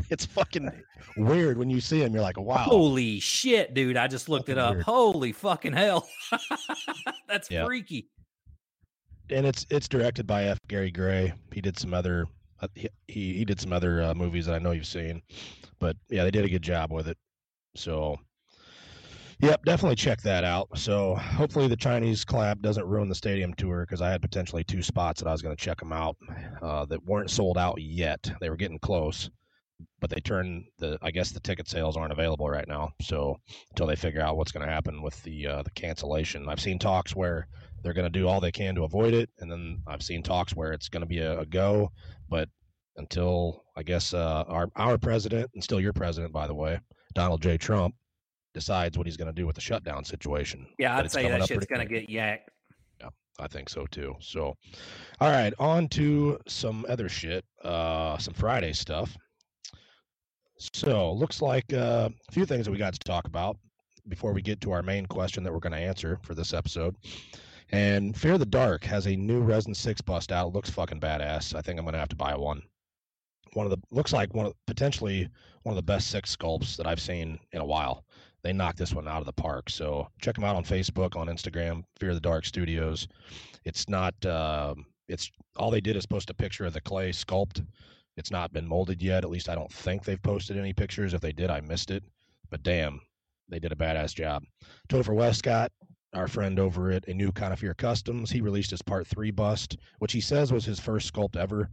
it's 0.09 0.25
fucking 0.25 0.71
weird 1.17 1.57
when 1.57 1.69
you 1.69 1.81
see 1.81 2.01
him. 2.01 2.13
You're 2.13 2.21
like, 2.23 2.39
wow. 2.39 2.57
Holy 2.57 3.19
shit, 3.19 3.73
dude! 3.73 3.97
I 3.97 4.07
just 4.07 4.29
looked 4.29 4.49
it 4.49 4.57
up. 4.57 4.73
weird. 4.75 4.85
Holy 4.85 5.31
fucking 5.31 5.73
hell! 5.73 6.07
That's 7.27 7.49
Yeah. 7.49 7.65
freaky. 7.65 8.07
and 9.29 9.45
it's 9.45 9.65
it's 9.69 9.87
directed 9.87 10.27
by 10.27 10.45
F. 10.45 10.59
Gary 10.67 10.91
Gray. 10.91 11.33
He 11.51 11.61
did 11.61 11.77
some 11.79 11.93
other 11.93 12.25
uh, 12.61 12.67
he 12.75 12.89
he, 13.07 13.33
he 13.33 13.45
did 13.45 13.59
some 13.59 13.73
other 13.73 14.01
uh, 14.01 14.13
movies 14.13 14.45
that 14.45 14.55
I 14.55 14.59
know 14.59 14.71
you've 14.71 14.85
seen, 14.85 15.21
but 15.79 15.95
yeah, 16.09 16.23
they 16.23 16.31
did 16.31 16.45
a 16.45 16.49
good 16.49 16.61
job 16.61 16.91
with 16.91 17.07
it. 17.07 17.17
So, 17.75 18.17
yep, 19.39 19.61
definitely 19.65 19.97
check 19.97 20.21
that 20.21 20.43
out. 20.45 20.69
So 20.77 21.15
hopefully 21.15 21.67
the 21.67 21.75
Chinese 21.75 22.23
collab 22.23 22.61
doesn't 22.61 22.85
ruin 22.85 23.09
the 23.09 23.15
stadium 23.15 23.53
tour 23.55 23.81
because 23.85 24.01
I 24.01 24.09
had 24.09 24.21
potentially 24.21 24.63
two 24.63 24.81
spots 24.81 25.21
that 25.21 25.27
I 25.27 25.33
was 25.33 25.41
going 25.41 25.55
to 25.55 25.61
check 25.61 25.79
them 25.79 25.91
out 25.91 26.15
uh, 26.61 26.85
that 26.85 27.03
weren't 27.05 27.29
sold 27.29 27.57
out 27.57 27.81
yet. 27.81 28.31
They 28.39 28.49
were 28.49 28.55
getting 28.55 28.79
close. 28.79 29.29
But 29.99 30.09
they 30.09 30.21
turn 30.21 30.65
the. 30.77 30.97
I 31.01 31.11
guess 31.11 31.31
the 31.31 31.39
ticket 31.39 31.67
sales 31.67 31.97
aren't 31.97 32.13
available 32.13 32.49
right 32.49 32.67
now. 32.67 32.91
So 33.01 33.37
until 33.71 33.87
they 33.87 33.95
figure 33.95 34.21
out 34.21 34.37
what's 34.37 34.51
going 34.51 34.65
to 34.65 34.71
happen 34.71 35.01
with 35.01 35.21
the 35.23 35.47
uh, 35.47 35.61
the 35.63 35.71
cancellation, 35.71 36.47
I've 36.47 36.61
seen 36.61 36.79
talks 36.79 37.15
where 37.15 37.47
they're 37.85 37.93
going 37.93 38.11
to 38.11 38.19
do 38.19 38.27
all 38.27 38.41
they 38.41 38.51
can 38.51 38.73
to 38.73 38.83
avoid 38.83 39.13
it 39.13 39.29
and 39.37 39.51
then 39.51 39.79
i've 39.85 40.01
seen 40.01 40.23
talks 40.23 40.55
where 40.55 40.73
it's 40.73 40.89
going 40.89 41.01
to 41.01 41.07
be 41.07 41.19
a, 41.19 41.39
a 41.39 41.45
go 41.45 41.91
but 42.29 42.49
until 42.97 43.63
i 43.77 43.83
guess 43.83 44.11
uh, 44.13 44.43
our 44.47 44.69
our 44.75 44.97
president 44.97 45.49
and 45.53 45.63
still 45.63 45.79
your 45.79 45.93
president 45.93 46.33
by 46.33 46.47
the 46.47 46.53
way 46.53 46.79
donald 47.13 47.43
j 47.43 47.57
trump 47.57 47.93
decides 48.55 48.97
what 48.97 49.05
he's 49.05 49.17
going 49.17 49.27
to 49.27 49.33
do 49.33 49.45
with 49.45 49.53
the 49.53 49.61
shutdown 49.61 50.03
situation 50.03 50.65
Yeah, 50.79 50.97
I'd 50.97 51.11
say 51.11 51.29
that 51.29 51.45
shit's 51.45 51.65
gonna 51.65 51.85
get 51.85 52.09
yacked. 52.09 52.47
Yeah, 52.99 53.09
I 53.37 53.47
think 53.47 53.69
so 53.69 53.85
too 53.85 54.15
so 54.19 54.55
all 55.19 55.29
right 55.29 55.53
on 55.59 55.87
to 55.89 56.39
some 56.47 56.85
other 56.89 57.07
shit 57.07 57.45
uh 57.63 58.17
some 58.17 58.33
friday 58.33 58.73
stuff 58.73 59.15
so 60.73 61.11
looks 61.13 61.41
like 61.41 61.73
uh, 61.73 62.09
a 62.29 62.31
few 62.31 62.45
things 62.45 62.65
that 62.65 62.71
we 62.71 62.77
got 62.77 62.93
to 62.93 62.99
talk 62.99 63.25
about 63.25 63.57
before 64.07 64.33
we 64.33 64.41
get 64.41 64.61
to 64.61 64.71
our 64.71 64.83
main 64.83 65.05
question 65.05 65.43
that 65.43 65.51
we're 65.51 65.59
going 65.59 65.73
to 65.73 65.79
answer 65.79 66.19
for 66.23 66.35
this 66.35 66.53
episode 66.53 66.95
and 67.71 68.15
Fear 68.15 68.37
the 68.37 68.45
Dark 68.45 68.83
has 68.83 69.07
a 69.07 69.15
new 69.15 69.41
Resin 69.41 69.73
6 69.73 70.01
bust 70.01 70.31
out. 70.31 70.47
It 70.47 70.53
looks 70.53 70.69
fucking 70.69 70.99
badass. 70.99 71.55
I 71.55 71.61
think 71.61 71.79
I'm 71.79 71.85
gonna 71.85 71.97
have 71.97 72.09
to 72.09 72.15
buy 72.15 72.35
one. 72.35 72.61
One 73.53 73.65
of 73.65 73.71
the 73.71 73.79
looks 73.91 74.13
like 74.13 74.33
one 74.33 74.47
of 74.47 74.53
potentially 74.67 75.29
one 75.63 75.73
of 75.73 75.77
the 75.77 75.81
best 75.93 76.09
six 76.09 76.35
sculpts 76.35 76.75
that 76.77 76.85
I've 76.85 77.01
seen 77.01 77.39
in 77.53 77.61
a 77.61 77.65
while. 77.65 78.05
They 78.43 78.53
knocked 78.53 78.77
this 78.77 78.93
one 78.93 79.07
out 79.07 79.21
of 79.21 79.25
the 79.25 79.33
park. 79.33 79.69
So 79.69 80.07
check 80.21 80.35
them 80.35 80.43
out 80.43 80.55
on 80.55 80.63
Facebook, 80.63 81.15
on 81.15 81.27
Instagram, 81.27 81.83
Fear 81.99 82.13
the 82.13 82.19
Dark 82.19 82.45
Studios. 82.45 83.07
It's 83.63 83.89
not 83.89 84.13
um 84.25 84.85
it's 85.07 85.31
all 85.55 85.71
they 85.71 85.81
did 85.81 85.95
is 85.95 86.05
post 86.05 86.29
a 86.29 86.33
picture 86.33 86.65
of 86.65 86.73
the 86.73 86.81
clay 86.81 87.11
sculpt. 87.11 87.65
It's 88.17 88.31
not 88.31 88.53
been 88.53 88.67
molded 88.67 89.01
yet. 89.01 89.23
At 89.23 89.29
least 89.29 89.49
I 89.49 89.55
don't 89.55 89.71
think 89.71 90.03
they've 90.03 90.21
posted 90.21 90.57
any 90.57 90.73
pictures. 90.73 91.13
If 91.13 91.21
they 91.21 91.33
did, 91.33 91.49
I 91.49 91.61
missed 91.61 91.91
it. 91.91 92.03
But 92.49 92.63
damn, 92.63 93.01
they 93.49 93.59
did 93.59 93.71
a 93.71 93.75
badass 93.75 94.13
job. 94.13 94.43
Topher 94.89 95.15
Westcott, 95.15 95.71
our 96.15 96.27
friend 96.27 96.59
over 96.59 96.91
at 96.91 97.07
a 97.07 97.13
new 97.13 97.31
fear 97.57 97.73
customs 97.73 98.31
he 98.31 98.41
released 98.41 98.71
his 98.71 98.81
part 98.81 99.05
three 99.05 99.31
bust 99.31 99.77
which 99.99 100.13
he 100.13 100.21
says 100.21 100.51
was 100.51 100.63
his 100.65 100.79
first 100.79 101.13
sculpt 101.13 101.35
ever 101.35 101.69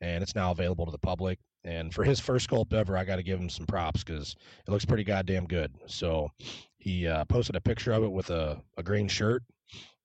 and 0.00 0.22
it's 0.22 0.34
now 0.34 0.50
available 0.50 0.86
to 0.86 0.90
the 0.90 0.98
public 0.98 1.38
and 1.64 1.92
for 1.92 2.02
his 2.02 2.18
first 2.18 2.48
sculpt 2.48 2.72
ever 2.72 2.96
i 2.96 3.04
got 3.04 3.16
to 3.16 3.22
give 3.22 3.38
him 3.38 3.50
some 3.50 3.66
props 3.66 4.02
because 4.02 4.34
it 4.66 4.70
looks 4.70 4.84
pretty 4.84 5.04
goddamn 5.04 5.46
good 5.46 5.72
so 5.86 6.28
he 6.78 7.06
uh, 7.06 7.24
posted 7.26 7.54
a 7.54 7.60
picture 7.60 7.92
of 7.92 8.02
it 8.02 8.10
with 8.10 8.30
a, 8.30 8.60
a 8.78 8.82
green 8.82 9.08
shirt 9.08 9.42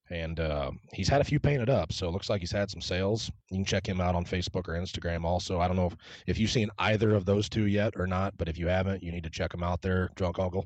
and 0.09 0.39
uh, 0.39 0.71
he's 0.93 1.09
had 1.09 1.21
a 1.21 1.23
few 1.23 1.39
painted 1.39 1.69
up 1.69 1.91
so 1.91 2.07
it 2.07 2.11
looks 2.11 2.29
like 2.29 2.39
he's 2.39 2.51
had 2.51 2.69
some 2.69 2.81
sales 2.81 3.31
you 3.49 3.57
can 3.57 3.65
check 3.65 3.87
him 3.87 3.99
out 3.99 4.15
on 4.15 4.23
facebook 4.25 4.67
or 4.67 4.73
instagram 4.73 5.23
also 5.23 5.59
i 5.59 5.67
don't 5.67 5.77
know 5.77 5.87
if, 5.87 5.95
if 6.27 6.39
you've 6.39 6.51
seen 6.51 6.69
either 6.79 7.13
of 7.13 7.25
those 7.25 7.49
two 7.49 7.67
yet 7.67 7.93
or 7.97 8.07
not 8.07 8.33
but 8.37 8.47
if 8.47 8.57
you 8.57 8.67
haven't 8.67 9.03
you 9.03 9.11
need 9.11 9.23
to 9.23 9.29
check 9.29 9.51
them 9.51 9.63
out 9.63 9.81
there 9.81 10.09
drunk 10.15 10.39
uncle 10.39 10.65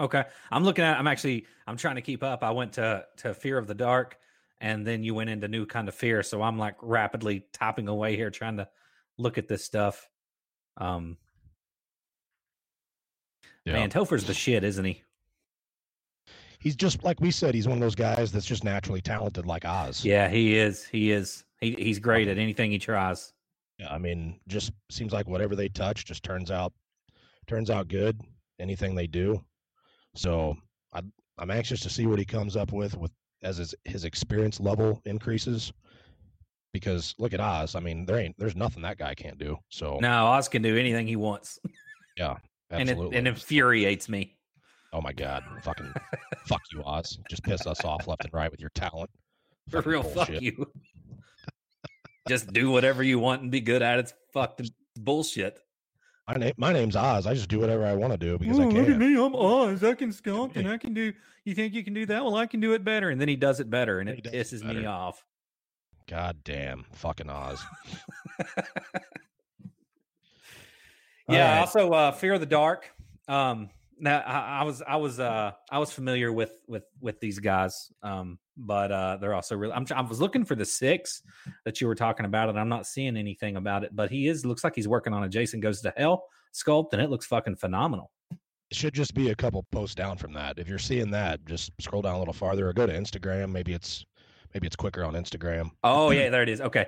Okay, 0.00 0.24
I'm 0.50 0.64
looking 0.64 0.84
at. 0.84 0.98
I'm 0.98 1.06
actually. 1.06 1.46
I'm 1.66 1.76
trying 1.76 1.94
to 1.94 2.02
keep 2.02 2.22
up. 2.22 2.42
I 2.42 2.50
went 2.50 2.72
to 2.74 3.04
to 3.18 3.34
Fear 3.34 3.58
of 3.58 3.68
the 3.68 3.74
Dark, 3.74 4.18
and 4.60 4.84
then 4.84 5.04
you 5.04 5.14
went 5.14 5.30
into 5.30 5.46
New 5.48 5.64
Kind 5.64 5.86
of 5.86 5.94
Fear. 5.94 6.22
So 6.22 6.42
I'm 6.42 6.58
like 6.58 6.76
rapidly 6.82 7.44
typing 7.52 7.86
away 7.88 8.16
here, 8.16 8.30
trying 8.30 8.56
to 8.56 8.68
look 9.18 9.38
at 9.38 9.46
this 9.46 9.64
stuff. 9.64 10.08
Um, 10.76 11.18
man, 13.74 13.90
Topher's 13.90 14.24
the 14.24 14.34
shit, 14.34 14.64
isn't 14.64 14.84
he? 14.84 15.02
He's 16.62 16.76
just 16.76 17.02
like 17.02 17.20
we 17.20 17.30
said 17.30 17.54
he's 17.54 17.66
one 17.66 17.76
of 17.76 17.82
those 17.82 17.94
guys 17.94 18.30
that's 18.30 18.46
just 18.46 18.64
naturally 18.64 19.00
talented 19.00 19.44
like 19.46 19.64
oz 19.64 20.04
Yeah, 20.04 20.28
he 20.28 20.56
is. 20.56 20.84
He 20.84 21.10
is. 21.10 21.44
He 21.60 21.72
he's 21.78 21.98
great 21.98 22.28
at 22.28 22.36
um, 22.36 22.42
anything 22.42 22.70
he 22.70 22.78
tries. 22.78 23.32
Yeah, 23.78 23.92
I 23.92 23.98
mean, 23.98 24.38
just 24.48 24.72
seems 24.90 25.12
like 25.12 25.26
whatever 25.26 25.56
they 25.56 25.68
touch 25.68 26.04
just 26.04 26.22
turns 26.22 26.50
out 26.50 26.72
turns 27.46 27.70
out 27.70 27.88
good. 27.88 28.20
Anything 28.60 28.94
they 28.94 29.08
do, 29.08 29.42
so 30.14 30.56
I, 30.92 31.00
I'm 31.38 31.50
anxious 31.50 31.80
to 31.80 31.90
see 31.90 32.06
what 32.06 32.18
he 32.18 32.24
comes 32.24 32.56
up 32.56 32.72
with 32.72 32.96
with 32.96 33.10
as 33.42 33.56
his, 33.56 33.74
his 33.84 34.04
experience 34.04 34.60
level 34.60 35.02
increases. 35.04 35.72
because 36.72 37.14
look 37.18 37.34
at 37.34 37.40
Oz. 37.40 37.74
I 37.74 37.80
mean, 37.80 38.06
there 38.06 38.18
ain't 38.18 38.38
there's 38.38 38.56
nothing 38.56 38.82
that 38.82 38.98
guy 38.98 39.14
can't 39.14 39.38
do. 39.38 39.58
So 39.68 39.98
No, 40.00 40.26
Oz 40.26 40.48
can 40.48 40.62
do 40.62 40.76
anything 40.76 41.06
he 41.06 41.16
wants, 41.16 41.58
yeah, 42.16 42.36
absolutely. 42.70 43.04
and 43.06 43.14
it, 43.14 43.18
and 43.18 43.28
infuriates 43.28 44.08
me. 44.08 44.36
Oh 44.92 45.00
my 45.00 45.12
god, 45.12 45.42
fucking 45.62 45.92
fuck 46.46 46.62
you, 46.72 46.82
Oz. 46.84 47.18
Just 47.28 47.42
piss 47.42 47.66
us 47.66 47.84
off 47.84 48.06
left 48.06 48.24
and 48.24 48.34
right 48.34 48.50
with 48.50 48.60
your 48.60 48.70
talent. 48.70 49.10
For 49.68 49.78
Fucking 49.78 49.92
real, 49.92 50.02
fuck 50.02 50.30
you. 50.30 50.66
Just 52.28 52.52
do 52.52 52.70
whatever 52.70 53.02
you 53.02 53.18
want 53.18 53.42
and 53.42 53.50
be 53.50 53.60
good 53.60 53.82
at 53.82 53.98
it. 53.98 54.00
It's 54.00 54.14
fucking 54.32 54.68
bullshit. 54.96 55.58
My 56.28 56.34
name 56.34 56.52
my 56.56 56.72
name's 56.72 56.96
Oz. 56.96 57.26
I 57.26 57.34
just 57.34 57.48
do 57.48 57.58
whatever 57.58 57.84
I 57.84 57.94
want 57.94 58.12
to 58.12 58.16
do 58.16 58.38
because 58.38 58.58
I 58.58 58.66
can. 58.66 58.76
Look 58.76 58.88
at 58.88 58.98
me, 58.98 59.14
I'm 59.16 59.34
Oz. 59.34 59.82
I 59.82 59.94
can 59.94 60.12
skunk 60.12 60.56
and 60.56 60.68
I 60.70 60.78
can 60.78 60.94
do. 60.94 61.12
You 61.44 61.54
think 61.54 61.74
you 61.74 61.82
can 61.82 61.94
do 61.94 62.06
that? 62.06 62.24
Well, 62.24 62.36
I 62.36 62.46
can 62.46 62.60
do 62.60 62.72
it 62.74 62.84
better. 62.84 63.10
And 63.10 63.20
then 63.20 63.28
he 63.28 63.36
does 63.36 63.58
it 63.58 63.68
better, 63.68 63.98
and 63.98 64.08
He 64.08 64.16
it 64.16 64.24
does 64.24 64.32
it 64.32 64.62
pisses 64.62 64.64
me 64.64 64.86
off. 64.86 65.24
God 66.08 66.38
damn, 66.44 66.84
fucking 66.92 67.28
Oz. 67.28 67.62
Yeah. 71.28 71.44
Alright. 71.44 71.60
Also, 71.60 71.92
uh, 71.92 72.12
Fear 72.12 72.34
of 72.34 72.40
the 72.40 72.46
Dark. 72.46 72.90
Um, 73.28 73.70
now 74.02 74.18
I, 74.18 74.60
I 74.60 74.62
was 74.64 74.82
I 74.86 74.96
was 74.96 75.20
uh 75.20 75.52
I 75.70 75.78
was 75.78 75.92
familiar 75.92 76.32
with 76.32 76.58
with 76.66 76.84
with 77.00 77.20
these 77.20 77.38
guys. 77.38 77.90
Um, 78.02 78.38
but 78.56 78.92
uh, 78.92 79.16
they're 79.20 79.34
also 79.34 79.56
really. 79.56 79.72
I'm, 79.72 79.86
I 79.94 80.02
was 80.02 80.20
looking 80.20 80.44
for 80.44 80.54
the 80.54 80.64
six 80.64 81.22
that 81.64 81.80
you 81.80 81.86
were 81.86 81.94
talking 81.94 82.26
about, 82.26 82.48
and 82.48 82.58
I'm 82.58 82.68
not 82.68 82.86
seeing 82.86 83.16
anything 83.16 83.56
about 83.56 83.84
it. 83.84 83.94
But 83.94 84.10
he 84.10 84.28
is 84.28 84.44
looks 84.44 84.64
like 84.64 84.74
he's 84.74 84.88
working 84.88 85.14
on 85.14 85.24
a 85.24 85.28
Jason 85.28 85.60
Goes 85.60 85.80
to 85.82 85.94
Hell 85.96 86.24
sculpt, 86.52 86.92
and 86.92 87.00
it 87.00 87.10
looks 87.10 87.26
fucking 87.26 87.56
phenomenal. 87.56 88.10
It 88.70 88.76
should 88.76 88.94
just 88.94 89.14
be 89.14 89.30
a 89.30 89.34
couple 89.34 89.64
posts 89.70 89.94
down 89.94 90.18
from 90.18 90.32
that. 90.34 90.58
If 90.58 90.68
you're 90.68 90.78
seeing 90.78 91.10
that, 91.10 91.44
just 91.46 91.70
scroll 91.80 92.02
down 92.02 92.16
a 92.16 92.18
little 92.18 92.34
farther 92.34 92.68
or 92.68 92.72
go 92.72 92.86
to 92.86 92.92
Instagram. 92.92 93.50
Maybe 93.50 93.72
it's 93.72 94.04
maybe 94.52 94.66
it's 94.66 94.76
quicker 94.76 95.04
on 95.04 95.14
Instagram. 95.14 95.70
Oh 95.82 96.10
yeah, 96.10 96.28
there 96.30 96.42
it 96.42 96.48
is. 96.48 96.60
Okay. 96.60 96.86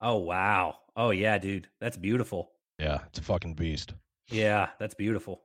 Oh 0.00 0.18
wow. 0.18 0.76
Oh 0.96 1.10
yeah, 1.10 1.38
dude, 1.38 1.68
that's 1.80 1.96
beautiful. 1.96 2.52
Yeah, 2.78 3.00
it's 3.08 3.18
a 3.18 3.22
fucking 3.22 3.54
beast. 3.54 3.94
Yeah, 4.28 4.68
that's 4.78 4.94
beautiful. 4.94 5.42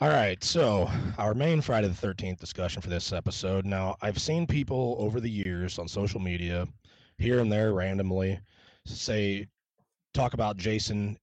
All 0.00 0.10
right, 0.10 0.42
so 0.44 0.90
our 1.16 1.32
main 1.32 1.62
Friday 1.62 1.88
the 1.88 2.06
13th 2.06 2.38
discussion 2.38 2.82
for 2.82 2.90
this 2.90 3.12
episode. 3.12 3.64
Now, 3.64 3.96
I've 4.02 4.20
seen 4.20 4.46
people 4.46 4.96
over 4.98 5.20
the 5.20 5.30
years 5.30 5.78
on 5.78 5.88
social 5.88 6.20
media, 6.20 6.68
here 7.16 7.40
and 7.40 7.50
there 7.50 7.72
randomly, 7.72 8.38
say, 8.84 9.46
talk 10.12 10.34
about 10.34 10.58
Jason 10.58 11.18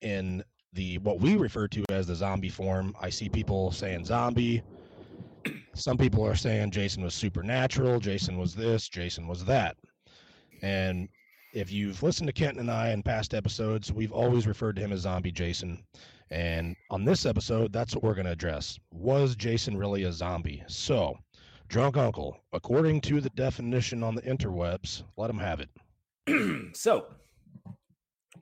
in 0.00 0.42
the 0.72 0.98
what 0.98 1.20
we 1.20 1.36
refer 1.36 1.68
to 1.68 1.84
as 1.90 2.06
the 2.06 2.14
zombie 2.14 2.48
form. 2.48 2.96
I 3.00 3.10
see 3.10 3.28
people 3.28 3.70
saying 3.72 4.06
zombie. 4.06 4.62
Some 5.74 5.98
people 5.98 6.24
are 6.26 6.34
saying 6.34 6.70
Jason 6.70 7.04
was 7.04 7.14
supernatural, 7.14 8.00
Jason 8.00 8.38
was 8.38 8.54
this, 8.54 8.88
Jason 8.88 9.26
was 9.26 9.44
that. 9.44 9.76
And 10.62 11.08
if 11.52 11.70
you've 11.70 12.02
listened 12.02 12.28
to 12.28 12.32
Kent 12.32 12.58
and 12.58 12.70
I 12.70 12.90
in 12.90 13.02
past 13.02 13.34
episodes, 13.34 13.92
we've 13.92 14.12
always 14.12 14.46
referred 14.46 14.76
to 14.76 14.82
him 14.82 14.92
as 14.92 15.00
Zombie 15.00 15.30
Jason. 15.30 15.84
And 16.34 16.74
on 16.90 17.04
this 17.04 17.26
episode, 17.26 17.72
that's 17.72 17.94
what 17.94 18.02
we're 18.02 18.14
going 18.14 18.26
to 18.26 18.32
address. 18.32 18.76
Was 18.90 19.36
Jason 19.36 19.76
really 19.76 20.02
a 20.02 20.12
zombie? 20.12 20.64
So, 20.66 21.16
Drunk 21.68 21.96
Uncle, 21.96 22.36
according 22.52 23.02
to 23.02 23.20
the 23.20 23.30
definition 23.30 24.02
on 24.02 24.16
the 24.16 24.22
interwebs, 24.22 25.04
let 25.16 25.30
him 25.30 25.38
have 25.38 25.60
it. 25.60 26.74
so, 26.76 27.06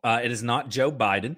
uh, 0.03 0.21
it 0.25 0.33
is 0.33 0.43
not 0.43 0.71
Joe 0.71 0.91
Biden, 0.91 1.37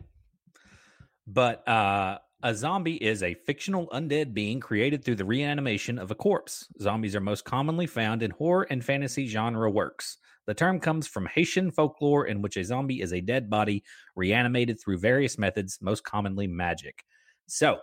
but 1.27 1.67
uh, 1.69 2.19
a 2.41 2.55
zombie 2.55 3.03
is 3.03 3.25
a 3.25 3.35
fictional 3.35 3.89
undead 3.89 4.33
being 4.33 4.61
created 4.61 5.05
through 5.05 5.17
the 5.17 5.25
reanimation 5.25 5.99
of 5.99 6.13
a 6.13 6.15
corpse. 6.15 6.69
Zombies 6.81 7.17
are 7.17 7.21
most 7.21 7.45
commonly 7.45 7.89
found 7.89 8.23
in 8.23 8.31
horror 8.31 8.69
and 8.71 8.85
fantasy 8.85 9.27
genre 9.27 9.69
works. 9.69 10.19
The 10.47 10.55
term 10.55 10.81
comes 10.81 11.07
from 11.07 11.27
Haitian 11.27 11.71
folklore, 11.71 12.27
in 12.27 12.43
which 12.43 12.57
a 12.57 12.65
zombie 12.65 13.01
is 13.01 13.13
a 13.13 13.21
dead 13.21 13.49
body 13.49 13.83
reanimated 14.15 14.81
through 14.81 14.99
various 14.99 15.39
methods, 15.39 15.79
most 15.81 16.05
commonly 16.05 16.47
magic. 16.47 17.05
So, 17.47 17.79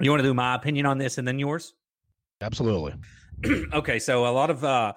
you 0.00 0.10
want 0.10 0.22
to 0.22 0.28
do 0.28 0.34
my 0.34 0.54
opinion 0.54 0.86
on 0.86 0.98
this 0.98 1.18
and 1.18 1.26
then 1.26 1.38
yours? 1.38 1.74
Absolutely. 2.40 2.94
okay, 3.72 3.98
so 3.98 4.26
a 4.26 4.30
lot 4.32 4.50
of 4.50 4.64
uh, 4.64 4.92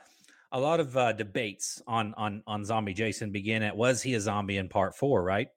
a 0.52 0.60
lot 0.60 0.80
of 0.80 0.96
uh, 0.96 1.14
debates 1.14 1.82
on 1.88 2.14
on 2.16 2.44
on 2.48 2.66
zombie 2.66 2.94
Jason 2.94 3.32
begin 3.32 3.64
at 3.64 3.76
was 3.76 4.02
he 4.02 4.14
a 4.16 4.20
zombie 4.20 4.58
in 4.58 4.70
part 4.70 4.96
four, 4.96 5.24
right? 5.24 5.48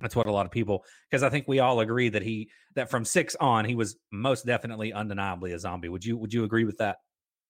That's 0.00 0.14
what 0.14 0.26
a 0.26 0.32
lot 0.32 0.46
of 0.46 0.52
people 0.52 0.84
because 1.10 1.22
I 1.22 1.30
think 1.30 1.48
we 1.48 1.58
all 1.58 1.80
agree 1.80 2.08
that 2.08 2.22
he 2.22 2.50
that 2.74 2.90
from 2.90 3.04
six 3.04 3.34
on 3.36 3.64
he 3.64 3.74
was 3.74 3.96
most 4.12 4.46
definitely 4.46 4.92
undeniably 4.92 5.52
a 5.52 5.58
zombie. 5.58 5.88
Would 5.88 6.04
you 6.04 6.16
would 6.16 6.32
you 6.32 6.44
agree 6.44 6.64
with 6.64 6.78
that? 6.78 6.98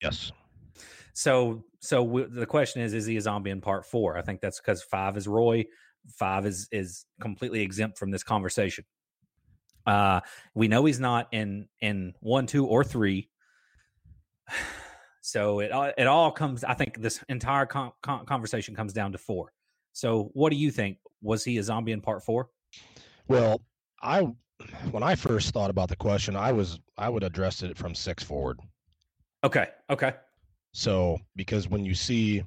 Yes. 0.02 0.32
So 1.18 1.64
so 1.80 2.04
w- 2.04 2.28
the 2.28 2.46
question 2.46 2.80
is, 2.80 2.94
is 2.94 3.04
he 3.04 3.16
a 3.16 3.20
zombie 3.20 3.50
in 3.50 3.60
part 3.60 3.84
four? 3.84 4.16
I 4.16 4.22
think 4.22 4.40
that's 4.40 4.60
because 4.60 4.84
five 4.84 5.16
is 5.16 5.26
Roy, 5.26 5.64
five 6.16 6.46
is 6.46 6.68
is 6.70 7.06
completely 7.20 7.60
exempt 7.62 7.98
from 7.98 8.12
this 8.12 8.22
conversation. 8.22 8.84
Uh, 9.84 10.20
we 10.54 10.68
know 10.68 10.84
he's 10.84 11.00
not 11.00 11.26
in 11.32 11.66
in 11.80 12.14
one, 12.20 12.46
two, 12.46 12.66
or 12.66 12.84
three. 12.84 13.28
So 15.20 15.60
it 15.60 15.72
all 15.72 15.92
it 15.98 16.06
all 16.06 16.30
comes. 16.30 16.64
I 16.64 16.72
think 16.72 17.02
this 17.02 17.22
entire 17.28 17.66
con- 17.66 17.92
con- 18.02 18.24
conversation 18.24 18.74
comes 18.74 18.94
down 18.94 19.12
to 19.12 19.18
four. 19.18 19.52
So 19.92 20.30
what 20.32 20.48
do 20.50 20.56
you 20.56 20.70
think? 20.70 20.96
Was 21.20 21.44
he 21.44 21.58
a 21.58 21.62
zombie 21.62 21.92
in 21.92 22.00
part 22.00 22.24
four? 22.24 22.48
Well, 23.26 23.60
I 24.00 24.26
when 24.90 25.02
I 25.02 25.16
first 25.16 25.52
thought 25.52 25.68
about 25.68 25.90
the 25.90 25.96
question, 25.96 26.34
I 26.34 26.52
was 26.52 26.78
I 26.96 27.10
would 27.10 27.24
address 27.24 27.62
it 27.62 27.76
from 27.76 27.94
six 27.94 28.22
forward. 28.22 28.58
Okay, 29.44 29.66
okay, 29.90 30.14
So 30.78 31.18
because 31.34 31.68
when 31.68 31.84
you 31.84 31.92
see 31.92 32.44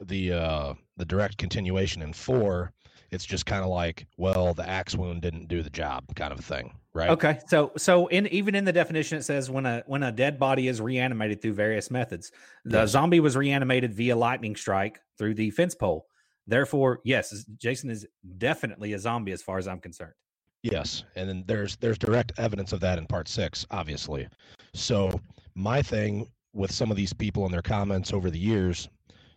the 0.00 0.32
uh 0.32 0.74
the 0.96 1.04
direct 1.04 1.36
continuation 1.36 2.00
in 2.00 2.14
four, 2.14 2.72
it's 3.10 3.26
just 3.26 3.44
kind 3.44 3.62
of 3.62 3.68
like, 3.68 4.06
well, 4.16 4.54
the 4.54 4.66
axe 4.66 4.94
wound 4.94 5.20
didn't 5.20 5.48
do 5.48 5.62
the 5.62 5.68
job, 5.68 6.04
kind 6.16 6.32
of 6.32 6.40
thing, 6.40 6.72
right? 6.94 7.10
okay. 7.10 7.38
So 7.48 7.72
so 7.76 8.06
in 8.06 8.28
even 8.28 8.54
in 8.54 8.64
the 8.64 8.72
definition 8.72 9.18
it 9.18 9.24
says 9.24 9.50
when 9.50 9.66
a 9.66 9.82
when 9.86 10.02
a 10.02 10.10
dead 10.10 10.38
body 10.38 10.68
is 10.68 10.80
reanimated 10.80 11.42
through 11.42 11.52
various 11.52 11.90
methods, 11.90 12.32
the 12.64 12.78
Yes. 12.78 12.90
zombie 12.92 13.20
was 13.20 13.36
reanimated 13.36 13.92
via 13.92 14.16
lightning 14.16 14.56
strike 14.56 14.98
through 15.18 15.34
the 15.34 15.50
fence 15.50 15.74
pole. 15.74 16.06
Therefore, 16.46 17.00
yes, 17.04 17.44
Jason 17.58 17.90
is 17.90 18.06
definitely 18.38 18.94
a 18.94 18.98
zombie 18.98 19.32
as 19.32 19.42
far 19.42 19.58
as 19.58 19.68
I'm 19.68 19.80
concerned. 19.80 20.14
Yes, 20.62 21.04
and 21.14 21.28
then 21.28 21.44
there's 21.46 21.76
there's 21.76 21.98
direct 21.98 22.32
evidence 22.38 22.72
of 22.72 22.80
that 22.80 22.98
in 22.98 23.06
part 23.06 23.28
six, 23.28 23.66
obviously. 23.70 24.26
So 24.74 25.20
my 25.54 25.82
thing 25.82 26.28
with 26.56 26.72
some 26.72 26.90
of 26.90 26.96
these 26.96 27.12
people 27.12 27.44
in 27.46 27.52
their 27.52 27.62
comments 27.62 28.12
over 28.12 28.30
the 28.30 28.38
years, 28.38 28.88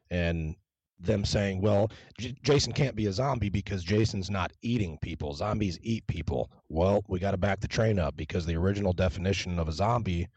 and 0.10 0.56
them 1.00 1.24
saying, 1.26 1.62
"Well, 1.62 1.92
J- 2.18 2.36
Jason 2.44 2.74
can't 2.74 2.96
be 2.96 3.06
a 3.08 3.14
zombie 3.14 3.50
because 3.50 3.84
Jason's 3.84 4.30
not 4.30 4.52
eating 4.62 4.98
people. 5.02 5.34
Zombies 5.34 5.78
eat 5.82 6.08
people." 6.08 6.52
Well, 6.70 7.04
we 7.08 7.20
got 7.20 7.32
to 7.32 7.38
back 7.38 7.60
the 7.60 7.68
train 7.68 8.00
up 8.00 8.16
because 8.16 8.46
the 8.46 8.56
original 8.56 8.94
definition 8.94 9.60
of 9.60 9.68
a 9.68 9.72
zombie 9.72 10.28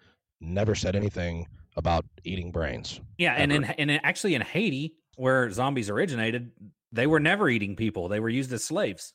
never 0.40 0.74
said 0.74 0.96
anything 0.96 1.46
about 1.76 2.04
eating 2.24 2.50
brains. 2.50 3.00
Yeah, 3.18 3.34
and 3.34 3.52
in 3.52 3.64
and 3.64 3.90
actually 4.04 4.34
in 4.34 4.42
Haiti, 4.42 4.94
where 5.16 5.50
zombies 5.50 5.88
originated, 5.88 6.50
they 6.90 7.06
were 7.06 7.20
never 7.20 7.48
eating 7.48 7.76
people. 7.76 8.08
They 8.08 8.20
were 8.20 8.28
used 8.28 8.52
as 8.52 8.64
slaves 8.64 9.14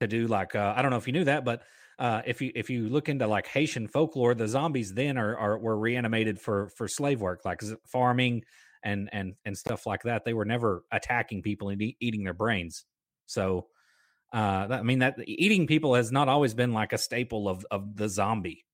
to 0.00 0.06
do 0.06 0.26
like 0.26 0.54
uh, 0.54 0.74
I 0.76 0.82
don't 0.82 0.90
know 0.90 0.98
if 0.98 1.06
you 1.06 1.12
knew 1.12 1.24
that, 1.24 1.44
but 1.44 1.62
uh, 2.02 2.20
if 2.26 2.42
you 2.42 2.50
if 2.56 2.68
you 2.68 2.88
look 2.88 3.08
into 3.08 3.28
like 3.28 3.46
Haitian 3.46 3.86
folklore, 3.86 4.34
the 4.34 4.48
zombies 4.48 4.92
then 4.92 5.16
are, 5.16 5.36
are 5.36 5.56
were 5.56 5.78
reanimated 5.78 6.40
for 6.40 6.68
for 6.76 6.88
slave 6.88 7.20
work, 7.20 7.44
like 7.44 7.60
farming 7.86 8.42
and 8.82 9.08
and 9.12 9.34
and 9.44 9.56
stuff 9.56 9.86
like 9.86 10.02
that. 10.02 10.24
They 10.24 10.34
were 10.34 10.44
never 10.44 10.82
attacking 10.90 11.42
people 11.42 11.68
and 11.68 11.80
eat, 11.80 11.96
eating 12.00 12.24
their 12.24 12.34
brains. 12.34 12.84
So, 13.26 13.68
uh, 14.32 14.66
that, 14.66 14.80
I 14.80 14.82
mean 14.82 14.98
that 14.98 15.14
eating 15.26 15.68
people 15.68 15.94
has 15.94 16.10
not 16.10 16.28
always 16.28 16.54
been 16.54 16.72
like 16.72 16.92
a 16.92 16.98
staple 16.98 17.48
of 17.48 17.64
of 17.70 17.94
the 17.94 18.08
zombie 18.08 18.64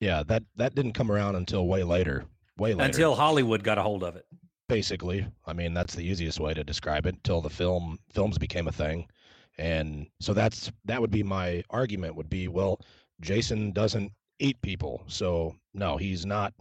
Yeah, 0.00 0.24
that 0.26 0.42
that 0.56 0.74
didn't 0.74 0.94
come 0.94 1.12
around 1.12 1.36
until 1.36 1.68
way 1.68 1.84
later. 1.84 2.24
Way 2.58 2.74
later. 2.74 2.84
until 2.84 3.14
Hollywood 3.14 3.62
got 3.62 3.78
a 3.78 3.82
hold 3.82 4.02
of 4.02 4.16
it. 4.16 4.24
basically 4.68 5.26
i 5.46 5.52
mean 5.52 5.74
that's 5.74 5.94
the 5.94 6.02
easiest 6.02 6.40
way 6.40 6.54
to 6.54 6.64
describe 6.64 7.06
it 7.06 7.14
until 7.14 7.40
the 7.40 7.50
film 7.50 7.98
films 8.12 8.38
became 8.38 8.66
a 8.66 8.72
thing 8.72 9.06
and 9.58 10.06
so 10.20 10.32
that's 10.34 10.70
that 10.84 11.00
would 11.00 11.10
be 11.10 11.22
my 11.22 11.62
argument 11.70 12.16
would 12.16 12.28
be 12.28 12.48
well 12.48 12.80
jason 13.20 13.72
doesn't 13.72 14.12
eat 14.40 14.60
people. 14.62 15.02
So 15.06 15.54
no 15.74 15.96
he's 15.96 16.26
not 16.26 16.52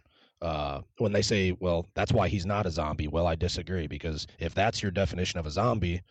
uh 0.41 0.81
when 0.97 1.11
they 1.11 1.21
say 1.21 1.55
well 1.59 1.87
that's 1.95 2.11
why 2.11 2.27
he's 2.27 2.45
not 2.45 2.65
a 2.65 2.71
zombie. 2.71 3.07
Well 3.07 3.27
i 3.27 3.35
disagree 3.35 3.87
because 3.87 4.27
if 4.39 4.53
that's 4.53 4.81
your 4.81 4.91
definition 4.91 5.39
of 5.39 5.45
a 5.45 5.51
zombie 5.51 6.01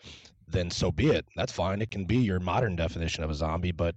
then 0.49 0.71
so 0.71 0.91
be 0.93 1.09
it. 1.09 1.25
That's 1.37 1.53
fine. 1.53 1.81
It 1.81 1.91
can 1.91 2.05
be 2.05 2.17
your 2.19 2.41
modern 2.41 2.77
definition 2.77 3.23
of 3.25 3.31
a 3.31 3.35
zombie 3.35 3.73
but 3.73 3.95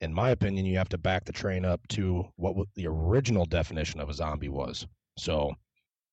in 0.00 0.12
my 0.12 0.30
opinion 0.30 0.66
you 0.66 0.78
have 0.78 0.88
to 0.90 0.98
back 0.98 1.24
the 1.24 1.32
train 1.32 1.64
up 1.64 1.86
to 1.88 2.26
what 2.36 2.56
the 2.74 2.86
original 2.86 3.44
definition 3.44 4.00
of 4.00 4.08
a 4.08 4.14
zombie 4.14 4.48
was. 4.48 4.86
So 5.18 5.54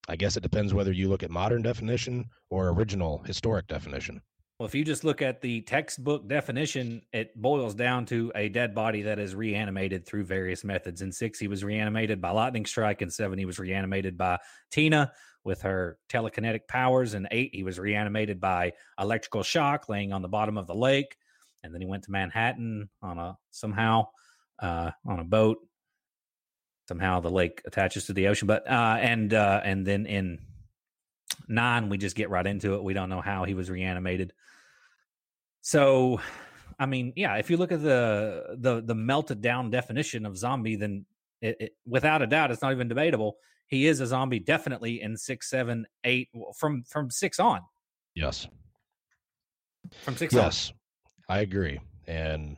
I 0.10 0.16
guess 0.16 0.36
it 0.36 0.44
depends 0.44 0.74
whether 0.74 0.92
you 0.92 1.08
look 1.08 1.24
at 1.24 1.32
modern 1.32 1.62
definition 1.62 2.30
or 2.50 2.70
original 2.70 3.20
historic 3.24 3.68
definition. 3.68 4.22
Well, 4.60 4.68
if 4.68 4.76
you 4.76 4.84
just 4.84 5.06
look 5.06 5.22
at 5.22 5.40
the 5.40 5.62
textbook 5.62 6.28
definition, 6.28 7.02
it 7.14 7.34
boils 7.42 7.74
down 7.74 8.06
to 8.08 8.30
a 8.36 8.50
dead 8.50 8.76
body 8.76 9.04
that 9.04 9.18
is 9.18 9.34
reanimated 9.34 10.06
through 10.06 10.26
various 10.26 10.66
methods. 10.66 11.02
In 11.02 11.14
six, 11.14 11.40
he 11.40 11.48
was 11.48 11.64
reanimated 11.64 12.20
by 12.20 12.32
lightning 12.32 12.66
strike. 12.66 13.02
In 13.02 13.10
seven, 13.10 13.40
he 13.40 13.46
was 13.46 13.58
reanimated 13.58 14.18
by 14.18 14.38
Tina, 14.70 15.14
with 15.46 15.62
her 15.62 15.98
telekinetic 16.10 16.68
powers. 16.68 17.14
And 17.14 17.26
eight, 17.32 17.56
he 17.56 17.64
was 17.64 17.80
reanimated 17.80 18.42
by 18.42 18.74
electrical 19.00 19.44
shock, 19.44 19.88
laying 19.88 20.12
on 20.12 20.22
the 20.22 20.28
bottom 20.28 20.58
of 20.58 20.68
the 20.68 20.76
lake. 20.76 21.16
And 21.64 21.74
then 21.74 21.80
he 21.80 21.88
went 21.88 22.04
to 22.04 22.12
Manhattan 22.12 22.90
on 23.02 23.18
a 23.18 23.38
somehow 23.52 24.08
uh, 24.62 24.92
on 25.06 25.20
a 25.20 25.24
boat. 25.24 25.60
Somehow 26.90 27.22
the 27.22 27.30
lake 27.30 27.62
attaches 27.66 28.08
to 28.08 28.14
the 28.14 28.28
ocean, 28.28 28.48
but 28.48 28.70
uh, 28.70 28.98
and 29.00 29.34
uh, 29.34 29.62
and 29.64 29.86
then 29.86 30.06
in 30.06 30.40
nine 31.48 31.90
we 31.90 31.98
just 31.98 32.16
get 32.16 32.30
right 32.30 32.46
into 32.46 32.76
it. 32.76 32.84
We 32.84 32.94
don't 32.94 33.10
know 33.10 33.22
how 33.22 33.44
he 33.46 33.54
was 33.54 33.70
reanimated. 33.70 34.34
So, 35.62 36.22
I 36.80 36.86
mean, 36.86 37.14
yeah, 37.16 37.36
if 37.36 37.50
you 37.50 37.58
look 37.58 37.72
at 37.72 37.82
the 37.82 38.56
the 38.58 38.82
the 38.82 38.96
melted 38.96 39.42
down 39.42 39.70
definition 39.70 40.26
of 40.26 40.38
zombie, 40.38 40.76
then 40.76 41.06
it, 41.42 41.58
it, 41.60 41.72
without 41.86 42.22
a 42.22 42.28
doubt, 42.28 42.52
it's 42.52 42.62
not 42.62 42.72
even 42.72 42.88
debatable. 42.88 43.38
He 43.68 43.88
is 43.88 44.00
a 44.00 44.08
zombie, 44.08 44.40
definitely 44.40 45.02
in 45.02 45.16
six, 45.16 45.50
seven, 45.50 45.86
eight, 46.04 46.30
from 46.58 46.84
from 46.84 47.12
six 47.12 47.40
on. 47.40 47.62
Yes. 48.16 48.48
From 50.04 50.16
six 50.18 50.34
yes, 50.34 50.72
on. 51.30 51.38
I 51.38 51.42
agree, 51.42 51.80
and 52.08 52.58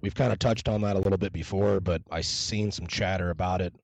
we've 0.00 0.14
kind 0.14 0.32
of 0.32 0.38
touched 0.38 0.68
on 0.68 0.80
that 0.82 0.96
a 0.96 0.98
little 0.98 1.18
bit 1.18 1.32
before, 1.32 1.80
but 1.80 2.02
I 2.10 2.20
seen 2.20 2.70
some 2.70 2.86
chatter 2.86 3.30
about 3.30 3.60
it 3.60 3.74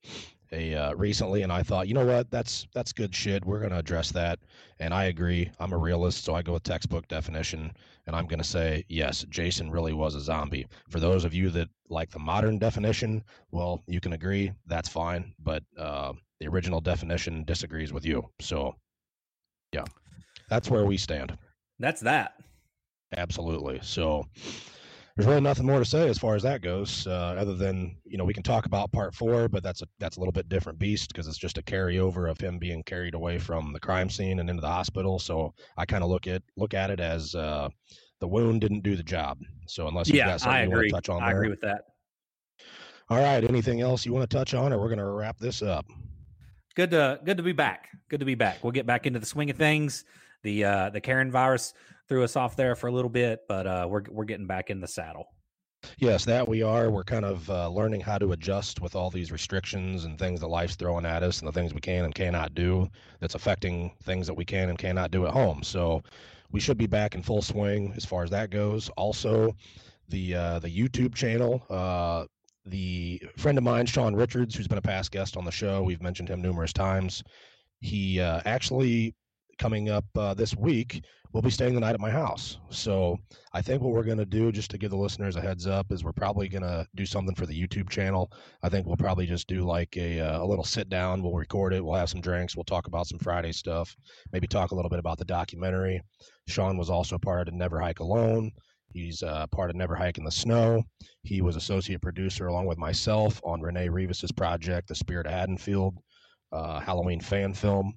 a 0.52 0.74
uh, 0.74 0.94
recently, 0.94 1.42
and 1.42 1.52
I 1.52 1.62
thought, 1.62 1.88
you 1.88 1.94
know 1.94 2.04
what, 2.04 2.30
that's 2.30 2.66
that's 2.74 2.92
good 2.92 3.14
shit. 3.14 3.44
We're 3.44 3.58
going 3.58 3.72
to 3.72 3.78
address 3.78 4.12
that, 4.12 4.38
and 4.78 4.92
I 4.92 5.04
agree. 5.04 5.50
I'm 5.58 5.72
a 5.72 5.78
realist, 5.78 6.24
so 6.24 6.34
I 6.34 6.42
go 6.42 6.52
with 6.52 6.62
textbook 6.62 7.08
definition, 7.08 7.72
and 8.06 8.14
I'm 8.14 8.26
going 8.26 8.38
to 8.38 8.44
say 8.44 8.84
yes, 8.88 9.24
Jason 9.28 9.70
really 9.70 9.92
was 9.92 10.14
a 10.14 10.20
zombie. 10.20 10.66
For 10.88 11.00
those 11.00 11.24
of 11.24 11.34
you 11.34 11.50
that 11.50 11.68
like 11.88 12.10
the 12.10 12.18
modern 12.18 12.58
definition, 12.58 13.24
well, 13.50 13.82
you 13.86 14.00
can 14.00 14.12
agree, 14.12 14.52
that's 14.66 14.88
fine, 14.88 15.34
but 15.42 15.62
uh, 15.78 16.12
the 16.40 16.48
original 16.48 16.80
definition 16.80 17.44
disagrees 17.44 17.92
with 17.92 18.04
you. 18.04 18.28
So, 18.40 18.74
yeah, 19.72 19.84
that's 20.48 20.70
where 20.70 20.84
we 20.84 20.96
stand. 20.96 21.36
That's 21.78 22.00
that. 22.02 22.34
Absolutely. 23.16 23.80
So, 23.82 24.26
there's 25.16 25.26
really 25.26 25.40
nothing 25.40 25.66
more 25.66 25.78
to 25.78 25.84
say 25.84 26.08
as 26.08 26.18
far 26.18 26.34
as 26.34 26.42
that 26.42 26.62
goes, 26.62 27.06
uh, 27.06 27.36
other 27.38 27.54
than 27.54 27.96
you 28.04 28.16
know 28.16 28.24
we 28.24 28.32
can 28.32 28.42
talk 28.42 28.64
about 28.64 28.92
part 28.92 29.14
four, 29.14 29.48
but 29.48 29.62
that's 29.62 29.82
a 29.82 29.86
that's 29.98 30.16
a 30.16 30.20
little 30.20 30.32
bit 30.32 30.48
different 30.48 30.78
beast 30.78 31.12
because 31.12 31.28
it's 31.28 31.38
just 31.38 31.58
a 31.58 31.62
carryover 31.62 32.30
of 32.30 32.40
him 32.40 32.58
being 32.58 32.82
carried 32.84 33.14
away 33.14 33.38
from 33.38 33.72
the 33.72 33.80
crime 33.80 34.08
scene 34.08 34.40
and 34.40 34.48
into 34.48 34.62
the 34.62 34.68
hospital. 34.68 35.18
So 35.18 35.52
I 35.76 35.84
kind 35.84 36.02
of 36.02 36.08
look 36.08 36.26
at 36.26 36.42
look 36.56 36.72
at 36.72 36.90
it 36.90 36.98
as 36.98 37.34
uh, 37.34 37.68
the 38.20 38.28
wound 38.28 38.62
didn't 38.62 38.82
do 38.82 38.96
the 38.96 39.02
job. 39.02 39.38
So 39.66 39.86
unless 39.86 40.08
you 40.08 40.16
yeah, 40.16 40.28
got 40.28 40.40
something 40.40 40.56
I 40.56 40.62
you 40.62 40.68
agree. 40.70 40.90
want 40.92 41.04
to 41.04 41.10
touch 41.10 41.14
on, 41.14 41.22
I 41.22 41.26
there. 41.28 41.36
agree 41.36 41.50
with 41.50 41.60
that. 41.60 41.82
All 43.10 43.18
right, 43.18 43.44
anything 43.44 43.82
else 43.82 44.06
you 44.06 44.12
want 44.14 44.28
to 44.28 44.34
touch 44.34 44.54
on, 44.54 44.72
or 44.72 44.78
we're 44.78 44.88
going 44.88 44.98
to 44.98 45.04
wrap 45.04 45.38
this 45.38 45.60
up? 45.60 45.84
Good 46.74 46.92
to 46.92 47.20
good 47.22 47.36
to 47.36 47.42
be 47.42 47.52
back. 47.52 47.88
Good 48.08 48.20
to 48.20 48.26
be 48.26 48.34
back. 48.34 48.64
We'll 48.64 48.72
get 48.72 48.86
back 48.86 49.06
into 49.06 49.18
the 49.18 49.26
swing 49.26 49.50
of 49.50 49.58
things. 49.58 50.04
The 50.42 50.64
uh, 50.64 50.90
the 50.90 51.02
Karen 51.02 51.30
virus 51.30 51.74
threw 52.08 52.24
us 52.24 52.36
off 52.36 52.56
there 52.56 52.74
for 52.74 52.88
a 52.88 52.92
little 52.92 53.10
bit, 53.10 53.40
but 53.48 53.66
uh, 53.66 53.86
we're 53.88 54.02
we're 54.10 54.24
getting 54.24 54.46
back 54.46 54.70
in 54.70 54.80
the 54.80 54.88
saddle. 54.88 55.26
Yes, 55.98 56.24
that 56.26 56.48
we 56.48 56.62
are. 56.62 56.90
We're 56.90 57.04
kind 57.04 57.24
of 57.24 57.48
uh, 57.50 57.68
learning 57.68 58.00
how 58.02 58.18
to 58.18 58.32
adjust 58.32 58.80
with 58.80 58.94
all 58.94 59.10
these 59.10 59.32
restrictions 59.32 60.04
and 60.04 60.18
things 60.18 60.40
that 60.40 60.46
life's 60.46 60.76
throwing 60.76 61.04
at 61.04 61.22
us 61.22 61.40
and 61.40 61.48
the 61.48 61.52
things 61.52 61.74
we 61.74 61.80
can 61.80 62.04
and 62.04 62.14
cannot 62.14 62.54
do 62.54 62.88
that's 63.20 63.34
affecting 63.34 63.92
things 64.04 64.26
that 64.28 64.34
we 64.34 64.44
can 64.44 64.68
and 64.68 64.78
cannot 64.78 65.10
do 65.10 65.26
at 65.26 65.32
home. 65.32 65.62
So 65.62 66.02
we 66.52 66.60
should 66.60 66.78
be 66.78 66.86
back 66.86 67.14
in 67.14 67.22
full 67.22 67.42
swing 67.42 67.92
as 67.96 68.04
far 68.04 68.22
as 68.22 68.30
that 68.30 68.50
goes. 68.50 68.88
Also, 68.90 69.56
the 70.08 70.34
uh, 70.34 70.58
the 70.60 70.68
YouTube 70.68 71.14
channel, 71.14 71.64
uh, 71.68 72.26
the 72.66 73.20
friend 73.36 73.58
of 73.58 73.64
mine, 73.64 73.86
Sean 73.86 74.14
Richards, 74.14 74.54
who's 74.54 74.68
been 74.68 74.78
a 74.78 74.82
past 74.82 75.10
guest 75.10 75.36
on 75.36 75.44
the 75.44 75.50
show, 75.50 75.82
we've 75.82 76.02
mentioned 76.02 76.28
him 76.28 76.40
numerous 76.40 76.72
times. 76.72 77.24
He 77.80 78.20
uh, 78.20 78.40
actually 78.44 79.14
coming 79.58 79.88
up 79.88 80.04
uh, 80.16 80.34
this 80.34 80.54
week 80.56 81.04
will 81.32 81.42
be 81.42 81.50
staying 81.50 81.74
the 81.74 81.80
night 81.80 81.94
at 81.94 82.00
my 82.00 82.10
house. 82.10 82.58
So 82.68 83.18
I 83.52 83.62
think 83.62 83.82
what 83.82 83.92
we're 83.92 84.02
going 84.02 84.18
to 84.18 84.26
do, 84.26 84.52
just 84.52 84.70
to 84.72 84.78
give 84.78 84.90
the 84.90 84.96
listeners 84.96 85.36
a 85.36 85.40
heads 85.40 85.66
up, 85.66 85.90
is 85.90 86.04
we're 86.04 86.12
probably 86.12 86.48
going 86.48 86.62
to 86.62 86.86
do 86.94 87.06
something 87.06 87.34
for 87.34 87.46
the 87.46 87.58
YouTube 87.58 87.88
channel. 87.88 88.30
I 88.62 88.68
think 88.68 88.86
we'll 88.86 88.96
probably 88.96 89.26
just 89.26 89.48
do 89.48 89.62
like 89.62 89.96
a, 89.96 90.20
uh, 90.20 90.42
a 90.42 90.46
little 90.46 90.64
sit 90.64 90.90
down. 90.90 91.22
We'll 91.22 91.32
record 91.32 91.72
it. 91.72 91.84
We'll 91.84 91.94
have 91.94 92.10
some 92.10 92.20
drinks. 92.20 92.54
We'll 92.54 92.64
talk 92.64 92.86
about 92.86 93.06
some 93.06 93.18
Friday 93.18 93.52
stuff. 93.52 93.96
Maybe 94.32 94.46
talk 94.46 94.72
a 94.72 94.74
little 94.74 94.90
bit 94.90 94.98
about 94.98 95.18
the 95.18 95.24
documentary. 95.24 96.02
Sean 96.48 96.76
was 96.76 96.90
also 96.90 97.18
part 97.18 97.48
of 97.48 97.54
Never 97.54 97.80
Hike 97.80 98.00
Alone. 98.00 98.50
He's 98.92 99.22
uh, 99.22 99.46
part 99.46 99.70
of 99.70 99.76
Never 99.76 99.94
Hike 99.94 100.18
in 100.18 100.24
the 100.24 100.30
Snow. 100.30 100.82
He 101.22 101.40
was 101.40 101.56
associate 101.56 102.02
producer 102.02 102.48
along 102.48 102.66
with 102.66 102.76
myself 102.76 103.40
on 103.42 103.62
Renee 103.62 103.88
Revis's 103.88 104.32
project, 104.32 104.88
The 104.88 104.94
Spirit 104.94 105.26
of 105.26 105.32
Haddonfield, 105.32 105.96
uh, 106.52 106.78
Halloween 106.78 107.20
fan 107.20 107.54
film. 107.54 107.94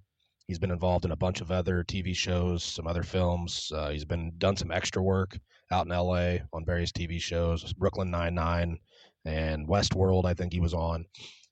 He's 0.48 0.60
been 0.60 0.72
involved 0.72 1.06
in 1.06 1.12
a 1.12 1.16
bunch 1.16 1.42
of 1.42 1.52
other 1.52 1.84
TV 1.84 2.16
shows, 2.16 2.64
some 2.64 2.86
other 2.86 3.04
films. 3.04 3.72
Uh, 3.74 3.90
he's 3.90 4.06
been 4.06 4.32
done 4.38 4.56
some 4.56 4.72
extra 4.72 5.02
work 5.02 5.40
out 5.72 5.88
in 5.88 5.92
LA 5.92 6.38
on 6.54 6.64
various 6.66 6.92
TV 6.92 7.20
shows, 7.20 7.74
Brooklyn 7.74 8.12
Nine 8.12 8.36
Nine 8.36 8.78
and 9.26 9.68
Westworld. 9.68 10.26
I 10.26 10.36
think 10.36 10.54
he 10.54 10.60
was 10.60 10.74
on. 10.74 11.06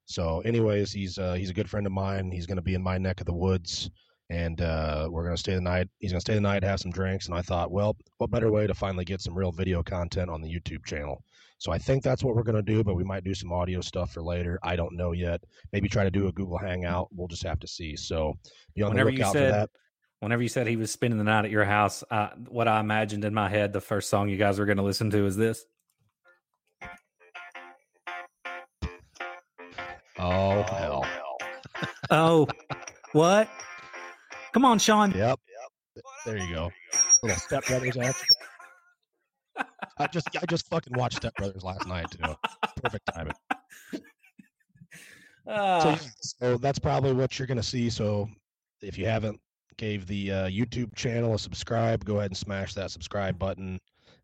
So, 0.06 0.42
anyways, 0.42 0.92
he's 0.92 1.18
uh, 1.18 1.34
he's 1.34 1.50
a 1.50 1.54
good 1.54 1.70
friend 1.70 1.88
of 1.88 1.94
mine. 1.94 2.32
He's 2.32 2.46
going 2.46 2.58
to 2.58 2.62
be 2.62 2.76
in 2.76 2.84
my 2.84 3.00
neck 3.00 3.20
of 3.20 3.26
the 3.26 3.34
woods, 3.34 3.90
and 4.30 4.62
uh, 4.62 5.08
we're 5.10 5.24
going 5.24 5.36
to 5.36 5.40
stay 5.40 5.56
the 5.56 5.62
night. 5.62 5.88
He's 6.00 6.12
going 6.12 6.20
to 6.20 6.26
stay 6.26 6.36
the 6.36 6.42
night, 6.42 6.64
have 6.64 6.80
some 6.80 6.92
drinks, 6.92 7.26
and 7.26 7.36
I 7.36 7.42
thought, 7.42 7.72
well, 7.72 7.96
what 8.18 8.30
better 8.30 8.52
way 8.52 8.68
to 8.68 8.76
finally 8.76 9.06
get 9.06 9.22
some 9.22 9.36
real 9.36 9.52
video 9.52 9.82
content 9.82 10.30
on 10.30 10.42
the 10.42 10.50
YouTube 10.50 10.86
channel? 10.86 11.24
So 11.58 11.72
I 11.72 11.78
think 11.78 12.04
that's 12.04 12.24
what 12.24 12.36
we're 12.36 12.44
going 12.44 12.56
to 12.58 12.62
do, 12.62 12.84
but 12.84 12.96
we 12.96 13.04
might 13.06 13.24
do 13.24 13.34
some 13.34 13.54
audio 13.54 13.80
stuff 13.82 14.12
for 14.12 14.22
later. 14.22 14.60
I 14.64 14.76
don't 14.76 14.98
know 14.98 15.14
yet. 15.14 15.42
Maybe 15.72 15.88
try 15.88 16.04
to 16.04 16.12
do 16.12 16.28
a 16.28 16.32
Google 16.34 16.58
Hangout. 16.58 17.08
We'll 17.14 17.28
just 17.30 17.44
have 17.44 17.60
to 17.62 17.68
see. 17.68 17.96
So 17.96 18.34
be 18.76 18.82
on 18.84 18.90
Whenever 18.90 19.10
the 19.12 19.14
you 19.18 19.20
lookout 19.20 19.34
said- 19.34 19.52
for 19.52 19.58
that. 19.60 19.70
Whenever 20.20 20.42
you 20.42 20.48
said 20.48 20.68
he 20.68 20.78
was 20.78 20.90
spending 20.90 21.18
the 21.18 21.26
night 21.26 21.44
at 21.44 21.52
your 21.52 21.66
house, 21.66 22.02
uh, 22.10 22.30
what 22.48 22.66
I 22.66 22.80
imagined 22.80 23.26
in 23.26 23.34
my 23.34 23.50
head, 23.50 23.74
the 23.74 23.82
first 23.82 24.10
song 24.10 24.30
you 24.30 24.38
guys 24.38 24.58
were 24.58 24.66
going 24.66 24.78
to 24.78 24.84
listen 24.84 25.10
to 25.10 25.26
is 25.26 25.36
this. 25.36 25.66
Oh, 30.18 30.64
hell. 30.64 31.06
Oh, 32.10 32.48
what? 33.12 33.50
Come 34.54 34.64
on, 34.64 34.80
Sean. 34.80 35.12
Yep. 35.12 35.40
There 36.26 36.38
you 36.38 36.54
go. 36.54 36.72
Little 37.22 37.38
Step 37.40 37.66
Brothers 37.66 37.98
action. 37.98 38.26
I 39.98 40.08
just 40.08 40.28
I 40.42 40.46
just 40.50 40.68
fucking 40.70 40.98
watched 40.98 41.18
Step 41.18 41.36
Brothers 41.36 41.64
last 41.64 41.88
night 41.88 42.10
too. 42.12 42.36
Perfect 42.82 43.10
timing. 43.14 43.34
So, 45.46 45.52
Ah, 45.52 46.00
so 46.22 46.58
that's 46.58 46.80
probably 46.80 47.12
what 47.12 47.38
you're 47.38 47.48
going 47.48 47.58
to 47.58 47.64
see. 47.64 47.90
So 47.90 48.30
if 48.82 48.98
you 48.98 49.06
haven't 49.06 49.42
gave 49.76 50.08
the 50.08 50.32
uh, 50.32 50.48
YouTube 50.48 50.96
channel 50.96 51.34
a 51.34 51.40
subscribe, 51.40 52.06
go 52.06 52.20
ahead 52.20 52.32
and 52.32 52.38
smash 52.38 52.74
that 52.76 52.92
subscribe 52.92 53.38
button, 53.38 53.78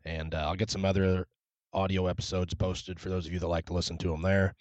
and 0.06 0.34
uh, 0.34 0.38
I'll 0.46 0.54
get 0.56 0.70
some 0.70 0.86
other 0.86 1.26
audio 1.74 2.06
episodes 2.06 2.54
posted 2.54 2.98
for 2.98 3.10
those 3.10 3.26
of 3.26 3.34
you 3.34 3.38
that 3.38 3.48
like 3.48 3.66
to 3.66 3.74
listen 3.74 3.98
to 3.98 4.08
them 4.08 4.22
there. 4.22 4.54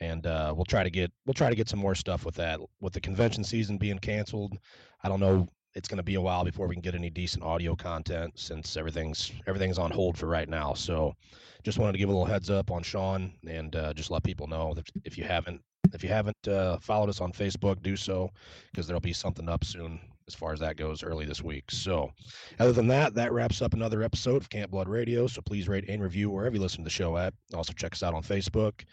And 0.00 0.26
uh, 0.26 0.52
we'll 0.56 0.64
try 0.64 0.82
to 0.82 0.90
get 0.90 1.12
we'll 1.26 1.34
try 1.34 1.48
to 1.48 1.54
get 1.54 1.68
some 1.68 1.78
more 1.78 1.94
stuff 1.94 2.24
with 2.24 2.34
that. 2.36 2.58
With 2.80 2.92
the 2.92 3.00
convention 3.00 3.44
season 3.44 3.78
being 3.78 3.98
canceled, 3.98 4.58
I 5.04 5.08
don't 5.08 5.20
know. 5.20 5.46
It's 5.74 5.88
going 5.88 5.98
to 5.98 6.02
be 6.02 6.16
a 6.16 6.20
while 6.20 6.44
before 6.44 6.66
we 6.66 6.74
can 6.74 6.82
get 6.82 6.94
any 6.94 7.10
decent 7.10 7.44
audio 7.44 7.76
content 7.76 8.38
since 8.38 8.76
everything's 8.76 9.32
everything's 9.46 9.78
on 9.78 9.90
hold 9.90 10.18
for 10.18 10.26
right 10.26 10.48
now. 10.48 10.74
So, 10.74 11.14
just 11.62 11.78
wanted 11.78 11.92
to 11.92 11.98
give 11.98 12.08
a 12.08 12.12
little 12.12 12.26
heads 12.26 12.50
up 12.50 12.70
on 12.70 12.82
Sean 12.82 13.32
and 13.46 13.76
uh, 13.76 13.92
just 13.94 14.10
let 14.10 14.22
people 14.22 14.46
know 14.46 14.74
that 14.74 14.88
if 15.04 15.16
you 15.16 15.24
haven't 15.24 15.60
if 15.94 16.02
you 16.02 16.08
haven't 16.08 16.48
uh, 16.48 16.78
followed 16.78 17.08
us 17.08 17.20
on 17.20 17.32
Facebook, 17.32 17.82
do 17.82 17.96
so 17.96 18.30
because 18.70 18.86
there'll 18.86 19.00
be 19.00 19.12
something 19.12 19.48
up 19.48 19.64
soon 19.64 20.00
as 20.26 20.34
far 20.34 20.52
as 20.52 20.60
that 20.60 20.76
goes 20.76 21.02
early 21.02 21.24
this 21.24 21.42
week. 21.42 21.70
So, 21.70 22.12
other 22.60 22.72
than 22.72 22.86
that, 22.88 23.14
that 23.14 23.32
wraps 23.32 23.62
up 23.62 23.74
another 23.74 24.02
episode 24.02 24.36
of 24.36 24.50
Camp 24.50 24.70
Blood 24.70 24.88
Radio. 24.88 25.26
So, 25.26 25.40
please 25.40 25.68
rate 25.68 25.88
and 25.88 26.02
review 26.02 26.30
wherever 26.30 26.54
you 26.54 26.62
listen 26.62 26.78
to 26.78 26.84
the 26.84 26.90
show 26.90 27.16
at. 27.16 27.34
Also, 27.54 27.72
check 27.72 27.92
us 27.92 28.02
out 28.02 28.14
on 28.14 28.22
Facebook 28.22 28.84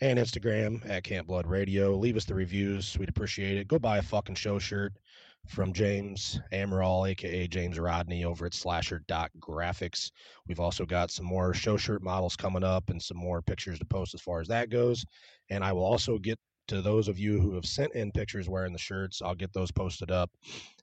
and 0.00 0.18
Instagram 0.18 0.88
at 0.88 1.04
Camp 1.04 1.26
Blood 1.26 1.46
Radio. 1.46 1.94
Leave 1.94 2.16
us 2.16 2.24
the 2.24 2.34
reviews. 2.34 2.96
We'd 2.98 3.10
appreciate 3.10 3.58
it. 3.58 3.68
Go 3.68 3.78
buy 3.78 3.98
a 3.98 4.02
fucking 4.02 4.36
show 4.36 4.58
shirt 4.58 4.94
from 5.48 5.72
James 5.72 6.40
Amaral, 6.52 7.08
aka 7.08 7.46
James 7.46 7.78
Rodney, 7.78 8.24
over 8.24 8.46
at 8.46 8.54
slasher.graphics. 8.54 10.10
We've 10.46 10.60
also 10.60 10.84
got 10.84 11.10
some 11.10 11.26
more 11.26 11.54
show 11.54 11.76
shirt 11.76 12.02
models 12.02 12.36
coming 12.36 12.64
up 12.64 12.90
and 12.90 13.00
some 13.00 13.16
more 13.16 13.42
pictures 13.42 13.78
to 13.78 13.84
post 13.84 14.14
as 14.14 14.20
far 14.20 14.40
as 14.40 14.48
that 14.48 14.70
goes. 14.70 15.04
And 15.50 15.64
I 15.64 15.72
will 15.72 15.84
also 15.84 16.18
get 16.18 16.38
to 16.68 16.82
those 16.82 17.08
of 17.08 17.18
you 17.18 17.40
who 17.40 17.54
have 17.54 17.66
sent 17.66 17.94
in 17.94 18.10
pictures 18.10 18.48
wearing 18.48 18.72
the 18.72 18.78
shirts, 18.78 19.22
I'll 19.22 19.34
get 19.34 19.52
those 19.52 19.70
posted 19.70 20.10
up. 20.10 20.30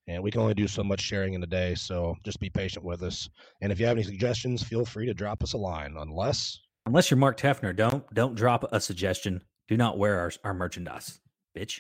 And 0.08 0.22
we 0.24 0.32
can 0.32 0.42
only 0.42 0.54
do 0.54 0.68
so 0.68 0.84
much 0.84 1.02
sharing 1.02 1.34
in 1.34 1.44
a 1.44 1.48
day, 1.48 1.76
so 1.76 2.16
just 2.24 2.40
be 2.40 2.50
patient 2.50 2.84
with 2.84 3.04
us. 3.04 3.30
And 3.62 3.72
if 3.72 3.80
you 3.80 3.86
have 3.86 3.98
any 3.98 4.04
suggestions, 4.04 4.64
feel 4.64 4.86
free 4.86 5.06
to 5.06 5.14
drop 5.14 5.44
us 5.44 5.54
a 5.54 5.58
line. 5.58 5.96
Unless 5.98 6.60
unless 6.86 7.10
you're 7.10 7.18
Mark 7.18 7.38
Tefner, 7.38 7.76
don't 7.76 8.12
don't 8.14 8.36
drop 8.36 8.66
a 8.72 8.80
suggestion. 8.80 9.42
Do 9.68 9.78
not 9.78 9.98
wear 9.98 10.20
our, 10.20 10.32
our 10.44 10.54
merchandise, 10.54 11.20
bitch. 11.58 11.80